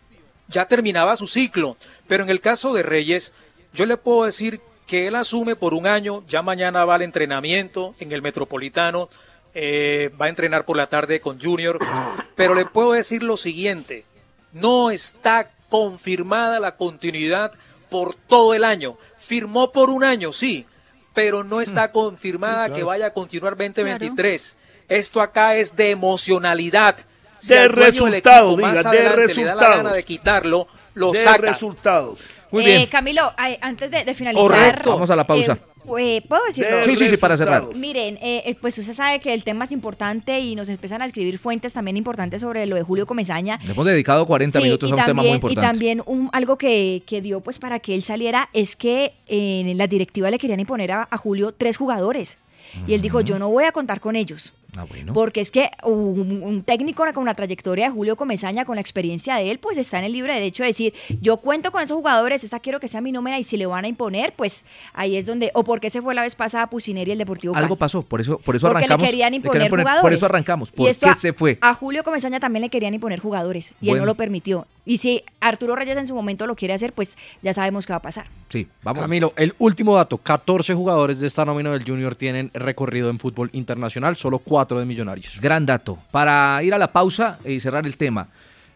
ya 0.49 0.67
terminaba 0.67 1.17
su 1.17 1.29
ciclo. 1.29 1.77
Pero 2.09 2.25
en 2.25 2.31
el 2.31 2.41
caso 2.41 2.73
de 2.75 2.83
Reyes, 2.83 3.33
yo 3.73 3.87
le 3.87 3.97
puedo 3.97 4.25
decir 4.25 4.61
que 4.87 5.07
él 5.07 5.15
asume 5.15 5.57
por 5.57 5.75
un 5.75 5.87
año, 5.87 6.25
ya 6.27 6.43
mañana 6.43 6.85
va 6.85 6.97
al 6.97 7.03
entrenamiento 7.03 7.95
en 8.01 8.13
el 8.13 8.21
Metropolitano, 8.21 9.09
eh, 9.55 10.11
va 10.21 10.27
a 10.27 10.29
entrenar 10.29 10.65
por 10.65 10.77
la 10.77 10.89
tarde 10.89 11.21
con 11.21 11.41
Junior, 11.41 11.79
pero 12.37 12.55
le 12.55 12.67
puedo 12.67 12.93
decir 12.93 13.23
lo 13.23 13.37
siguiente, 13.37 14.05
no 14.53 14.91
está 14.91 15.51
confirmada 15.69 16.61
la 16.61 16.77
continuidad 16.77 17.53
por 17.89 18.15
todo 18.15 18.55
el 18.55 18.65
año. 18.65 18.99
Firmó 19.17 19.73
por 19.73 19.89
un 19.89 20.05
año, 20.05 20.33
sí, 20.33 20.67
pero 21.15 21.45
no 21.45 21.61
está 21.61 21.93
confirmada 21.93 22.73
que 22.73 22.83
vaya 22.85 23.07
a 23.07 23.13
continuar 23.13 23.57
2023. 23.57 24.57
Esto 24.89 25.21
acá 25.21 25.57
es 25.57 25.75
de 25.77 25.91
emocionalidad. 25.91 26.97
Si 27.39 27.55
De 27.55 27.69
resultados, 27.69 28.53
equipo 28.53 28.67
más 28.67 28.79
diga, 28.79 28.91
de 28.93 28.99
adelante 28.99 29.35
le 29.35 29.45
da 29.45 29.55
la 29.57 29.77
gana 29.77 29.93
de 29.93 30.05
quitarlo, 30.05 30.69
lo 30.95 31.13
de 31.13 31.19
saca. 31.19 31.51
resultados. 31.53 32.19
Muy 32.51 32.65
Eh, 32.65 32.77
bien. 32.77 32.87
Camilo, 32.89 33.33
antes 33.63 33.91
de, 33.91 34.05
de 34.05 34.15
finalizar. 34.15 34.43
Correcto. 34.47 34.93
Vamos 34.93 35.11
a 35.11 35.17
la 35.17 35.27
pausa. 35.27 35.53
eh, 35.55 35.72
eh, 35.99 36.23
¿Puedo 36.29 36.43
decirlo? 36.47 36.77
De 36.79 36.85
Sí, 36.85 36.97
sí, 36.97 37.09
sí, 37.09 37.17
para 37.17 37.37
cerrar. 37.37 37.75
Miren, 37.75 38.17
eh, 38.23 38.43
eh, 38.47 38.57
pues 38.61 38.77
usted 38.79 38.93
sabe 38.95 39.21
que 39.21 39.35
el 39.35 39.45
tema 39.45 39.65
es 39.65 39.73
importante 39.73 40.41
y 40.41 40.55
nos 40.55 40.69
empiezan 40.69 41.03
a 41.03 41.05
escribir 41.05 41.39
fuentes 41.39 41.73
también 41.73 41.97
importantes 41.97 42.41
sobre 42.43 42.67
lo 42.67 42.77
de 42.77 42.83
Julio 42.83 43.07
Comesaña. 43.07 43.59
Le 43.65 43.73
hemos 43.73 43.85
dedicado 43.87 44.27
40 44.27 44.59
Sí, 44.59 44.65
minutos 44.65 44.89
y 44.91 44.93
a 44.93 44.97
un 44.97 45.01
tema 45.05 45.23
muy 45.23 45.31
también- 45.31 45.35
importante. 45.35 45.61
Y 45.61 45.71
también 45.71 46.03
un, 46.07 46.31
algo 46.33 46.57
que, 46.59 47.03
que 47.07 47.21
dio 47.21 47.41
pues 47.41 47.59
para 47.59 47.79
que 47.81 47.95
él 47.95 48.03
saliera 48.03 48.49
es 48.53 48.77
que 48.77 49.15
en 49.27 49.77
la 49.77 49.87
directiva 49.87 50.31
le 50.31 50.39
querían 50.39 50.61
imponer 50.61 50.93
a, 50.93 51.09
a 51.11 51.17
Julio 51.17 51.53
tres 51.53 51.77
jugadores. 51.77 52.39
Y 52.87 52.95
él 52.95 53.03
dijo, 53.03 53.21
yo 53.21 53.39
no 53.39 53.51
voy 53.51 53.65
a 53.65 53.73
contar 53.73 54.01
con 54.01 54.17
ellos. 54.17 54.53
Ah, 54.77 54.85
bueno. 54.89 55.13
Porque 55.13 55.41
es 55.41 55.51
que 55.51 55.71
un, 55.85 56.43
un 56.43 56.63
técnico 56.63 57.05
con 57.13 57.25
la 57.27 57.35
trayectoria 57.35 57.87
de 57.87 57.91
Julio 57.93 58.17
Comesaña, 58.17 58.65
con 58.65 58.77
la 58.77 58.81
experiencia 58.81 59.35
de 59.37 59.51
él, 59.51 59.59
pues 59.59 59.77
está 59.77 59.99
en 59.99 60.05
el 60.05 60.13
libre 60.13 60.33
derecho 60.33 60.63
de 60.63 60.69
decir, 60.69 60.95
yo 61.21 61.37
cuento 61.39 61.71
con 61.73 61.83
esos 61.83 61.97
jugadores, 61.97 62.43
esta 62.43 62.59
quiero 62.61 62.81
que 62.81 62.89
sea 62.89 63.01
mi 63.03 63.13
nómina 63.13 63.39
y 63.39 63.45
si 63.45 63.57
le 63.59 63.67
van 63.67 63.85
a 63.85 63.89
imponer, 63.89 64.33
pues 64.35 64.65
ahí 64.95 65.17
es 65.17 65.27
donde, 65.27 65.51
o 65.55 65.63
porque 65.65 65.91
se 65.91 66.01
fue 66.01 66.15
la 66.15 66.23
vez 66.23 66.35
pasada 66.35 66.65
a 66.65 66.71
Pusineri 66.71 67.11
y 67.11 67.13
el 67.13 67.19
Deportivo 67.19 67.55
Algo 67.55 67.69
Cali. 67.71 67.79
pasó, 67.81 68.03
por 68.03 68.21
eso, 68.23 68.39
por 68.39 68.57
eso 68.57 68.67
Porque 68.69 68.85
arrancamos. 68.85 69.03
le 69.03 69.11
querían 69.11 69.35
imponer 69.35 69.69
poner- 69.69 69.83
jugadores. 69.85 70.03
Por 70.03 70.13
eso 70.15 70.27
arrancamos. 70.27 70.69
Y 70.71 70.77
¿Por 70.77 70.89
esto 70.89 71.07
qué 71.07 71.11
a- 71.11 71.15
se 71.17 71.33
fue? 71.35 71.59
A 71.61 71.75
Julio 71.75 72.03
Comesaña 72.03 72.41
también 72.41 72.63
le 72.63 72.71
querían 72.71 72.95
imponer 72.95 73.21
jugadores 73.21 73.75
y 73.81 73.91
él 73.91 73.99
no 73.99 74.07
lo 74.07 74.15
permitió. 74.15 74.67
Y 74.85 74.97
si 74.97 75.23
Arturo 75.41 75.77
Reyes 75.77 75.97
en 75.99 76.09
su 76.09 76.15
momento 76.15 76.47
lo 76.47 76.57
quiere 76.57 76.75
hacer, 76.75 76.93
pues 76.93 77.17
ya 77.43 77.53
sabemos 77.53 77.87
qué 77.87 77.93
va 77.93 77.99
a 77.99 78.03
pasar. 78.03 78.27
Sí, 78.49 78.67
vamos. 78.83 79.01
Camilo, 79.03 79.33
el 79.37 79.55
último 79.59 79.95
dato, 79.95 80.19
14 80.19 80.75
jugadores 80.75 81.21
de 81.21 81.27
esta 81.29 81.45
nómina 81.45 81.71
del 81.71 81.85
Junior 81.85 82.17
tienen 82.17 82.51
recorrido 82.53 83.09
en 83.11 83.19
fútbol 83.21 83.49
internacional, 83.53 84.17
solo 84.17 84.39
4 84.41 84.62
de 84.69 84.85
Millonarios. 84.85 85.41
Gran 85.41 85.67
dato. 85.67 85.99
Para 86.11 86.63
ir 86.63 86.75
a 86.75 86.79
la 86.79 86.93
pausa 86.93 87.39
y 87.45 87.61
cerrar 87.61 87.87
el 87.87 87.97
tema, 87.97 88.29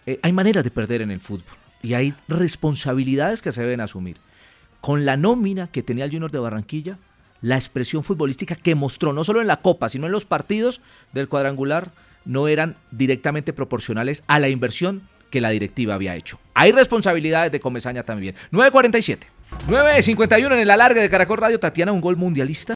eh, 0.06 0.18
hay 0.22 0.32
maneras 0.32 0.64
de 0.64 0.70
perder 0.70 1.02
en 1.02 1.10
el 1.10 1.20
fútbol 1.20 1.56
y 1.82 1.94
hay 1.94 2.14
responsabilidades 2.28 3.42
que 3.42 3.52
se 3.52 3.62
deben 3.62 3.80
asumir. 3.80 4.18
Con 4.80 5.04
la 5.04 5.16
nómina 5.16 5.68
que 5.68 5.82
tenía 5.82 6.04
el 6.04 6.10
Junior 6.10 6.30
de 6.30 6.38
Barranquilla, 6.38 6.98
la 7.42 7.56
expresión 7.56 8.02
futbolística 8.02 8.54
que 8.54 8.74
mostró, 8.74 9.12
no 9.12 9.24
solo 9.24 9.40
en 9.40 9.46
la 9.46 9.58
Copa, 9.58 9.88
sino 9.88 10.06
en 10.06 10.12
los 10.12 10.24
partidos 10.24 10.80
del 11.12 11.28
cuadrangular, 11.28 11.92
no 12.24 12.48
eran 12.48 12.76
directamente 12.90 13.52
proporcionales 13.52 14.22
a 14.26 14.40
la 14.40 14.48
inversión 14.48 15.02
que 15.30 15.40
la 15.40 15.50
directiva 15.50 15.94
había 15.94 16.14
hecho. 16.14 16.38
Hay 16.54 16.72
responsabilidades 16.72 17.52
de 17.52 17.60
Comesaña 17.60 18.02
también. 18.02 18.34
9.47. 18.52 19.18
9.51 19.68 20.52
en 20.52 20.58
el 20.58 20.70
alargue 20.70 21.00
de 21.00 21.10
Caracol 21.10 21.38
Radio. 21.38 21.60
Tatiana, 21.60 21.92
un 21.92 22.00
gol 22.00 22.16
mundialista. 22.16 22.75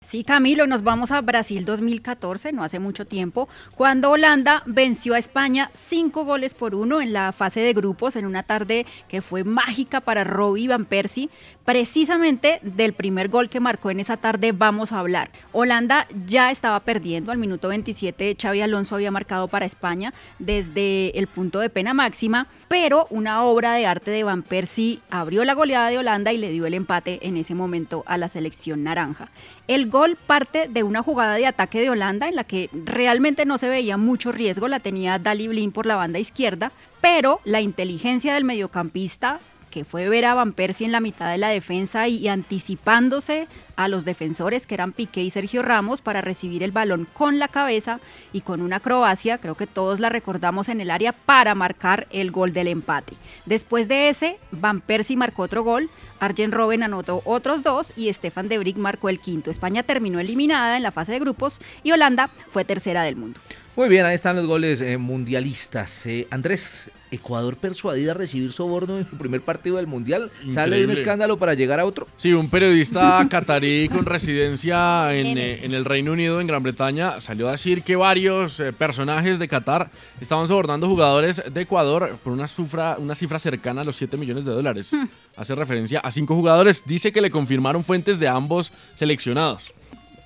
Sí, 0.00 0.22
Camilo, 0.22 0.68
nos 0.68 0.84
vamos 0.84 1.10
a 1.10 1.20
Brasil 1.20 1.64
2014, 1.64 2.52
no 2.52 2.62
hace 2.62 2.78
mucho 2.78 3.04
tiempo, 3.04 3.48
cuando 3.74 4.12
Holanda 4.12 4.62
venció 4.64 5.14
a 5.14 5.18
España 5.18 5.70
cinco 5.74 6.24
goles 6.24 6.54
por 6.54 6.76
uno 6.76 7.00
en 7.00 7.12
la 7.12 7.32
fase 7.32 7.58
de 7.60 7.72
grupos 7.72 8.14
en 8.14 8.24
una 8.24 8.44
tarde 8.44 8.86
que 9.08 9.20
fue 9.22 9.42
mágica 9.42 10.00
para 10.00 10.22
Robbie 10.22 10.68
Van 10.68 10.84
Persie. 10.84 11.30
Precisamente 11.64 12.60
del 12.62 12.92
primer 12.92 13.28
gol 13.28 13.50
que 13.50 13.58
marcó 13.58 13.90
en 13.90 13.98
esa 13.98 14.16
tarde 14.16 14.52
vamos 14.52 14.92
a 14.92 15.00
hablar. 15.00 15.32
Holanda 15.50 16.06
ya 16.26 16.52
estaba 16.52 16.78
perdiendo, 16.80 17.32
al 17.32 17.38
minuto 17.38 17.66
27 17.66 18.36
Xavi 18.40 18.60
Alonso 18.60 18.94
había 18.94 19.10
marcado 19.10 19.48
para 19.48 19.66
España 19.66 20.14
desde 20.38 21.18
el 21.18 21.26
punto 21.26 21.58
de 21.58 21.70
pena 21.70 21.92
máxima, 21.92 22.46
pero 22.68 23.08
una 23.10 23.42
obra 23.42 23.74
de 23.74 23.84
arte 23.84 24.12
de 24.12 24.22
Van 24.22 24.44
Persie 24.44 25.00
abrió 25.10 25.44
la 25.44 25.54
goleada 25.54 25.90
de 25.90 25.98
Holanda 25.98 26.32
y 26.32 26.38
le 26.38 26.50
dio 26.50 26.66
el 26.66 26.74
empate 26.74 27.18
en 27.26 27.36
ese 27.36 27.56
momento 27.56 28.04
a 28.06 28.16
la 28.16 28.28
selección 28.28 28.84
naranja. 28.84 29.28
El 29.68 29.90
gol 29.90 30.16
parte 30.16 30.66
de 30.66 30.82
una 30.82 31.02
jugada 31.02 31.34
de 31.34 31.46
ataque 31.46 31.80
de 31.82 31.90
Holanda 31.90 32.26
en 32.26 32.36
la 32.36 32.44
que 32.44 32.70
realmente 32.72 33.44
no 33.44 33.58
se 33.58 33.68
veía 33.68 33.98
mucho 33.98 34.32
riesgo, 34.32 34.66
la 34.66 34.80
tenía 34.80 35.18
Dali 35.18 35.46
Blin 35.46 35.72
por 35.72 35.84
la 35.84 35.96
banda 35.96 36.18
izquierda, 36.18 36.72
pero 37.02 37.40
la 37.44 37.60
inteligencia 37.60 38.32
del 38.32 38.44
mediocampista 38.44 39.40
que 39.78 39.84
fue 39.84 40.08
ver 40.08 40.24
a 40.24 40.34
Van 40.34 40.54
Persie 40.54 40.86
en 40.86 40.90
la 40.90 40.98
mitad 40.98 41.30
de 41.30 41.38
la 41.38 41.50
defensa 41.50 42.08
y, 42.08 42.26
anticipándose 42.26 43.46
a 43.76 43.86
los 43.86 44.04
defensores 44.04 44.66
que 44.66 44.74
eran 44.74 44.90
Piqué 44.90 45.22
y 45.22 45.30
Sergio 45.30 45.62
Ramos 45.62 46.00
para 46.00 46.20
recibir 46.20 46.64
el 46.64 46.72
balón 46.72 47.06
con 47.12 47.38
la 47.38 47.46
cabeza 47.46 48.00
y 48.32 48.40
con 48.40 48.60
una 48.60 48.78
acrobacia, 48.78 49.38
creo 49.38 49.54
que 49.54 49.68
todos 49.68 50.00
la 50.00 50.08
recordamos 50.08 50.68
en 50.68 50.80
el 50.80 50.90
área 50.90 51.12
para 51.12 51.54
marcar 51.54 52.08
el 52.10 52.32
gol 52.32 52.52
del 52.52 52.66
empate. 52.66 53.12
Después 53.46 53.86
de 53.86 54.08
ese, 54.08 54.40
Van 54.50 54.80
Persie 54.80 55.16
marcó 55.16 55.42
otro 55.42 55.62
gol, 55.62 55.90
Arjen 56.18 56.50
Robben 56.50 56.82
anotó 56.82 57.22
otros 57.24 57.62
dos 57.62 57.92
y 57.96 58.12
Stefan 58.12 58.48
de 58.48 58.58
Brick 58.58 58.78
marcó 58.78 59.08
el 59.10 59.20
quinto. 59.20 59.52
España 59.52 59.84
terminó 59.84 60.18
eliminada 60.18 60.76
en 60.76 60.82
la 60.82 60.90
fase 60.90 61.12
de 61.12 61.20
grupos 61.20 61.60
y 61.84 61.92
Holanda 61.92 62.30
fue 62.50 62.64
tercera 62.64 63.04
del 63.04 63.14
mundo. 63.14 63.38
Muy 63.78 63.88
bien, 63.88 64.04
ahí 64.06 64.16
están 64.16 64.34
los 64.34 64.44
goles 64.48 64.80
eh, 64.80 64.98
mundialistas. 64.98 66.04
Eh, 66.06 66.26
Andrés, 66.32 66.90
Ecuador 67.12 67.56
persuadida 67.56 68.10
a 68.10 68.14
recibir 68.14 68.50
soborno 68.50 68.98
en 68.98 69.08
su 69.08 69.16
primer 69.16 69.40
partido 69.40 69.76
del 69.76 69.86
Mundial. 69.86 70.32
¿Sale 70.52 70.78
de 70.78 70.84
un 70.84 70.90
escándalo 70.90 71.38
para 71.38 71.54
llegar 71.54 71.78
a 71.78 71.84
otro? 71.84 72.08
Sí, 72.16 72.32
un 72.32 72.50
periodista 72.50 73.24
catarí 73.30 73.88
con 73.88 74.04
residencia 74.04 75.14
en, 75.14 75.38
eh, 75.38 75.64
en 75.64 75.74
el 75.74 75.84
Reino 75.84 76.10
Unido, 76.10 76.40
en 76.40 76.48
Gran 76.48 76.64
Bretaña, 76.64 77.20
salió 77.20 77.46
a 77.46 77.52
decir 77.52 77.84
que 77.84 77.94
varios 77.94 78.58
eh, 78.58 78.72
personajes 78.72 79.38
de 79.38 79.46
Qatar 79.46 79.92
estaban 80.20 80.48
sobornando 80.48 80.88
jugadores 80.88 81.40
de 81.48 81.60
Ecuador 81.60 82.18
por 82.24 82.32
una 82.32 82.48
cifra, 82.48 82.96
una 82.98 83.14
cifra 83.14 83.38
cercana 83.38 83.82
a 83.82 83.84
los 83.84 83.94
7 83.94 84.16
millones 84.16 84.44
de 84.44 84.50
dólares. 84.50 84.90
Hace 85.36 85.54
referencia 85.54 86.00
a 86.00 86.10
cinco 86.10 86.34
jugadores. 86.34 86.82
Dice 86.84 87.12
que 87.12 87.20
le 87.20 87.30
confirmaron 87.30 87.84
fuentes 87.84 88.18
de 88.18 88.26
ambos 88.26 88.72
seleccionados. 88.94 89.72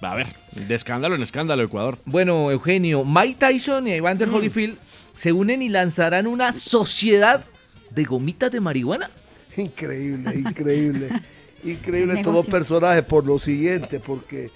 A 0.03 0.15
ver, 0.15 0.27
de 0.53 0.75
escándalo 0.75 1.15
en 1.15 1.23
escándalo, 1.23 1.63
Ecuador. 1.63 1.99
Bueno, 2.05 2.51
Eugenio, 2.51 3.05
Mike 3.05 3.37
Tyson 3.39 3.87
y 3.87 3.93
Evander 3.93 4.29
Mm. 4.29 4.35
Holyfield 4.35 4.79
se 5.15 5.33
unen 5.33 5.63
y 5.63 5.69
lanzarán 5.69 6.27
una 6.27 6.53
sociedad 6.53 7.45
de 7.91 8.05
gomitas 8.05 8.51
de 8.51 8.61
marihuana. 8.61 9.11
Increíble, 9.57 10.35
increíble. 10.35 11.09
Increíble 11.65 12.15
estos 12.15 12.35
dos 12.35 12.47
personajes 12.49 13.05
por 13.05 13.25
lo 13.25 13.39
siguiente, 13.39 14.01
porque 14.01 14.51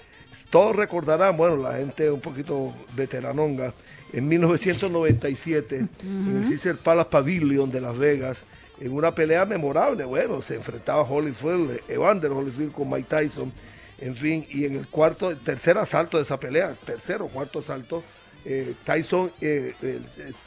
todos 0.49 0.75
recordarán, 0.75 1.37
bueno, 1.37 1.55
la 1.55 1.73
gente 1.77 2.11
un 2.11 2.19
poquito 2.19 2.73
veteranonga, 2.95 3.73
en 4.11 4.27
1997, 4.27 5.87
en 6.03 6.37
el 6.37 6.49
Caesar 6.49 6.75
Palace 6.77 7.09
Pavilion 7.09 7.71
de 7.71 7.79
Las 7.81 7.97
Vegas, 7.97 8.43
en 8.79 8.91
una 8.91 9.13
pelea 9.15 9.45
memorable, 9.45 10.03
bueno, 10.03 10.41
se 10.41 10.55
enfrentaba 10.55 11.03
Holyfield, 11.03 11.81
Evander 11.87 12.31
Holyfield 12.31 12.71
con 12.73 12.89
Mike 12.89 13.07
Tyson, 13.09 13.51
en 13.99 14.15
fin, 14.15 14.47
y 14.49 14.65
en 14.65 14.75
el 14.75 14.87
cuarto, 14.87 15.35
tercer 15.37 15.77
asalto 15.77 16.17
de 16.17 16.23
esa 16.23 16.39
pelea, 16.39 16.75
tercero 16.85 17.27
cuarto 17.27 17.59
asalto, 17.59 18.03
eh, 18.45 18.75
Tyson 18.85 19.31
eh, 19.41 19.73
eh, 19.81 19.99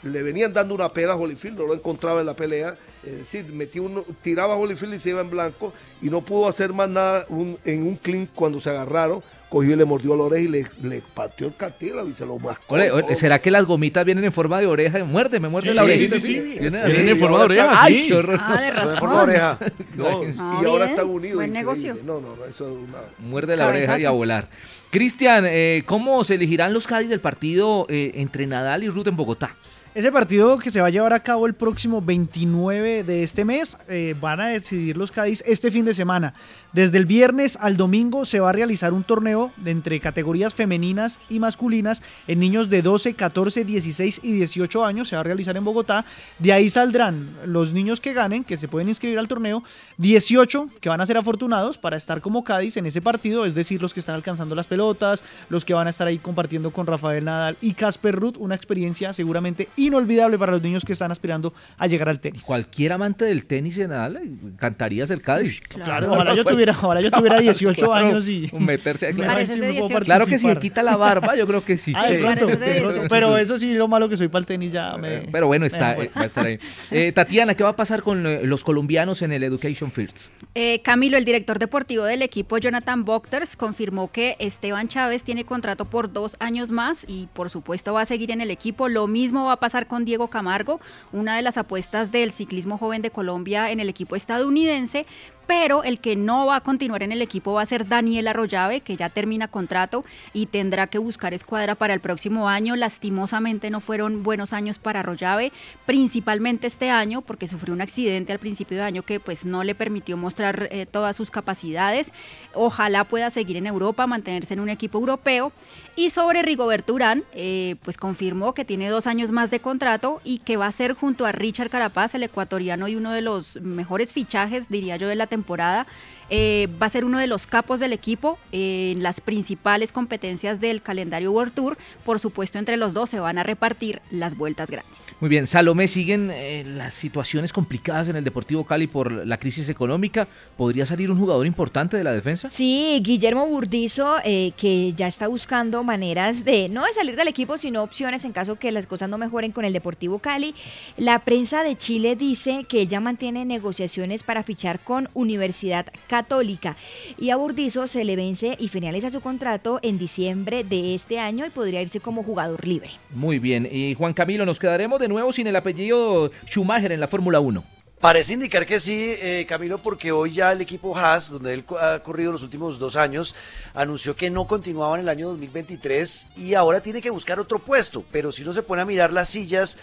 le 0.04 0.22
venían 0.22 0.52
dando 0.54 0.74
una 0.74 0.90
pela 0.90 1.12
a 1.12 1.16
Holyfield, 1.16 1.58
no 1.58 1.66
lo 1.66 1.74
encontraba 1.74 2.20
en 2.20 2.26
la 2.26 2.34
pelea, 2.34 2.78
es 3.04 3.18
decir, 3.18 3.52
metía 3.52 3.82
uno, 3.82 4.04
tiraba 4.22 4.54
a 4.54 4.56
Holyfield 4.56 4.94
y 4.94 4.98
se 4.98 5.10
iba 5.10 5.20
en 5.20 5.28
blanco 5.28 5.72
y 6.00 6.08
no 6.08 6.24
pudo 6.24 6.48
hacer 6.48 6.72
más 6.72 6.88
nada 6.88 7.26
en 7.28 7.82
un 7.82 7.96
clink 7.96 8.30
cuando 8.34 8.60
se 8.60 8.70
agarraron, 8.70 9.22
cogió 9.50 9.72
y 9.72 9.76
le 9.76 9.84
mordió 9.84 10.16
la 10.16 10.22
oreja 10.22 10.42
y 10.44 10.48
le, 10.48 10.66
le 10.88 11.02
partió 11.12 11.48
el 11.48 11.54
cartílago 11.56 12.08
y 12.08 12.14
se 12.14 12.24
lo 12.24 12.38
mascó. 12.38 12.74
Ole, 12.74 12.88
todo. 12.88 13.04
ole, 13.04 13.16
¿Será 13.16 13.38
que 13.40 13.50
las 13.50 13.66
gomitas 13.66 14.04
vienen 14.06 14.24
en 14.24 14.32
forma 14.32 14.58
de 14.60 14.66
oreja? 14.66 15.04
Muerde, 15.04 15.38
me 15.40 15.48
muerde 15.50 15.70
Sí, 15.70 15.76
la 15.76 15.82
sí, 15.82 15.88
orejita. 15.90 16.16
sí, 16.16 16.22
sí. 16.22 16.40
Vienen 16.58 16.80
Sí, 16.80 16.90
así. 16.92 17.08
en 17.10 17.18
forma 17.18 17.38
de 17.40 17.44
oreja, 17.44 17.70
Ay, 17.82 17.98
sí. 18.02 18.06
qué 18.08 18.14
horror. 18.14 18.38
Ah, 18.40 18.60
de 18.60 18.70
razón. 18.70 18.96
forma 18.98 19.16
de 19.16 19.22
oreja. 19.32 19.58
No, 19.96 20.06
Ah, 20.38 20.60
y 20.62 20.64
ahora 20.64 20.84
bien. 20.86 20.90
están 20.90 21.10
unidos. 21.10 21.34
Buen 21.36 21.52
negocio. 21.52 21.96
No, 22.06 22.20
no, 22.20 22.36
no, 22.36 22.44
eso 22.46 22.66
es 22.68 22.74
una... 22.88 22.98
Muerde 23.18 23.56
la 23.56 23.66
oreja 23.66 23.98
y 23.98 24.04
a 24.06 24.10
volar. 24.10 24.48
Cristian, 24.90 25.44
eh, 25.46 25.82
¿cómo 25.86 26.24
se 26.24 26.36
elegirán 26.36 26.72
los 26.72 26.86
Cádiz 26.86 27.08
del 27.08 27.20
partido 27.20 27.86
eh, 27.90 28.12
entre 28.14 28.46
Nadal 28.46 28.84
y 28.84 28.88
Ruth 28.88 29.08
en 29.08 29.16
Bogotá? 29.16 29.54
Ese 29.92 30.12
partido 30.12 30.56
que 30.60 30.70
se 30.70 30.80
va 30.80 30.86
a 30.86 30.90
llevar 30.90 31.12
a 31.12 31.20
cabo 31.20 31.46
el 31.48 31.54
próximo 31.54 32.00
29 32.00 33.02
de 33.02 33.24
este 33.24 33.44
mes, 33.44 33.76
eh, 33.88 34.14
van 34.20 34.40
a 34.40 34.46
decidir 34.48 34.96
los 34.96 35.10
Cádiz 35.10 35.42
este 35.46 35.68
fin 35.72 35.84
de 35.84 35.94
semana. 35.94 36.32
Desde 36.72 36.98
el 36.98 37.06
viernes 37.06 37.58
al 37.60 37.76
domingo 37.76 38.24
se 38.24 38.38
va 38.38 38.50
a 38.50 38.52
realizar 38.52 38.92
un 38.92 39.02
torneo 39.02 39.50
de 39.56 39.72
entre 39.72 39.98
categorías 39.98 40.54
femeninas 40.54 41.18
y 41.28 41.40
masculinas 41.40 42.00
en 42.28 42.38
niños 42.38 42.70
de 42.70 42.80
12, 42.82 43.14
14, 43.14 43.64
16 43.64 44.20
y 44.22 44.32
18 44.34 44.84
años. 44.84 45.08
Se 45.08 45.16
va 45.16 45.20
a 45.20 45.24
realizar 45.24 45.56
en 45.56 45.64
Bogotá. 45.64 46.04
De 46.38 46.52
ahí 46.52 46.70
saldrán 46.70 47.28
los 47.44 47.72
niños 47.72 47.98
que 48.00 48.12
ganen, 48.12 48.44
que 48.44 48.56
se 48.56 48.68
pueden 48.68 48.88
inscribir 48.88 49.18
al 49.18 49.26
torneo, 49.26 49.64
18 49.98 50.68
que 50.80 50.88
van 50.88 51.00
a 51.00 51.06
ser 51.06 51.16
afortunados 51.16 51.76
para 51.76 51.96
estar 51.96 52.20
como 52.20 52.44
Cádiz 52.44 52.76
en 52.76 52.86
ese 52.86 53.00
partido, 53.00 53.44
es 53.46 53.54
decir, 53.54 53.82
los 53.82 53.92
que 53.92 54.00
están 54.00 54.14
alcanzando 54.14 54.54
las 54.54 54.66
pelotas, 54.66 55.24
los 55.48 55.64
que 55.64 55.74
van 55.74 55.86
a 55.86 55.90
estar 55.90 56.06
ahí 56.06 56.18
compartiendo 56.18 56.70
con 56.70 56.86
Rafael 56.86 57.24
Nadal 57.24 57.56
y 57.60 57.74
Casper 57.74 58.14
Ruth, 58.14 58.36
una 58.38 58.54
experiencia 58.54 59.12
seguramente 59.12 59.68
inolvidable 59.76 60.38
para 60.38 60.52
los 60.52 60.62
niños 60.62 60.84
que 60.84 60.92
están 60.92 61.10
aspirando 61.10 61.52
a 61.78 61.86
llegar 61.88 62.08
al 62.08 62.20
tenis. 62.20 62.42
Cualquier 62.42 62.92
amante 62.92 63.24
del 63.24 63.44
tenis 63.46 63.76
de 63.76 63.88
Nadal 63.88 64.16
encantaría 64.18 65.04
ser 65.06 65.20
Cádiz. 65.20 65.60
Claro, 65.68 66.12
ojalá 66.12 66.34
yo 66.34 66.44
tuviera- 66.44 66.59
ojalá 66.68 67.00
yo 67.00 67.10
tuviera 67.10 67.38
18 67.40 67.94
años 67.94 68.28
y- 68.28 68.50
Meterse, 68.58 69.10
claro. 69.14 69.32
Pareces 69.32 69.60
de 69.60 69.66
Sí, 69.70 69.72
18. 69.78 70.04
claro 70.04 70.26
que 70.26 70.38
si 70.38 70.46
le 70.46 70.54
participar. 70.54 70.60
quita 70.60 70.82
la 70.82 70.96
barba, 70.96 71.36
yo 71.36 71.46
creo 71.46 71.64
que 71.64 71.76
sí. 71.76 71.92
Ah, 71.96 72.06
de 72.06 72.16
Sí. 72.16 72.22
pronto, 72.22 72.44
Pareces 72.46 72.60
de 72.60 72.66
de 72.66 72.72
pronto. 72.80 72.92
18. 72.92 73.08
Pero 73.08 73.36
eso 73.38 73.58
sí, 73.58 73.72
lo 73.74 73.88
malo 73.88 74.08
que 74.08 74.16
soy 74.16 74.28
para 74.28 74.40
el 74.40 74.46
tenis 74.46 74.72
ya 74.72 74.96
me... 74.96 75.20
Pero 75.32 75.46
bueno, 75.46 75.62
me 75.62 75.66
está, 75.68 75.92
eh, 75.96 76.10
va 76.16 76.22
a 76.22 76.24
estar 76.26 76.46
ahí. 76.46 76.58
Eh, 76.90 77.12
Tatiana, 77.12 77.54
¿qué 77.54 77.62
va 77.64 77.70
a 77.70 77.76
pasar 77.76 78.02
con 78.02 78.26
eh, 78.26 78.40
los 78.44 78.64
colombianos 78.64 79.22
en 79.22 79.32
el 79.32 79.42
Education 79.42 79.90
First? 79.92 80.26
Eh, 80.54 80.80
Camilo, 80.82 81.16
el 81.16 81.24
director 81.24 81.58
deportivo 81.58 82.04
del 82.04 82.22
equipo, 82.22 82.58
Jonathan 82.58 83.04
Bochters, 83.04 83.56
confirmó 83.56 84.10
que 84.10 84.36
Esteban 84.38 84.88
Chávez 84.88 85.22
tiene 85.24 85.44
contrato 85.44 85.84
por 85.84 86.12
dos 86.12 86.36
años 86.40 86.70
más 86.70 87.04
y 87.08 87.28
por 87.32 87.50
supuesto 87.50 87.92
va 87.92 88.02
a 88.02 88.06
seguir 88.06 88.30
en 88.30 88.40
el 88.40 88.50
equipo. 88.50 88.88
Lo 88.88 89.06
mismo 89.06 89.44
va 89.46 89.52
a 89.52 89.56
pasar 89.60 89.86
con 89.86 90.04
Diego 90.04 90.28
Camargo, 90.28 90.80
una 91.12 91.36
de 91.36 91.42
las 91.42 91.56
apuestas 91.58 92.10
del 92.10 92.32
ciclismo 92.32 92.78
joven 92.78 93.02
de 93.02 93.10
Colombia 93.10 93.70
en 93.70 93.80
el 93.80 93.88
equipo 93.88 94.16
estadounidense, 94.16 95.06
pero 95.50 95.82
el 95.82 95.98
que 95.98 96.14
no 96.14 96.46
va 96.46 96.54
a 96.54 96.60
continuar 96.60 97.02
en 97.02 97.10
el 97.10 97.22
equipo 97.22 97.54
va 97.54 97.62
a 97.62 97.66
ser 97.66 97.88
Daniel 97.88 98.28
Arroyave, 98.28 98.82
que 98.82 98.94
ya 98.94 99.08
termina 99.08 99.48
contrato 99.48 100.04
y 100.32 100.46
tendrá 100.46 100.86
que 100.86 100.98
buscar 100.98 101.34
escuadra 101.34 101.74
para 101.74 101.92
el 101.92 101.98
próximo 101.98 102.48
año. 102.48 102.76
Lastimosamente 102.76 103.68
no 103.68 103.80
fueron 103.80 104.22
buenos 104.22 104.52
años 104.52 104.78
para 104.78 105.00
Arroyave, 105.00 105.50
principalmente 105.86 106.68
este 106.68 106.90
año, 106.90 107.20
porque 107.20 107.48
sufrió 107.48 107.74
un 107.74 107.80
accidente 107.80 108.32
al 108.32 108.38
principio 108.38 108.76
de 108.76 108.84
año 108.84 109.02
que 109.02 109.18
pues 109.18 109.44
no 109.44 109.64
le 109.64 109.74
permitió 109.74 110.16
mostrar 110.16 110.68
eh, 110.70 110.86
todas 110.86 111.16
sus 111.16 111.32
capacidades. 111.32 112.12
Ojalá 112.54 113.02
pueda 113.02 113.28
seguir 113.30 113.56
en 113.56 113.66
Europa, 113.66 114.06
mantenerse 114.06 114.54
en 114.54 114.60
un 114.60 114.68
equipo 114.68 115.00
europeo. 115.00 115.50
Y 115.96 116.10
sobre 116.10 116.42
Rigoberto 116.42 116.94
Urán, 116.94 117.24
eh, 117.32 117.74
pues 117.82 117.96
confirmó 117.96 118.54
que 118.54 118.64
tiene 118.64 118.88
dos 118.88 119.08
años 119.08 119.32
más 119.32 119.50
de 119.50 119.58
contrato 119.58 120.20
y 120.22 120.38
que 120.38 120.56
va 120.56 120.68
a 120.68 120.72
ser 120.72 120.94
junto 120.94 121.26
a 121.26 121.32
Richard 121.32 121.70
Carapaz, 121.70 122.14
el 122.14 122.22
ecuatoriano 122.22 122.86
y 122.86 122.94
uno 122.94 123.10
de 123.10 123.20
los 123.20 123.60
mejores 123.60 124.12
fichajes, 124.12 124.68
diría 124.68 124.96
yo, 124.96 125.08
de 125.08 125.16
la 125.16 125.26
temporada 125.26 125.39
temporada 125.40 125.86
eh, 126.30 126.68
va 126.80 126.86
a 126.86 126.88
ser 126.88 127.04
uno 127.04 127.18
de 127.18 127.26
los 127.26 127.46
capos 127.46 127.80
del 127.80 127.92
equipo 127.92 128.38
en 128.52 129.02
las 129.02 129.20
principales 129.20 129.92
competencias 129.92 130.60
del 130.60 130.80
calendario 130.80 131.32
World 131.32 131.52
Tour. 131.52 131.78
Por 132.04 132.20
supuesto, 132.20 132.58
entre 132.58 132.76
los 132.76 132.94
dos 132.94 133.10
se 133.10 133.18
van 133.18 133.38
a 133.38 133.42
repartir 133.42 134.00
las 134.10 134.36
vueltas 134.36 134.70
grandes. 134.70 134.96
Muy 135.20 135.28
bien, 135.28 135.46
Salomé, 135.46 135.88
siguen 135.88 136.30
eh, 136.32 136.62
las 136.64 136.94
situaciones 136.94 137.52
complicadas 137.52 138.08
en 138.08 138.16
el 138.16 138.24
Deportivo 138.24 138.64
Cali 138.64 138.86
por 138.86 139.10
la 139.10 139.38
crisis 139.38 139.68
económica. 139.68 140.28
¿Podría 140.56 140.86
salir 140.86 141.10
un 141.10 141.18
jugador 141.18 141.46
importante 141.46 141.96
de 141.96 142.04
la 142.04 142.12
defensa? 142.12 142.48
Sí, 142.50 143.00
Guillermo 143.02 143.46
Burdizo, 143.46 144.18
eh, 144.24 144.52
que 144.56 144.92
ya 144.92 145.08
está 145.08 145.26
buscando 145.26 145.82
maneras 145.82 146.44
de, 146.44 146.68
no 146.68 146.84
de 146.84 146.92
salir 146.92 147.16
del 147.16 147.28
equipo, 147.28 147.56
sino 147.56 147.82
opciones 147.82 148.24
en 148.24 148.32
caso 148.32 148.56
que 148.56 148.70
las 148.70 148.86
cosas 148.86 149.08
no 149.08 149.18
mejoren 149.18 149.52
con 149.52 149.64
el 149.64 149.72
Deportivo 149.72 150.20
Cali. 150.20 150.54
La 150.96 151.18
prensa 151.20 151.64
de 151.64 151.76
Chile 151.76 152.14
dice 152.14 152.64
que 152.68 152.82
ella 152.82 153.00
mantiene 153.00 153.44
negociaciones 153.44 154.22
para 154.22 154.44
fichar 154.44 154.80
con 154.80 155.08
Universidad 155.14 155.86
Católica. 156.20 156.76
Y 157.18 157.30
a 157.30 157.36
Burdizo 157.36 157.86
se 157.86 158.04
le 158.04 158.14
vence 158.14 158.54
y 158.58 158.68
finaliza 158.68 159.08
su 159.08 159.20
contrato 159.20 159.80
en 159.82 159.98
diciembre 159.98 160.64
de 160.64 160.94
este 160.94 161.18
año 161.18 161.46
y 161.46 161.50
podría 161.50 161.80
irse 161.80 162.00
como 162.00 162.22
jugador 162.22 162.66
libre. 162.66 162.90
Muy 163.10 163.38
bien. 163.38 163.66
Y 163.70 163.94
Juan 163.94 164.12
Camilo, 164.12 164.44
nos 164.44 164.58
quedaremos 164.58 165.00
de 165.00 165.08
nuevo 165.08 165.32
sin 165.32 165.46
el 165.46 165.56
apellido 165.56 166.30
Schumacher 166.46 166.92
en 166.92 167.00
la 167.00 167.08
Fórmula 167.08 167.40
1. 167.40 167.64
Parece 168.00 168.32
indicar 168.32 168.64
que 168.64 168.80
sí, 168.80 169.14
eh, 169.20 169.44
Camilo, 169.46 169.76
porque 169.76 170.10
hoy 170.10 170.32
ya 170.32 170.52
el 170.52 170.62
equipo 170.62 170.96
Haas, 170.96 171.28
donde 171.28 171.52
él 171.52 171.64
ha 171.78 171.98
corrido 172.02 172.32
los 172.32 172.42
últimos 172.42 172.78
dos 172.78 172.96
años, 172.96 173.34
anunció 173.74 174.16
que 174.16 174.30
no 174.30 174.46
continuaba 174.46 174.94
en 174.94 175.02
el 175.02 175.08
año 175.10 175.28
2023 175.28 176.28
y 176.36 176.54
ahora 176.54 176.80
tiene 176.80 177.02
que 177.02 177.10
buscar 177.10 177.38
otro 177.38 177.58
puesto. 177.58 178.02
Pero 178.10 178.32
si 178.32 178.42
uno 178.42 178.54
se 178.54 178.62
pone 178.62 178.80
a 178.80 178.86
mirar 178.86 179.12
las 179.12 179.28
sillas 179.28 179.78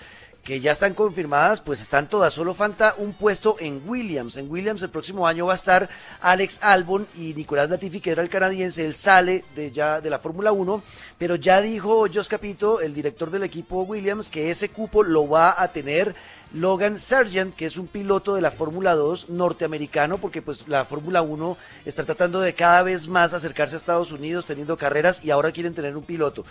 que 0.48 0.62
ya 0.62 0.72
están 0.72 0.93
confirmadas, 0.93 1.60
pues 1.60 1.82
están 1.82 2.08
todas. 2.08 2.34
Solo 2.34 2.54
falta 2.54 2.95
un 2.98 3.12
puesto 3.12 3.58
en 3.60 3.82
Williams. 3.86 4.38
En 4.38 4.50
Williams 4.50 4.82
el 4.82 4.89
próximo 4.89 5.28
año 5.28 5.45
va 5.45 5.52
a 5.52 5.56
estar 5.56 5.89
Alex 6.22 6.60
Albon 6.64 7.06
y 7.16 7.34
Nicolás 7.34 7.70
Latifi, 7.70 8.00
que 8.00 8.12
era 8.12 8.22
el 8.22 8.30
canadiense. 8.30 8.86
Él 8.86 8.95
sale 8.95 9.43
de 9.56 9.74
ya 9.74 10.00
de 10.00 10.10
la 10.10 10.20
Fórmula 10.20 10.54
1, 10.54 10.82
pero 11.18 11.36
ya 11.36 11.60
dijo 11.60 12.06
Jos 12.08 12.30
Capito, 12.30 12.80
el 12.80 12.93
director 12.93 13.30
del 13.30 13.43
equipo 13.43 13.82
Williams, 13.82 14.30
que 14.30 14.50
ese 14.50 14.70
cupo 14.70 15.04
lo 15.04 15.28
va 15.28 15.62
a 15.62 15.74
tener 15.74 16.16
Logan 16.54 16.98
Sargent, 16.98 17.54
que 17.56 17.66
es 17.66 17.78
un 17.78 17.88
piloto 17.88 18.36
de 18.36 18.41
la 18.41 18.52
Fórmula 18.52 18.95
2 18.95 19.30
norteamericano, 19.30 20.18
porque 20.18 20.41
pues 20.41 20.68
la 20.68 20.86
Fórmula 20.86 21.22
1 21.22 21.58
está 21.86 22.04
tratando 22.04 22.39
de 22.39 22.54
cada 22.54 22.84
vez 22.84 23.08
más 23.08 23.34
acercarse 23.34 23.76
a 23.76 23.78
Estados 23.78 24.12
Unidos 24.12 24.45
teniendo 24.45 24.78
carreras 24.78 25.22
y 25.24 25.32
ahora 25.32 25.52
quieren 25.52 25.74
tener 25.74 25.98
un 25.98 26.04
piloto. 26.04 26.45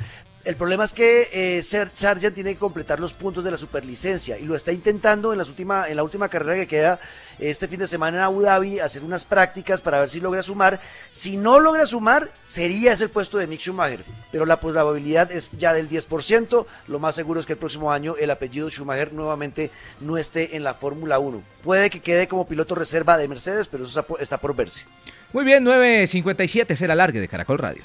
El 0.44 0.56
problema 0.56 0.84
es 0.84 0.92
que 0.92 1.28
eh, 1.32 1.62
Sargent 1.62 2.34
tiene 2.34 2.54
que 2.54 2.60
completar 2.60 3.00
los 3.00 3.14
puntos 3.14 3.42
de 3.42 3.50
la 3.50 3.56
superlicencia 3.56 4.38
y 4.38 4.44
lo 4.44 4.54
está 4.54 4.70
intentando 4.70 5.32
en, 5.32 5.38
las 5.38 5.48
última, 5.48 5.88
en 5.88 5.96
la 5.96 6.04
última 6.04 6.28
carrera 6.28 6.54
que 6.54 6.68
queda 6.68 7.00
este 7.38 7.68
fin 7.68 7.78
de 7.78 7.86
semana 7.86 8.18
en 8.18 8.22
Abu 8.24 8.42
Dhabi, 8.42 8.78
hacer 8.78 9.04
unas 9.04 9.24
prácticas 9.24 9.82
para 9.82 10.00
ver 10.00 10.08
si 10.08 10.20
logra 10.20 10.42
sumar. 10.42 10.80
Si 11.10 11.36
no 11.36 11.60
logra 11.60 11.86
sumar, 11.86 12.28
sería 12.44 12.92
ese 12.92 13.04
el 13.04 13.10
puesto 13.10 13.38
de 13.38 13.46
Mick 13.46 13.60
Schumacher, 13.60 14.04
pero 14.32 14.46
la 14.46 14.60
probabilidad 14.60 15.30
es 15.30 15.50
ya 15.56 15.72
del 15.72 15.88
10%. 15.88 16.66
Lo 16.88 16.98
más 16.98 17.14
seguro 17.14 17.38
es 17.40 17.46
que 17.46 17.52
el 17.52 17.58
próximo 17.58 17.92
año 17.92 18.16
el 18.18 18.30
apellido 18.30 18.68
Schumacher 18.68 19.12
nuevamente 19.12 19.70
no 20.00 20.18
esté 20.18 20.56
en 20.56 20.64
la 20.64 20.74
Fórmula 20.74 21.18
1. 21.18 21.42
Puede 21.62 21.90
que 21.90 22.00
quede 22.00 22.28
como 22.28 22.46
piloto 22.48 22.74
reserva 22.74 23.16
de 23.16 23.28
Mercedes, 23.28 23.68
pero 23.68 23.84
eso 23.84 24.06
está 24.18 24.38
por 24.38 24.56
verse. 24.56 24.84
Muy 25.32 25.44
bien, 25.44 25.64
9.57 25.64 26.70
es 26.70 26.82
el 26.82 26.90
alargue 26.90 27.20
de 27.20 27.28
Caracol 27.28 27.58
Radio. 27.58 27.84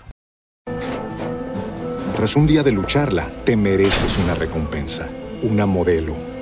Tras 2.16 2.36
un 2.36 2.45
día 2.45 2.62
de 2.62 2.72
lucharla, 2.72 3.28
te 3.43 3.56
mereces 3.56 4.18
una 4.18 4.36
recompensa, 4.36 5.10
una 5.41 5.66
modelo, 5.66 6.16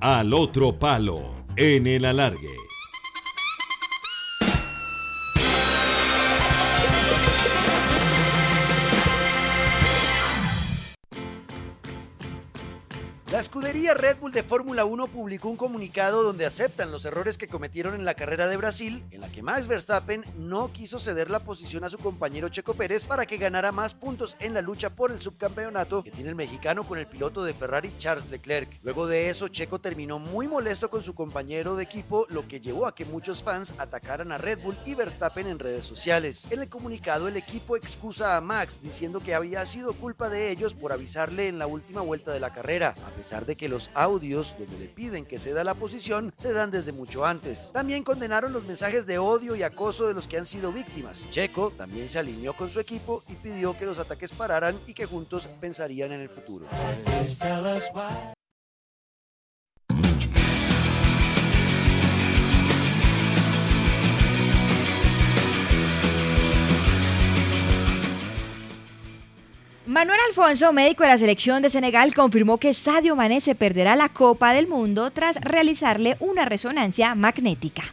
Al 0.00 0.32
otro 0.32 0.78
palo, 0.78 1.44
en 1.56 1.88
el 1.88 2.04
alargue. 2.04 2.67
La 13.30 13.40
escudería 13.40 13.92
Red 13.92 14.16
Bull 14.20 14.32
de 14.32 14.42
Fórmula 14.42 14.86
1 14.86 15.06
publicó 15.08 15.50
un 15.50 15.58
comunicado 15.58 16.22
donde 16.22 16.46
aceptan 16.46 16.90
los 16.90 17.04
errores 17.04 17.36
que 17.36 17.46
cometieron 17.46 17.94
en 17.94 18.06
la 18.06 18.14
carrera 18.14 18.48
de 18.48 18.56
Brasil, 18.56 19.04
en 19.10 19.20
la 19.20 19.30
que 19.30 19.42
Max 19.42 19.68
Verstappen 19.68 20.24
no 20.38 20.72
quiso 20.72 20.98
ceder 20.98 21.30
la 21.30 21.40
posición 21.40 21.84
a 21.84 21.90
su 21.90 21.98
compañero 21.98 22.48
Checo 22.48 22.72
Pérez 22.72 23.06
para 23.06 23.26
que 23.26 23.36
ganara 23.36 23.70
más 23.70 23.92
puntos 23.92 24.34
en 24.40 24.54
la 24.54 24.62
lucha 24.62 24.88
por 24.88 25.12
el 25.12 25.20
subcampeonato 25.20 26.02
que 26.02 26.10
tiene 26.10 26.30
el 26.30 26.36
mexicano 26.36 26.84
con 26.84 26.96
el 26.96 27.06
piloto 27.06 27.44
de 27.44 27.52
Ferrari 27.52 27.92
Charles 27.98 28.30
Leclerc. 28.30 28.70
Luego 28.82 29.06
de 29.06 29.28
eso, 29.28 29.48
Checo 29.48 29.78
terminó 29.78 30.18
muy 30.18 30.48
molesto 30.48 30.88
con 30.88 31.04
su 31.04 31.14
compañero 31.14 31.76
de 31.76 31.84
equipo, 31.84 32.24
lo 32.30 32.48
que 32.48 32.60
llevó 32.60 32.86
a 32.86 32.94
que 32.94 33.04
muchos 33.04 33.44
fans 33.44 33.74
atacaran 33.76 34.32
a 34.32 34.38
Red 34.38 34.60
Bull 34.62 34.78
y 34.86 34.94
Verstappen 34.94 35.48
en 35.48 35.58
redes 35.58 35.84
sociales. 35.84 36.46
En 36.48 36.60
el 36.60 36.70
comunicado, 36.70 37.28
el 37.28 37.36
equipo 37.36 37.76
excusa 37.76 38.38
a 38.38 38.40
Max 38.40 38.80
diciendo 38.80 39.20
que 39.20 39.34
había 39.34 39.66
sido 39.66 39.92
culpa 39.92 40.30
de 40.30 40.50
ellos 40.50 40.72
por 40.72 40.92
avisarle 40.92 41.48
en 41.48 41.58
la 41.58 41.66
última 41.66 42.00
vuelta 42.00 42.32
de 42.32 42.40
la 42.40 42.54
carrera 42.54 42.94
pesar 43.18 43.44
de 43.46 43.56
que 43.56 43.68
los 43.68 43.90
audios 43.94 44.54
donde 44.56 44.78
le 44.78 44.86
piden 44.86 45.26
que 45.26 45.40
ceda 45.40 45.64
la 45.64 45.74
posición 45.74 46.32
se 46.36 46.52
dan 46.52 46.70
desde 46.70 46.92
mucho 46.92 47.24
antes. 47.24 47.72
También 47.72 48.04
condenaron 48.04 48.52
los 48.52 48.64
mensajes 48.64 49.06
de 49.06 49.18
odio 49.18 49.56
y 49.56 49.64
acoso 49.64 50.06
de 50.06 50.14
los 50.14 50.28
que 50.28 50.38
han 50.38 50.46
sido 50.46 50.72
víctimas. 50.72 51.28
Checo 51.30 51.72
también 51.72 52.08
se 52.08 52.20
alineó 52.20 52.56
con 52.56 52.70
su 52.70 52.78
equipo 52.78 53.24
y 53.26 53.34
pidió 53.34 53.76
que 53.76 53.86
los 53.86 53.98
ataques 53.98 54.30
pararan 54.30 54.78
y 54.86 54.94
que 54.94 55.06
juntos 55.06 55.48
pensarían 55.60 56.12
en 56.12 56.20
el 56.20 56.28
futuro. 56.28 56.66
Manuel 69.88 70.18
Alfonso, 70.28 70.70
médico 70.70 71.02
de 71.02 71.08
la 71.08 71.16
selección 71.16 71.62
de 71.62 71.70
Senegal, 71.70 72.12
confirmó 72.12 72.58
que 72.58 72.74
Sadio 72.74 73.16
Mané 73.16 73.40
se 73.40 73.54
perderá 73.54 73.96
la 73.96 74.10
Copa 74.10 74.52
del 74.52 74.68
Mundo 74.68 75.10
tras 75.10 75.36
realizarle 75.36 76.18
una 76.20 76.44
resonancia 76.44 77.14
magnética. 77.14 77.84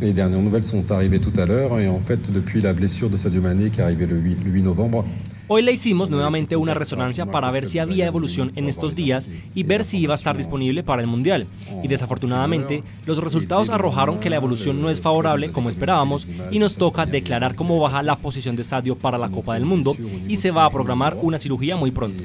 Les 0.00 0.12
dernières 0.12 0.40
nouvelles 0.40 0.62
sont 0.62 0.88
arrivées 0.92 1.18
tout 1.18 1.32
à 1.40 1.44
l'heure 1.44 1.80
et 1.80 1.88
en 1.88 1.98
fait 1.98 2.30
depuis 2.30 2.60
la 2.60 2.72
blessure 2.72 3.10
de 3.10 3.16
Sadio 3.16 3.42
Mané 3.42 3.70
qui 3.70 3.80
est 3.80 3.82
arrivée 3.82 4.06
le 4.06 4.18
8, 4.18 4.44
le 4.44 4.52
8 4.52 4.62
novembre, 4.62 5.04
Hoy 5.48 5.62
le 5.62 5.72
hicimos 5.72 6.08
nuevamente 6.08 6.56
una 6.56 6.72
resonancia 6.72 7.26
para 7.26 7.50
ver 7.50 7.66
si 7.66 7.78
había 7.78 8.06
evolución 8.06 8.52
en 8.54 8.68
estos 8.68 8.94
días 8.94 9.28
y 9.54 9.64
ver 9.64 9.82
si 9.84 9.98
iba 9.98 10.14
a 10.14 10.16
estar 10.16 10.36
disponible 10.36 10.82
para 10.82 11.02
el 11.02 11.08
Mundial. 11.08 11.46
Y 11.82 11.88
desafortunadamente, 11.88 12.82
los 13.06 13.18
resultados 13.18 13.68
arrojaron 13.68 14.20
que 14.20 14.30
la 14.30 14.36
evolución 14.36 14.80
no 14.80 14.88
es 14.88 15.00
favorable 15.00 15.50
como 15.50 15.68
esperábamos 15.68 16.28
y 16.50 16.58
nos 16.58 16.76
toca 16.76 17.06
declarar 17.06 17.56
cómo 17.56 17.80
baja 17.80 18.02
la 18.02 18.16
posición 18.16 18.56
de 18.56 18.64
Sadio 18.64 18.96
para 18.96 19.18
la 19.18 19.30
Copa 19.30 19.54
del 19.54 19.64
Mundo 19.64 19.96
y 20.28 20.36
se 20.36 20.52
va 20.52 20.64
a 20.64 20.70
programar 20.70 21.18
una 21.20 21.38
cirugía 21.38 21.76
muy 21.76 21.90
pronto. 21.90 22.22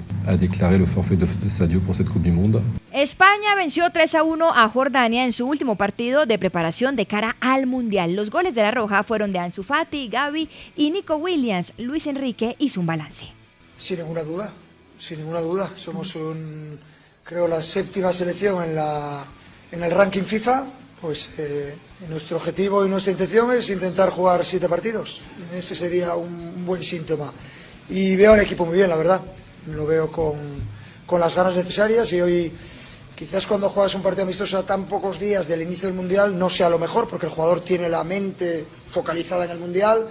España 2.91 3.53
venció 3.55 3.89
3 3.91 4.15
a 4.15 4.23
1 4.23 4.53
a 4.55 4.69
Jordania 4.69 5.23
en 5.23 5.31
su 5.31 5.45
último 5.45 5.75
partido 5.75 6.25
de 6.25 6.39
preparación 6.39 6.95
de 6.95 7.05
cara 7.05 7.35
al 7.41 7.67
Mundial. 7.67 8.15
Los 8.15 8.31
goles 8.31 8.55
de 8.55 8.61
la 8.61 8.71
Roja 8.71 9.03
fueron 9.03 9.31
de 9.31 9.39
Ansu 9.39 9.63
Fati, 9.63 10.07
Gaby 10.07 10.49
y 10.75 10.91
Nico 10.91 11.15
Williams. 11.17 11.73
Luis 11.77 12.07
Enrique 12.07 12.55
hizo 12.59 12.79
un 12.79 12.87
balance. 12.87 13.16
Sin 13.77 13.99
ninguna 13.99 14.23
duda, 14.23 14.51
sin 14.97 15.19
ninguna 15.19 15.41
duda. 15.41 15.71
Somos 15.75 16.15
un, 16.15 16.79
creo, 17.23 17.47
la 17.47 17.61
séptima 17.61 18.11
selección 18.11 18.63
en, 18.63 18.75
la, 18.75 19.25
en 19.71 19.83
el 19.83 19.91
ranking 19.91 20.23
FIFA. 20.23 20.65
Pues 20.99 21.29
eh, 21.37 21.75
nuestro 22.09 22.37
objetivo 22.37 22.83
y 22.83 22.89
nuestra 22.89 23.11
intención 23.11 23.51
es 23.51 23.69
intentar 23.69 24.09
jugar 24.09 24.43
siete 24.43 24.67
partidos. 24.67 25.21
Ese 25.53 25.75
sería 25.75 26.15
un 26.15 26.65
buen 26.65 26.83
síntoma. 26.83 27.31
Y 27.89 28.15
veo 28.15 28.33
al 28.33 28.39
equipo 28.39 28.65
muy 28.65 28.77
bien, 28.77 28.89
la 28.89 28.97
verdad. 28.97 29.21
Lo 29.67 29.85
veo 29.85 30.11
con, 30.11 30.37
con 31.05 31.19
las 31.19 31.35
ganas 31.35 31.55
necesarias 31.55 32.11
y 32.13 32.21
hoy 32.21 32.51
quizás 33.15 33.47
cuando 33.47 33.69
juegas 33.69 33.95
un 33.95 34.03
partido 34.03 34.23
amistoso 34.23 34.57
a 34.57 34.63
tan 34.63 34.85
pocos 34.87 35.19
días 35.19 35.47
del 35.47 35.61
inicio 35.61 35.87
del 35.87 35.97
Mundial 35.97 36.37
no 36.37 36.49
sea 36.49 36.69
lo 36.69 36.77
mejor 36.77 37.07
porque 37.07 37.25
el 37.25 37.31
jugador 37.31 37.61
tiene 37.61 37.89
la 37.89 38.03
mente 38.03 38.67
focalizada 38.89 39.45
en 39.45 39.51
el 39.51 39.59
Mundial, 39.59 40.07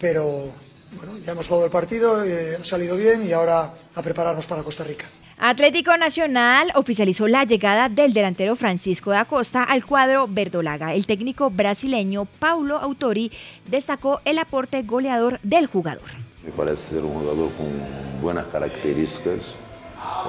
pero 0.00 0.52
bueno, 0.98 1.18
ya 1.18 1.32
hemos 1.32 1.46
jugado 1.46 1.66
el 1.66 1.70
partido, 1.70 2.24
eh, 2.24 2.56
ha 2.60 2.64
salido 2.64 2.96
bien 2.96 3.26
y 3.26 3.32
ahora 3.32 3.72
a 3.94 4.02
prepararnos 4.02 4.46
para 4.46 4.62
Costa 4.62 4.84
Rica. 4.84 5.06
Atlético 5.38 5.96
Nacional 5.96 6.72
oficializó 6.74 7.28
la 7.28 7.44
llegada 7.44 7.88
del 7.88 8.12
delantero 8.12 8.56
Francisco 8.56 9.12
da 9.12 9.24
Costa 9.24 9.62
al 9.62 9.84
cuadro 9.86 10.26
verdolaga. 10.28 10.94
El 10.94 11.06
técnico 11.06 11.48
brasileño 11.50 12.24
Paulo 12.24 12.78
Autori 12.78 13.30
destacó 13.70 14.20
el 14.24 14.38
aporte 14.38 14.82
goleador 14.82 15.38
del 15.44 15.68
jugador. 15.68 16.08
Me 16.44 16.50
parece 16.50 16.94
ser 16.94 17.04
un 17.04 17.14
jugador 17.14 17.50
con 17.52 18.20
buenas 18.20 18.46
características, 18.46 19.54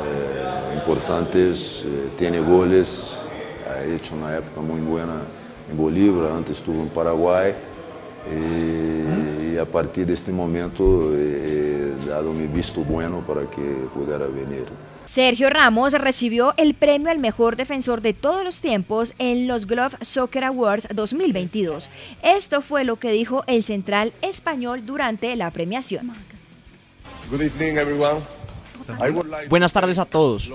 eh, 0.03 0.75
importantes, 0.75 1.83
eh, 1.85 2.09
tiene 2.17 2.39
goles, 2.39 3.15
ha 3.67 3.83
hecho 3.83 4.13
una 4.13 4.37
época 4.37 4.61
muy 4.61 4.81
buena 4.81 5.21
en 5.71 5.77
Bolívar, 5.77 6.31
antes 6.31 6.57
estuvo 6.57 6.83
en 6.83 6.89
Paraguay 6.89 7.55
y, 8.27 9.53
y 9.53 9.57
a 9.57 9.65
partir 9.65 10.05
de 10.05 10.13
este 10.13 10.31
momento 10.31 11.15
he 11.15 11.93
dado 12.07 12.33
mi 12.33 12.47
visto 12.47 12.81
bueno 12.81 13.21
para 13.25 13.41
que 13.41 13.61
pudiera 13.93 14.25
venir. 14.27 14.65
Sergio 15.05 15.49
Ramos 15.49 15.93
recibió 15.93 16.53
el 16.57 16.75
premio 16.75 17.09
al 17.09 17.17
mejor 17.17 17.55
defensor 17.55 18.01
de 18.01 18.13
todos 18.13 18.43
los 18.43 18.61
tiempos 18.61 19.15
en 19.17 19.47
los 19.47 19.65
Glove 19.65 19.97
Soccer 20.01 20.43
Awards 20.43 20.87
2022. 20.93 21.89
Esto 22.21 22.61
fue 22.61 22.83
lo 22.83 22.97
que 22.97 23.11
dijo 23.11 23.43
el 23.47 23.63
central 23.63 24.13
español 24.21 24.85
durante 24.85 25.35
la 25.35 25.49
premiación. 25.49 26.11
Good 27.31 27.41
evening, 27.41 27.77
everyone. 27.77 28.38
Buenas 29.49 29.73
tardes 29.73 29.97
a 29.97 30.05
todos. 30.05 30.53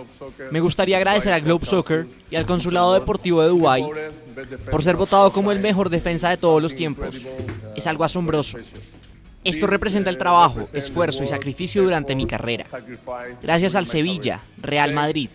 Me 0.50 0.60
gustaría 0.60 0.96
agradecer 0.96 1.32
a 1.32 1.40
Globe 1.40 1.64
Soccer 1.64 2.06
y 2.30 2.36
al 2.36 2.46
Consulado 2.46 2.94
Deportivo 2.94 3.42
de 3.42 3.48
Dubái 3.48 3.84
por 4.70 4.82
ser 4.82 4.96
votado 4.96 5.32
como 5.32 5.52
el 5.52 5.60
mejor 5.60 5.90
defensa 5.90 6.30
de 6.30 6.36
todos 6.36 6.62
los 6.62 6.74
tiempos. 6.74 7.26
Es 7.76 7.86
algo 7.86 8.04
asombroso. 8.04 8.58
Esto 9.44 9.66
representa 9.66 10.08
el 10.08 10.16
trabajo, 10.16 10.60
esfuerzo 10.72 11.22
y 11.22 11.26
sacrificio 11.26 11.82
durante 11.82 12.14
mi 12.16 12.26
carrera. 12.26 12.64
Gracias 13.42 13.76
al 13.76 13.84
Sevilla, 13.84 14.40
Real 14.56 14.94
Madrid, 14.94 15.28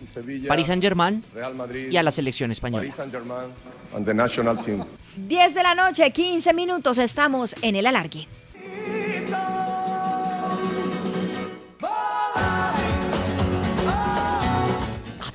Paris 0.47 0.68
Saint-Germain 0.68 1.24
y 1.91 1.95
a 1.95 2.02
la 2.02 2.10
selección 2.10 2.52
española. 2.52 2.82
Paris 2.82 2.95
Saint-Germain 2.95 3.50
and 3.95 4.06
the 4.06 4.14
national 4.14 4.60
team. 4.60 4.84
10 5.16 5.54
de 5.54 5.64
la 5.64 5.76
noche, 5.76 6.12
15 6.12 6.54
minutos, 6.54 6.97
estamos 6.97 7.56
en 7.62 7.76
el 7.76 7.86
alargue. 7.86 8.28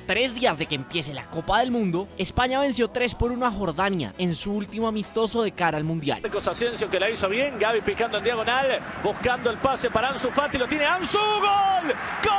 Tres 0.05 0.35
días 0.35 0.57
de 0.57 0.65
que 0.65 0.75
empiece 0.75 1.13
la 1.13 1.25
Copa 1.25 1.59
del 1.59 1.71
Mundo, 1.71 2.07
España 2.17 2.59
venció 2.59 2.87
3 2.87 3.15
por 3.15 3.31
1 3.31 3.45
a 3.45 3.51
Jordania 3.51 4.13
en 4.17 4.35
su 4.35 4.53
último 4.53 4.87
amistoso 4.87 5.43
de 5.43 5.51
cara 5.51 5.77
al 5.77 5.83
Mundial. 5.83 6.21
Marcos 6.21 6.47
Asensio 6.47 6.89
que 6.89 6.99
la 6.99 7.09
hizo 7.09 7.27
bien, 7.29 7.57
Gaby 7.59 7.81
picando 7.81 8.17
en 8.17 8.23
diagonal, 8.23 8.79
buscando 9.03 9.49
el 9.49 9.57
pase 9.57 9.89
para 9.89 10.09
Ansu 10.09 10.29
Fati, 10.29 10.57
lo 10.57 10.67
tiene 10.67 10.85
Ansu, 10.85 11.17
gol, 11.17 11.93
gol. 12.23 12.33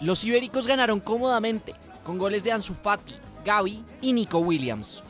Los 0.00 0.22
ibéricos 0.24 0.66
ganaron 0.66 1.00
cómodamente, 1.00 1.74
con 2.04 2.18
goles 2.18 2.44
de 2.44 2.52
Ansu 2.52 2.74
Fati, 2.74 3.14
Gaby 3.44 3.84
y 4.00 4.12
Nico 4.12 4.38
Williams. 4.38 5.02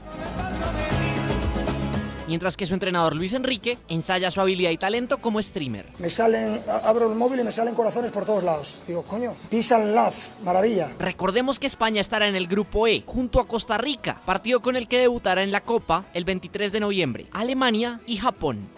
Mientras 2.28 2.58
que 2.58 2.66
su 2.66 2.74
entrenador 2.74 3.16
Luis 3.16 3.32
Enrique 3.32 3.78
ensaya 3.88 4.30
su 4.30 4.40
habilidad 4.40 4.70
y 4.70 4.76
talento 4.76 5.18
como 5.18 5.40
streamer. 5.40 5.86
Me 5.98 6.10
salen, 6.10 6.60
abro 6.84 7.10
el 7.10 7.16
móvil 7.16 7.40
y 7.40 7.44
me 7.44 7.52
salen 7.52 7.74
corazones 7.74 8.12
por 8.12 8.26
todos 8.26 8.44
lados. 8.44 8.80
Digo, 8.86 9.02
coño, 9.02 9.34
peace 9.50 9.74
and 9.74 9.94
love, 9.94 10.14
maravilla. 10.44 10.92
Recordemos 10.98 11.58
que 11.58 11.66
España 11.66 12.02
estará 12.02 12.28
en 12.28 12.36
el 12.36 12.46
grupo 12.46 12.86
E 12.86 13.02
junto 13.06 13.40
a 13.40 13.48
Costa 13.48 13.78
Rica, 13.78 14.20
partido 14.26 14.60
con 14.60 14.76
el 14.76 14.88
que 14.88 14.98
debutará 14.98 15.42
en 15.42 15.52
la 15.52 15.62
Copa 15.62 16.04
el 16.12 16.24
23 16.24 16.70
de 16.70 16.80
noviembre, 16.80 17.26
Alemania 17.32 18.00
y 18.06 18.18
Japón. 18.18 18.68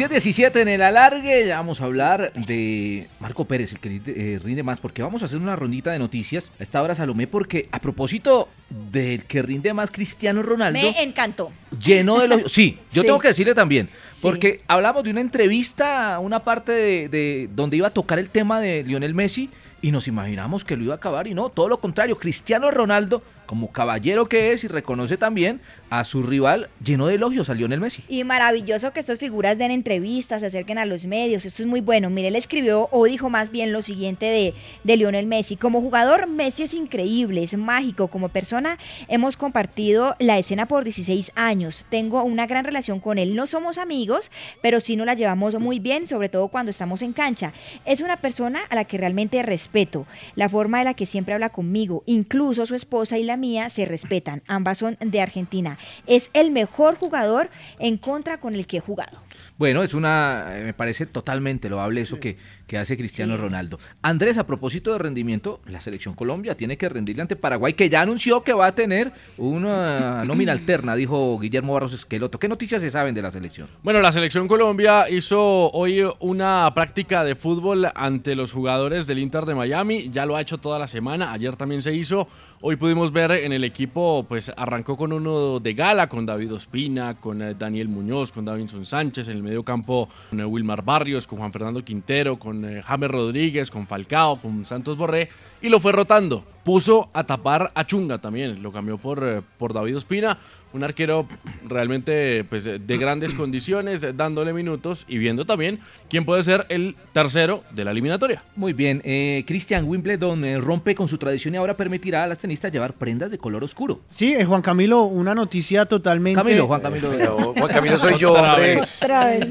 10-17 0.00 0.60
en 0.62 0.68
el 0.68 0.80
alargue, 0.80 1.46
ya 1.46 1.56
vamos 1.58 1.82
a 1.82 1.84
hablar 1.84 2.32
de 2.32 3.06
Marco 3.20 3.44
Pérez, 3.44 3.72
el 3.72 3.80
que 3.80 3.88
rinde, 3.90 4.34
eh, 4.34 4.38
rinde 4.42 4.62
más, 4.62 4.80
porque 4.80 5.02
vamos 5.02 5.20
a 5.22 5.26
hacer 5.26 5.36
una 5.38 5.56
rondita 5.56 5.92
de 5.92 5.98
noticias 5.98 6.50
a 6.58 6.62
esta 6.62 6.82
hora, 6.82 6.94
Salomé, 6.94 7.26
porque 7.26 7.68
a 7.70 7.80
propósito 7.80 8.48
del 8.70 9.24
que 9.24 9.42
rinde 9.42 9.74
más 9.74 9.90
Cristiano 9.90 10.42
Ronaldo, 10.42 10.80
Me 10.80 11.02
encantó. 11.02 11.52
lleno 11.84 12.18
de 12.18 12.28
los... 12.28 12.40
Sí, 12.50 12.78
yo 12.92 13.02
Sí. 13.02 13.06
tengo 13.08 13.18
que 13.18 13.28
decirle 13.28 13.54
también, 13.54 13.90
porque 14.22 14.62
hablamos 14.68 15.04
de 15.04 15.10
una 15.10 15.20
entrevista, 15.20 16.18
una 16.18 16.44
parte 16.44 16.72
de, 16.72 17.08
de 17.10 17.50
donde 17.54 17.76
iba 17.76 17.88
a 17.88 17.92
tocar 17.92 18.18
el 18.18 18.30
tema 18.30 18.58
de 18.58 18.82
Lionel 18.82 19.14
Messi 19.14 19.50
y 19.82 19.90
nos 19.92 20.08
imaginamos 20.08 20.64
que 20.64 20.76
lo 20.78 20.84
iba 20.84 20.94
a 20.94 20.96
acabar 20.96 21.26
y 21.26 21.34
no, 21.34 21.50
todo 21.50 21.68
lo 21.68 21.78
contrario, 21.78 22.18
Cristiano 22.18 22.70
Ronaldo, 22.70 23.22
como 23.50 23.72
caballero 23.72 24.28
que 24.28 24.52
es 24.52 24.62
y 24.62 24.68
reconoce 24.68 25.16
también 25.16 25.60
a 25.90 26.04
su 26.04 26.22
rival, 26.22 26.68
lleno 26.84 27.08
de 27.08 27.16
elogios 27.16 27.50
a 27.50 27.54
Lionel 27.54 27.80
Messi. 27.80 28.04
Y 28.08 28.22
maravilloso 28.22 28.92
que 28.92 29.00
estas 29.00 29.18
figuras 29.18 29.58
den 29.58 29.72
entrevistas, 29.72 30.42
se 30.42 30.46
acerquen 30.46 30.78
a 30.78 30.86
los 30.86 31.04
medios, 31.04 31.44
esto 31.44 31.64
es 31.64 31.68
muy 31.68 31.80
bueno. 31.80 32.10
Mire, 32.10 32.28
él 32.28 32.36
escribió 32.36 32.88
o 32.92 33.06
dijo 33.06 33.28
más 33.28 33.50
bien 33.50 33.72
lo 33.72 33.82
siguiente 33.82 34.26
de, 34.26 34.54
de 34.84 34.96
Lionel 34.96 35.26
Messi. 35.26 35.56
Como 35.56 35.80
jugador, 35.80 36.28
Messi 36.28 36.62
es 36.62 36.74
increíble, 36.74 37.42
es 37.42 37.56
mágico. 37.56 38.06
Como 38.06 38.28
persona, 38.28 38.78
hemos 39.08 39.36
compartido 39.36 40.14
la 40.20 40.38
escena 40.38 40.68
por 40.68 40.84
16 40.84 41.32
años. 41.34 41.86
Tengo 41.90 42.22
una 42.22 42.46
gran 42.46 42.64
relación 42.64 43.00
con 43.00 43.18
él. 43.18 43.34
No 43.34 43.46
somos 43.46 43.78
amigos, 43.78 44.30
pero 44.62 44.78
sí 44.78 44.94
nos 44.94 45.06
la 45.06 45.14
llevamos 45.14 45.58
muy 45.58 45.80
bien, 45.80 46.06
sobre 46.06 46.28
todo 46.28 46.46
cuando 46.46 46.70
estamos 46.70 47.02
en 47.02 47.12
cancha. 47.12 47.52
Es 47.84 48.00
una 48.00 48.18
persona 48.18 48.60
a 48.70 48.76
la 48.76 48.84
que 48.84 48.96
realmente 48.96 49.42
respeto. 49.42 50.06
La 50.36 50.48
forma 50.48 50.78
de 50.78 50.84
la 50.84 50.94
que 50.94 51.04
siempre 51.04 51.34
habla 51.34 51.48
conmigo, 51.48 52.04
incluso 52.06 52.64
su 52.64 52.76
esposa 52.76 53.18
y 53.18 53.24
la 53.24 53.39
mía, 53.40 53.70
se 53.70 53.84
respetan. 53.86 54.42
Ambas 54.46 54.78
son 54.78 54.96
de 55.00 55.20
Argentina. 55.20 55.78
Es 56.06 56.30
el 56.34 56.50
mejor 56.50 56.96
jugador 56.96 57.50
en 57.78 57.96
contra 57.96 58.38
con 58.38 58.54
el 58.54 58.66
que 58.66 58.76
he 58.76 58.80
jugado. 58.80 59.18
Bueno, 59.58 59.82
es 59.82 59.92
una, 59.92 60.56
eh, 60.56 60.64
me 60.64 60.72
parece 60.72 61.04
totalmente 61.06 61.68
loable 61.68 62.00
eso 62.00 62.18
que, 62.18 62.38
que 62.70 62.78
hace 62.78 62.96
Cristiano 62.96 63.36
Ronaldo. 63.36 63.80
Andrés, 64.00 64.38
a 64.38 64.46
propósito 64.46 64.92
de 64.92 64.98
rendimiento, 64.98 65.60
la 65.66 65.80
selección 65.80 66.14
Colombia 66.14 66.56
tiene 66.56 66.78
que 66.78 66.88
rendirle 66.88 67.20
ante 67.20 67.34
Paraguay, 67.34 67.72
que 67.72 67.88
ya 67.88 68.00
anunció 68.00 68.44
que 68.44 68.52
va 68.52 68.66
a 68.66 68.76
tener 68.76 69.12
una 69.38 70.22
nómina 70.28 70.52
alterna, 70.52 70.94
dijo 70.94 71.36
Guillermo 71.40 71.72
Barros 71.72 71.94
Esqueloto. 71.94 72.38
¿Qué 72.38 72.46
noticias 72.46 72.80
se 72.80 72.88
saben 72.88 73.12
de 73.12 73.22
la 73.22 73.32
selección? 73.32 73.66
Bueno, 73.82 74.00
la 74.00 74.12
selección 74.12 74.46
Colombia 74.46 75.10
hizo 75.10 75.72
hoy 75.72 76.04
una 76.20 76.72
práctica 76.72 77.24
de 77.24 77.34
fútbol 77.34 77.88
ante 77.92 78.36
los 78.36 78.52
jugadores 78.52 79.08
del 79.08 79.18
Inter 79.18 79.46
de 79.46 79.56
Miami. 79.56 80.08
Ya 80.12 80.24
lo 80.24 80.36
ha 80.36 80.40
hecho 80.40 80.58
toda 80.58 80.78
la 80.78 80.86
semana. 80.86 81.32
Ayer 81.32 81.56
también 81.56 81.82
se 81.82 81.92
hizo. 81.92 82.28
Hoy 82.60 82.76
pudimos 82.76 83.10
ver 83.10 83.32
en 83.32 83.52
el 83.52 83.64
equipo, 83.64 84.26
pues 84.28 84.52
arrancó 84.56 84.96
con 84.96 85.12
uno 85.12 85.58
de 85.58 85.74
gala, 85.74 86.08
con 86.08 86.24
David 86.24 86.52
Ospina, 86.52 87.18
con 87.18 87.42
eh, 87.42 87.54
Daniel 87.58 87.88
Muñoz, 87.88 88.30
con 88.30 88.44
Davinson 88.44 88.86
Sánchez. 88.86 89.28
En 89.28 89.38
el 89.38 89.42
medio 89.42 89.64
campo, 89.64 90.08
con 90.28 90.38
eh, 90.38 90.44
Wilmar 90.44 90.84
Barrios, 90.84 91.26
con 91.26 91.40
Juan 91.40 91.52
Fernando 91.52 91.82
Quintero, 91.82 92.38
con 92.38 92.59
eh, 92.64 92.82
James 92.82 93.10
Rodríguez, 93.10 93.70
con 93.70 93.86
Falcao, 93.86 94.40
con 94.40 94.64
Santos 94.66 94.96
Borré. 94.96 95.28
Y 95.62 95.68
lo 95.68 95.78
fue 95.78 95.92
rotando. 95.92 96.44
Puso 96.64 97.10
a 97.12 97.24
tapar 97.24 97.70
a 97.74 97.84
Chunga 97.84 98.18
también. 98.18 98.62
Lo 98.62 98.72
cambió 98.72 98.96
por, 98.98 99.22
eh, 99.22 99.42
por 99.58 99.74
David 99.74 99.96
Ospina. 99.98 100.38
Un 100.72 100.84
arquero 100.84 101.26
realmente 101.66 102.44
pues, 102.48 102.64
de 102.64 102.96
grandes 102.96 103.34
condiciones, 103.34 104.02
eh, 104.02 104.12
dándole 104.12 104.52
minutos 104.52 105.04
y 105.08 105.18
viendo 105.18 105.44
también 105.44 105.80
quién 106.08 106.24
puede 106.24 106.44
ser 106.44 106.64
el 106.68 106.94
tercero 107.12 107.64
de 107.72 107.84
la 107.84 107.90
eliminatoria. 107.90 108.44
Muy 108.54 108.72
bien, 108.72 109.02
eh, 109.04 109.42
Christian 109.48 109.84
Wimbledon 109.88 110.44
eh, 110.44 110.58
rompe 110.58 110.94
con 110.94 111.08
su 111.08 111.18
tradición 111.18 111.54
y 111.54 111.56
ahora 111.56 111.76
permitirá 111.76 112.22
a 112.22 112.26
las 112.28 112.38
tenistas 112.38 112.70
llevar 112.70 112.92
prendas 112.92 113.32
de 113.32 113.38
color 113.38 113.64
oscuro. 113.64 114.00
Sí, 114.10 114.32
eh, 114.34 114.44
Juan 114.44 114.62
Camilo, 114.62 115.02
una 115.02 115.34
noticia 115.34 115.86
totalmente... 115.86 116.40
Camilo, 116.40 116.68
Juan 116.68 116.80
Camilo. 116.80 117.10
Juan 117.52 117.68
Camilo 117.72 117.98
soy 117.98 118.16
yo, 118.16 118.30
Otra 118.30 118.54
hombre. 118.54 118.76
vez. 118.76 119.02
Otra 119.02 119.24
vez. 119.24 119.48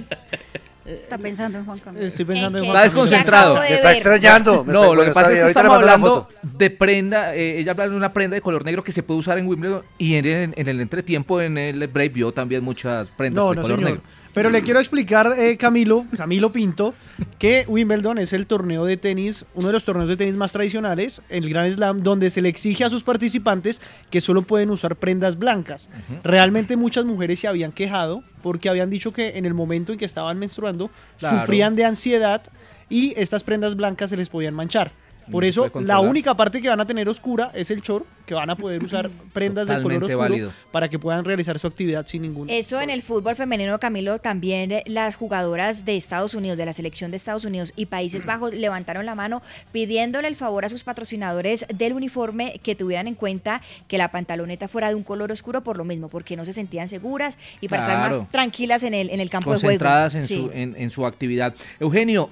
Está 0.89 1.17
pensando 1.17 1.59
en 1.59 1.65
Juan 1.65 1.79
Camilo. 1.79 2.05
Estoy 2.05 2.25
pensando 2.25 2.57
en 2.57 2.63
¿En 2.63 2.69
Juan 2.71 2.77
Está 2.77 2.83
desconcentrado. 2.95 3.51
acabo 3.53 3.63
de 3.63 3.69
Me 3.69 3.75
está 3.75 3.91
extrañando. 3.91 4.63
me 4.63 4.73
No, 4.73 4.81
está- 4.83 4.95
lo 4.95 5.01
que 5.01 5.07
está 5.09 5.21
pasa 5.21 5.33
es 5.33 5.39
que 5.43 5.47
estamos 5.47 5.77
hablando 5.77 6.27
de 6.41 6.69
prenda, 6.71 7.35
eh, 7.35 7.59
ella 7.59 7.71
habla 7.73 7.89
de 7.89 7.95
una 7.95 8.11
prenda 8.13 8.35
de 8.35 8.41
color 8.41 8.65
negro 8.65 8.83
que 8.83 8.91
se 8.91 9.03
puede 9.03 9.19
usar 9.19 9.37
en 9.37 9.47
Wimbledon 9.47 9.83
y 9.97 10.15
en, 10.15 10.25
en- 10.25 10.53
en 10.57 10.67
el 10.67 10.81
entretiempo 10.81 11.41
en 11.41 11.57
el 11.57 11.87
break 11.87 12.13
vio 12.13 12.31
también 12.31 12.63
muchas 12.63 13.09
prendas 13.11 13.43
No, 13.43 13.49
de 13.51 13.55
no, 13.57 13.61
color 13.61 13.77
señor. 13.77 13.91
negro. 13.91 14.03
Pero 14.33 14.49
le 14.51 14.61
quiero 14.61 14.79
explicar, 14.79 15.33
eh, 15.37 15.57
Camilo, 15.57 16.05
Camilo 16.15 16.51
Pinto, 16.51 16.93
que 17.39 17.65
Wimbledon 17.67 18.19
es 18.19 18.31
el 18.31 18.45
torneo 18.45 18.85
de 18.85 18.95
tenis, 18.95 19.45
uno 19.55 19.67
de 19.67 19.73
los 19.73 19.83
torneos 19.85 20.07
de 20.07 20.17
tenis 20.17 20.35
más 20.35 20.51
tradicionales, 20.51 21.21
el 21.29 21.49
Grand 21.49 21.73
Slam, 21.73 22.03
donde 22.03 22.29
se 22.29 22.41
le 22.41 22.49
exige 22.49 22.83
a 22.83 22.89
sus 22.89 23.03
participantes 23.03 23.81
que 24.11 24.21
solo 24.21 24.43
pueden 24.43 24.69
usar 24.69 24.95
prendas 24.95 25.37
blancas. 25.37 25.89
Realmente 26.23 26.75
muchas 26.77 27.05
mujeres 27.05 27.39
se 27.39 27.47
habían 27.47 27.71
quejado 27.71 28.23
porque 28.43 28.69
habían 28.69 28.89
dicho 28.89 29.11
que 29.13 29.37
en 29.37 29.45
el 29.45 29.53
momento 29.53 29.91
en 29.93 29.97
que 29.99 30.05
estaban 30.05 30.37
menstruando 30.39 30.91
Claro. 31.17 31.39
sufrían 31.41 31.75
de 31.75 31.85
ansiedad 31.85 32.43
y 32.89 33.13
estas 33.17 33.43
prendas 33.43 33.75
blancas 33.75 34.09
se 34.11 34.17
les 34.17 34.29
podían 34.29 34.53
manchar. 34.53 34.91
Por 35.31 35.43
No 35.43 35.49
eso, 35.49 35.71
la 35.81 35.99
única 35.99 36.35
parte 36.35 36.61
que 36.61 36.69
van 36.69 36.79
a 36.79 36.85
tener 36.87 37.07
oscura 37.09 37.51
es 37.53 37.69
el 37.71 37.81
short, 37.81 38.05
que 38.25 38.33
van 38.33 38.49
a 38.49 38.55
poder 38.55 38.83
usar 38.83 39.09
prendas 39.33 39.67
de 39.67 39.81
color 39.81 40.03
oscuro 40.03 40.19
válido. 40.19 40.53
para 40.71 40.87
que 40.89 40.99
puedan 40.99 41.25
realizar 41.25 41.57
su 41.59 41.67
actividad 41.67 42.05
sin 42.07 42.21
ningún 42.21 42.49
Eso 42.49 42.79
en 42.81 42.89
el 42.89 43.01
fútbol 43.01 43.35
femenino, 43.35 43.79
Camilo, 43.79 44.19
también 44.19 44.71
eh, 44.71 44.83
las 44.85 45.15
jugadoras 45.15 45.85
de 45.85 45.95
Estados 45.97 46.33
Unidos, 46.35 46.57
de 46.57 46.65
la 46.65 46.73
selección 46.73 47.11
de 47.11 47.17
Estados 47.17 47.45
Unidos 47.45 47.73
y 47.75 47.85
Países 47.87 48.25
Bajos 48.25 48.53
levantaron 48.53 49.05
la 49.05 49.15
mano 49.15 49.41
pidiéndole 49.71 50.27
el 50.27 50.35
favor 50.35 50.65
a 50.65 50.69
sus 50.69 50.83
patrocinadores 50.83 51.65
del 51.73 51.93
uniforme 51.93 52.59
que 52.63 52.75
tuvieran 52.75 53.07
en 53.07 53.15
cuenta 53.15 53.61
que 53.87 53.97
la 53.97 54.11
pantaloneta 54.11 54.67
fuera 54.67 54.89
de 54.89 54.95
un 54.95 55.03
color 55.03 55.31
oscuro 55.31 55.61
por 55.61 55.77
lo 55.77 55.85
mismo, 55.85 56.09
porque 56.09 56.35
no 56.35 56.45
se 56.45 56.53
sentían 56.53 56.87
seguras 56.87 57.37
y 57.61 57.67
para 57.67 57.83
estar 57.83 57.97
Claro. 57.99 58.21
más 58.21 58.31
tranquilas 58.31 58.83
en 58.83 58.93
el, 58.93 59.09
en 59.09 59.19
el 59.19 59.29
campo 59.29 59.51
de 59.51 59.57
juego. 59.59 59.67
Concentradas 59.79 60.15
en, 60.15 60.23
Sí. 60.25 60.35
su, 60.35 60.51
en, 60.53 60.75
en 60.77 60.89
su 60.89 61.05
actividad. 61.05 61.53
Eugenio, 61.79 62.29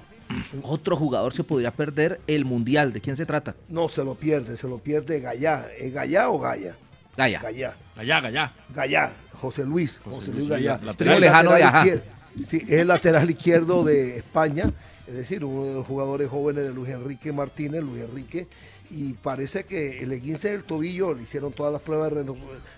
otro 0.62 0.96
jugador 0.96 1.32
se 1.32 1.44
podría 1.44 1.70
perder 1.70 2.20
el 2.26 2.44
Mundial. 2.44 2.92
¿De 2.92 3.00
quién 3.00 3.16
se 3.16 3.26
trata? 3.26 3.54
No, 3.68 3.88
se 3.88 4.04
lo 4.04 4.14
pierde, 4.14 4.56
se 4.56 4.68
lo 4.68 4.78
pierde 4.78 5.20
Gallá. 5.20 5.66
¿Es 5.78 5.92
Gallá 5.92 6.30
o 6.30 6.38
Gaya? 6.38 6.76
Gaya. 7.16 7.40
Gallá. 7.40 7.76
Allá, 7.96 8.18
allá. 8.18 8.52
Gallá, 8.74 9.12
José 9.32 9.64
Luis, 9.64 10.00
José, 10.04 10.26
Luis 10.32 10.46
Luis, 10.46 10.48
Gallá. 10.48 10.80
lateral. 10.82 11.20
Lejano 11.20 11.52
de 11.54 11.62
Ajá. 11.62 11.84
Sí, 12.46 12.62
es 12.66 12.72
el 12.72 12.88
lateral 12.88 13.28
izquierdo 13.28 13.82
de 13.82 14.16
España, 14.18 14.72
es 15.08 15.14
decir, 15.14 15.44
uno 15.44 15.66
de 15.66 15.74
los 15.74 15.84
jugadores 15.86 16.28
jóvenes 16.28 16.68
de 16.68 16.72
Luis 16.72 16.90
Enrique 16.90 17.32
Martínez, 17.32 17.82
Luis 17.82 18.02
Enrique, 18.02 18.46
y 18.90 19.14
parece 19.14 19.64
que 19.64 20.02
el 20.02 20.12
esguince 20.12 20.50
del 20.50 20.64
tobillo 20.64 21.12
le 21.12 21.22
hicieron 21.22 21.52
todas 21.52 21.72
las 21.72 21.82
pruebas 21.82 22.12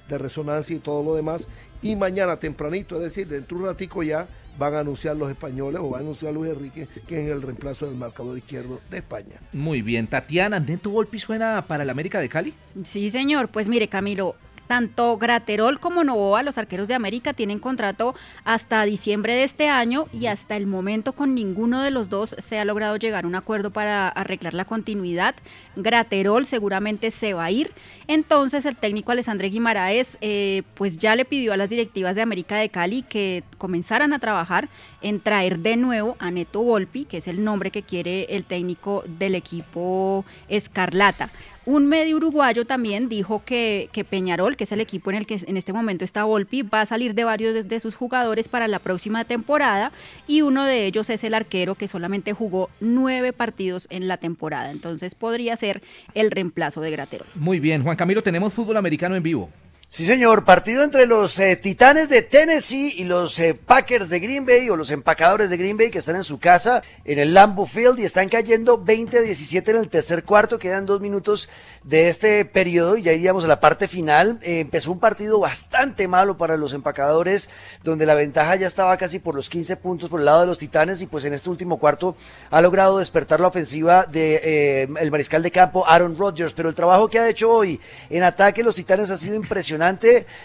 de, 0.09 0.19
resonancia 0.19 0.75
y 0.75 0.81
todo 0.81 1.03
lo 1.03 1.15
demás, 1.15 1.47
y 1.83 1.97
mañana 1.97 2.37
tempranito, 2.37 2.97
es 2.97 3.03
decir, 3.03 3.29
dentro 3.29 3.57
de 3.57 3.65
un 3.65 3.69
ratico 3.71 4.03
ya 4.03 4.29
van 4.59 4.75
a 4.75 4.81
anunciar 4.81 5.17
los 5.17 5.31
españoles 5.31 5.81
o 5.81 5.91
va 5.91 5.99
a 5.99 6.01
anunciar 6.01 6.35
Luis 6.35 6.51
Enrique, 6.51 6.87
que 7.07 7.25
es 7.25 7.31
el 7.31 7.41
reemplazo 7.41 7.87
del 7.87 7.97
marcador 7.97 8.37
izquierdo 8.37 8.81
de 8.91 8.99
España. 8.99 9.41
Muy 9.53 9.81
bien, 9.81 10.07
Tatiana, 10.07 10.61
¿Neto 10.61 10.91
Volpi 10.91 11.19
suena 11.19 11.67
para 11.67 11.85
el 11.85 11.91
América 11.91 12.21
de 12.21 12.29
Cali? 12.29 12.55
Sí, 12.85 13.09
señor. 13.11 13.49
Pues 13.49 13.69
mire, 13.69 13.89
Camilo, 13.89 14.37
tanto 14.71 15.19
Graterol 15.19 15.81
como 15.81 16.05
Novoa, 16.05 16.45
los 16.45 16.57
arqueros 16.57 16.87
de 16.87 16.95
América, 16.95 17.33
tienen 17.33 17.59
contrato 17.59 18.15
hasta 18.45 18.85
diciembre 18.85 19.35
de 19.35 19.43
este 19.43 19.69
año 19.69 20.07
y 20.13 20.27
hasta 20.27 20.55
el 20.55 20.69
momento 20.69 21.13
con 21.13 21.35
ninguno 21.35 21.83
de 21.83 21.91
los 21.91 22.09
dos 22.09 22.37
se 22.39 22.61
ha 22.61 22.65
logrado 22.65 22.97
llegar 22.97 23.25
a 23.25 23.27
un 23.27 23.35
acuerdo 23.35 23.73
para 23.73 24.09
arreglar 24.09 24.55
la 24.55 24.65
continuidad. 24.65 25.35
Graterol 25.75 26.47
seguramente 26.47 27.11
se 27.11 27.35
va 27.35 27.47
a 27.47 27.51
ir. 27.51 27.73
Entonces 28.07 28.65
el 28.65 28.77
técnico 28.77 29.11
Alessandro 29.11 29.49
Guimaraes 29.49 30.19
eh, 30.21 30.63
pues 30.75 30.99
ya 30.99 31.17
le 31.17 31.25
pidió 31.25 31.53
a 31.53 31.57
las 31.57 31.69
directivas 31.69 32.15
de 32.15 32.23
América 32.23 32.55
de 32.55 32.69
Cali 32.69 33.03
que 33.03 33.43
comenzaran 33.59 34.13
a 34.13 34.21
trabajar 34.21 34.69
en 35.03 35.19
traer 35.19 35.59
de 35.59 35.79
nuevo 35.79 36.15
a 36.21 36.31
Neto 36.31 36.63
Volpi, 36.63 37.07
que 37.07 37.17
es 37.17 37.27
el 37.27 37.43
nombre 37.43 37.73
que 37.73 37.83
quiere 37.83 38.29
el 38.37 38.45
técnico 38.45 39.03
del 39.19 39.35
equipo 39.35 40.25
Escarlata. 40.49 41.29
Un 41.67 41.87
medio 41.87 42.17
uruguayo 42.17 42.65
también 42.65 43.09
dijo 43.09 43.43
que, 43.45 43.91
que, 43.93 44.03
Peñarol, 44.03 44.57
que 44.57 44.65
es 44.65 44.73
el 44.73 44.81
equipo 44.81 45.11
en 45.11 45.17
el 45.17 45.27
que 45.27 45.39
en 45.47 45.57
este 45.59 45.75
momento 45.75 46.05
está 46.05 46.25
Volpi, 46.25 46.63
va 46.63 46.81
a 46.81 46.87
salir 46.87 47.15
de 47.15 47.25
varios 47.25 47.53
de, 47.53 47.63
de, 47.63 47.81
sus 47.81 47.95
jugadores 47.95 48.49
para 48.49 48.67
la 48.67 48.79
próxima 48.79 49.25
temporada 49.25 49.93
y 50.27 50.41
uno 50.41 50.65
de 50.65 50.87
ellos 50.87 51.11
es 51.11 51.23
el 51.23 51.35
arquero 51.35 51.75
que 51.75 51.87
solamente 51.87 52.33
jugó 52.33 52.71
nueve 52.81 53.35
partidos 53.35 53.87
en 53.91 54.09
la 54.09 54.17
temporada. 54.17 54.71
Entonces 54.71 55.15
podría 55.15 55.55
ser 55.57 55.83
el 56.15 56.31
reemplazo 56.31 56.81
de 56.81 56.91
Gratero. 56.91 57.27
Muy 57.35 57.61
bien, 57.61 57.83
Juan 57.83 57.97
Camilo, 57.97 58.23
tenemos 58.23 58.55
fútbol 58.55 58.79
americano 58.79 59.15
en 59.17 59.23
vivo. 59.23 59.51
Sí, 59.93 60.07
señor. 60.07 60.45
Partido 60.45 60.85
entre 60.85 61.05
los 61.09 61.37
eh, 61.41 61.57
Titanes 61.57 62.09
de 62.09 62.23
Tennessee 62.23 62.95
y 62.97 63.03
los 63.03 63.37
eh, 63.41 63.55
Packers 63.55 64.09
de 64.09 64.21
Green 64.21 64.47
Bay 64.47 64.71
o 64.71 64.77
los 64.77 64.93
empacadores 64.93 65.51
de 65.51 65.57
Green 65.57 65.77
Bay 65.77 65.91
que 65.91 65.99
están 65.99 66.15
en 66.15 66.23
su 66.23 66.39
casa 66.39 66.85
en 67.05 67.19
el 67.19 67.35
Lambeau 67.35 67.67
Field 67.67 67.99
y 67.99 68.05
están 68.05 68.29
cayendo 68.29 68.85
20-17 68.85 69.69
en 69.71 69.77
el 69.77 69.89
tercer 69.89 70.23
cuarto. 70.23 70.61
Quedan 70.61 70.87
dos 70.87 71.01
minutos 71.01 71.49
de 71.83 72.09
este 72.09 72.45
periodo 72.45 72.99
y 72.99 73.03
ya 73.03 73.13
iríamos 73.13 73.43
a 73.43 73.49
la 73.49 73.59
parte 73.59 73.89
final. 73.89 74.39
Eh, 74.43 74.61
empezó 74.61 74.93
un 74.93 75.01
partido 75.01 75.41
bastante 75.41 76.07
malo 76.07 76.37
para 76.37 76.57
los 76.57 76.73
empacadores 76.73 77.49
donde 77.83 78.07
la 78.07 78.15
ventaja 78.15 78.55
ya 78.55 78.69
estaba 78.69 78.97
casi 78.97 79.19
por 79.19 79.35
los 79.35 79.51
15 79.51 79.77
puntos 79.79 80.09
por 80.09 80.21
el 80.21 80.27
lado 80.27 80.43
de 80.43 80.47
los 80.47 80.59
Titanes 80.59 81.03
y 81.03 81.07
pues 81.07 81.25
en 81.25 81.33
este 81.33 81.51
último 81.51 81.81
cuarto 81.81 82.15
ha 82.51 82.61
logrado 82.61 82.99
despertar 82.99 83.41
la 83.41 83.49
ofensiva 83.49 84.05
de 84.05 84.85
el 85.01 85.11
mariscal 85.11 85.43
de 85.43 85.51
campo 85.51 85.85
Aaron 85.85 86.17
Rodgers. 86.17 86.53
Pero 86.53 86.69
el 86.69 86.77
trabajo 86.77 87.11
que 87.11 87.19
ha 87.19 87.29
hecho 87.29 87.51
hoy 87.51 87.81
en 88.09 88.23
ataque 88.23 88.63
los 88.63 88.77
Titanes 88.77 89.11
ha 89.11 89.19
sido 89.19 89.35
impresionante 89.35 89.80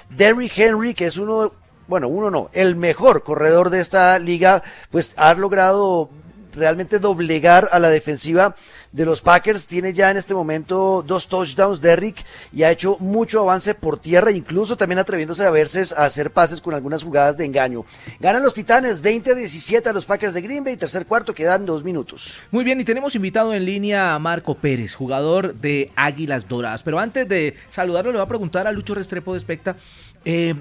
Derrick 0.09 0.57
Henry, 0.57 0.93
que 0.93 1.05
es 1.05 1.17
uno, 1.17 1.51
bueno, 1.87 2.07
uno 2.07 2.31
no, 2.31 2.49
el 2.53 2.75
mejor 2.75 3.23
corredor 3.23 3.69
de 3.69 3.81
esta 3.81 4.17
liga, 4.19 4.63
pues 4.91 5.13
ha 5.17 5.33
logrado 5.33 6.09
realmente 6.55 6.99
doblegar 6.99 7.69
a 7.71 7.79
la 7.79 7.89
defensiva 7.89 8.55
de 8.91 9.05
los 9.05 9.21
Packers. 9.21 9.67
Tiene 9.67 9.93
ya 9.93 10.11
en 10.11 10.17
este 10.17 10.33
momento 10.33 11.03
dos 11.05 11.27
touchdowns 11.27 11.81
Derrick 11.81 12.25
y 12.53 12.63
ha 12.63 12.71
hecho 12.71 12.97
mucho 12.99 13.41
avance 13.41 13.75
por 13.75 13.99
tierra, 13.99 14.31
incluso 14.31 14.77
también 14.77 14.99
atreviéndose 14.99 15.45
a 15.45 15.49
verse 15.49 15.83
a 15.95 16.05
hacer 16.05 16.31
pases 16.31 16.61
con 16.61 16.73
algunas 16.73 17.03
jugadas 17.03 17.37
de 17.37 17.45
engaño. 17.45 17.85
Ganan 18.19 18.43
los 18.43 18.53
Titanes 18.53 19.03
20-17 19.03 19.87
a 19.87 19.93
los 19.93 20.05
Packers 20.05 20.33
de 20.33 20.41
Green 20.41 20.63
Bay, 20.63 20.77
tercer 20.77 21.05
cuarto, 21.05 21.33
quedan 21.33 21.65
dos 21.65 21.83
minutos. 21.83 22.39
Muy 22.51 22.63
bien, 22.63 22.79
y 22.79 22.85
tenemos 22.85 23.15
invitado 23.15 23.53
en 23.53 23.65
línea 23.65 24.13
a 24.13 24.19
Marco 24.19 24.55
Pérez, 24.55 24.93
jugador 24.93 25.55
de 25.55 25.91
Águilas 25.95 26.47
Doradas. 26.47 26.83
Pero 26.83 26.99
antes 26.99 27.27
de 27.27 27.55
saludarlo, 27.69 28.11
le 28.11 28.17
voy 28.17 28.25
a 28.25 28.29
preguntar 28.29 28.67
a 28.67 28.71
Lucho 28.71 28.95
Restrepo 28.95 29.33
de 29.33 29.39
Especta. 29.39 29.75
Eh, 30.23 30.55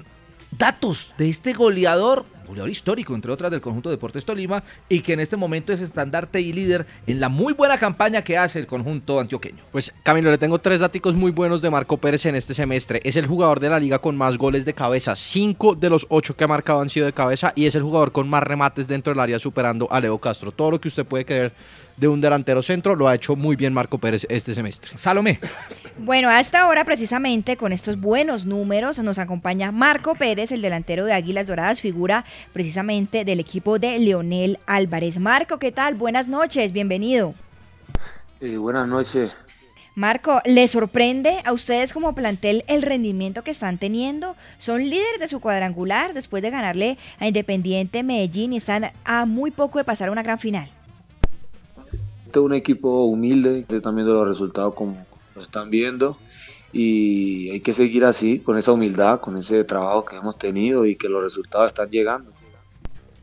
datos 0.57 1.13
de 1.17 1.29
este 1.29 1.53
goleador, 1.53 2.25
goleador 2.55 2.69
histórico, 2.69 3.13
entre 3.13 3.31
otras 3.31 3.51
del 3.51 3.61
conjunto 3.61 3.89
de 3.89 3.95
Deportes 3.95 4.25
Tolima, 4.25 4.63
y 4.89 5.01
que 5.01 5.13
en 5.13 5.19
este 5.19 5.35
momento 5.35 5.73
es 5.73 5.81
estandarte 5.81 6.39
y 6.39 6.53
líder 6.53 6.85
en 7.05 7.19
la 7.19 7.29
muy 7.29 7.53
buena 7.53 7.77
campaña 7.77 8.23
que 8.23 8.37
hace 8.37 8.59
el 8.59 8.67
conjunto 8.67 9.19
antioqueño. 9.19 9.63
Pues 9.71 9.93
Camilo, 10.03 10.31
le 10.31 10.37
tengo 10.37 10.59
tres 10.59 10.79
datos 10.79 10.95
muy 11.13 11.31
buenos 11.31 11.61
de 11.61 11.69
Marco 11.69 11.97
Pérez 11.97 12.25
en 12.25 12.35
este 12.35 12.53
semestre. 12.53 13.01
Es 13.03 13.17
el 13.17 13.27
jugador 13.27 13.59
de 13.59 13.69
la 13.69 13.79
liga 13.79 13.99
con 13.99 14.15
más 14.15 14.37
goles 14.37 14.63
de 14.63 14.73
cabeza. 14.73 15.15
Cinco 15.15 15.75
de 15.75 15.89
los 15.89 16.05
ocho 16.09 16.35
que 16.35 16.45
ha 16.45 16.47
marcado 16.47 16.81
han 16.81 16.89
sido 16.89 17.05
de 17.05 17.13
cabeza 17.13 17.51
y 17.55 17.65
es 17.65 17.75
el 17.75 17.83
jugador 17.83 18.11
con 18.11 18.29
más 18.29 18.43
remates 18.43 18.87
dentro 18.87 19.11
del 19.11 19.19
área 19.19 19.39
superando 19.39 19.91
a 19.91 19.99
Leo 19.99 20.17
Castro. 20.19 20.51
Todo 20.51 20.71
lo 20.71 20.79
que 20.79 20.87
usted 20.87 21.05
puede 21.05 21.25
creer 21.25 21.53
de 21.97 22.07
un 22.07 22.21
delantero 22.21 22.61
centro 22.61 22.95
lo 22.95 23.07
ha 23.07 23.15
hecho 23.15 23.35
muy 23.35 23.55
bien 23.55 23.73
Marco 23.73 23.97
Pérez 23.97 24.25
este 24.29 24.53
semestre. 24.53 24.97
Salomé. 24.97 25.39
Bueno, 25.97 26.29
a 26.29 26.39
esta 26.39 26.67
hora 26.67 26.83
precisamente 26.83 27.55
con 27.55 27.71
estos 27.71 27.99
buenos 27.99 28.45
números 28.45 28.99
nos 28.99 29.17
acompaña 29.17 29.71
Marco 29.71 30.15
Pérez, 30.15 30.51
el 30.51 30.61
delantero 30.61 31.05
de 31.05 31.13
Águilas 31.13 31.47
Doradas, 31.47 31.81
figura 31.81 32.25
precisamente 32.53 33.23
del 33.23 33.39
equipo 33.39 33.79
de 33.79 33.97
Leonel 33.99 34.59
Álvarez. 34.65 35.19
Marco, 35.19 35.57
¿qué 35.57 35.71
tal? 35.71 35.95
Buenas 35.95 36.27
noches, 36.27 36.71
bienvenido. 36.71 37.33
Eh, 38.41 38.57
buenas 38.57 38.87
noches. 38.87 39.31
Marco, 39.95 40.41
¿le 40.43 40.67
sorprende 40.67 41.37
a 41.45 41.53
ustedes 41.53 41.93
como 41.93 42.13
plantel 42.13 42.65
el 42.67 42.81
rendimiento 42.81 43.45
que 43.45 43.51
están 43.51 43.77
teniendo? 43.77 44.35
Son 44.57 44.81
líderes 44.81 45.21
de 45.21 45.29
su 45.29 45.39
cuadrangular 45.39 46.13
después 46.13 46.43
de 46.43 46.49
ganarle 46.49 46.97
a 47.17 47.27
Independiente 47.27 48.03
Medellín 48.03 48.51
y 48.51 48.57
están 48.57 48.91
a 49.05 49.25
muy 49.25 49.51
poco 49.51 49.77
de 49.77 49.85
pasar 49.85 50.09
a 50.09 50.11
una 50.11 50.23
gran 50.23 50.37
final. 50.37 50.69
Este 52.35 52.41
es 52.41 52.47
un 52.47 52.53
equipo 52.53 53.05
humilde, 53.05 53.65
están 53.69 53.95
viendo 53.95 54.13
los 54.13 54.27
resultados 54.27 54.73
como 54.73 55.05
lo 55.35 55.41
están 55.41 55.69
viendo 55.69 56.17
y 56.73 57.49
hay 57.49 57.61
que 57.61 57.73
seguir 57.73 58.03
así, 58.03 58.39
con 58.39 58.57
esa 58.57 58.73
humildad, 58.73 59.21
con 59.21 59.37
ese 59.37 59.63
trabajo 59.63 60.03
que 60.03 60.17
hemos 60.17 60.37
tenido 60.37 60.85
y 60.85 60.97
que 60.97 61.07
los 61.07 61.23
resultados 61.23 61.69
están 61.69 61.89
llegando. 61.89 62.33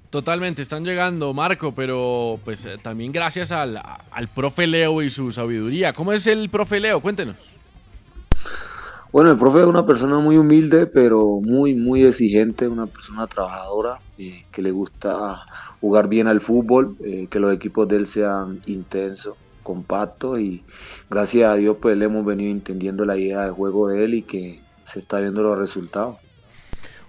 Totalmente, 0.08 0.62
están 0.62 0.82
llegando, 0.82 1.34
Marco, 1.34 1.74
pero 1.74 2.40
pues 2.42 2.64
eh, 2.64 2.78
también 2.82 3.12
gracias 3.12 3.52
al, 3.52 3.82
al 4.10 4.28
profe 4.28 4.66
Leo 4.66 5.02
y 5.02 5.10
su 5.10 5.30
sabiduría. 5.30 5.92
¿Cómo 5.92 6.14
es 6.14 6.26
el 6.26 6.48
profe 6.48 6.80
Leo? 6.80 7.00
Cuéntenos. 7.00 7.36
Bueno, 9.12 9.30
el 9.30 9.36
profe 9.36 9.60
es 9.60 9.66
una 9.66 9.84
persona 9.84 10.20
muy 10.20 10.38
humilde, 10.38 10.86
pero 10.86 11.38
muy, 11.42 11.74
muy 11.74 12.02
exigente, 12.04 12.66
una 12.66 12.86
persona 12.86 13.26
trabajadora, 13.26 14.00
eh, 14.16 14.46
que 14.50 14.62
le 14.62 14.70
gusta 14.70 15.44
jugar 15.82 16.08
bien 16.08 16.28
al 16.28 16.40
fútbol, 16.40 16.96
eh, 17.00 17.26
que 17.28 17.40
los 17.40 17.52
equipos 17.52 17.88
de 17.88 17.96
él 17.96 18.06
sean 18.06 18.60
intensos, 18.66 19.36
compactos 19.64 20.38
y 20.38 20.62
gracias 21.10 21.50
a 21.50 21.56
Dios 21.56 21.76
pues 21.80 21.96
le 21.98 22.04
hemos 22.04 22.24
venido 22.24 22.52
entendiendo 22.52 23.04
la 23.04 23.16
idea 23.16 23.44
de 23.44 23.50
juego 23.50 23.88
de 23.88 24.04
él 24.04 24.14
y 24.14 24.22
que 24.22 24.62
se 24.84 25.00
está 25.00 25.18
viendo 25.18 25.42
los 25.42 25.58
resultados. 25.58 26.16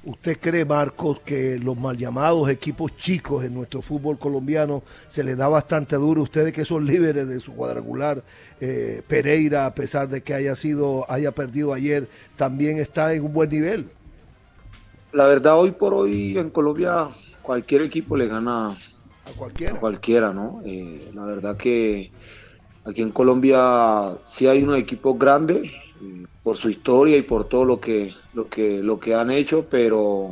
¿Usted 0.06 0.38
cree, 0.38 0.66
Marcos, 0.66 1.22
que 1.22 1.58
los 1.60 1.78
mal 1.78 1.96
llamados 1.96 2.50
equipos 2.50 2.98
chicos 2.98 3.46
en 3.46 3.54
nuestro 3.54 3.82
fútbol 3.82 4.18
colombiano 4.18 4.84
se 5.08 5.24
les 5.24 5.38
da 5.38 5.48
bastante 5.48 5.96
duro? 5.96 6.24
Ustedes 6.24 6.52
que 6.52 6.66
son 6.66 6.86
líderes 6.86 7.28
de 7.28 7.40
su 7.40 7.54
cuadrangular, 7.54 8.24
eh, 8.60 9.02
Pereira, 9.08 9.68
a 9.68 9.74
pesar 9.74 10.10
de 10.10 10.22
que 10.22 10.34
haya 10.34 10.56
sido, 10.56 11.10
haya 11.10 11.32
perdido 11.32 11.74
ayer, 11.74 12.10
también 12.36 12.80
está 12.80 13.14
en 13.14 13.24
un 13.24 13.34
buen 13.34 13.50
nivel. 13.50 13.92
La 15.14 15.26
verdad, 15.26 15.58
hoy 15.58 15.72
por 15.72 15.94
hoy 15.94 16.38
en 16.38 16.50
Colombia 16.50 17.08
cualquier 17.44 17.84
equipo 17.84 18.18
le 18.18 18.28
gana 18.28 18.78
a 19.26 19.34
cualquiera, 19.34 19.74
a 19.74 19.80
cualquiera 19.80 20.34
¿no? 20.34 20.62
Eh, 20.66 21.10
la 21.14 21.26
verdad 21.26 21.58
que 21.58 22.14
aquí 22.86 23.02
en 23.02 23.12
Colombia 23.12 24.20
sí 24.24 24.48
hay 24.48 24.64
unos 24.64 24.78
equipos 24.80 25.18
grandes 25.20 25.64
eh, 26.02 26.26
por 26.44 26.58
su 26.58 26.70
historia 26.70 27.18
y 27.18 27.24
por 27.24 27.48
todo 27.50 27.66
lo 27.66 27.80
que 27.82 28.14
lo 28.34 28.50
que 28.50 28.84
lo 28.84 29.00
que 29.00 29.16
han 29.16 29.32
hecho, 29.32 29.70
pero 29.70 30.32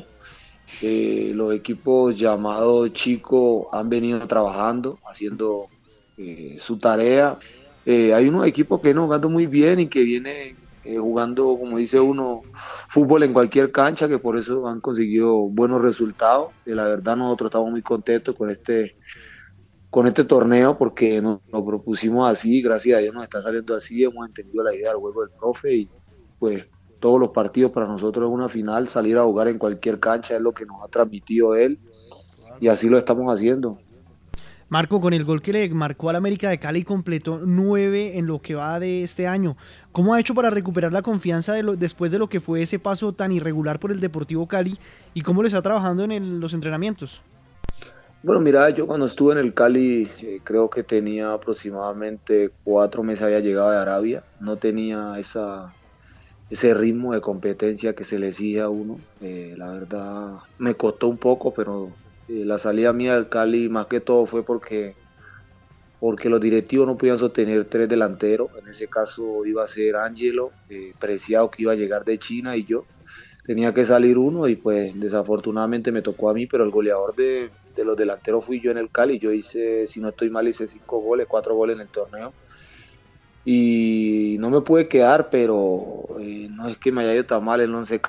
eh, 0.82 1.32
los 1.36 1.54
equipos 1.54 2.18
llamados 2.18 2.94
chicos 2.94 3.68
han 3.72 3.90
venido 3.90 4.28
trabajando, 4.28 5.02
haciendo 5.06 5.72
eh, 6.18 6.58
su 6.62 6.80
tarea. 6.80 7.40
Hay 7.86 8.28
unos 8.30 8.48
equipos 8.48 8.82
que 8.82 8.94
no 8.94 9.06
jugando 9.06 9.30
muy 9.30 9.48
bien 9.48 9.80
y 9.82 9.90
que 9.90 10.04
vienen 10.04 10.61
eh, 10.84 10.98
jugando, 10.98 11.58
como 11.58 11.78
dice 11.78 12.00
uno, 12.00 12.42
fútbol 12.88 13.24
en 13.24 13.34
cualquier 13.34 13.72
cancha, 13.72 14.08
que 14.08 14.20
por 14.20 14.38
eso 14.38 14.68
han 14.68 14.82
conseguido 14.82 15.48
buenos 15.50 15.82
resultados. 15.82 16.52
Y 16.66 16.72
la 16.72 16.86
verdad 16.86 17.16
nosotros 17.16 17.50
estamos 17.50 17.72
muy 17.72 17.82
contentos 17.82 18.36
con 18.36 18.50
este 18.50 18.98
con 19.90 20.08
este 20.08 20.24
torneo 20.24 20.78
porque 20.78 21.22
nos, 21.22 21.42
nos 21.52 21.64
propusimos 21.64 22.30
así, 22.30 22.62
gracias 22.62 22.98
a 22.98 23.02
Dios 23.02 23.14
nos 23.14 23.24
está 23.24 23.42
saliendo 23.42 23.76
así, 23.76 24.02
hemos 24.02 24.26
entendido 24.26 24.64
la 24.64 24.74
idea 24.74 24.92
del 24.92 25.00
juego 25.00 25.22
del 25.22 25.32
profe 25.38 25.76
y 25.76 25.90
pues 26.40 26.66
todos 27.02 27.20
los 27.20 27.32
partidos 27.32 27.74
para 27.74 27.88
nosotros 27.88 28.30
es 28.30 28.34
una 28.34 28.48
final, 28.48 28.88
salir 28.88 29.18
a 29.18 29.24
jugar 29.24 29.50
en 29.50 29.58
cualquier 29.58 30.00
cancha 30.00 30.38
es 30.38 30.42
lo 30.42 30.54
que 30.54 30.66
nos 30.66 30.82
ha 30.82 30.88
transmitido 30.88 31.56
él 31.56 31.78
y 32.62 32.70
así 32.70 32.88
lo 32.88 32.98
estamos 32.98 33.34
haciendo. 33.36 33.80
Marco, 34.72 35.02
con 35.02 35.12
el 35.12 35.26
gol 35.26 35.42
que 35.42 35.52
le 35.52 35.70
marcó 35.72 36.10
al 36.10 36.16
América 36.16 36.50
de 36.50 36.58
Cali, 36.58 36.86
completó 36.86 37.42
nueve 37.46 38.18
en 38.18 38.26
lo 38.26 38.42
que 38.42 38.56
va 38.56 38.80
de 38.80 39.04
este 39.04 39.28
año. 39.28 39.58
¿Cómo 39.92 40.14
ha 40.14 40.20
hecho 40.22 40.34
para 40.34 40.50
recuperar 40.50 40.94
la 40.94 41.02
confianza 41.02 41.52
de 41.52 41.62
lo, 41.62 41.76
después 41.76 42.10
de 42.10 42.18
lo 42.18 42.30
que 42.30 42.40
fue 42.40 42.62
ese 42.62 42.80
paso 42.80 43.12
tan 43.12 43.34
irregular 43.34 43.82
por 43.82 43.92
el 43.92 44.00
Deportivo 44.00 44.48
Cali? 44.48 44.78
¿Y 45.14 45.24
cómo 45.24 45.42
lo 45.42 45.50
está 45.50 45.62
trabajando 45.62 46.06
en 46.06 46.40
los 46.40 46.54
entrenamientos? 46.54 47.22
Bueno, 48.24 48.40
mira, 48.40 48.70
yo 48.70 48.88
cuando 48.88 49.08
estuve 49.08 49.34
en 49.34 49.40
el 49.40 49.54
Cali 49.54 50.10
eh, 50.22 50.40
creo 50.42 50.70
que 50.70 50.84
tenía 50.84 51.34
aproximadamente 51.34 52.52
cuatro 52.64 53.04
meses 53.04 53.24
había 53.24 53.42
llegado 53.42 53.72
de 53.72 53.78
Arabia, 53.78 54.24
no 54.40 54.56
tenía 54.56 55.16
esa, 55.18 55.74
ese 56.50 56.74
ritmo 56.74 57.12
de 57.12 57.20
competencia 57.20 57.94
que 57.94 58.06
se 58.06 58.20
le 58.20 58.30
exige 58.30 58.62
a 58.62 58.70
uno. 58.70 59.02
Eh, 59.20 59.54
la 59.58 59.70
verdad 59.70 60.38
me 60.60 60.76
costó 60.76 61.10
un 61.10 61.18
poco, 61.18 61.54
pero 61.54 61.92
Eh, 62.32 62.46
la 62.46 62.58
salida 62.58 62.94
mía 62.94 63.16
del 63.16 63.28
Cali 63.28 63.68
más 63.68 63.88
que 63.88 64.00
todo 64.00 64.26
fue 64.26 64.44
porque 64.44 64.96
porque 66.00 66.30
los 66.30 66.42
directivos 66.42 66.88
no 66.88 66.98
podían 66.98 67.18
sostener 67.20 67.66
tres 67.66 67.88
delanteros. 67.88 68.50
En 68.60 68.68
ese 68.68 68.88
caso 68.88 69.46
iba 69.46 69.64
a 69.64 69.68
ser 69.68 69.98
Angelo, 69.98 70.52
eh, 70.70 70.94
Preciado 70.98 71.52
que 71.52 71.62
iba 71.62 71.74
a 71.74 71.76
llegar 71.76 72.06
de 72.06 72.18
China 72.18 72.56
y 72.56 72.66
yo. 72.66 72.86
Tenía 73.44 73.74
que 73.74 73.86
salir 73.86 74.18
uno 74.18 74.48
y 74.48 74.56
pues 74.56 75.00
desafortunadamente 75.00 75.92
me 75.92 76.02
tocó 76.02 76.30
a 76.30 76.34
mí, 76.34 76.48
pero 76.48 76.64
el 76.64 76.72
goleador 76.72 77.16
de, 77.16 77.52
de 77.76 77.86
los 77.86 77.98
delanteros 77.98 78.46
fui 78.46 78.60
yo 78.62 78.72
en 78.72 78.78
el 78.80 78.90
Cali. 78.90 79.20
Yo 79.20 79.32
hice, 79.32 79.86
si 79.86 80.00
no 80.00 80.10
estoy 80.10 80.30
mal, 80.30 80.48
hice 80.48 80.68
cinco 80.68 81.00
goles, 81.02 81.28
cuatro 81.30 81.54
goles 81.54 81.76
en 81.76 81.82
el 81.82 81.88
torneo. 81.90 82.34
Y 83.46 84.38
no 84.40 84.50
me 84.50 84.62
pude 84.62 84.88
quedar, 84.88 85.30
pero 85.30 86.06
eh, 86.20 86.48
no 86.50 86.68
es 86.68 86.78
que 86.78 86.92
me 86.92 87.02
haya 87.02 87.14
ido 87.14 87.26
tan 87.26 87.44
mal 87.44 87.60
el 87.62 87.76
11 87.76 88.02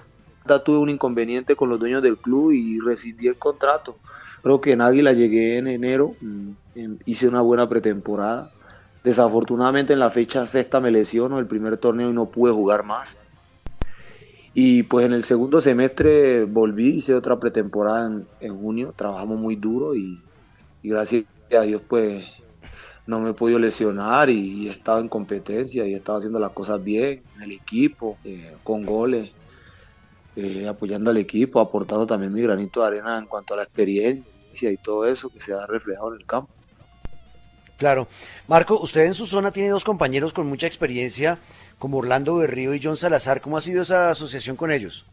tuve 0.64 0.78
un 0.78 0.90
inconveniente 0.90 1.56
con 1.56 1.68
los 1.68 1.78
dueños 1.78 2.02
del 2.02 2.18
club 2.18 2.52
y 2.52 2.80
rescindí 2.80 3.28
el 3.28 3.36
contrato. 3.36 3.96
Creo 4.42 4.60
que 4.60 4.72
en 4.72 4.80
Águila 4.80 5.12
llegué 5.12 5.58
en 5.58 5.68
enero, 5.68 6.14
mm, 6.20 6.50
hice 7.06 7.28
una 7.28 7.42
buena 7.42 7.68
pretemporada. 7.68 8.50
Desafortunadamente 9.04 9.92
en 9.92 9.98
la 9.98 10.10
fecha 10.10 10.46
sexta 10.46 10.80
me 10.80 10.90
lesiono 10.90 11.38
el 11.38 11.46
primer 11.46 11.76
torneo 11.76 12.10
y 12.10 12.12
no 12.12 12.26
pude 12.26 12.52
jugar 12.52 12.84
más. 12.84 13.08
Y 14.54 14.82
pues 14.84 15.06
en 15.06 15.12
el 15.12 15.24
segundo 15.24 15.60
semestre 15.60 16.44
volví, 16.44 16.96
hice 16.96 17.14
otra 17.14 17.40
pretemporada 17.40 18.06
en, 18.06 18.26
en 18.40 18.58
junio, 18.58 18.92
trabajamos 18.94 19.40
muy 19.40 19.56
duro 19.56 19.94
y, 19.94 20.20
y 20.82 20.88
gracias 20.90 21.24
a 21.56 21.62
Dios 21.62 21.80
pues 21.88 22.24
no 23.06 23.20
me 23.20 23.30
he 23.30 23.34
podido 23.34 23.58
lesionar 23.58 24.30
y, 24.30 24.68
he 24.68 24.70
estado 24.70 25.00
en 25.00 25.08
competencia 25.08 25.86
y 25.86 25.94
he 25.94 25.96
estado 25.96 26.18
haciendo 26.18 26.38
las 26.38 26.52
cosas 26.52 26.82
bien 26.82 27.22
en 27.36 27.42
el 27.42 27.52
equipo, 27.52 28.18
eh, 28.24 28.54
con 28.62 28.84
goles, 28.84 29.30
eh, 30.36 30.66
apoyando 30.68 31.10
al 31.10 31.16
equipo, 31.16 31.60
aportando 31.60 32.06
también 32.06 32.32
mi 32.32 32.42
granito 32.42 32.80
de 32.80 32.86
arena 32.86 33.18
en 33.18 33.26
cuanto 33.26 33.54
a 33.54 33.58
la 33.58 33.62
experiencia 33.64 34.70
y 34.70 34.76
todo 34.76 35.06
eso 35.06 35.28
que 35.28 35.40
se 35.40 35.52
ha 35.52 35.66
reflejado 35.66 36.14
en 36.14 36.20
el 36.20 36.26
campo. 36.26 36.52
Claro. 37.78 38.06
Marco, 38.46 38.78
usted 38.80 39.06
en 39.06 39.14
su 39.14 39.26
zona 39.26 39.50
tiene 39.50 39.70
dos 39.70 39.84
compañeros 39.84 40.32
con 40.32 40.46
mucha 40.46 40.66
experiencia, 40.66 41.40
como 41.78 41.98
Orlando 41.98 42.36
Berrío 42.36 42.74
y 42.74 42.80
John 42.82 42.96
Salazar. 42.96 43.40
¿Cómo 43.40 43.56
ha 43.56 43.60
sido 43.60 43.82
esa 43.82 44.10
asociación 44.10 44.54
con 44.54 44.70
ellos? 44.70 45.04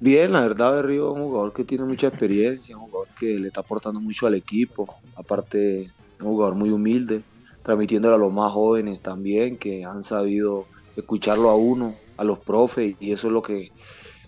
Bien, 0.00 0.32
la 0.32 0.42
verdad 0.42 0.72
Berrío 0.72 1.10
es 1.10 1.16
un 1.18 1.24
jugador 1.24 1.52
que 1.52 1.64
tiene 1.64 1.84
mucha 1.84 2.06
experiencia, 2.06 2.76
un 2.76 2.84
jugador 2.84 3.08
que 3.18 3.26
le 3.26 3.48
está 3.48 3.60
aportando 3.60 4.00
mucho 4.00 4.26
al 4.26 4.34
equipo, 4.34 4.96
aparte 5.16 5.90
un 6.20 6.26
jugador 6.26 6.54
muy 6.54 6.70
humilde, 6.70 7.22
transmitiéndolo 7.62 8.14
a 8.14 8.18
los 8.18 8.32
más 8.32 8.52
jóvenes 8.52 9.00
también, 9.00 9.58
que 9.58 9.84
han 9.84 10.04
sabido 10.04 10.66
escucharlo 10.96 11.50
a 11.50 11.56
uno, 11.56 11.96
a 12.16 12.24
los 12.24 12.38
profes, 12.38 12.96
y 13.00 13.12
eso 13.12 13.26
es 13.26 13.32
lo 13.32 13.42
que, 13.42 13.72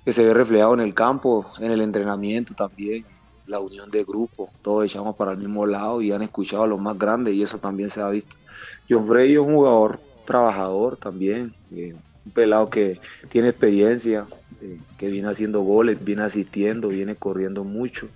que 0.05 0.13
se 0.13 0.25
ve 0.25 0.35
reflejado 0.35 0.75
en 0.75 0.81
el 0.81 0.95
campo, 0.95 1.47
en 1.59 1.71
el 1.73 1.81
entrenamiento 1.81 2.55
también, 2.55 3.05
la 3.47 3.61
unión 3.61 3.91
de 3.91 4.05
grupo, 4.05 4.49
todos 4.63 4.85
echamos 4.85 5.17
para 5.17 5.33
el 5.33 5.39
mismo 5.39 5.67
lado 5.67 6.01
y 6.01 6.13
han 6.13 6.23
escuchado 6.23 6.63
a 6.63 6.69
los 6.69 6.81
más 6.81 6.97
grandes 6.97 7.35
y 7.35 7.43
eso 7.43 7.59
también 7.59 7.91
se 7.91 8.01
ha 8.01 8.09
visto. 8.09 8.37
John 8.89 9.07
Frey 9.07 9.33
es 9.33 9.39
un 9.39 9.55
jugador 9.55 10.01
trabajador 10.25 10.97
también, 10.97 11.53
eh, 11.73 11.95
un 12.25 12.33
pelado 12.33 12.71
que 12.71 13.01
tiene 13.29 13.49
experiencia, 13.49 14.27
eh, 14.63 14.79
que 14.97 15.09
viene 15.09 15.29
haciendo 15.29 15.63
goles, 15.63 16.03
viene 16.03 16.23
asistiendo, 16.23 16.89
viene 16.89 17.17
corriendo 17.17 17.65
mucho, 17.65 18.09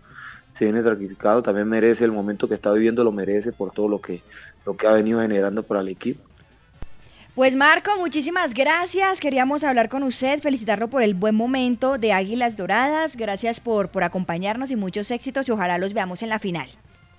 se 0.53 0.67
viene 0.67 0.83
sacrificado, 0.83 1.43
también 1.43 1.69
merece 1.69 2.05
el 2.05 2.13
momento 2.13 2.49
que 2.49 2.55
está 2.55 2.73
viviendo, 2.73 3.03
lo 3.03 3.11
merece 3.11 3.53
por 3.53 3.73
todo 3.73 3.89
lo 3.89 4.01
que, 4.01 4.23
lo 4.65 4.77
que 4.77 4.87
ha 4.87 4.93
venido 4.93 5.21
generando 5.21 5.65
para 5.65 5.81
el 5.81 5.89
equipo. 5.89 6.23
Pues 7.35 7.57
Marco, 7.57 7.91
muchísimas 7.99 8.55
gracias. 8.55 9.19
Queríamos 9.19 9.65
hablar 9.65 9.89
con 9.89 10.05
usted, 10.05 10.39
felicitarlo 10.39 10.87
por 10.87 11.03
el 11.03 11.15
buen 11.15 11.35
momento 11.35 11.99
de 11.99 12.13
Águilas 12.13 12.57
Doradas. 12.57 13.17
Gracias 13.17 13.59
por, 13.59 13.89
por 13.89 14.05
acompañarnos 14.05 14.71
y 14.71 14.77
muchos 14.77 15.11
éxitos 15.11 15.49
y 15.49 15.51
ojalá 15.51 15.79
los 15.79 15.95
veamos 15.95 16.23
en 16.23 16.29
la 16.29 16.39
final. 16.39 16.69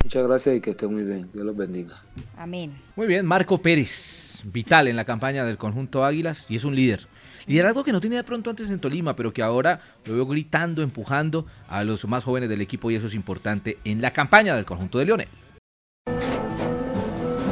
Muchas 0.05 0.25
gracias 0.25 0.55
y 0.55 0.61
que 0.61 0.69
estén 0.69 0.93
muy 0.93 1.03
bien. 1.03 1.29
Dios 1.33 1.45
los 1.45 1.57
bendiga. 1.57 2.01
Amén. 2.37 2.73
Muy 2.95 3.07
bien, 3.07 3.25
Marco 3.25 3.61
Pérez, 3.61 4.43
vital 4.45 4.87
en 4.87 4.95
la 4.95 5.03
campaña 5.03 5.43
del 5.43 5.57
conjunto 5.57 6.05
Águilas 6.05 6.45
y 6.47 6.55
es 6.55 6.63
un 6.63 6.77
líder. 6.77 7.07
Liderazgo 7.45 7.83
que 7.83 7.91
no 7.91 7.99
tenía 7.99 8.19
de 8.19 8.23
pronto 8.23 8.49
antes 8.49 8.71
en 8.71 8.79
Tolima, 8.79 9.17
pero 9.17 9.33
que 9.33 9.43
ahora 9.43 9.81
lo 10.05 10.13
veo 10.13 10.25
gritando, 10.25 10.81
empujando 10.81 11.45
a 11.67 11.83
los 11.83 12.07
más 12.07 12.23
jóvenes 12.23 12.47
del 12.47 12.61
equipo 12.61 12.89
y 12.89 12.95
eso 12.95 13.07
es 13.07 13.15
importante 13.15 13.79
en 13.83 14.01
la 14.01 14.13
campaña 14.13 14.55
del 14.55 14.63
conjunto 14.63 14.97
de 14.97 15.05
Leones. 15.07 15.27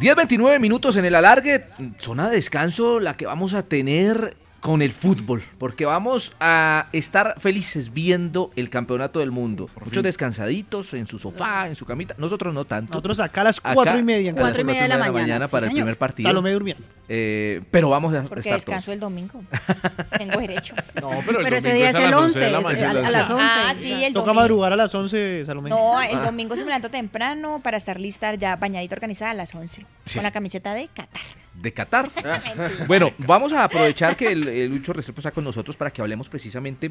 10-29 0.00 0.60
minutos 0.60 0.96
en 0.96 1.04
el 1.04 1.14
alargue, 1.14 1.66
zona 1.98 2.28
de 2.28 2.36
descanso 2.36 3.00
la 3.00 3.16
que 3.16 3.26
vamos 3.26 3.54
a 3.54 3.62
tener 3.62 4.36
con 4.60 4.80
el 4.80 4.92
fútbol, 4.92 5.42
porque 5.58 5.84
vamos 5.84 6.32
a 6.40 6.88
estar 6.92 7.38
felices 7.38 7.92
viendo 7.92 8.50
el 8.56 8.70
campeonato 8.70 9.20
del 9.20 9.30
mundo. 9.30 9.68
Muchos 9.84 10.02
descansaditos 10.02 10.94
en 10.94 11.06
su 11.06 11.18
sofá, 11.18 11.68
en 11.68 11.76
su 11.76 11.84
camita. 11.84 12.14
Nosotros 12.16 12.54
no 12.54 12.64
tanto. 12.64 12.92
Nosotros 12.92 13.20
acá 13.20 13.42
a 13.42 13.44
las 13.44 13.60
cuatro 13.60 13.98
y 13.98 14.02
media. 14.02 14.30
A 14.30 14.34
las 14.34 14.42
cuatro 14.42 14.62
y 14.62 14.64
media 14.64 14.82
de 14.84 14.88
la 14.88 15.12
mañana, 15.12 15.48
para 15.48 15.66
el 15.66 15.72
primer 15.72 15.98
partido. 15.98 16.30
Salomé 16.30 16.52
durmiendo. 16.52 16.82
Eh, 17.08 17.60
pero 17.70 17.90
vamos 17.90 18.14
a 18.14 18.22
Porque 18.22 18.40
estar 18.40 18.54
descanso 18.54 18.90
el 18.92 18.98
domingo. 19.00 19.42
Tengo 20.18 20.38
derecho. 20.40 20.74
No, 21.00 21.10
pero, 21.26 21.38
el 21.40 21.44
Pero 21.44 21.56
ese 21.56 21.68
domingo 21.68 21.74
día 21.74 21.90
es 21.90 21.94
el 21.96 22.10
las 22.10 22.20
11, 22.20 22.40
de 22.40 22.50
la 22.50 22.58
es 22.58 22.64
mañana. 22.64 23.00
a- 23.00 23.06
a 23.06 23.10
las 23.10 23.30
11. 23.30 23.44
Ah, 23.46 23.74
sí, 23.76 24.04
el 24.04 24.12
Toca 24.14 24.26
domingo. 24.26 24.40
madrugar 24.40 24.72
a 24.72 24.76
las 24.76 24.94
11, 24.94 25.42
Salomé. 25.44 25.68
No, 25.70 26.00
el 26.00 26.22
domingo 26.22 26.56
se 26.56 26.62
me 26.62 26.68
levanto 26.68 26.88
temprano 26.90 27.60
para 27.62 27.76
estar 27.76 28.00
lista 28.00 28.34
ya 28.36 28.56
bañadita 28.56 28.94
organizada 28.94 29.32
a 29.32 29.34
las 29.34 29.54
11. 29.54 29.84
Sí. 30.06 30.14
Con 30.14 30.22
la 30.22 30.30
camiseta 30.30 30.72
de 30.72 30.88
Qatar. 30.88 31.20
de 31.54 31.72
Qatar. 31.72 32.08
bueno, 32.88 33.12
vamos 33.18 33.52
a 33.52 33.64
aprovechar 33.64 34.16
que 34.16 34.32
el, 34.32 34.48
el 34.48 34.70
Lucho 34.70 34.92
Restrepo 34.94 35.20
está 35.20 35.30
con 35.30 35.44
nosotros 35.44 35.76
para 35.76 35.90
que 35.92 36.00
hablemos 36.00 36.28
precisamente 36.30 36.90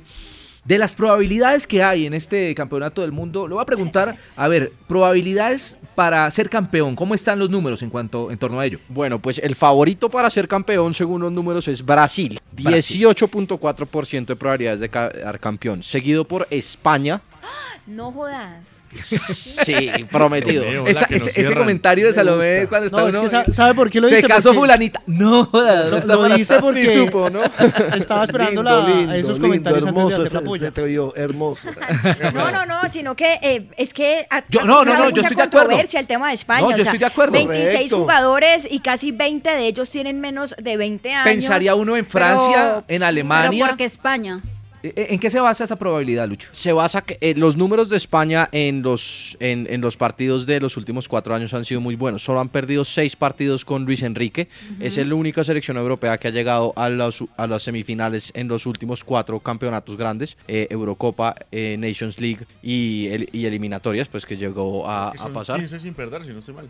de 0.65 0.77
las 0.77 0.93
probabilidades 0.93 1.67
que 1.67 1.83
hay 1.83 2.05
en 2.05 2.13
este 2.13 2.53
campeonato 2.55 3.01
del 3.01 3.11
mundo. 3.11 3.47
Le 3.47 3.55
voy 3.55 3.61
a 3.61 3.65
preguntar, 3.65 4.17
a 4.35 4.47
ver, 4.47 4.71
probabilidades 4.87 5.77
para 5.95 6.29
ser 6.31 6.49
campeón, 6.49 6.95
¿cómo 6.95 7.13
están 7.13 7.37
los 7.37 7.49
números 7.49 7.81
en 7.83 7.89
cuanto 7.89 8.31
en 8.31 8.37
torno 8.37 8.59
a 8.59 8.65
ello? 8.65 8.79
Bueno, 8.89 9.19
pues 9.19 9.37
el 9.39 9.55
favorito 9.55 10.09
para 10.09 10.29
ser 10.29 10.47
campeón, 10.47 10.93
según 10.93 11.21
los 11.21 11.31
números, 11.31 11.67
es 11.67 11.85
Brasil. 11.85 12.39
Brasil. 12.51 13.05
18.4% 13.05 14.25
de 14.25 14.35
probabilidades 14.35 14.79
de 14.79 14.89
quedar 14.89 15.39
campeón. 15.39 15.83
Seguido 15.83 16.25
por 16.25 16.47
España. 16.49 17.21
No 17.85 18.11
jodas. 18.13 18.81
Sí, 19.33 19.89
prometido. 20.11 20.63
Esa- 20.87 21.07
ese, 21.09 21.41
ese 21.41 21.53
comentario 21.55 22.05
de 22.07 22.13
Salomé 22.13 22.65
cuando 22.69 22.85
está 22.85 23.01
No, 23.01 23.07
es 23.09 23.15
que 23.17 23.29
sa- 23.29 23.45
¿sabe 23.51 23.73
por 23.73 23.89
qué 23.89 23.99
lo 23.99 24.07
Se 24.07 24.15
dice? 24.17 24.27
casó 24.27 24.49
Porque- 24.49 24.59
fulanita. 24.59 25.01
No, 25.07 25.45
jodas, 25.45 25.85
no 25.85 25.91
Lo, 25.91 25.97
está 25.97 26.13
lo 26.15 26.29
dice 26.35 26.59
porque 26.59 26.87
Sí 26.87 26.93
supo, 26.93 27.29
¿no? 27.29 27.41
estaba 27.97 28.23
esperando 28.25 28.61
Lindo, 28.63 28.63
la- 28.63 28.87
lindo, 28.87 29.13
esos 29.15 29.29
lindo, 29.33 29.47
comentarios 29.47 29.79
antes 29.79 29.93
de 29.95 29.99
hermoso, 29.99 30.15
hacer 30.21 30.43
la 30.49 30.55
ese 30.55 30.71
te 30.71 30.81
oyó, 30.83 31.15
hermoso. 31.15 31.69
No, 32.33 32.51
no, 32.51 32.65
no, 32.65 32.87
sino 32.89 33.15
que 33.15 33.39
eh, 33.41 33.67
es 33.77 33.93
que 33.93 34.27
ha, 34.29 34.43
Yo- 34.47 34.61
no, 34.63 34.85
no, 34.85 34.97
no, 34.97 35.09
yo 35.09 35.21
estoy 35.21 35.35
de 35.35 35.41
acuerdo. 35.43 35.59
controversia 35.67 35.99
el 35.99 36.07
tema 36.07 36.27
de 36.29 36.35
España. 36.35 36.61
No, 36.61 36.67
o 36.67 36.71
yo 36.71 36.77
sea, 36.77 36.85
estoy 36.85 36.99
de 36.99 37.05
acuerdo. 37.05 37.33
26 37.33 37.71
Correcto. 37.73 37.97
jugadores 37.99 38.67
y 38.69 38.79
casi 38.79 39.11
20 39.11 39.49
de 39.49 39.67
ellos 39.67 39.89
tienen 39.89 40.21
menos 40.21 40.55
de 40.57 40.77
20 40.77 41.11
años. 41.13 41.25
Pensaría 41.25 41.75
uno 41.75 41.97
en 41.97 42.05
Francia, 42.05 42.77
en 42.79 42.83
Pero 42.87 43.05
Alemania. 43.05 43.65
porque 43.67 43.85
España. 43.85 44.39
Eh, 44.83 45.07
¿En 45.11 45.19
qué 45.19 45.29
se 45.29 45.39
basa 45.39 45.63
esa 45.63 45.77
probabilidad, 45.77 46.27
Lucho? 46.27 46.49
Se 46.51 46.73
basa 46.73 47.01
que 47.01 47.17
eh, 47.21 47.33
los 47.37 47.55
números 47.55 47.87
de 47.89 47.95
España 47.97 48.49
en 48.51 48.81
los, 48.81 49.37
en, 49.39 49.65
en 49.69 49.79
los 49.79 49.95
partidos 49.95 50.45
de 50.45 50.59
los 50.59 50.75
últimos 50.75 51.07
cuatro 51.07 51.33
años 51.33 51.53
han 51.53 51.63
sido 51.63 51.79
muy 51.79 51.95
buenos. 51.95 52.23
Solo 52.23 52.41
han 52.41 52.49
perdido 52.49 52.83
seis 52.83 53.15
partidos 53.15 53.63
con 53.63 53.85
Luis 53.85 54.01
Enrique. 54.03 54.49
Es 54.81 54.97
la 54.97 55.15
única 55.15 55.43
selección 55.45 55.77
europea 55.77 56.17
que 56.17 56.27
ha 56.27 56.31
llegado 56.31 56.73
a, 56.75 56.89
los- 56.89 57.23
a 57.37 57.47
las 57.47 57.63
semifinales 57.63 58.31
en 58.35 58.47
los 58.49 58.65
últimos 58.65 59.03
cuatro 59.05 59.39
campeonatos 59.39 59.95
grandes, 59.95 60.37
eh, 60.47 60.67
Eurocopa, 60.69 61.35
eh, 61.51 61.77
Nations 61.79 62.19
League 62.19 62.45
y, 62.61 63.07
el- 63.07 63.29
y 63.31 63.45
eliminatorias, 63.45 64.09
pues 64.09 64.25
que 64.25 64.35
llegó 64.35 64.89
a, 64.89 65.11
Que 65.13 65.17
a 65.19 65.21
son 65.23 65.33
pasar. 65.33 65.59
15 65.59 65.79
sin 65.79 65.93
perder, 65.93 66.25
si 66.25 66.31
no 66.33 66.39
estoy 66.39 66.55
mal. 66.55 66.69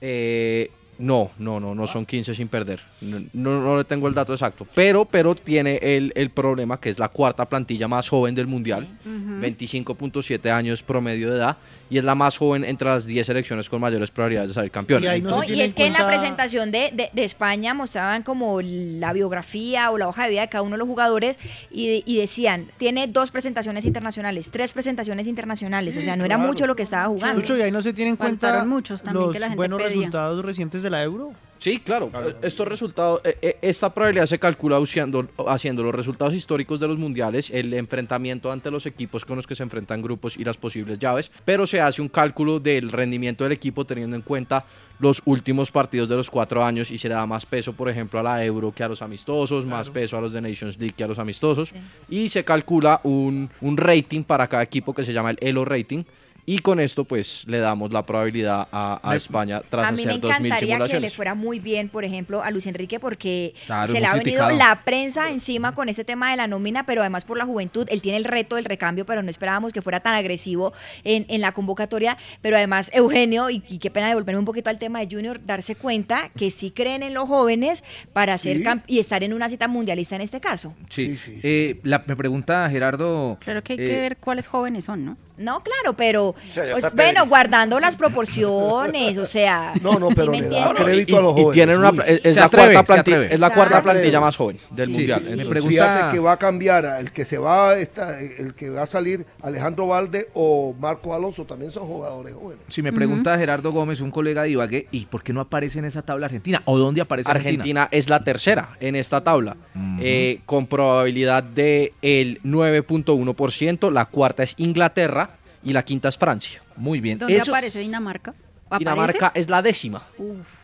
Eh, 0.00 0.70
no, 0.98 1.30
no, 1.38 1.58
no, 1.60 1.74
no 1.74 1.86
son 1.86 2.06
15 2.06 2.34
sin 2.34 2.48
perder. 2.48 2.80
No, 3.00 3.20
no, 3.32 3.60
no 3.60 3.76
le 3.78 3.84
tengo 3.84 4.08
el 4.08 4.14
dato 4.14 4.32
exacto. 4.32 4.66
Pero, 4.74 5.04
pero 5.04 5.34
tiene 5.34 5.78
el, 5.82 6.12
el 6.14 6.30
problema 6.30 6.78
que 6.80 6.90
es 6.90 6.98
la 6.98 7.08
cuarta 7.08 7.48
plantilla 7.48 7.88
más 7.88 8.08
joven 8.08 8.34
del 8.34 8.46
mundial. 8.46 8.86
25.7 9.04 10.50
años 10.50 10.82
promedio 10.82 11.30
de 11.30 11.36
edad. 11.38 11.56
Y 11.90 11.98
es 11.98 12.04
la 12.04 12.14
más 12.14 12.38
joven 12.38 12.64
entre 12.64 12.88
las 12.88 13.04
10 13.06 13.26
selecciones 13.26 13.68
con 13.68 13.80
mayores 13.80 14.10
probabilidades 14.10 14.48
de 14.48 14.54
salir 14.54 14.70
campeón. 14.70 15.02
No, 15.22 15.44
y 15.44 15.60
es 15.60 15.74
que 15.74 15.86
en 15.86 15.92
la 15.92 16.06
presentación 16.06 16.72
de, 16.72 16.90
de- 16.92 17.10
de 17.12 17.24
España 17.24 17.74
mostraban 17.74 18.22
como 18.22 18.60
la 18.62 19.12
biografía 19.12 19.90
o 19.90 19.98
la 19.98 20.08
hoja 20.08 20.24
de 20.24 20.30
vida 20.30 20.40
de 20.40 20.48
cada 20.48 20.62
uno 20.62 20.72
de 20.72 20.78
los 20.78 20.88
jugadores 20.88 21.36
y, 21.70 22.02
y 22.06 22.18
decían, 22.18 22.68
tiene 22.78 23.06
dos 23.06 23.30
presentaciones 23.30 23.84
internacionales, 23.84 24.50
tres 24.50 24.72
presentaciones 24.72 25.26
internacionales, 25.26 25.96
o 25.96 26.00
sea, 26.00 26.16
no 26.16 26.24
era 26.24 26.36
claro. 26.36 26.48
mucho 26.50 26.66
lo 26.66 26.74
que 26.74 26.82
estaba 26.82 27.06
jugando. 27.08 27.40
Lucho, 27.42 27.56
y 27.56 27.62
ahí 27.62 27.70
no 27.70 27.82
se 27.82 27.92
tienen 27.92 28.12
en 28.12 28.16
cuenta 28.16 28.64
muchos 28.64 29.02
también 29.02 29.26
los 29.26 29.32
que 29.34 29.40
la 29.40 29.46
gente 29.48 29.56
buenos 29.58 29.78
pedía. 29.82 29.94
resultados 29.96 30.44
recientes 30.44 30.82
de 30.84 30.90
la 30.90 31.02
Euro. 31.02 31.32
Sí, 31.58 31.80
claro. 31.80 32.10
eh, 32.14 32.34
Estos 32.42 32.68
resultados, 32.68 33.22
eh, 33.24 33.38
eh, 33.40 33.56
esta 33.62 33.88
probabilidad 33.88 34.26
se 34.26 34.38
calcula 34.38 34.78
usando, 34.78 35.26
haciendo 35.46 35.82
los 35.82 35.94
resultados 35.94 36.34
históricos 36.34 36.78
de 36.78 36.86
los 36.86 36.98
mundiales, 36.98 37.48
el 37.50 37.72
enfrentamiento 37.72 38.52
ante 38.52 38.70
los 38.70 38.84
equipos 38.84 39.24
con 39.24 39.36
los 39.36 39.46
que 39.46 39.54
se 39.54 39.62
enfrentan 39.62 40.02
grupos 40.02 40.36
y 40.36 40.44
las 40.44 40.58
posibles 40.58 40.98
llaves, 40.98 41.30
pero 41.44 41.66
se 41.66 41.80
hace 41.80 42.02
un 42.02 42.08
cálculo 42.08 42.60
del 42.60 42.92
rendimiento 42.92 43.44
del 43.44 43.54
equipo 43.54 43.86
teniendo 43.86 44.14
en 44.14 44.20
cuenta 44.22 44.66
los 44.98 45.22
últimos 45.24 45.70
partidos 45.70 46.08
de 46.08 46.16
los 46.16 46.28
cuatro 46.28 46.62
años 46.62 46.90
y 46.90 46.98
se 46.98 47.08
le 47.08 47.14
da 47.14 47.24
más 47.24 47.46
peso, 47.46 47.72
por 47.72 47.88
ejemplo, 47.88 48.20
a 48.20 48.22
la 48.22 48.44
Euro 48.44 48.70
que 48.70 48.84
a 48.84 48.88
los 48.88 49.00
amistosos, 49.00 49.64
más 49.64 49.88
peso 49.88 50.18
a 50.18 50.20
los 50.20 50.34
de 50.34 50.42
Nations 50.42 50.78
League 50.78 50.94
que 50.94 51.04
a 51.04 51.08
los 51.08 51.18
amistosos, 51.18 51.72
y 52.10 52.28
se 52.28 52.44
calcula 52.44 53.00
un, 53.04 53.48
un 53.62 53.76
rating 53.78 54.22
para 54.22 54.46
cada 54.48 54.62
equipo 54.62 54.92
que 54.92 55.04
se 55.04 55.14
llama 55.14 55.30
el 55.30 55.38
ELO 55.40 55.64
rating. 55.64 56.04
Y 56.46 56.58
con 56.58 56.78
esto, 56.78 57.04
pues, 57.04 57.44
le 57.46 57.58
damos 57.58 57.90
la 57.92 58.04
probabilidad 58.04 58.68
a, 58.70 59.14
España 59.16 59.62
tras 59.70 59.86
a 59.86 59.92
mí 59.92 60.04
me 60.04 60.12
hacer 60.12 60.20
2.000 60.20 60.26
encantaría 60.26 60.58
que 60.58 60.64
le 60.66 60.68
simulaciones. 60.68 61.14
fuera 61.14 61.34
muy 61.34 61.58
bien, 61.58 61.88
por 61.88 62.04
ejemplo, 62.04 62.42
a 62.42 62.50
Luis 62.50 62.66
Enrique, 62.66 63.00
porque 63.00 63.54
Claro, 63.64 63.90
se 63.90 63.98
le 64.00 64.06
ha 64.06 64.10
venido 64.14 64.22
criticado. 64.46 64.56
la 64.56 64.82
prensa 64.84 65.30
encima 65.30 65.74
con 65.74 65.88
este 65.88 66.04
tema 66.04 66.30
de 66.30 66.36
la 66.36 66.46
nómina, 66.46 66.84
pero 66.84 67.00
además 67.00 67.24
por 67.24 67.38
la 67.38 67.46
juventud. 67.46 67.86
Él 67.90 68.02
tiene 68.02 68.18
el 68.18 68.24
reto 68.24 68.56
del 68.56 68.66
recambio, 68.66 69.06
pero 69.06 69.22
no 69.22 69.30
esperábamos 69.30 69.72
que 69.72 69.80
fuera 69.80 70.00
tan 70.00 70.14
agresivo 70.14 70.74
en, 71.04 71.24
en 71.28 71.40
la 71.40 71.52
convocatoria. 71.52 72.18
Pero 72.42 72.56
además, 72.56 72.90
Eugenio, 72.92 73.48
y, 73.48 73.62
y 73.68 73.78
qué 73.78 73.90
pena 73.90 74.08
devolverme 74.08 74.38
un 74.38 74.44
poquito 74.44 74.68
al 74.68 74.78
tema 74.78 75.00
de 75.00 75.08
Junior, 75.10 75.40
darse 75.46 75.76
cuenta 75.76 76.30
que 76.36 76.50
sí 76.50 76.70
creen 76.70 77.02
en 77.02 77.14
los 77.14 77.26
jóvenes 77.28 77.82
para 78.12 78.36
ser 78.36 78.58
Sí. 78.58 78.62
camp- 78.64 78.84
y 78.86 78.98
estar 78.98 79.24
en 79.24 79.32
una 79.32 79.48
cita 79.48 79.66
mundialista 79.66 80.14
en 80.16 80.20
este 80.22 80.40
caso. 80.40 80.74
Sí. 80.90 81.16
Eh, 81.42 81.80
la, 81.84 82.04
me 82.06 82.16
pregunta 82.16 82.68
Gerardo. 82.68 83.38
Claro 83.40 83.62
que 83.62 83.72
hay 83.72 83.78
eh, 83.78 83.86
que 83.86 83.96
ver 84.00 84.16
cuáles 84.18 84.46
jóvenes 84.46 84.84
son, 84.84 85.04
¿no? 85.06 85.16
No, 85.36 85.62
claro, 85.62 85.94
pero 85.96 86.34
sea, 86.48 86.64
pues, 86.72 86.94
bueno, 86.94 87.26
guardando 87.26 87.80
las 87.80 87.96
proporciones, 87.96 89.16
o 89.18 89.26
sea, 89.26 89.72
No, 89.82 89.98
no, 89.98 90.08
¿sí 90.10 90.14
pero 90.16 90.30
me 90.30 90.40
le 90.42 90.48
da 90.48 90.58
entiendes? 90.68 90.84
crédito 90.84 91.18
a 91.18 91.22
los 91.22 91.32
y 91.32 91.42
jóvenes. 91.42 91.52
tienen 91.54 91.78
una 91.78 91.88
es- 92.04 92.20
es 92.24 92.36
la 92.36 92.44
atreve, 92.44 92.72
cuarta 92.74 92.94
plantilla, 92.94 93.22
es 93.24 93.40
la 93.40 93.50
cuarta 93.54 93.82
plantilla 93.82 94.20
más 94.20 94.36
joven 94.36 94.58
del 94.70 94.86
Sí, 94.86 94.92
mundial. 94.92 95.22
sí. 95.26 95.32
Entonces, 95.32 95.64
Fíjate 95.64 96.14
que 96.14 96.20
va 96.20 96.32
a 96.32 96.36
cambiar, 96.38 96.86
a- 96.86 97.00
el 97.00 97.10
que 97.10 97.24
se 97.24 97.38
va, 97.38 97.76
está, 97.78 98.20
el 98.20 98.54
que 98.54 98.70
va 98.70 98.82
a 98.82 98.86
salir 98.86 99.26
Alejandro 99.42 99.86
Valde 99.88 100.28
o 100.34 100.74
Marco 100.78 101.14
Alonso 101.14 101.44
también 101.44 101.70
son 101.72 101.86
jugadores 101.86 102.34
jóvenes. 102.34 102.62
Si 102.68 102.80
me 102.82 102.92
pregunta 102.92 103.36
Gerardo 103.36 103.72
Gómez, 103.72 104.00
un 104.00 104.10
colega 104.12 104.42
de 104.44 104.50
Ibagué, 104.50 104.86
¿y 104.92 105.06
por 105.06 105.22
qué 105.24 105.32
no 105.32 105.40
aparece 105.40 105.78
en 105.80 105.84
esa 105.86 106.02
tabla 106.02 106.26
Argentina? 106.26 106.62
¿O 106.64 106.78
dónde 106.78 107.00
aparece 107.00 107.30
Argentina? 107.30 107.54
Argentina 107.82 107.88
es 107.90 108.08
la 108.08 108.22
tercera 108.22 108.70
en 108.80 108.94
esta 108.96 109.22
tabla, 109.24 109.56
eh, 110.00 110.40
con 110.46 110.66
probabilidad 110.68 111.42
de 111.42 111.92
el 112.02 112.40
9.1%. 112.44 113.90
La 113.90 114.06
cuarta 114.06 114.42
es 114.42 114.54
Inglaterra 114.58 115.23
y 115.64 115.72
la 115.72 115.84
quinta 115.84 116.08
es 116.08 116.18
Francia. 116.18 116.62
Muy 116.76 117.00
bien. 117.00 117.18
¿Dónde 117.18 117.40
aparece 117.40 117.80
Dinamarca? 117.80 118.34
¿Aparece? 118.66 118.78
Dinamarca 118.78 119.32
es 119.34 119.48
la 119.48 119.62
décima. 119.62 120.02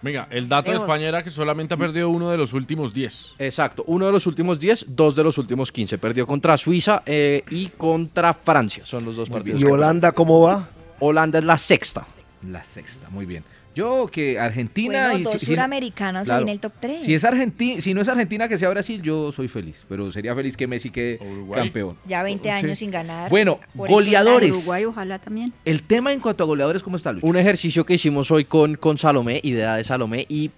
Venga, 0.03 0.27
el 0.31 0.49
dato 0.49 0.71
de. 0.71 0.79
España 0.79 1.09
era 1.09 1.23
que 1.23 1.31
solamente 1.31 1.75
ha 1.75 1.77
perdido 1.77 2.09
uno 2.09 2.31
de 2.31 2.37
los 2.37 2.53
últimos 2.53 2.93
10. 2.93 3.35
Exacto, 3.39 3.85
uno 3.87 4.07
de 4.07 4.13
los 4.13 4.27
últimos 4.27 4.59
10, 4.59 4.87
dos 4.89 5.15
de 5.15 5.23
los 5.23 5.39
últimos 5.39 5.71
15. 5.71 5.99
Perdió 5.99 6.27
contra 6.27 6.57
Suiza 6.57 7.03
eh, 7.07 7.45
y 7.51 7.69
contra 7.69 8.35
Francia. 8.35 8.85
Son 8.87 9.05
los 9.05 9.17
dos 9.17 9.29
partidos. 9.29 9.61
¿Y 9.61 9.65
Holanda 9.65 10.13
cómo 10.13 10.41
va? 10.41 10.69
Holanda 10.99 11.39
es 11.39 11.45
la 11.45 11.59
sexta. 11.59 12.07
La 12.49 12.65
sexta, 12.65 13.09
muy 13.11 13.27
bien. 13.27 13.45
Yo 13.75 14.09
que 14.11 14.39
Argentina 14.39 15.07
Bueno, 15.11 15.19
y 15.21 15.23
dos 15.23 15.33
si- 15.35 15.39
si 15.41 15.47
no- 15.47 15.55
suramericanos 15.55 16.21
ahí 16.23 16.27
claro. 16.27 16.43
en 16.43 16.49
el 16.49 16.59
top 16.61 16.73
3. 16.81 17.03
Si 17.05 17.15
es 17.15 17.25
Argentina, 17.25 17.81
si 17.81 17.95
no 17.95 18.01
es 18.01 18.09
Argentina 18.09 18.49
que 18.49 18.59
sea 18.59 18.69
Brasil, 18.69 19.01
yo 19.01 19.31
soy 19.31 19.47
feliz, 19.49 19.85
pero 19.89 20.11
sería 20.11 20.35
feliz 20.35 20.57
que 20.57 20.67
Messi 20.67 20.91
quede 20.91 21.21
campeón. 21.55 21.97
Ya 22.07 22.23
20 22.23 22.49
Sí. 22.49 22.51
años 22.51 22.79
sin 22.79 22.91
ganar. 22.91 23.31
Bueno, 23.31 23.61
Por 23.77 23.89
goleadores. 23.89 24.51
Uruguay, 24.51 24.85
ojalá 24.85 25.19
también. 25.21 25.53
El 25.65 25.83
tema 25.85 26.13
en 26.13 26.21
cuanto 26.21 26.43
a 26.45 26.47
goleadores, 26.49 26.83
¿cómo 26.83 26.97
está 26.97 27.13
Lucho? 27.13 27.27
Un 27.27 27.37
ejercicio 27.37 27.85
que 27.87 27.95
hicimos 27.95 28.31
hoy 28.33 28.45
con, 28.45 28.75
con 28.75 28.99
Salomé, 28.99 29.41
idea 29.45 29.77
de 29.77 29.85
Salomé, 29.85 30.27
y 30.29 30.51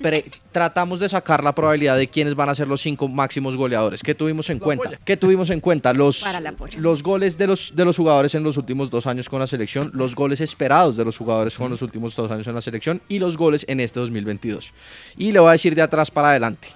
pre- 0.00 0.24
tratamos 0.52 1.00
de 1.00 1.08
sacar 1.08 1.42
la 1.44 1.54
probabilidad 1.54 1.96
de 1.96 2.08
quiénes 2.08 2.34
van 2.34 2.48
a 2.48 2.54
ser 2.54 2.66
los 2.68 2.80
cinco 2.80 3.08
máximos 3.08 3.56
goleadores. 3.56 4.02
¿Qué 4.02 4.14
tuvimos 4.14 4.48
en 4.50 4.58
cuenta? 4.58 4.98
¿Qué 5.04 5.16
tuvimos 5.16 5.50
en 5.50 5.60
cuenta? 5.60 5.92
Los, 5.92 6.24
polla. 6.56 6.78
los 6.78 7.02
goles 7.02 7.36
de 7.38 7.46
los, 7.46 7.74
de 7.76 7.84
los 7.84 7.96
jugadores 7.96 8.34
en 8.34 8.42
los 8.42 8.56
últimos 8.56 8.90
dos 8.90 9.06
años 9.06 9.28
con 9.28 9.40
la 9.40 9.46
selección, 9.46 9.90
los 9.94 10.14
goles 10.14 10.40
esperados 10.40 10.96
de 10.96 11.04
los 11.04 11.16
jugadores 11.16 11.56
con 11.56 11.70
los 11.70 11.82
últimos 11.82 12.16
dos 12.16 12.30
años 12.30 12.46
en 12.46 12.54
la 12.54 12.62
selección 12.62 13.00
y 13.08 13.18
los 13.18 13.36
goles 13.36 13.64
en 13.68 13.80
este 13.80 14.00
2022. 14.00 14.72
Y 15.16 15.32
le 15.32 15.38
voy 15.40 15.50
a 15.50 15.52
decir 15.52 15.74
de 15.74 15.82
atrás 15.82 16.10
para 16.10 16.30
adelante. 16.30 16.68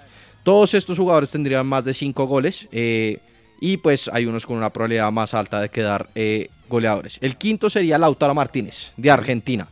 Todos 0.43 0.75
estos 0.75 0.99
jugadores 0.99 1.31
tendrían 1.31 1.67
más 1.67 1.85
de 1.85 1.95
cinco 1.95 2.27
goles. 2.27 2.69
eh, 2.73 3.19
y 3.61 3.79
pues 3.79 4.11
hay 4.13 4.27
unos 4.27 4.45
con 4.45 4.57
una 4.59 4.69
probabilidad 4.71 5.11
más 5.11 5.33
alta 5.33 5.59
de 5.61 5.71
quedar 5.71 6.11
eh, 6.15 6.49
goleadores. 6.69 7.17
El 7.23 7.37
quinto 7.37 7.71
sería 7.71 7.97
Lautaro 7.97 8.35
Martínez, 8.35 8.93
de 8.99 9.11
Argentina. 9.11 9.69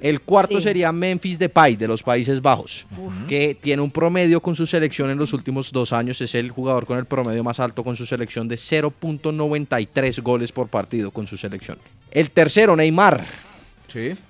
El 0.00 0.20
cuarto 0.20 0.60
sería 0.60 0.92
Memphis 0.92 1.38
Depay, 1.38 1.76
de 1.76 1.88
los 1.88 2.02
Países 2.02 2.40
Bajos, 2.40 2.86
que 3.28 3.56
tiene 3.60 3.82
un 3.82 3.90
promedio 3.90 4.40
con 4.40 4.54
su 4.54 4.66
selección 4.66 5.10
en 5.10 5.18
los 5.18 5.32
últimos 5.32 5.72
dos 5.72 5.92
años. 5.92 6.20
Es 6.20 6.34
el 6.34 6.50
jugador 6.50 6.86
con 6.86 6.98
el 6.98 7.04
promedio 7.04 7.42
más 7.44 7.60
alto 7.60 7.84
con 7.84 7.96
su 7.96 8.06
selección 8.06 8.48
de 8.48 8.56
0.93 8.56 10.22
goles 10.22 10.52
por 10.52 10.68
partido 10.68 11.10
con 11.10 11.26
su 11.26 11.36
selección. 11.36 11.78
El 12.10 12.30
tercero, 12.30 12.76
Neymar. 12.76 13.24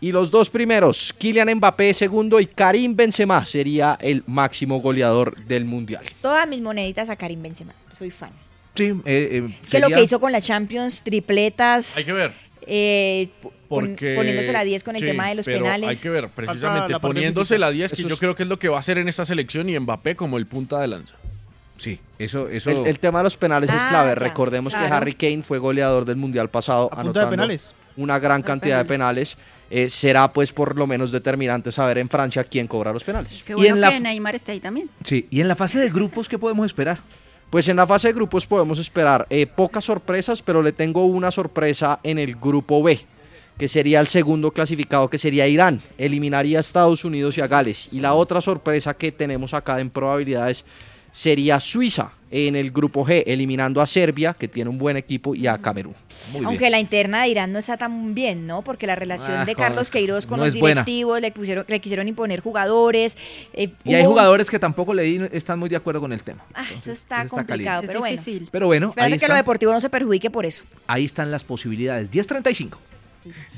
Y 0.00 0.12
los 0.12 0.30
dos 0.30 0.50
primeros, 0.50 1.12
Kylian 1.18 1.56
Mbappé 1.56 1.92
segundo 1.92 2.38
y 2.38 2.46
Karim 2.46 2.94
Benzema 2.94 3.44
sería 3.44 3.98
el 4.00 4.22
máximo 4.26 4.80
goleador 4.80 5.36
del 5.46 5.64
Mundial. 5.64 6.04
Todas 6.22 6.46
mis 6.46 6.60
moneditas 6.60 7.10
a 7.10 7.16
Karim 7.16 7.42
Benzema. 7.42 7.74
Soy 7.90 8.10
fan. 8.10 8.30
Sí, 8.74 8.84
eh, 8.84 9.02
eh, 9.04 9.48
Es 9.60 9.70
que 9.70 9.80
lo 9.80 9.88
que 9.88 10.00
hizo 10.00 10.20
con 10.20 10.30
la 10.30 10.40
Champions, 10.40 11.02
tripletas. 11.02 11.96
Hay 11.96 12.04
que 12.04 12.12
ver. 12.12 12.30
Eh, 12.68 13.28
Porque, 13.68 14.14
poniéndose 14.14 14.52
la 14.52 14.64
10 14.64 14.82
con 14.84 14.94
el 14.96 15.00
sí, 15.02 15.06
tema 15.08 15.28
de 15.28 15.34
los 15.36 15.44
pero 15.46 15.64
penales. 15.64 15.88
Hay 15.88 15.96
que 15.96 16.10
ver, 16.10 16.28
precisamente, 16.28 16.92
la 16.92 17.00
poniéndose 17.00 17.58
la 17.58 17.70
10, 17.70 17.92
que 17.92 18.02
yo 18.02 18.08
es- 18.08 18.18
creo 18.20 18.34
que 18.34 18.42
es 18.44 18.48
lo 18.48 18.58
que 18.58 18.68
va 18.68 18.76
a 18.76 18.80
hacer 18.80 18.98
en 18.98 19.08
esta 19.08 19.24
selección 19.24 19.68
y 19.68 19.78
Mbappé 19.78 20.16
como 20.16 20.38
el 20.38 20.46
punta 20.46 20.80
de 20.80 20.88
lanza. 20.88 21.14
Sí, 21.76 22.00
eso, 22.18 22.48
eso. 22.48 22.70
El, 22.70 22.86
el 22.88 22.98
tema 22.98 23.18
de 23.20 23.24
los 23.24 23.36
penales 23.36 23.70
es 23.70 23.76
Ah, 23.78 23.86
clave. 23.88 24.08
ya, 24.10 24.14
Recordemos 24.16 24.72
que. 24.74 24.80
Harry 24.80 25.14
Kane 25.14 25.42
fue 25.42 25.58
goleador 25.58 26.04
del 26.04 26.16
Mundial 26.16 26.50
pasado, 26.50 26.86
A 26.86 26.88
punta 26.90 26.96
de 26.96 27.00
anotando 27.02 27.30
penales. 27.30 27.72
una 27.96 28.18
gran 28.18 28.42
cantidad 28.42 28.78
de 28.78 28.84
penales. 28.84 29.36
Eh, 29.70 29.90
será 29.90 30.32
pues 30.32 30.50
por 30.50 30.76
lo 30.78 30.86
menos 30.86 31.12
determinante 31.12 31.70
saber 31.70 31.98
en 31.98 32.08
Francia 32.08 32.42
quién 32.42 32.66
cobra 32.66 32.90
los 32.92 33.04
penales. 33.04 33.42
Qué 33.44 33.52
Y 33.52 33.56
bueno 33.56 33.74
en 33.74 33.80
la 33.82 33.88
que 33.90 33.94
f- 33.96 34.02
Neymar 34.02 34.34
esté 34.34 34.52
ahí 34.52 34.60
también. 34.60 34.88
Sí, 35.04 35.26
y 35.30 35.42
en 35.42 35.46
la 35.46 35.54
fase 35.54 35.78
de 35.78 35.90
grupos, 35.90 36.26
¿qué 36.26 36.38
podemos 36.38 36.64
esperar? 36.64 37.00
Pues 37.50 37.66
en 37.68 37.76
la 37.76 37.86
fase 37.86 38.08
de 38.08 38.14
grupos 38.14 38.46
podemos 38.46 38.78
esperar 38.78 39.26
eh, 39.30 39.46
pocas 39.46 39.84
sorpresas, 39.84 40.42
pero 40.42 40.62
le 40.62 40.72
tengo 40.72 41.06
una 41.06 41.30
sorpresa 41.30 41.98
en 42.02 42.18
el 42.18 42.36
grupo 42.36 42.82
B, 42.82 43.00
que 43.56 43.68
sería 43.68 44.00
el 44.00 44.06
segundo 44.06 44.50
clasificado, 44.50 45.08
que 45.08 45.16
sería 45.16 45.48
Irán. 45.48 45.80
Eliminaría 45.96 46.58
a 46.58 46.60
Estados 46.60 47.06
Unidos 47.06 47.38
y 47.38 47.40
a 47.40 47.46
Gales. 47.46 47.88
Y 47.90 48.00
la 48.00 48.12
otra 48.12 48.42
sorpresa 48.42 48.92
que 48.92 49.12
tenemos 49.12 49.54
acá 49.54 49.80
en 49.80 49.88
probabilidades 49.88 50.66
sería 51.22 51.58
Suiza 51.58 52.12
en 52.30 52.54
el 52.54 52.70
grupo 52.70 53.04
G, 53.04 53.24
eliminando 53.26 53.80
a 53.80 53.86
Serbia, 53.86 54.34
que 54.34 54.46
tiene 54.46 54.68
un 54.70 54.78
buen 54.78 54.96
equipo, 54.98 55.34
y 55.34 55.46
a 55.48 55.58
Camerún. 55.58 55.94
Aunque 56.44 56.68
la 56.70 56.78
interna 56.78 57.22
de 57.22 57.28
Irán 57.28 57.50
no 57.52 57.58
está 57.58 57.76
tan 57.78 58.14
bien, 58.14 58.46
¿no? 58.46 58.62
Porque 58.62 58.86
la 58.86 58.94
relación 58.94 59.38
Ah, 59.38 59.44
de 59.46 59.54
Carlos 59.56 59.90
Queiroz 59.90 60.26
con 60.26 60.38
no 60.38 60.44
los 60.44 60.56
buena. 60.60 60.82
directivos 60.84 61.20
le, 61.22 61.32
pusieron, 61.32 61.64
le 61.66 61.80
quisieron 61.80 62.06
imponer 62.06 62.40
jugadores. 62.40 63.16
eh, 63.54 63.70
Y 63.82 63.94
hay 63.94 64.04
jugadores 64.04 64.48
que 64.50 64.58
tampoco 64.60 64.92
le 64.94 65.02
di- 65.04 65.20
están 65.32 65.58
muy 65.58 65.68
de 65.70 65.76
acuerdo 65.76 66.00
con 66.00 66.12
el 66.12 66.22
tema. 66.22 66.44
Ah, 66.54 66.66
eso 66.72 66.92
está 66.92 67.22
eso 67.22 67.34
complicado, 67.34 67.82
pero 67.86 67.98
bueno. 68.00 68.22
Pero 68.52 68.66
bueno, 68.66 68.90
que 68.92 69.26
lo 69.28 69.34
deportivo 69.34 69.72
no 69.72 69.80
se 69.80 69.88
perjudique 69.90 70.30
por 70.30 70.44
eso. 70.46 70.62
ahí 70.86 71.04
están 71.06 71.30
las 71.32 71.42
posibilidades. 71.44 72.10
10.35. 72.12 72.76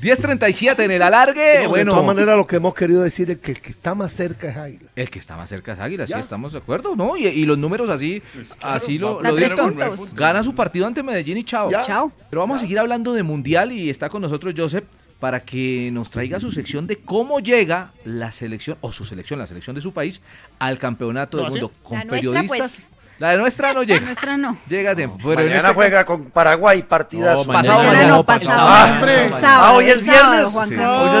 10.37 0.01 0.79
en 0.83 0.91
el 0.91 1.01
alargue. 1.01 1.63
No, 1.63 1.69
bueno, 1.69 1.91
De 1.91 1.99
todas 1.99 2.15
maneras, 2.15 2.37
lo 2.37 2.47
que 2.47 2.55
hemos 2.57 2.73
querido 2.73 3.01
decir 3.01 3.31
es 3.31 3.37
que 3.37 3.51
el 3.51 3.61
que 3.61 3.69
está 3.71 3.95
más 3.95 4.11
cerca 4.13 4.49
es 4.49 4.57
Águila. 4.57 4.89
el 4.95 5.09
que 5.09 5.19
está 5.19 5.35
más 5.35 5.49
cerca 5.49 5.73
es 5.73 5.79
Águila, 5.79 6.07
sí 6.07 6.13
estamos 6.17 6.51
de 6.53 6.59
acuerdo, 6.59 6.95
¿no? 6.95 7.17
Y, 7.17 7.27
y 7.27 7.45
los 7.45 7.57
números 7.57 7.89
así, 7.89 8.21
así 8.61 8.97
lo, 8.97 9.21
lo 9.21 9.35
dictan. 9.35 9.75
Gana 10.13 10.43
su 10.43 10.53
partido 10.55 10.87
ante 10.87 11.03
Medellín 11.03 11.37
y 11.37 11.43
chao. 11.43 11.69
Ya. 11.71 11.83
Chao. 11.83 12.11
Pero 12.29 12.41
vamos 12.41 12.57
a 12.57 12.59
seguir 12.61 12.79
hablando 12.79 13.13
de 13.13 13.23
Mundial 13.23 13.71
y 13.71 13.89
está 13.89 14.09
con 14.09 14.21
nosotros 14.21 14.53
Joseph 14.57 14.85
para 15.19 15.41
que 15.41 15.91
nos 15.93 16.09
traiga 16.09 16.39
su 16.39 16.51
sección 16.51 16.87
de 16.87 16.97
cómo 16.97 17.39
llega 17.39 17.91
la 18.05 18.31
selección, 18.31 18.77
o 18.81 18.91
su 18.91 19.05
selección, 19.05 19.37
la 19.39 19.45
selección 19.45 19.75
de 19.75 19.81
su 19.81 19.93
país, 19.93 20.19
al 20.57 20.79
campeonato 20.79 21.37
¿Lo 21.37 21.43
del 21.43 21.51
mundo. 21.51 21.71
Con 21.83 21.99
La 21.99 22.05
nuestra, 22.05 22.31
periodistas. 22.41 22.57
pues. 22.87 22.89
La 23.19 23.29
de 23.31 23.37
nuestra 23.37 23.71
no 23.73 23.81
La 23.81 23.85
llega. 23.85 24.05
nuestra 24.05 24.35
no. 24.37 24.57
Llega 24.67 24.91
a 24.91 24.95
tiempo. 24.95 25.17
pero 25.19 25.41
en 25.41 25.47
mañana 25.47 25.59
este 25.69 25.73
juega 25.75 26.05
con 26.05 26.25
Paraguay, 26.31 26.81
partidas. 26.81 27.37
No, 27.37 27.53
mañana 27.53 27.75
Mañana 27.77 28.07
no, 28.07 28.23
pasado. 28.25 28.67
Ah, 28.67 28.99
El 29.03 29.33
ah, 29.43 29.73
hoy 29.73 29.85
es 29.85 30.01
viernes. 30.03 30.55
Hoy 30.55 30.63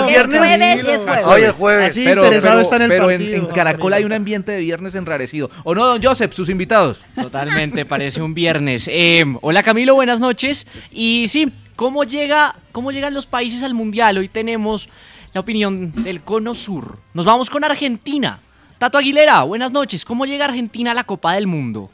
es 0.09 0.15
Es 0.17 0.27
viernes. 0.27 0.39
jueves 0.39 0.83
y 0.83 0.89
es 0.89 1.03
jueves. 1.03 1.25
Hoy 1.25 1.41
es 1.43 1.51
jueves. 1.51 1.91
Así 1.91 2.03
pero, 2.03 2.23
interesado 2.23 2.53
pero- 2.55 2.61
está 2.61 2.75
en 2.77 2.81
el 2.81 2.87
pero 2.89 3.11
en, 3.11 3.17
partido, 3.19 3.35
en 3.35 3.43
Juan 3.43 3.55
Caracol 3.55 3.93
hay 3.93 4.03
un 4.03 4.13
ambiente 4.13 4.51
de 4.51 4.59
viernes 4.59 4.95
enrarecido. 4.95 5.49
¿O 5.63 5.75
no, 5.75 5.85
don 5.85 6.01
Joseph, 6.01 6.33
sus 6.33 6.49
invitados? 6.49 6.99
Totalmente, 7.15 7.85
parece 7.85 8.21
un 8.21 8.33
viernes. 8.33 8.87
Eh, 8.91 9.23
hola 9.41 9.61
Camilo, 9.61 9.93
buenas 9.93 10.19
noches. 10.19 10.65
Y 10.91 11.27
sí, 11.27 11.53
¿cómo, 11.75 12.03
llega, 12.03 12.55
¿cómo 12.71 12.91
llegan 12.91 13.13
los 13.13 13.27
países 13.27 13.61
al 13.61 13.75
Mundial? 13.75 14.17
Hoy 14.17 14.27
tenemos 14.27 14.89
la 15.33 15.41
opinión 15.41 15.91
del 16.03 16.21
Cono 16.21 16.53
Sur. 16.55 16.97
Nos 17.13 17.25
vamos 17.27 17.49
con 17.51 17.63
Argentina. 17.63 18.39
Tato 18.81 18.97
Aguilera, 18.97 19.43
buenas 19.43 19.71
noches. 19.71 20.03
¿Cómo 20.03 20.25
llega 20.25 20.45
Argentina 20.45 20.89
a 20.89 20.93
la 20.95 21.03
Copa 21.03 21.33
del 21.33 21.45
Mundo? 21.45 21.91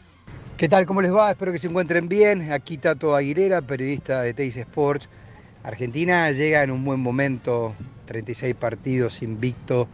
¿Qué 0.56 0.70
tal? 0.70 0.86
¿Cómo 0.86 1.02
les 1.02 1.14
va? 1.14 1.32
Espero 1.32 1.52
que 1.52 1.60
se 1.60 1.68
encuentren 1.68 2.08
bien. 2.08 2.50
Aquí 2.54 2.78
Tato 2.78 3.14
Aguilera, 3.14 3.62
periodista 3.62 4.22
de 4.22 4.34
Teis 4.34 4.56
Sports. 4.56 5.10
Argentina 5.64 6.32
llega 6.32 6.64
en 6.64 6.72
un 6.72 6.86
buen 6.86 7.02
momento, 7.02 7.76
36 8.06 8.56
partidos 8.56 9.22
invicto 9.22 9.90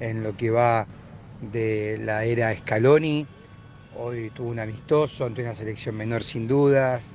en 0.00 0.24
lo 0.24 0.36
que 0.36 0.50
va 0.50 0.88
de 1.52 2.00
la 2.02 2.24
era 2.24 2.52
Scaloni. 2.56 3.24
Hoy 3.96 4.30
tuvo 4.30 4.48
un 4.48 4.58
amistoso 4.58 5.24
ante 5.24 5.42
una 5.42 5.54
selección 5.54 5.94
menor 5.94 6.24
sin 6.24 6.48
dudas, 6.48 7.10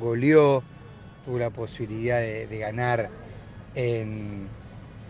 goleó, 0.00 0.64
tuvo 1.24 1.38
la 1.38 1.50
posibilidad 1.50 2.18
de, 2.18 2.48
de 2.48 2.58
ganar 2.58 3.08
en, 3.76 4.48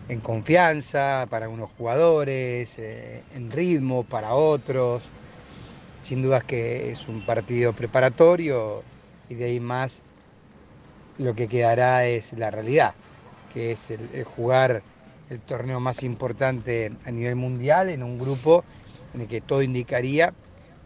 en 0.09 0.19
confianza 0.21 1.27
para 1.29 1.49
unos 1.49 1.69
jugadores, 1.77 2.77
eh, 2.79 3.23
en 3.35 3.51
ritmo 3.51 4.03
para 4.03 4.33
otros. 4.33 5.03
Sin 6.01 6.21
dudas 6.21 6.43
que 6.43 6.91
es 6.91 7.07
un 7.07 7.21
partido 7.21 7.73
preparatorio 7.73 8.83
y 9.29 9.35
de 9.35 9.45
ahí 9.45 9.59
más 9.59 10.01
lo 11.17 11.33
que 11.33 11.47
quedará 11.47 12.05
es 12.05 12.33
la 12.33 12.51
realidad, 12.51 12.93
que 13.53 13.71
es 13.71 13.93
jugar 14.35 14.83
el 15.29 15.39
torneo 15.39 15.79
más 15.79 16.03
importante 16.03 16.91
a 17.05 17.11
nivel 17.11 17.35
mundial 17.35 17.89
en 17.89 18.03
un 18.03 18.19
grupo 18.19 18.63
en 19.13 19.21
el 19.21 19.27
que 19.27 19.41
todo 19.41 19.63
indicaría 19.63 20.33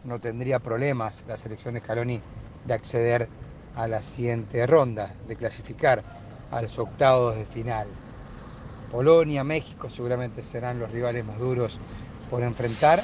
no 0.04 0.18
tendría 0.18 0.58
problemas 0.58 1.22
la 1.26 1.36
selección 1.36 1.74
de 1.74 1.80
Scaloni 1.80 2.20
de 2.64 2.74
acceder 2.74 3.28
a 3.76 3.86
la 3.86 4.02
siguiente 4.02 4.66
ronda, 4.66 5.14
de 5.28 5.36
clasificar 5.36 6.02
a 6.50 6.62
los 6.62 6.78
octavos 6.78 7.36
de 7.36 7.44
final. 7.44 7.86
Polonia, 8.90 9.44
México 9.44 9.88
seguramente 9.88 10.42
serán 10.42 10.78
los 10.78 10.90
rivales 10.90 11.24
más 11.24 11.38
duros 11.38 11.78
por 12.30 12.42
enfrentar, 12.42 13.02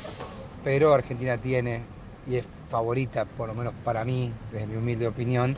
pero 0.65 0.93
Argentina 0.93 1.39
tiene 1.39 1.83
y 2.29 2.37
es 2.37 2.47
favorita, 2.69 3.25
por 3.25 3.49
lo 3.49 3.55
menos 3.55 3.73
para 3.85 4.05
mí, 4.05 4.33
desde 4.53 4.67
mi 4.67 4.77
humilde 4.77 5.07
opinión, 5.07 5.57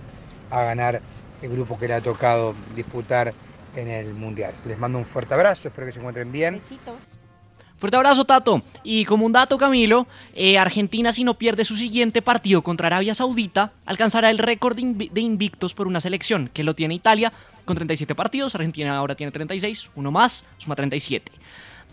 a 0.50 0.62
ganar 0.62 1.00
el 1.42 1.50
grupo 1.50 1.78
que 1.78 1.88
le 1.88 1.94
ha 1.94 2.00
tocado 2.00 2.54
disputar 2.74 3.32
en 3.74 3.88
el 3.88 4.12
Mundial. 4.14 4.54
Les 4.66 4.78
mando 4.78 4.98
un 4.98 5.04
fuerte 5.04 5.34
abrazo, 5.34 5.68
espero 5.68 5.86
que 5.86 5.92
se 5.92 6.00
encuentren 6.00 6.30
bien. 6.32 6.60
Fuerte 7.78 7.96
abrazo, 7.96 8.24
Tato. 8.24 8.62
Y 8.82 9.04
como 9.04 9.24
un 9.24 9.32
dato, 9.32 9.56
Camilo, 9.56 10.08
eh, 10.34 10.58
Argentina, 10.58 11.12
si 11.12 11.22
no 11.22 11.34
pierde 11.34 11.64
su 11.64 11.76
siguiente 11.76 12.22
partido 12.22 12.62
contra 12.62 12.88
Arabia 12.88 13.14
Saudita, 13.14 13.72
alcanzará 13.86 14.30
el 14.30 14.38
récord 14.38 14.76
de 14.76 15.08
de 15.12 15.20
invictos 15.20 15.74
por 15.74 15.86
una 15.86 16.00
selección, 16.00 16.50
que 16.52 16.64
lo 16.64 16.74
tiene 16.74 16.94
Italia 16.94 17.32
con 17.64 17.76
37 17.76 18.16
partidos. 18.16 18.54
Argentina 18.56 18.96
ahora 18.96 19.14
tiene 19.14 19.30
36, 19.30 19.90
uno 19.94 20.10
más, 20.10 20.44
suma 20.58 20.74
37. 20.74 21.30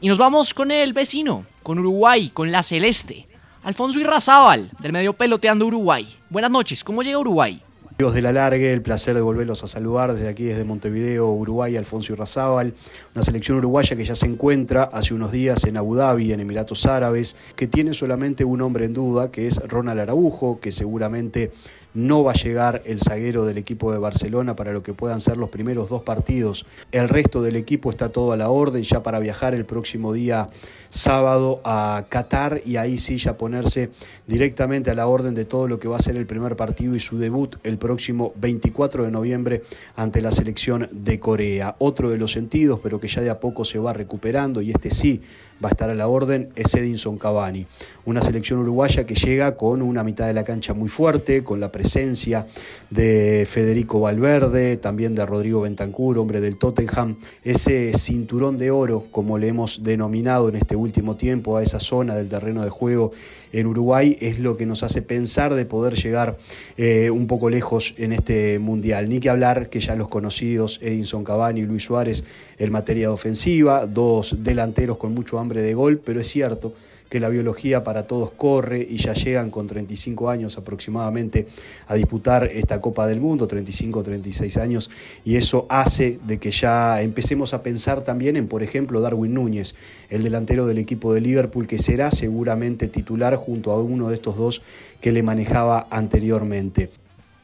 Y 0.02 0.08
nos 0.10 0.18
vamos 0.18 0.54
con 0.56 0.72
el 0.72 0.94
vecino, 0.94 1.46
con 1.62 1.78
Uruguay, 1.78 2.30
con 2.30 2.52
la 2.52 2.64
Celeste. 2.64 3.28
Alfonso 3.64 4.00
Irrazábal, 4.00 4.72
del 4.80 4.92
medio 4.92 5.14
peloteando 5.14 5.66
Uruguay. 5.66 6.08
Buenas 6.30 6.52
noches, 6.52 6.84
¿cómo 6.84 7.04
llega 7.04 7.20
Uruguay? 7.20 7.62
De 7.98 8.22
la 8.22 8.34
Largue, 8.34 8.74
el 8.74 8.82
placer 8.82 9.16
de 9.16 9.22
volverlos 9.22 9.64
a 9.64 9.68
saludar 9.68 10.14
desde 10.14 10.28
aquí, 10.28 10.44
desde 10.44 10.66
Montevideo, 10.66 11.32
Uruguay, 11.32 11.78
Alfonso 11.78 12.12
Irrazábal, 12.12 12.74
una 13.16 13.24
selección 13.24 13.58
uruguaya 13.60 13.96
que 13.96 14.04
ya 14.04 14.16
se 14.16 14.26
encuentra 14.26 14.84
hace 14.84 15.14
unos 15.14 15.32
días 15.32 15.64
en 15.64 15.78
Abu 15.78 15.96
Dhabi, 15.96 16.34
en 16.34 16.42
Emiratos 16.42 16.86
Árabes, 16.86 17.38
que 17.56 17.68
tiene 17.68 17.94
solamente 17.94 18.44
un 18.44 18.62
hombre 18.62 18.84
en 18.84 18.94
duda, 18.94 19.32
que 19.32 19.48
es 19.48 19.62
Ronald 19.66 20.02
Araujo, 20.02 20.60
que 20.60 20.74
seguramente 20.74 21.54
no 21.96 22.24
va 22.24 22.34
a 22.34 22.36
llegar 22.36 22.84
el 22.86 23.02
zaguero 23.02 23.46
del 23.46 23.58
equipo 23.58 23.92
de 23.92 23.98
Barcelona 23.98 24.56
para 24.56 24.72
lo 24.72 24.84
que 24.84 24.94
puedan 24.94 25.22
ser 25.22 25.38
los 25.38 25.50
primeros 25.50 25.90
dos 25.90 26.04
partidos. 26.04 26.66
El 26.92 27.10
resto 27.10 27.42
del 27.42 27.56
equipo 27.56 27.90
está 27.90 28.10
todo 28.10 28.32
a 28.32 28.38
la 28.38 28.50
orden 28.50 28.84
ya 28.84 29.02
para 29.02 29.20
viajar 29.20 29.56
el 29.56 29.66
próximo 29.66 30.14
día 30.14 30.50
sábado 30.90 31.62
a 31.64 32.06
Qatar 32.10 32.62
y 32.66 32.78
ahí 32.78 32.98
sí 32.98 33.18
ya 33.18 33.38
ponerse 33.38 33.90
directamente 34.28 34.92
a 34.92 34.96
la 34.96 35.08
orden 35.08 35.36
de 35.36 35.46
todo 35.46 35.68
lo 35.68 35.80
que 35.80 35.88
va 35.88 35.98
a 35.98 36.02
ser 36.02 36.16
el 36.16 36.26
primer 36.26 36.56
partido 36.56 36.96
y 36.96 37.00
su 37.00 37.18
debut 37.18 37.56
el 37.64 37.78
próximo 37.78 38.34
24 38.36 39.04
de 39.04 39.12
noviembre 39.12 39.64
ante 39.96 40.22
la 40.22 40.32
selección 40.32 40.90
de 40.92 41.20
Corea. 41.20 41.76
Otro 41.80 42.10
de 42.10 42.18
los 42.18 42.32
sentidos, 42.32 42.80
pero 42.82 43.00
que 43.00 43.08
ya 43.08 43.22
de 43.22 43.30
a 43.30 43.40
poco 43.40 43.66
se 43.66 43.80
va 43.80 43.94
recuperando 43.94 44.62
y 44.62 44.72
este 44.72 44.90
sí 44.90 45.22
va 45.64 45.70
a 45.70 45.72
estar 45.72 45.90
a 45.90 45.96
la 45.96 46.08
orden, 46.08 46.50
es 46.56 46.74
Edinson 46.76 47.18
Cavani. 47.18 47.66
Una 48.06 48.22
selección 48.22 48.60
uruguaya 48.60 49.06
que 49.06 49.16
llega 49.16 49.56
con 49.56 49.82
una 49.82 50.04
mitad 50.04 50.28
de 50.28 50.34
la 50.34 50.44
cancha 50.44 50.74
muy 50.74 50.90
fuerte, 50.90 51.44
con 51.44 51.60
la 51.60 51.72
presencia 51.72 52.46
de 52.90 53.48
Federico 53.50 54.00
Valverde, 54.00 54.78
también 54.78 55.16
de 55.16 55.26
Rodrigo 55.26 55.62
Bentancur, 55.62 56.20
hombre 56.20 56.40
del 56.40 56.58
Tottenham, 56.58 57.18
ese 57.44 57.94
cinturón 57.98 58.58
de 58.58 58.70
oro, 58.70 59.06
como 59.12 59.38
le 59.38 59.48
hemos 59.48 59.84
denominado 59.84 60.50
en 60.50 60.56
este 60.56 60.76
último 60.76 61.16
tiempo 61.16 61.58
a 61.58 61.64
esa 61.64 61.80
zona 61.80 62.16
del 62.16 62.30
terreno 62.30 62.64
de 62.64 62.70
juego 62.70 63.12
en 63.52 63.68
Uruguay, 63.68 64.18
es 64.20 64.40
lo 64.40 64.58
que 64.58 64.66
nos 64.66 64.84
hace 64.84 65.02
pensar 65.02 65.56
de 65.56 65.66
poder 65.66 65.96
llegar 65.96 66.38
eh, 66.78 67.10
un 67.10 67.26
poco 67.26 67.50
lejos 67.50 67.96
en 67.98 68.12
este 68.12 68.60
mundial. 68.60 69.08
Ni 69.08 69.20
que 69.20 69.30
hablar 69.30 69.70
que 69.70 69.80
ya 69.80 69.96
los 69.96 70.10
conocidos, 70.10 70.80
Edinson 70.82 71.24
Cavani 71.24 71.62
y 71.62 71.66
Luis 71.66 71.84
Suárez, 71.84 72.26
en 72.58 72.72
materia 72.72 73.08
de 73.08 73.14
ofensiva, 73.14 73.88
dos 73.88 74.36
delanteros 74.44 74.98
con 74.98 75.14
mucho 75.14 75.40
hambre 75.46 75.62
de 75.62 75.76
gol, 75.76 76.02
pero 76.04 76.20
es 76.20 76.28
cierto 76.28 76.74
que 77.10 77.20
la 77.20 77.30
biología 77.30 77.84
para 77.84 78.08
todos 78.08 78.32
corre 78.32 78.86
y 78.90 78.98
ya 78.98 79.14
llegan 79.14 79.52
con 79.52 79.68
35 79.68 80.28
años 80.28 80.58
aproximadamente 80.58 81.48
a 81.88 81.94
disputar 81.94 82.46
esta 82.46 82.82
Copa 82.82 83.06
del 83.06 83.22
Mundo, 83.22 83.48
35 83.48 84.02
36 84.02 84.58
años, 84.58 84.90
y 85.24 85.36
eso 85.36 85.68
hace 85.70 86.20
de 86.26 86.40
que 86.40 86.50
ya 86.50 87.02
empecemos 87.04 87.54
a 87.54 87.62
pensar 87.62 88.04
también 88.04 88.38
en, 88.38 88.48
por 88.48 88.64
ejemplo, 88.64 89.02
Darwin 89.02 89.36
Núñez, 89.36 89.76
el 90.10 90.24
delantero 90.24 90.66
del 90.66 90.80
equipo 90.80 91.14
de 91.14 91.22
Liverpool, 91.22 91.68
que 91.68 91.78
será 91.78 92.10
seguramente 92.10 92.88
titular 92.88 93.36
junto 93.36 93.72
a 93.72 93.80
uno 93.80 94.10
de 94.10 94.16
estos 94.16 94.36
dos 94.36 94.64
que 95.00 95.12
le 95.12 95.22
manejaba 95.22 95.88
anteriormente. 95.92 96.90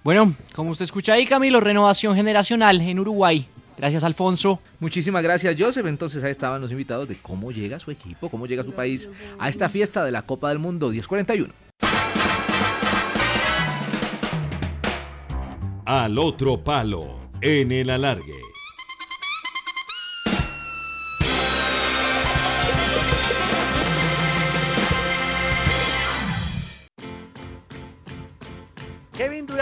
Bueno, 0.04 0.34
como 0.56 0.72
usted 0.72 0.86
escucha 0.86 1.14
ahí, 1.14 1.28
Camilo, 1.28 1.60
renovación 1.60 2.16
generacional 2.16 2.82
en 2.82 2.98
Uruguay. 3.00 3.48
Gracias, 3.82 4.04
Alfonso. 4.04 4.62
Muchísimas 4.80 5.24
gracias, 5.24 5.56
Joseph. 5.58 5.88
Entonces 5.88 6.24
ahí 6.24 6.30
estaban 6.30 6.62
los 6.62 6.70
invitados 6.72 7.08
de 7.08 7.16
cómo 7.16 7.52
llega 7.52 7.80
su 7.80 7.90
equipo, 7.90 8.30
cómo 8.30 8.46
llega 8.46 8.64
su 8.64 8.74
país 8.74 9.10
a 9.40 9.50
esta 9.50 9.70
fiesta 9.70 10.06
de 10.06 10.12
la 10.12 10.22
Copa 10.22 10.50
del 10.50 10.60
Mundo 10.60 10.90
1041. 10.92 11.52
Al 15.84 16.20
otro 16.20 16.64
palo, 16.64 17.32
en 17.42 17.72
el 17.72 17.90
alargue. 17.90 18.51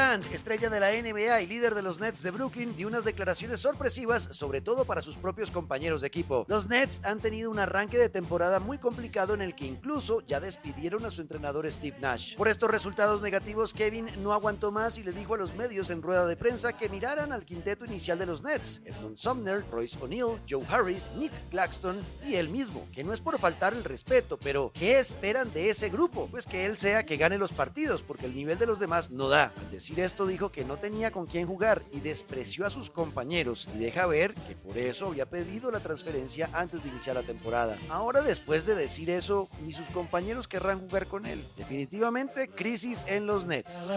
Estrella 0.09 0.71
de 0.71 0.79
la 0.79 0.89
NBA 0.89 1.41
y 1.41 1.45
líder 1.45 1.75
de 1.75 1.83
los 1.83 1.99
Nets 1.99 2.23
de 2.23 2.31
Brooklyn, 2.31 2.75
dio 2.75 2.87
unas 2.87 3.03
declaraciones 3.03 3.59
sorpresivas, 3.59 4.27
sobre 4.31 4.59
todo 4.59 4.83
para 4.83 5.03
sus 5.03 5.15
propios 5.15 5.51
compañeros 5.51 6.01
de 6.01 6.07
equipo. 6.07 6.45
Los 6.47 6.67
Nets 6.67 6.99
han 7.03 7.19
tenido 7.19 7.51
un 7.51 7.59
arranque 7.59 7.99
de 7.99 8.09
temporada 8.09 8.59
muy 8.59 8.79
complicado 8.79 9.35
en 9.35 9.41
el 9.43 9.53
que 9.53 9.67
incluso 9.67 10.21
ya 10.21 10.39
despidieron 10.39 11.05
a 11.05 11.11
su 11.11 11.21
entrenador 11.21 11.71
Steve 11.71 11.97
Nash. 11.99 12.35
Por 12.35 12.47
estos 12.47 12.71
resultados 12.71 13.21
negativos, 13.21 13.71
Kevin 13.71 14.09
no 14.23 14.33
aguantó 14.33 14.71
más 14.71 14.97
y 14.97 15.03
le 15.03 15.11
dijo 15.11 15.35
a 15.35 15.37
los 15.37 15.53
medios 15.53 15.91
en 15.91 16.01
rueda 16.01 16.25
de 16.25 16.35
prensa 16.35 16.73
que 16.73 16.89
miraran 16.89 17.31
al 17.31 17.45
quinteto 17.45 17.85
inicial 17.85 18.17
de 18.17 18.25
los 18.25 18.41
Nets: 18.41 18.81
Edmund 18.85 19.17
Sumner, 19.17 19.63
Royce 19.69 19.95
O'Neal, 20.01 20.41
Joe 20.49 20.65
Harris, 20.67 21.11
Nick 21.17 21.33
Claxton 21.51 21.99
y 22.25 22.33
él 22.33 22.49
mismo. 22.49 22.87
Que 22.91 23.03
no 23.03 23.13
es 23.13 23.21
por 23.21 23.39
faltar 23.39 23.75
el 23.75 23.83
respeto, 23.83 24.39
pero 24.39 24.71
¿qué 24.73 24.97
esperan 24.97 25.53
de 25.53 25.69
ese 25.69 25.89
grupo? 25.89 26.27
Pues 26.31 26.47
que 26.47 26.65
él 26.65 26.77
sea 26.77 27.05
que 27.05 27.17
gane 27.17 27.37
los 27.37 27.51
partidos, 27.51 28.01
porque 28.01 28.25
el 28.25 28.35
nivel 28.35 28.57
de 28.57 28.65
los 28.65 28.79
demás 28.79 29.11
no 29.11 29.29
da. 29.29 29.53
Al 29.55 29.69
decir 29.69 29.98
esto 29.99 30.25
dijo 30.25 30.51
que 30.51 30.65
no 30.65 30.77
tenía 30.77 31.11
con 31.11 31.25
quién 31.25 31.47
jugar 31.47 31.81
y 31.91 31.99
despreció 31.99 32.65
a 32.65 32.69
sus 32.69 32.89
compañeros 32.89 33.67
y 33.73 33.79
deja 33.79 34.05
ver 34.05 34.33
que 34.33 34.55
por 34.55 34.77
eso 34.77 35.07
había 35.07 35.25
pedido 35.25 35.71
la 35.71 35.79
transferencia 35.79 36.49
antes 36.53 36.83
de 36.83 36.89
iniciar 36.89 37.15
la 37.15 37.23
temporada. 37.23 37.77
Ahora 37.89 38.21
después 38.21 38.65
de 38.65 38.75
decir 38.75 39.09
eso, 39.09 39.49
ni 39.63 39.73
sus 39.73 39.89
compañeros 39.89 40.47
querrán 40.47 40.79
jugar 40.79 41.07
con 41.07 41.25
él. 41.25 41.47
Definitivamente 41.57 42.47
crisis 42.47 43.05
en 43.07 43.25
los 43.25 43.45
Nets. 43.45 43.89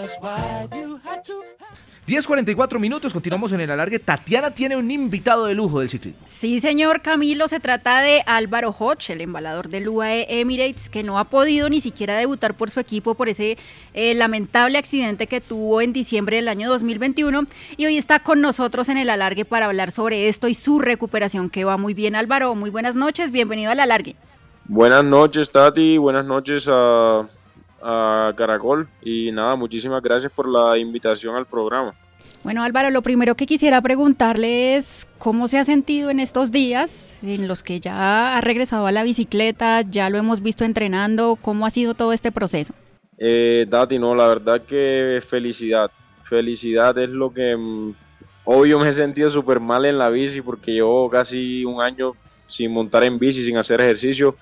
10.44 2.04 2.80
minutos, 2.80 3.12
continuamos 3.12 3.52
en 3.52 3.60
el 3.60 3.70
alargue. 3.70 4.00
Tatiana 4.00 4.52
tiene 4.52 4.74
un 4.76 4.90
invitado 4.90 5.46
de 5.46 5.54
lujo 5.54 5.78
del 5.78 5.88
ciclismo. 5.88 6.20
Sí, 6.26 6.58
señor 6.58 7.00
Camilo, 7.00 7.46
se 7.46 7.60
trata 7.60 8.00
de 8.00 8.24
Álvaro 8.26 8.74
Hodge, 8.76 9.10
el 9.10 9.20
embalador 9.20 9.68
del 9.68 9.88
UAE 9.88 10.40
Emirates, 10.40 10.90
que 10.90 11.04
no 11.04 11.20
ha 11.20 11.24
podido 11.24 11.68
ni 11.68 11.80
siquiera 11.80 12.16
debutar 12.16 12.54
por 12.54 12.70
su 12.70 12.80
equipo 12.80 13.14
por 13.14 13.28
ese 13.28 13.56
eh, 13.94 14.14
lamentable 14.14 14.78
accidente 14.78 15.28
que 15.28 15.40
tuvo 15.40 15.80
en 15.80 15.91
diciembre 15.92 16.36
del 16.36 16.48
año 16.48 16.68
2021 16.68 17.44
y 17.76 17.86
hoy 17.86 17.96
está 17.96 18.20
con 18.20 18.40
nosotros 18.40 18.88
en 18.88 18.98
el 18.98 19.10
alargue 19.10 19.44
para 19.44 19.66
hablar 19.66 19.90
sobre 19.90 20.28
esto 20.28 20.48
y 20.48 20.54
su 20.54 20.78
recuperación 20.78 21.50
que 21.50 21.64
va 21.64 21.76
muy 21.76 21.94
bien. 21.94 22.16
Álvaro, 22.16 22.54
muy 22.54 22.70
buenas 22.70 22.96
noches, 22.96 23.30
bienvenido 23.30 23.70
al 23.70 23.80
alargue. 23.80 24.16
Buenas 24.64 25.04
noches, 25.04 25.50
Tati, 25.50 25.98
buenas 25.98 26.24
noches 26.24 26.66
a 26.70 27.26
a 27.82 28.32
Caracol 28.36 28.88
y 29.02 29.32
nada, 29.32 29.56
muchísimas 29.56 30.02
gracias 30.02 30.30
por 30.32 30.48
la 30.48 30.78
invitación 30.78 31.34
al 31.34 31.46
programa. 31.46 31.94
Bueno 32.44 32.62
Álvaro, 32.62 32.90
lo 32.90 33.02
primero 33.02 33.34
que 33.34 33.46
quisiera 33.46 33.80
preguntarle 33.80 34.76
es 34.76 35.06
cómo 35.18 35.48
se 35.48 35.58
ha 35.58 35.64
sentido 35.64 36.10
en 36.10 36.20
estos 36.20 36.50
días 36.50 37.18
en 37.22 37.46
los 37.46 37.62
que 37.62 37.80
ya 37.80 38.36
ha 38.36 38.40
regresado 38.40 38.86
a 38.86 38.92
la 38.92 39.02
bicicleta, 39.02 39.82
ya 39.82 40.10
lo 40.10 40.18
hemos 40.18 40.40
visto 40.40 40.64
entrenando, 40.64 41.36
¿cómo 41.40 41.66
ha 41.66 41.70
sido 41.70 41.94
todo 41.94 42.12
este 42.12 42.32
proceso? 42.32 42.74
Eh, 43.24 43.66
Dati, 43.68 43.98
no, 43.98 44.16
la 44.16 44.26
verdad 44.26 44.62
que 44.62 45.22
felicidad, 45.24 45.90
felicidad 46.24 46.98
es 46.98 47.10
lo 47.10 47.32
que 47.32 47.56
mm, 47.56 47.94
obvio 48.44 48.80
me 48.80 48.88
he 48.88 48.92
sentido 48.92 49.30
súper 49.30 49.60
mal 49.60 49.84
en 49.84 49.98
la 49.98 50.08
bici 50.08 50.40
porque 50.40 50.72
llevo 50.72 51.08
casi 51.08 51.64
un 51.64 51.80
año 51.80 52.14
sin 52.48 52.72
montar 52.72 53.04
en 53.04 53.18
bici, 53.20 53.44
sin 53.44 53.56
hacer 53.56 53.80
ejercicio 53.80 54.34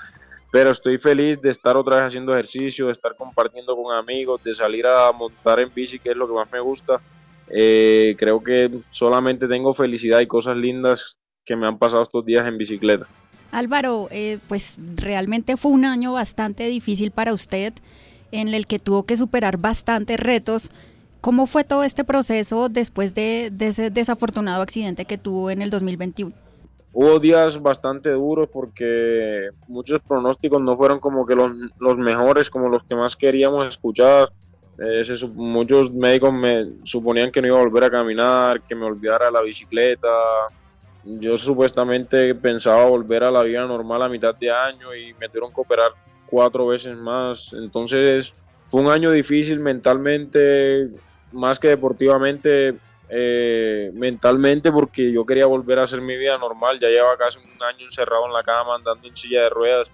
pero 0.51 0.70
estoy 0.70 0.98
feliz 0.98 1.40
de 1.40 1.51
estar 1.51 1.77
otra 1.77 1.97
vez 1.97 2.05
haciendo 2.07 2.32
ejercicio, 2.32 2.86
de 2.86 2.93
estar 2.93 3.15
compartiendo 3.15 3.77
con 3.77 3.94
amigos, 3.94 4.43
de 4.43 4.52
salir 4.52 4.85
a 4.86 5.12
montar 5.12 5.61
en 5.61 5.73
bici, 5.73 5.98
que 5.98 6.11
es 6.11 6.16
lo 6.16 6.27
que 6.27 6.35
más 6.35 6.51
me 6.51 6.61
gusta. 6.61 7.01
Eh, 7.48 8.16
creo 8.19 8.43
que 8.43 8.70
solamente 8.90 9.47
tengo 9.47 9.73
felicidad 9.73 10.20
y 10.20 10.27
cosas 10.27 10.57
lindas 10.57 11.19
que 11.44 11.55
me 11.55 11.66
han 11.66 11.78
pasado 11.78 12.02
estos 12.02 12.24
días 12.24 12.47
en 12.47 12.59
bicicleta. 12.59 13.07
Álvaro, 13.52 14.09
eh, 14.11 14.39
pues 14.48 14.78
realmente 14.97 15.57
fue 15.57 15.73
un 15.73 15.85
año 15.85 16.12
bastante 16.12 16.69
difícil 16.69 17.11
para 17.11 17.32
usted, 17.32 17.73
en 18.32 18.48
el 18.48 18.66
que 18.66 18.78
tuvo 18.78 19.05
que 19.05 19.16
superar 19.16 19.57
bastantes 19.57 20.19
retos. 20.19 20.70
¿Cómo 21.20 21.47
fue 21.47 21.65
todo 21.65 21.85
este 21.85 22.05
proceso 22.05 22.69
después 22.69 23.15
de, 23.15 23.51
de 23.52 23.69
ese 23.69 23.90
desafortunado 23.90 24.62
accidente 24.62 25.05
que 25.05 25.19
tuvo 25.19 25.51
en 25.51 25.62
el 25.62 25.70
2021? 25.70 26.32
Hubo 26.93 27.19
días 27.20 27.61
bastante 27.62 28.11
duros 28.11 28.48
porque 28.52 29.51
muchos 29.69 30.01
pronósticos 30.02 30.61
no 30.61 30.77
fueron 30.77 30.98
como 30.98 31.24
que 31.24 31.36
los, 31.36 31.52
los 31.78 31.97
mejores, 31.97 32.51
como 32.51 32.69
los 32.69 32.82
que 32.85 32.97
más 32.97 33.15
queríamos 33.15 33.69
escuchar. 33.69 34.31
Eh, 34.78 35.02
muchos 35.35 35.93
médicos 35.93 36.32
me 36.32 36.66
suponían 36.85 37.31
que 37.31 37.40
no 37.40 37.48
iba 37.48 37.59
a 37.59 37.62
volver 37.62 37.85
a 37.85 37.90
caminar, 37.90 38.62
que 38.62 38.74
me 38.74 38.86
olvidara 38.86 39.31
la 39.31 39.40
bicicleta. 39.40 40.09
Yo 41.05 41.36
supuestamente 41.36 42.35
pensaba 42.35 42.86
volver 42.86 43.23
a 43.23 43.31
la 43.31 43.43
vida 43.43 43.65
normal 43.66 44.02
a 44.02 44.09
mitad 44.09 44.35
de 44.35 44.51
año 44.51 44.94
y 44.94 45.15
me 45.15 45.28
tuvieron 45.28 45.52
que 45.52 45.61
operar 45.61 45.93
cuatro 46.31 46.66
veces 46.66 46.97
más. 46.97 47.52
Entonces 47.52 48.32
fue 48.69 48.81
un 48.81 48.89
año 48.89 49.11
difícil 49.11 49.61
mentalmente, 49.61 50.89
más 51.32 51.59
que 51.59 51.69
deportivamente 51.69 52.74
eh, 53.09 53.90
mentalmente 53.94 54.70
porque 54.70 55.11
yo 55.11 55.27
quería 55.27 55.47
volver 55.47 55.81
a 55.81 55.85
hacer 55.85 56.01
mi 56.01 56.16
vida 56.16 56.39
normal. 56.39 56.78
Ya 56.81 56.89
llevaba 56.89 57.16
casi 57.16 57.39
un 57.39 57.62
año 57.62 57.86
encerrado 57.86 58.27
en 58.27 58.32
la 58.32 58.43
cama, 58.43 58.77
andando 58.77 59.09
en 59.09 59.16
silla 59.16 59.43
de 59.43 59.51
ruedas 59.51 59.90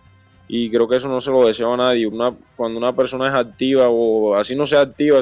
y 0.49 0.71
creo 0.71 0.87
que 0.87 0.97
eso 0.97 1.09
no 1.09 1.21
se 1.21 1.31
lo 1.31 1.47
deseo 1.47 1.75
a 1.75 1.77
nadie. 1.77 2.07
Una, 2.07 2.33
cuando 2.57 2.79
una 2.79 2.95
persona 2.95 3.29
es 3.29 3.35
activa 3.35 3.89
o 3.89 4.37
así 4.37 4.55
no 4.55 4.67
sea 4.67 4.83
activa, 4.83 5.21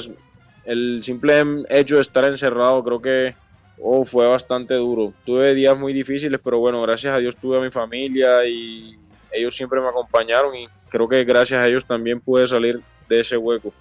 el 0.64 1.02
simple 1.02 1.42
hecho 1.68 1.96
de 1.96 2.02
estar 2.02 2.24
encerrado 2.24 2.82
creo 2.84 3.00
que 3.00 3.34
oh, 3.80 4.04
fue 4.04 4.26
bastante 4.26 4.74
duro. 4.74 5.12
Tuve 5.24 5.54
días 5.54 5.78
muy 5.78 5.92
difíciles, 5.92 6.40
pero 6.42 6.58
bueno, 6.58 6.82
gracias 6.82 7.14
a 7.14 7.18
Dios 7.18 7.36
tuve 7.36 7.58
a 7.58 7.60
mi 7.60 7.70
familia 7.70 8.44
y 8.46 8.96
ellos 9.32 9.56
siempre 9.56 9.80
me 9.80 9.88
acompañaron 9.88 10.54
y 10.54 10.66
creo 10.94 11.08
que 11.08 11.24
gracias 11.24 11.58
a 11.58 11.66
ellos 11.66 11.84
también 11.84 12.20
pude 12.20 12.46
salir 12.46 12.80
de 13.08 13.18
ese 13.18 13.36
hueco. 13.36 13.72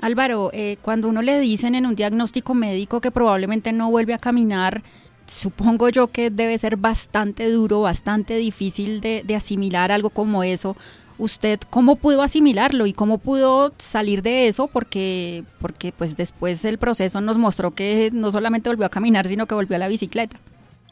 Álvaro, 0.00 0.48
eh, 0.54 0.78
cuando 0.80 1.10
uno 1.10 1.20
le 1.20 1.38
dicen 1.38 1.74
en 1.74 1.84
un 1.84 1.94
diagnóstico 1.94 2.54
médico 2.54 3.02
que 3.02 3.10
probablemente 3.10 3.72
no 3.72 3.90
vuelve 3.90 4.14
a 4.14 4.18
caminar, 4.18 4.82
supongo 5.26 5.90
yo 5.90 6.06
que 6.06 6.30
debe 6.30 6.56
ser 6.56 6.78
bastante 6.78 7.50
duro, 7.50 7.82
bastante 7.82 8.36
difícil 8.36 9.02
de, 9.02 9.22
asimilar 9.36 9.92
algo 9.92 10.08
como 10.08 10.42
eso. 10.42 10.78
¿Usted 11.18 11.60
cómo 11.68 11.96
pudo 11.96 12.22
asimilarlo 12.22 12.86
y 12.86 12.94
cómo 12.94 13.18
pudo 13.18 13.74
salir 13.76 14.22
de 14.22 14.48
eso? 14.48 14.66
Porque, 14.66 15.44
porque 15.60 15.92
pues 15.92 16.16
después 16.16 16.64
el 16.64 16.78
proceso 16.78 17.20
nos 17.20 17.36
mostró 17.36 17.70
que 17.70 18.08
no 18.14 18.30
solamente 18.30 18.70
volvió 18.70 18.86
a 18.86 18.90
caminar, 18.90 19.26
sino 19.26 19.44
que 19.44 19.54
volvió 19.54 19.76
a 19.76 19.80
la 19.80 19.88
bicicleta. 19.88 20.40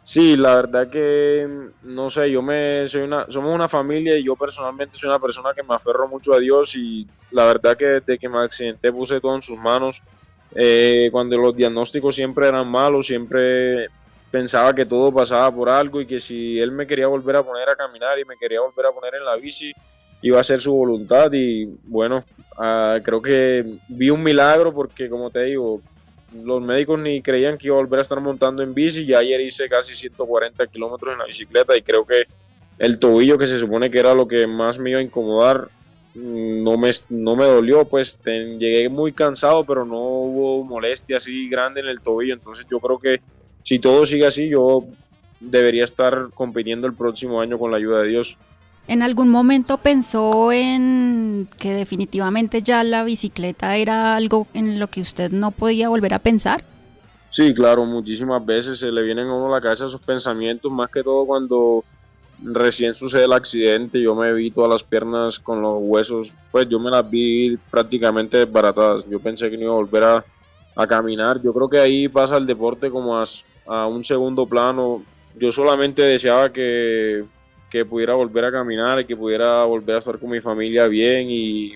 Sí, 0.04 0.36
la 0.36 0.56
verdad 0.56 0.90
que 0.90 1.46
no 1.82 2.10
sé, 2.10 2.30
yo 2.30 2.42
me 2.42 2.88
soy 2.88 3.02
una 3.02 3.24
somos 3.28 3.54
una 3.54 3.68
familia 3.68 4.18
y 4.18 4.24
yo 4.24 4.34
personalmente 4.34 4.98
soy 4.98 5.08
una 5.08 5.20
persona 5.20 5.50
que 5.54 5.62
me 5.62 5.74
aferro 5.74 6.08
mucho 6.08 6.34
a 6.34 6.40
Dios 6.40 6.74
y 6.74 7.06
la 7.30 7.46
verdad 7.46 7.76
que 7.76 7.84
desde 7.86 8.18
que 8.18 8.28
me 8.28 8.38
accidenté 8.40 8.92
puse 8.92 9.20
todo 9.20 9.36
en 9.36 9.42
sus 9.42 9.58
manos. 9.58 10.02
Eh, 10.54 11.08
cuando 11.12 11.38
los 11.38 11.56
diagnósticos 11.56 12.14
siempre 12.16 12.48
eran 12.48 12.68
malos, 12.68 13.06
siempre 13.06 13.88
pensaba 14.30 14.74
que 14.74 14.84
todo 14.84 15.12
pasaba 15.12 15.50
por 15.54 15.70
algo 15.70 16.00
y 16.00 16.06
que 16.06 16.20
si 16.20 16.58
él 16.58 16.72
me 16.72 16.86
quería 16.86 17.06
volver 17.06 17.36
a 17.36 17.42
poner 17.44 17.68
a 17.70 17.76
caminar 17.76 18.18
y 18.18 18.24
me 18.24 18.36
quería 18.36 18.60
volver 18.60 18.86
a 18.86 18.92
poner 18.92 19.14
en 19.14 19.24
la 19.24 19.36
bici, 19.36 19.72
iba 20.20 20.40
a 20.40 20.44
ser 20.44 20.60
su 20.60 20.72
voluntad 20.74 21.30
y 21.32 21.64
bueno, 21.84 22.24
ah, 22.58 22.98
creo 23.02 23.22
que 23.22 23.78
vi 23.88 24.10
un 24.10 24.22
milagro 24.22 24.74
porque 24.74 25.08
como 25.08 25.30
te 25.30 25.44
digo, 25.44 25.80
los 26.44 26.62
médicos 26.62 26.98
ni 26.98 27.22
creían 27.22 27.58
que 27.58 27.68
iba 27.68 27.76
a 27.76 27.80
volver 27.80 28.00
a 28.00 28.02
estar 28.02 28.20
montando 28.20 28.62
en 28.62 28.74
bici. 28.74 29.02
Y 29.02 29.14
ayer 29.14 29.40
hice 29.40 29.68
casi 29.68 29.94
140 29.94 30.66
kilómetros 30.66 31.12
en 31.12 31.18
la 31.18 31.26
bicicleta 31.26 31.76
y 31.76 31.82
creo 31.82 32.06
que 32.06 32.24
el 32.78 32.98
tobillo, 32.98 33.38
que 33.38 33.46
se 33.46 33.58
supone 33.58 33.90
que 33.90 33.98
era 33.98 34.14
lo 34.14 34.26
que 34.26 34.46
más 34.46 34.78
me 34.78 34.90
iba 34.90 34.98
a 34.98 35.02
incomodar, 35.02 35.68
mm, 36.14 36.62
no 36.62 36.76
me, 36.76 36.90
no 37.10 37.36
me 37.36 37.44
dolió. 37.44 37.84
Pues 37.84 38.18
llegué 38.24 38.88
muy 38.88 39.12
cansado, 39.12 39.64
pero 39.64 39.84
no 39.84 40.00
hubo 40.00 40.64
molestia 40.64 41.18
así 41.18 41.48
grande 41.48 41.80
en 41.80 41.86
el 41.86 42.00
tobillo. 42.00 42.34
Entonces 42.34 42.66
yo 42.70 42.80
creo 42.80 42.98
que 42.98 43.20
si 43.62 43.78
todo 43.78 44.06
sigue 44.06 44.26
así, 44.26 44.48
yo 44.48 44.84
debería 45.40 45.84
estar 45.84 46.28
compitiendo 46.34 46.86
el 46.86 46.94
próximo 46.94 47.40
año 47.40 47.58
con 47.58 47.70
la 47.70 47.76
ayuda 47.76 48.02
de 48.02 48.08
Dios. 48.08 48.36
¿En 48.88 49.02
algún 49.02 49.28
momento 49.28 49.78
pensó 49.78 50.50
en 50.50 51.48
que 51.58 51.72
definitivamente 51.72 52.62
ya 52.62 52.82
la 52.82 53.04
bicicleta 53.04 53.76
era 53.76 54.16
algo 54.16 54.48
en 54.54 54.80
lo 54.80 54.88
que 54.88 55.00
usted 55.00 55.30
no 55.30 55.52
podía 55.52 55.88
volver 55.88 56.14
a 56.14 56.18
pensar? 56.18 56.64
Sí, 57.30 57.54
claro, 57.54 57.86
muchísimas 57.86 58.44
veces 58.44 58.78
se 58.78 58.90
le 58.90 59.02
vienen 59.02 59.28
a 59.28 59.34
uno 59.34 59.46
a 59.46 59.56
la 59.56 59.60
cabeza 59.60 59.86
esos 59.86 60.00
pensamientos, 60.00 60.70
más 60.70 60.90
que 60.90 61.02
todo 61.02 61.24
cuando 61.24 61.84
recién 62.44 62.94
sucede 62.94 63.24
el 63.24 63.32
accidente, 63.32 64.02
yo 64.02 64.14
me 64.14 64.32
vi 64.32 64.50
todas 64.50 64.70
las 64.70 64.82
piernas 64.82 65.38
con 65.38 65.62
los 65.62 65.76
huesos, 65.80 66.34
pues 66.50 66.68
yo 66.68 66.78
me 66.80 66.90
las 66.90 67.08
vi 67.08 67.56
prácticamente 67.70 68.38
desbaratadas. 68.38 69.08
Yo 69.08 69.20
pensé 69.20 69.48
que 69.48 69.56
no 69.56 69.62
iba 69.64 69.72
a 69.72 69.76
volver 69.76 70.04
a, 70.04 70.24
caminar. 70.88 71.40
Yo 71.42 71.52
creo 71.52 71.68
que 71.68 71.78
ahí 71.78 72.08
pasa 72.08 72.36
el 72.38 72.46
deporte 72.46 72.90
como 72.90 73.16
a 73.16 73.86
un 73.86 74.02
segundo 74.02 74.46
plano. 74.46 75.04
Yo 75.38 75.52
solamente 75.52 76.02
deseaba 76.02 76.50
que 76.50 77.24
que 77.72 77.86
pudiera 77.86 78.12
volver 78.12 78.44
a 78.44 78.52
caminar 78.52 79.00
y 79.00 79.06
que 79.06 79.16
pudiera 79.16 79.64
volver 79.64 79.96
a 79.96 79.98
estar 80.00 80.18
con 80.18 80.28
mi 80.28 80.42
familia 80.42 80.86
bien 80.88 81.26
y, 81.30 81.72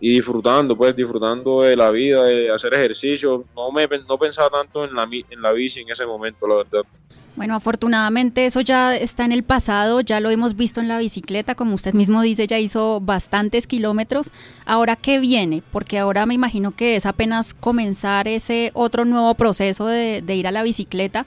disfrutando, 0.00 0.76
pues 0.76 0.94
disfrutando 0.94 1.62
de 1.62 1.76
la 1.76 1.90
vida, 1.90 2.22
de 2.24 2.50
hacer 2.50 2.74
ejercicio. 2.74 3.44
No, 3.54 3.70
me, 3.70 3.86
no 4.08 4.18
pensaba 4.18 4.50
tanto 4.50 4.84
en 4.84 4.92
la, 4.92 5.04
en 5.04 5.40
la 5.40 5.52
bici 5.52 5.82
en 5.82 5.90
ese 5.90 6.04
momento, 6.04 6.48
la 6.48 6.56
verdad. 6.56 6.80
Bueno, 7.36 7.54
afortunadamente 7.54 8.44
eso 8.44 8.60
ya 8.60 8.96
está 8.96 9.24
en 9.24 9.30
el 9.30 9.44
pasado, 9.44 10.00
ya 10.00 10.18
lo 10.18 10.30
hemos 10.30 10.56
visto 10.56 10.80
en 10.80 10.88
la 10.88 10.98
bicicleta, 10.98 11.54
como 11.54 11.74
usted 11.74 11.94
mismo 11.94 12.22
dice, 12.22 12.48
ya 12.48 12.58
hizo 12.58 13.00
bastantes 13.00 13.68
kilómetros. 13.68 14.32
Ahora, 14.64 14.96
¿qué 14.96 15.20
viene? 15.20 15.62
Porque 15.70 16.00
ahora 16.00 16.26
me 16.26 16.34
imagino 16.34 16.74
que 16.74 16.96
es 16.96 17.06
apenas 17.06 17.54
comenzar 17.54 18.26
ese 18.26 18.72
otro 18.74 19.04
nuevo 19.04 19.32
proceso 19.34 19.86
de, 19.86 20.24
ir 20.26 20.48
a 20.48 20.50
la 20.50 20.64
bicicleta 20.64 21.24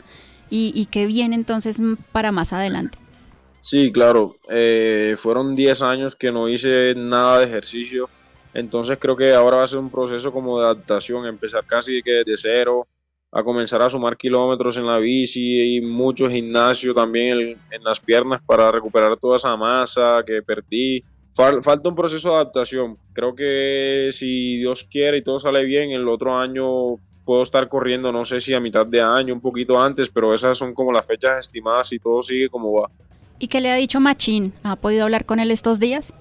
y, 0.50 0.74
y 0.76 0.88
qué 0.88 1.06
viene 1.06 1.36
entonces 1.36 1.80
para 2.12 2.34
más 2.34 2.52
adelante. 2.52 2.98
Sí, 3.62 3.92
claro. 3.92 4.36
Eh, 4.50 5.16
fueron 5.18 5.56
10 5.56 5.82
años 5.82 6.16
que 6.16 6.32
no 6.32 6.50
hice 6.50 6.94
nada 6.96 7.40
de 7.40 7.46
ejercicio. 7.46 8.10
Entonces 8.54 8.98
creo 9.00 9.16
que 9.16 9.34
ahora 9.34 9.58
va 9.58 9.64
a 9.64 9.68
ser 9.68 9.80
un 9.80 9.92
proceso 9.92 10.32
como 10.32 10.60
de 10.60 10.66
adaptación, 10.66 11.26
empezar 11.26 11.66
casi 11.66 12.02
que 12.02 12.24
desde 12.26 12.38
cero, 12.38 12.88
a 13.32 13.44
comenzar 13.44 13.82
a 13.82 13.90
sumar 13.90 14.18
kilómetros 14.18 14.78
en 14.78 14.88
la 14.88 14.98
bici 14.98 15.76
y 15.78 15.82
mucho 15.82 16.30
gimnasio 16.30 16.94
también 16.94 17.58
en, 17.70 17.84
las 17.84 18.00
piernas 18.00 18.42
para 18.44 18.72
recuperar 18.72 19.18
toda 19.18 19.38
esa 19.38 19.56
masa 19.56 20.24
que 20.26 20.42
perdí. 20.42 21.04
falta 21.36 21.90
un 21.90 21.96
proceso 21.96 22.30
de 22.30 22.36
adaptación. 22.36 22.98
Creo 23.14 23.36
que 23.36 24.10
si 24.12 24.58
Dios 24.58 24.88
quiere 24.90 25.18
y 25.18 25.24
todo 25.24 25.40
sale 25.40 25.64
bien, 25.64 25.92
el 25.92 26.08
otro 26.08 26.36
año 26.36 26.96
puedo 27.24 27.44
estar 27.44 27.70
corriendo, 27.70 28.12
no 28.12 28.26
sé 28.26 28.40
si 28.40 28.56
a 28.56 28.60
mitad 28.60 28.88
de 28.88 29.02
año, 29.02 29.36
un 29.36 29.42
poquito 29.42 29.80
antes, 29.80 30.10
pero 30.10 30.34
esas 30.34 30.58
son 30.58 30.74
como 30.74 30.92
las 30.92 31.06
fechas 31.06 31.46
estimadas 31.46 31.94
y 31.94 32.00
todo 32.00 32.24
sigue 32.24 32.50
como 32.50 32.82
va. 32.82 32.90
¿Y 33.40 33.48
qué 33.48 33.62
le 33.62 33.72
ha 33.72 33.76
dicho 33.76 34.00
Machín? 34.02 34.54
¿Ha 34.64 34.76
podido 34.76 35.04
hablar 35.04 35.26
con 35.26 35.40
él 35.40 35.50
estos 35.50 35.80
días? 35.80 36.14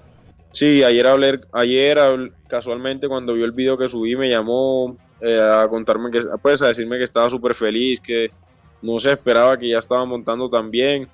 Sí, 0.51 0.83
ayer 0.83 1.05
hablé, 1.05 1.41
ayer 1.51 1.99
casualmente 2.47 3.07
cuando 3.07 3.33
vio 3.33 3.45
el 3.45 3.51
video 3.51 3.77
que 3.77 3.89
subí 3.89 4.15
me 4.15 4.29
llamó 4.29 4.97
eh, 5.21 5.39
a 5.39 5.67
contarme 5.67 6.09
que, 6.09 6.21
pues 6.41 6.61
a 6.61 6.69
decirme 6.69 6.97
que 6.97 7.03
estaba 7.03 7.29
súper 7.29 7.53
feliz, 7.53 7.99
que 7.99 8.31
no 8.81 8.99
se 8.99 9.11
esperaba 9.11 9.57
que 9.57 9.69
ya 9.69 9.79
estaba 9.79 10.05
montando 10.05 10.49
tan 10.49 10.71
bien 10.71 11.07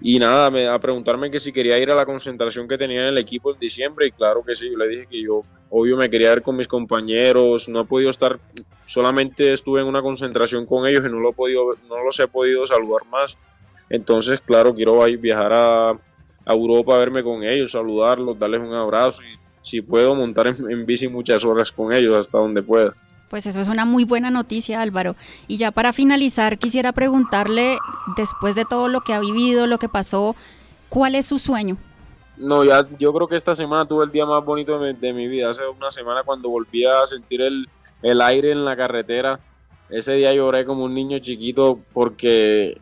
y 0.00 0.18
nada, 0.20 0.72
a 0.72 0.78
preguntarme 0.78 1.30
que 1.30 1.40
si 1.40 1.52
quería 1.52 1.76
ir 1.76 1.90
a 1.90 1.96
la 1.96 2.06
concentración 2.06 2.68
que 2.68 2.78
tenía 2.78 3.02
en 3.02 3.08
el 3.08 3.18
equipo 3.18 3.52
en 3.52 3.58
diciembre 3.58 4.06
y 4.06 4.12
claro 4.12 4.44
que 4.44 4.54
sí, 4.54 4.70
yo 4.70 4.78
le 4.78 4.86
dije 4.86 5.06
que 5.10 5.20
yo 5.20 5.42
obvio 5.70 5.96
me 5.96 6.08
quería 6.08 6.30
ver 6.30 6.42
con 6.42 6.56
mis 6.56 6.68
compañeros, 6.68 7.68
no 7.68 7.80
he 7.80 7.84
podido 7.84 8.10
estar, 8.10 8.38
solamente 8.86 9.52
estuve 9.52 9.80
en 9.80 9.88
una 9.88 10.00
concentración 10.00 10.66
con 10.66 10.86
ellos 10.86 11.02
y 11.04 11.10
no, 11.10 11.18
lo 11.18 11.30
he 11.30 11.34
podido, 11.34 11.74
no 11.88 12.04
los 12.04 12.18
he 12.20 12.28
podido 12.28 12.64
saludar 12.64 13.04
más, 13.10 13.36
entonces 13.90 14.40
claro, 14.40 14.74
quiero 14.74 15.00
viajar 15.18 15.52
a, 15.52 15.90
a 15.90 16.52
Europa 16.52 16.94
a 16.94 16.98
verme 16.98 17.22
con 17.22 17.42
ellos, 17.42 17.72
saludarlos, 17.72 18.38
darles 18.38 18.60
un 18.60 18.74
abrazo 18.74 19.22
y 19.22 19.38
si 19.62 19.82
puedo 19.82 20.14
montar 20.14 20.46
en, 20.48 20.70
en 20.70 20.86
bici 20.86 21.08
muchas 21.08 21.44
horas 21.44 21.70
con 21.72 21.92
ellos 21.92 22.14
hasta 22.14 22.38
donde 22.38 22.62
pueda. 22.62 22.94
Pues 23.28 23.44
eso 23.46 23.60
es 23.60 23.68
una 23.68 23.84
muy 23.84 24.04
buena 24.04 24.30
noticia, 24.30 24.80
Álvaro. 24.80 25.14
Y 25.46 25.58
ya 25.58 25.70
para 25.70 25.92
finalizar, 25.92 26.58
quisiera 26.58 26.92
preguntarle, 26.92 27.76
después 28.16 28.56
de 28.56 28.64
todo 28.64 28.88
lo 28.88 29.02
que 29.02 29.12
ha 29.12 29.20
vivido, 29.20 29.66
lo 29.66 29.78
que 29.78 29.88
pasó, 29.88 30.34
¿cuál 30.88 31.14
es 31.14 31.26
su 31.26 31.38
sueño? 31.38 31.76
No, 32.38 32.64
ya 32.64 32.86
yo 32.98 33.12
creo 33.12 33.28
que 33.28 33.36
esta 33.36 33.54
semana 33.54 33.86
tuve 33.86 34.04
el 34.04 34.12
día 34.12 34.24
más 34.24 34.42
bonito 34.44 34.78
de 34.78 34.94
mi, 34.94 34.98
de 34.98 35.12
mi 35.12 35.28
vida. 35.28 35.50
Hace 35.50 35.66
una 35.66 35.90
semana 35.90 36.22
cuando 36.24 36.48
volví 36.48 36.86
a 36.86 37.06
sentir 37.06 37.42
el, 37.42 37.68
el 38.02 38.20
aire 38.22 38.52
en 38.52 38.64
la 38.64 38.76
carretera, 38.76 39.40
ese 39.90 40.14
día 40.14 40.34
lloré 40.34 40.64
como 40.64 40.84
un 40.84 40.94
niño 40.94 41.18
chiquito 41.18 41.78
porque, 41.92 42.78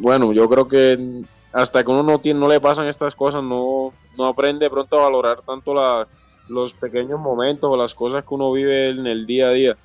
bueno, 0.00 0.32
yo 0.32 0.48
creo 0.48 0.68
que 0.68 1.22
hasta 1.52 1.82
que 1.82 1.90
uno 1.90 2.02
no, 2.02 2.18
tiene, 2.18 2.40
no 2.40 2.48
le 2.48 2.60
pasan 2.60 2.86
estas 2.86 3.14
cosas, 3.14 3.42
no, 3.42 3.92
no 4.16 4.26
aprende 4.26 4.66
de 4.66 4.70
pronto 4.70 4.98
a 4.98 5.02
valorar 5.02 5.42
tanto 5.42 5.74
la, 5.74 6.06
los 6.48 6.74
pequeños 6.74 7.18
momentos 7.18 7.70
o 7.70 7.76
las 7.76 7.94
cosas 7.94 8.24
que 8.24 8.34
uno 8.34 8.52
vive 8.52 8.90
en 8.90 9.06
el 9.06 9.26
día 9.26 9.48
a 9.48 9.52
día. 9.52 9.76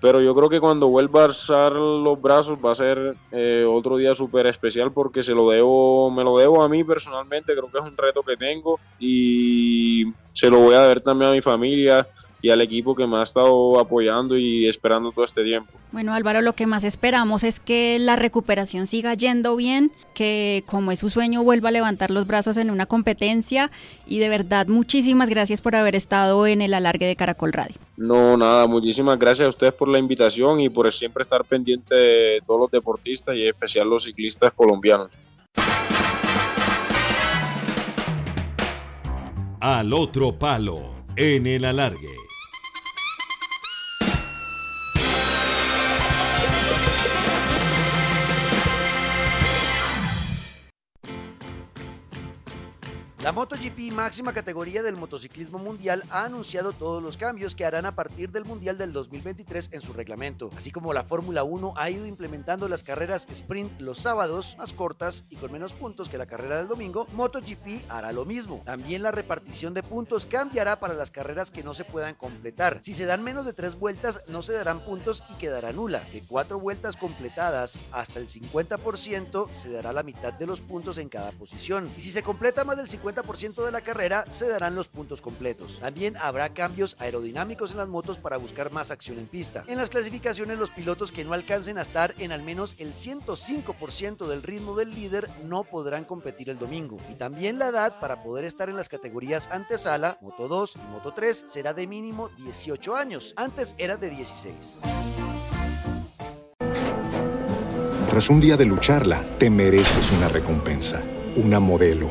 Pero 0.00 0.20
yo 0.20 0.34
creo 0.34 0.48
que 0.48 0.58
cuando 0.58 0.88
vuelva 0.88 1.22
a 1.22 1.24
alzar 1.26 1.72
los 1.72 2.20
brazos 2.20 2.58
va 2.58 2.72
a 2.72 2.74
ser 2.74 3.14
eh, 3.30 3.64
otro 3.68 3.98
día 3.98 4.16
súper 4.16 4.48
especial 4.48 4.90
porque 4.90 5.22
se 5.22 5.32
lo 5.32 5.48
debo, 5.50 6.10
me 6.10 6.24
lo 6.24 6.36
debo 6.38 6.60
a 6.60 6.68
mí 6.68 6.82
personalmente, 6.82 7.52
creo 7.52 7.70
que 7.70 7.78
es 7.78 7.84
un 7.84 7.96
reto 7.96 8.22
que 8.22 8.36
tengo 8.36 8.80
y 8.98 10.06
se 10.34 10.50
lo 10.50 10.58
voy 10.58 10.74
a 10.74 10.86
ver 10.86 11.02
también 11.02 11.30
a 11.30 11.34
mi 11.34 11.40
familia 11.40 12.04
y 12.42 12.50
al 12.50 12.60
equipo 12.60 12.96
que 12.96 13.06
me 13.06 13.18
ha 13.18 13.22
estado 13.22 13.78
apoyando 13.78 14.36
y 14.36 14.66
esperando 14.66 15.12
todo 15.12 15.24
este 15.24 15.44
tiempo. 15.44 15.72
Bueno, 15.92 16.12
Álvaro, 16.12 16.42
lo 16.42 16.54
que 16.54 16.66
más 16.66 16.82
esperamos 16.82 17.44
es 17.44 17.60
que 17.60 17.98
la 18.00 18.16
recuperación 18.16 18.88
siga 18.88 19.14
yendo 19.14 19.54
bien, 19.54 19.92
que 20.12 20.64
como 20.66 20.90
es 20.90 20.98
su 20.98 21.08
sueño 21.08 21.44
vuelva 21.44 21.68
a 21.68 21.72
levantar 21.72 22.10
los 22.10 22.26
brazos 22.26 22.56
en 22.56 22.70
una 22.70 22.86
competencia 22.86 23.70
y 24.06 24.18
de 24.18 24.28
verdad 24.28 24.66
muchísimas 24.66 25.30
gracias 25.30 25.60
por 25.60 25.76
haber 25.76 25.94
estado 25.94 26.46
en 26.48 26.62
el 26.62 26.74
alargue 26.74 27.06
de 27.06 27.14
Caracol 27.14 27.52
Radio. 27.52 27.76
No, 27.96 28.36
nada, 28.36 28.66
muchísimas 28.66 29.18
gracias 29.18 29.46
a 29.46 29.50
ustedes 29.50 29.74
por 29.74 29.86
la 29.88 29.98
invitación 29.98 30.60
y 30.60 30.68
por 30.68 30.92
siempre 30.92 31.22
estar 31.22 31.44
pendiente 31.44 31.94
de 31.94 32.42
todos 32.44 32.60
los 32.60 32.70
deportistas 32.70 33.36
y 33.36 33.42
en 33.42 33.48
especial 33.48 33.88
los 33.88 34.02
ciclistas 34.02 34.50
colombianos. 34.56 35.10
Al 39.60 39.92
otro 39.92 40.36
palo, 40.36 41.04
en 41.14 41.46
el 41.46 41.64
alargue. 41.64 42.21
La 53.22 53.30
MotoGP, 53.30 53.92
máxima 53.92 54.32
categoría 54.32 54.82
del 54.82 54.96
motociclismo 54.96 55.56
mundial, 55.56 56.02
ha 56.10 56.24
anunciado 56.24 56.72
todos 56.72 57.00
los 57.00 57.16
cambios 57.16 57.54
que 57.54 57.64
harán 57.64 57.86
a 57.86 57.94
partir 57.94 58.32
del 58.32 58.44
Mundial 58.44 58.76
del 58.78 58.92
2023 58.92 59.68
en 59.70 59.80
su 59.80 59.92
reglamento. 59.92 60.50
Así 60.56 60.72
como 60.72 60.92
la 60.92 61.04
Fórmula 61.04 61.44
1 61.44 61.74
ha 61.76 61.88
ido 61.88 62.04
implementando 62.04 62.68
las 62.68 62.82
carreras 62.82 63.28
sprint 63.30 63.80
los 63.80 64.00
sábados, 64.00 64.56
más 64.58 64.72
cortas 64.72 65.24
y 65.30 65.36
con 65.36 65.52
menos 65.52 65.72
puntos 65.72 66.08
que 66.08 66.18
la 66.18 66.26
carrera 66.26 66.56
del 66.56 66.66
domingo, 66.66 67.06
MotoGP 67.12 67.88
hará 67.88 68.10
lo 68.10 68.24
mismo. 68.24 68.60
También 68.64 69.04
la 69.04 69.12
repartición 69.12 69.72
de 69.72 69.84
puntos 69.84 70.26
cambiará 70.26 70.80
para 70.80 70.94
las 70.94 71.12
carreras 71.12 71.52
que 71.52 71.62
no 71.62 71.74
se 71.74 71.84
puedan 71.84 72.16
completar. 72.16 72.78
Si 72.82 72.92
se 72.92 73.06
dan 73.06 73.22
menos 73.22 73.46
de 73.46 73.52
tres 73.52 73.76
vueltas, 73.76 74.24
no 74.26 74.42
se 74.42 74.54
darán 74.54 74.84
puntos 74.84 75.22
y 75.30 75.34
quedará 75.34 75.72
nula. 75.72 76.00
De 76.12 76.24
cuatro 76.26 76.58
vueltas 76.58 76.96
completadas 76.96 77.78
hasta 77.92 78.18
el 78.18 78.26
50%, 78.26 79.48
se 79.52 79.70
dará 79.70 79.92
la 79.92 80.02
mitad 80.02 80.32
de 80.32 80.46
los 80.48 80.60
puntos 80.60 80.98
en 80.98 81.08
cada 81.08 81.30
posición. 81.30 81.88
Y 81.96 82.00
si 82.00 82.10
se 82.10 82.24
completa 82.24 82.64
más 82.64 82.78
del 82.78 82.88
50% 83.14 83.64
de 83.64 83.72
la 83.72 83.80
carrera, 83.80 84.24
se 84.28 84.48
darán 84.48 84.74
los 84.74 84.88
puntos 84.88 85.20
completos. 85.20 85.78
También 85.80 86.16
habrá 86.16 86.52
cambios 86.52 86.96
aerodinámicos 86.98 87.72
en 87.72 87.78
las 87.78 87.88
motos 87.88 88.18
para 88.18 88.36
buscar 88.36 88.72
más 88.72 88.90
acción 88.90 89.18
en 89.18 89.26
pista. 89.26 89.64
En 89.66 89.78
las 89.78 89.90
clasificaciones, 89.90 90.58
los 90.58 90.70
pilotos 90.70 91.12
que 91.12 91.24
no 91.24 91.32
alcancen 91.32 91.78
a 91.78 91.82
estar 91.82 92.14
en 92.18 92.32
al 92.32 92.42
menos 92.42 92.76
el 92.78 92.94
105% 92.94 94.26
del 94.26 94.42
ritmo 94.42 94.76
del 94.76 94.94
líder 94.94 95.28
no 95.44 95.64
podrán 95.64 96.04
competir 96.04 96.50
el 96.50 96.58
domingo. 96.58 96.98
Y 97.10 97.14
también 97.14 97.58
la 97.58 97.68
edad 97.68 98.00
para 98.00 98.22
poder 98.22 98.44
estar 98.44 98.68
en 98.68 98.76
las 98.76 98.88
categorías 98.88 99.48
antesala, 99.50 100.18
Moto 100.20 100.48
2 100.48 100.76
y 100.76 100.90
Moto 100.90 101.12
3 101.14 101.44
será 101.46 101.74
de 101.74 101.86
mínimo 101.86 102.28
18 102.38 102.94
años. 102.94 103.34
Antes 103.36 103.74
era 103.78 103.96
de 103.96 104.10
16. 104.10 104.78
Tras 108.08 108.28
un 108.28 108.40
día 108.40 108.58
de 108.58 108.66
lucharla, 108.66 109.22
te 109.38 109.48
mereces 109.48 110.12
una 110.12 110.28
recompensa, 110.28 111.02
una 111.36 111.60
modelo, 111.60 112.10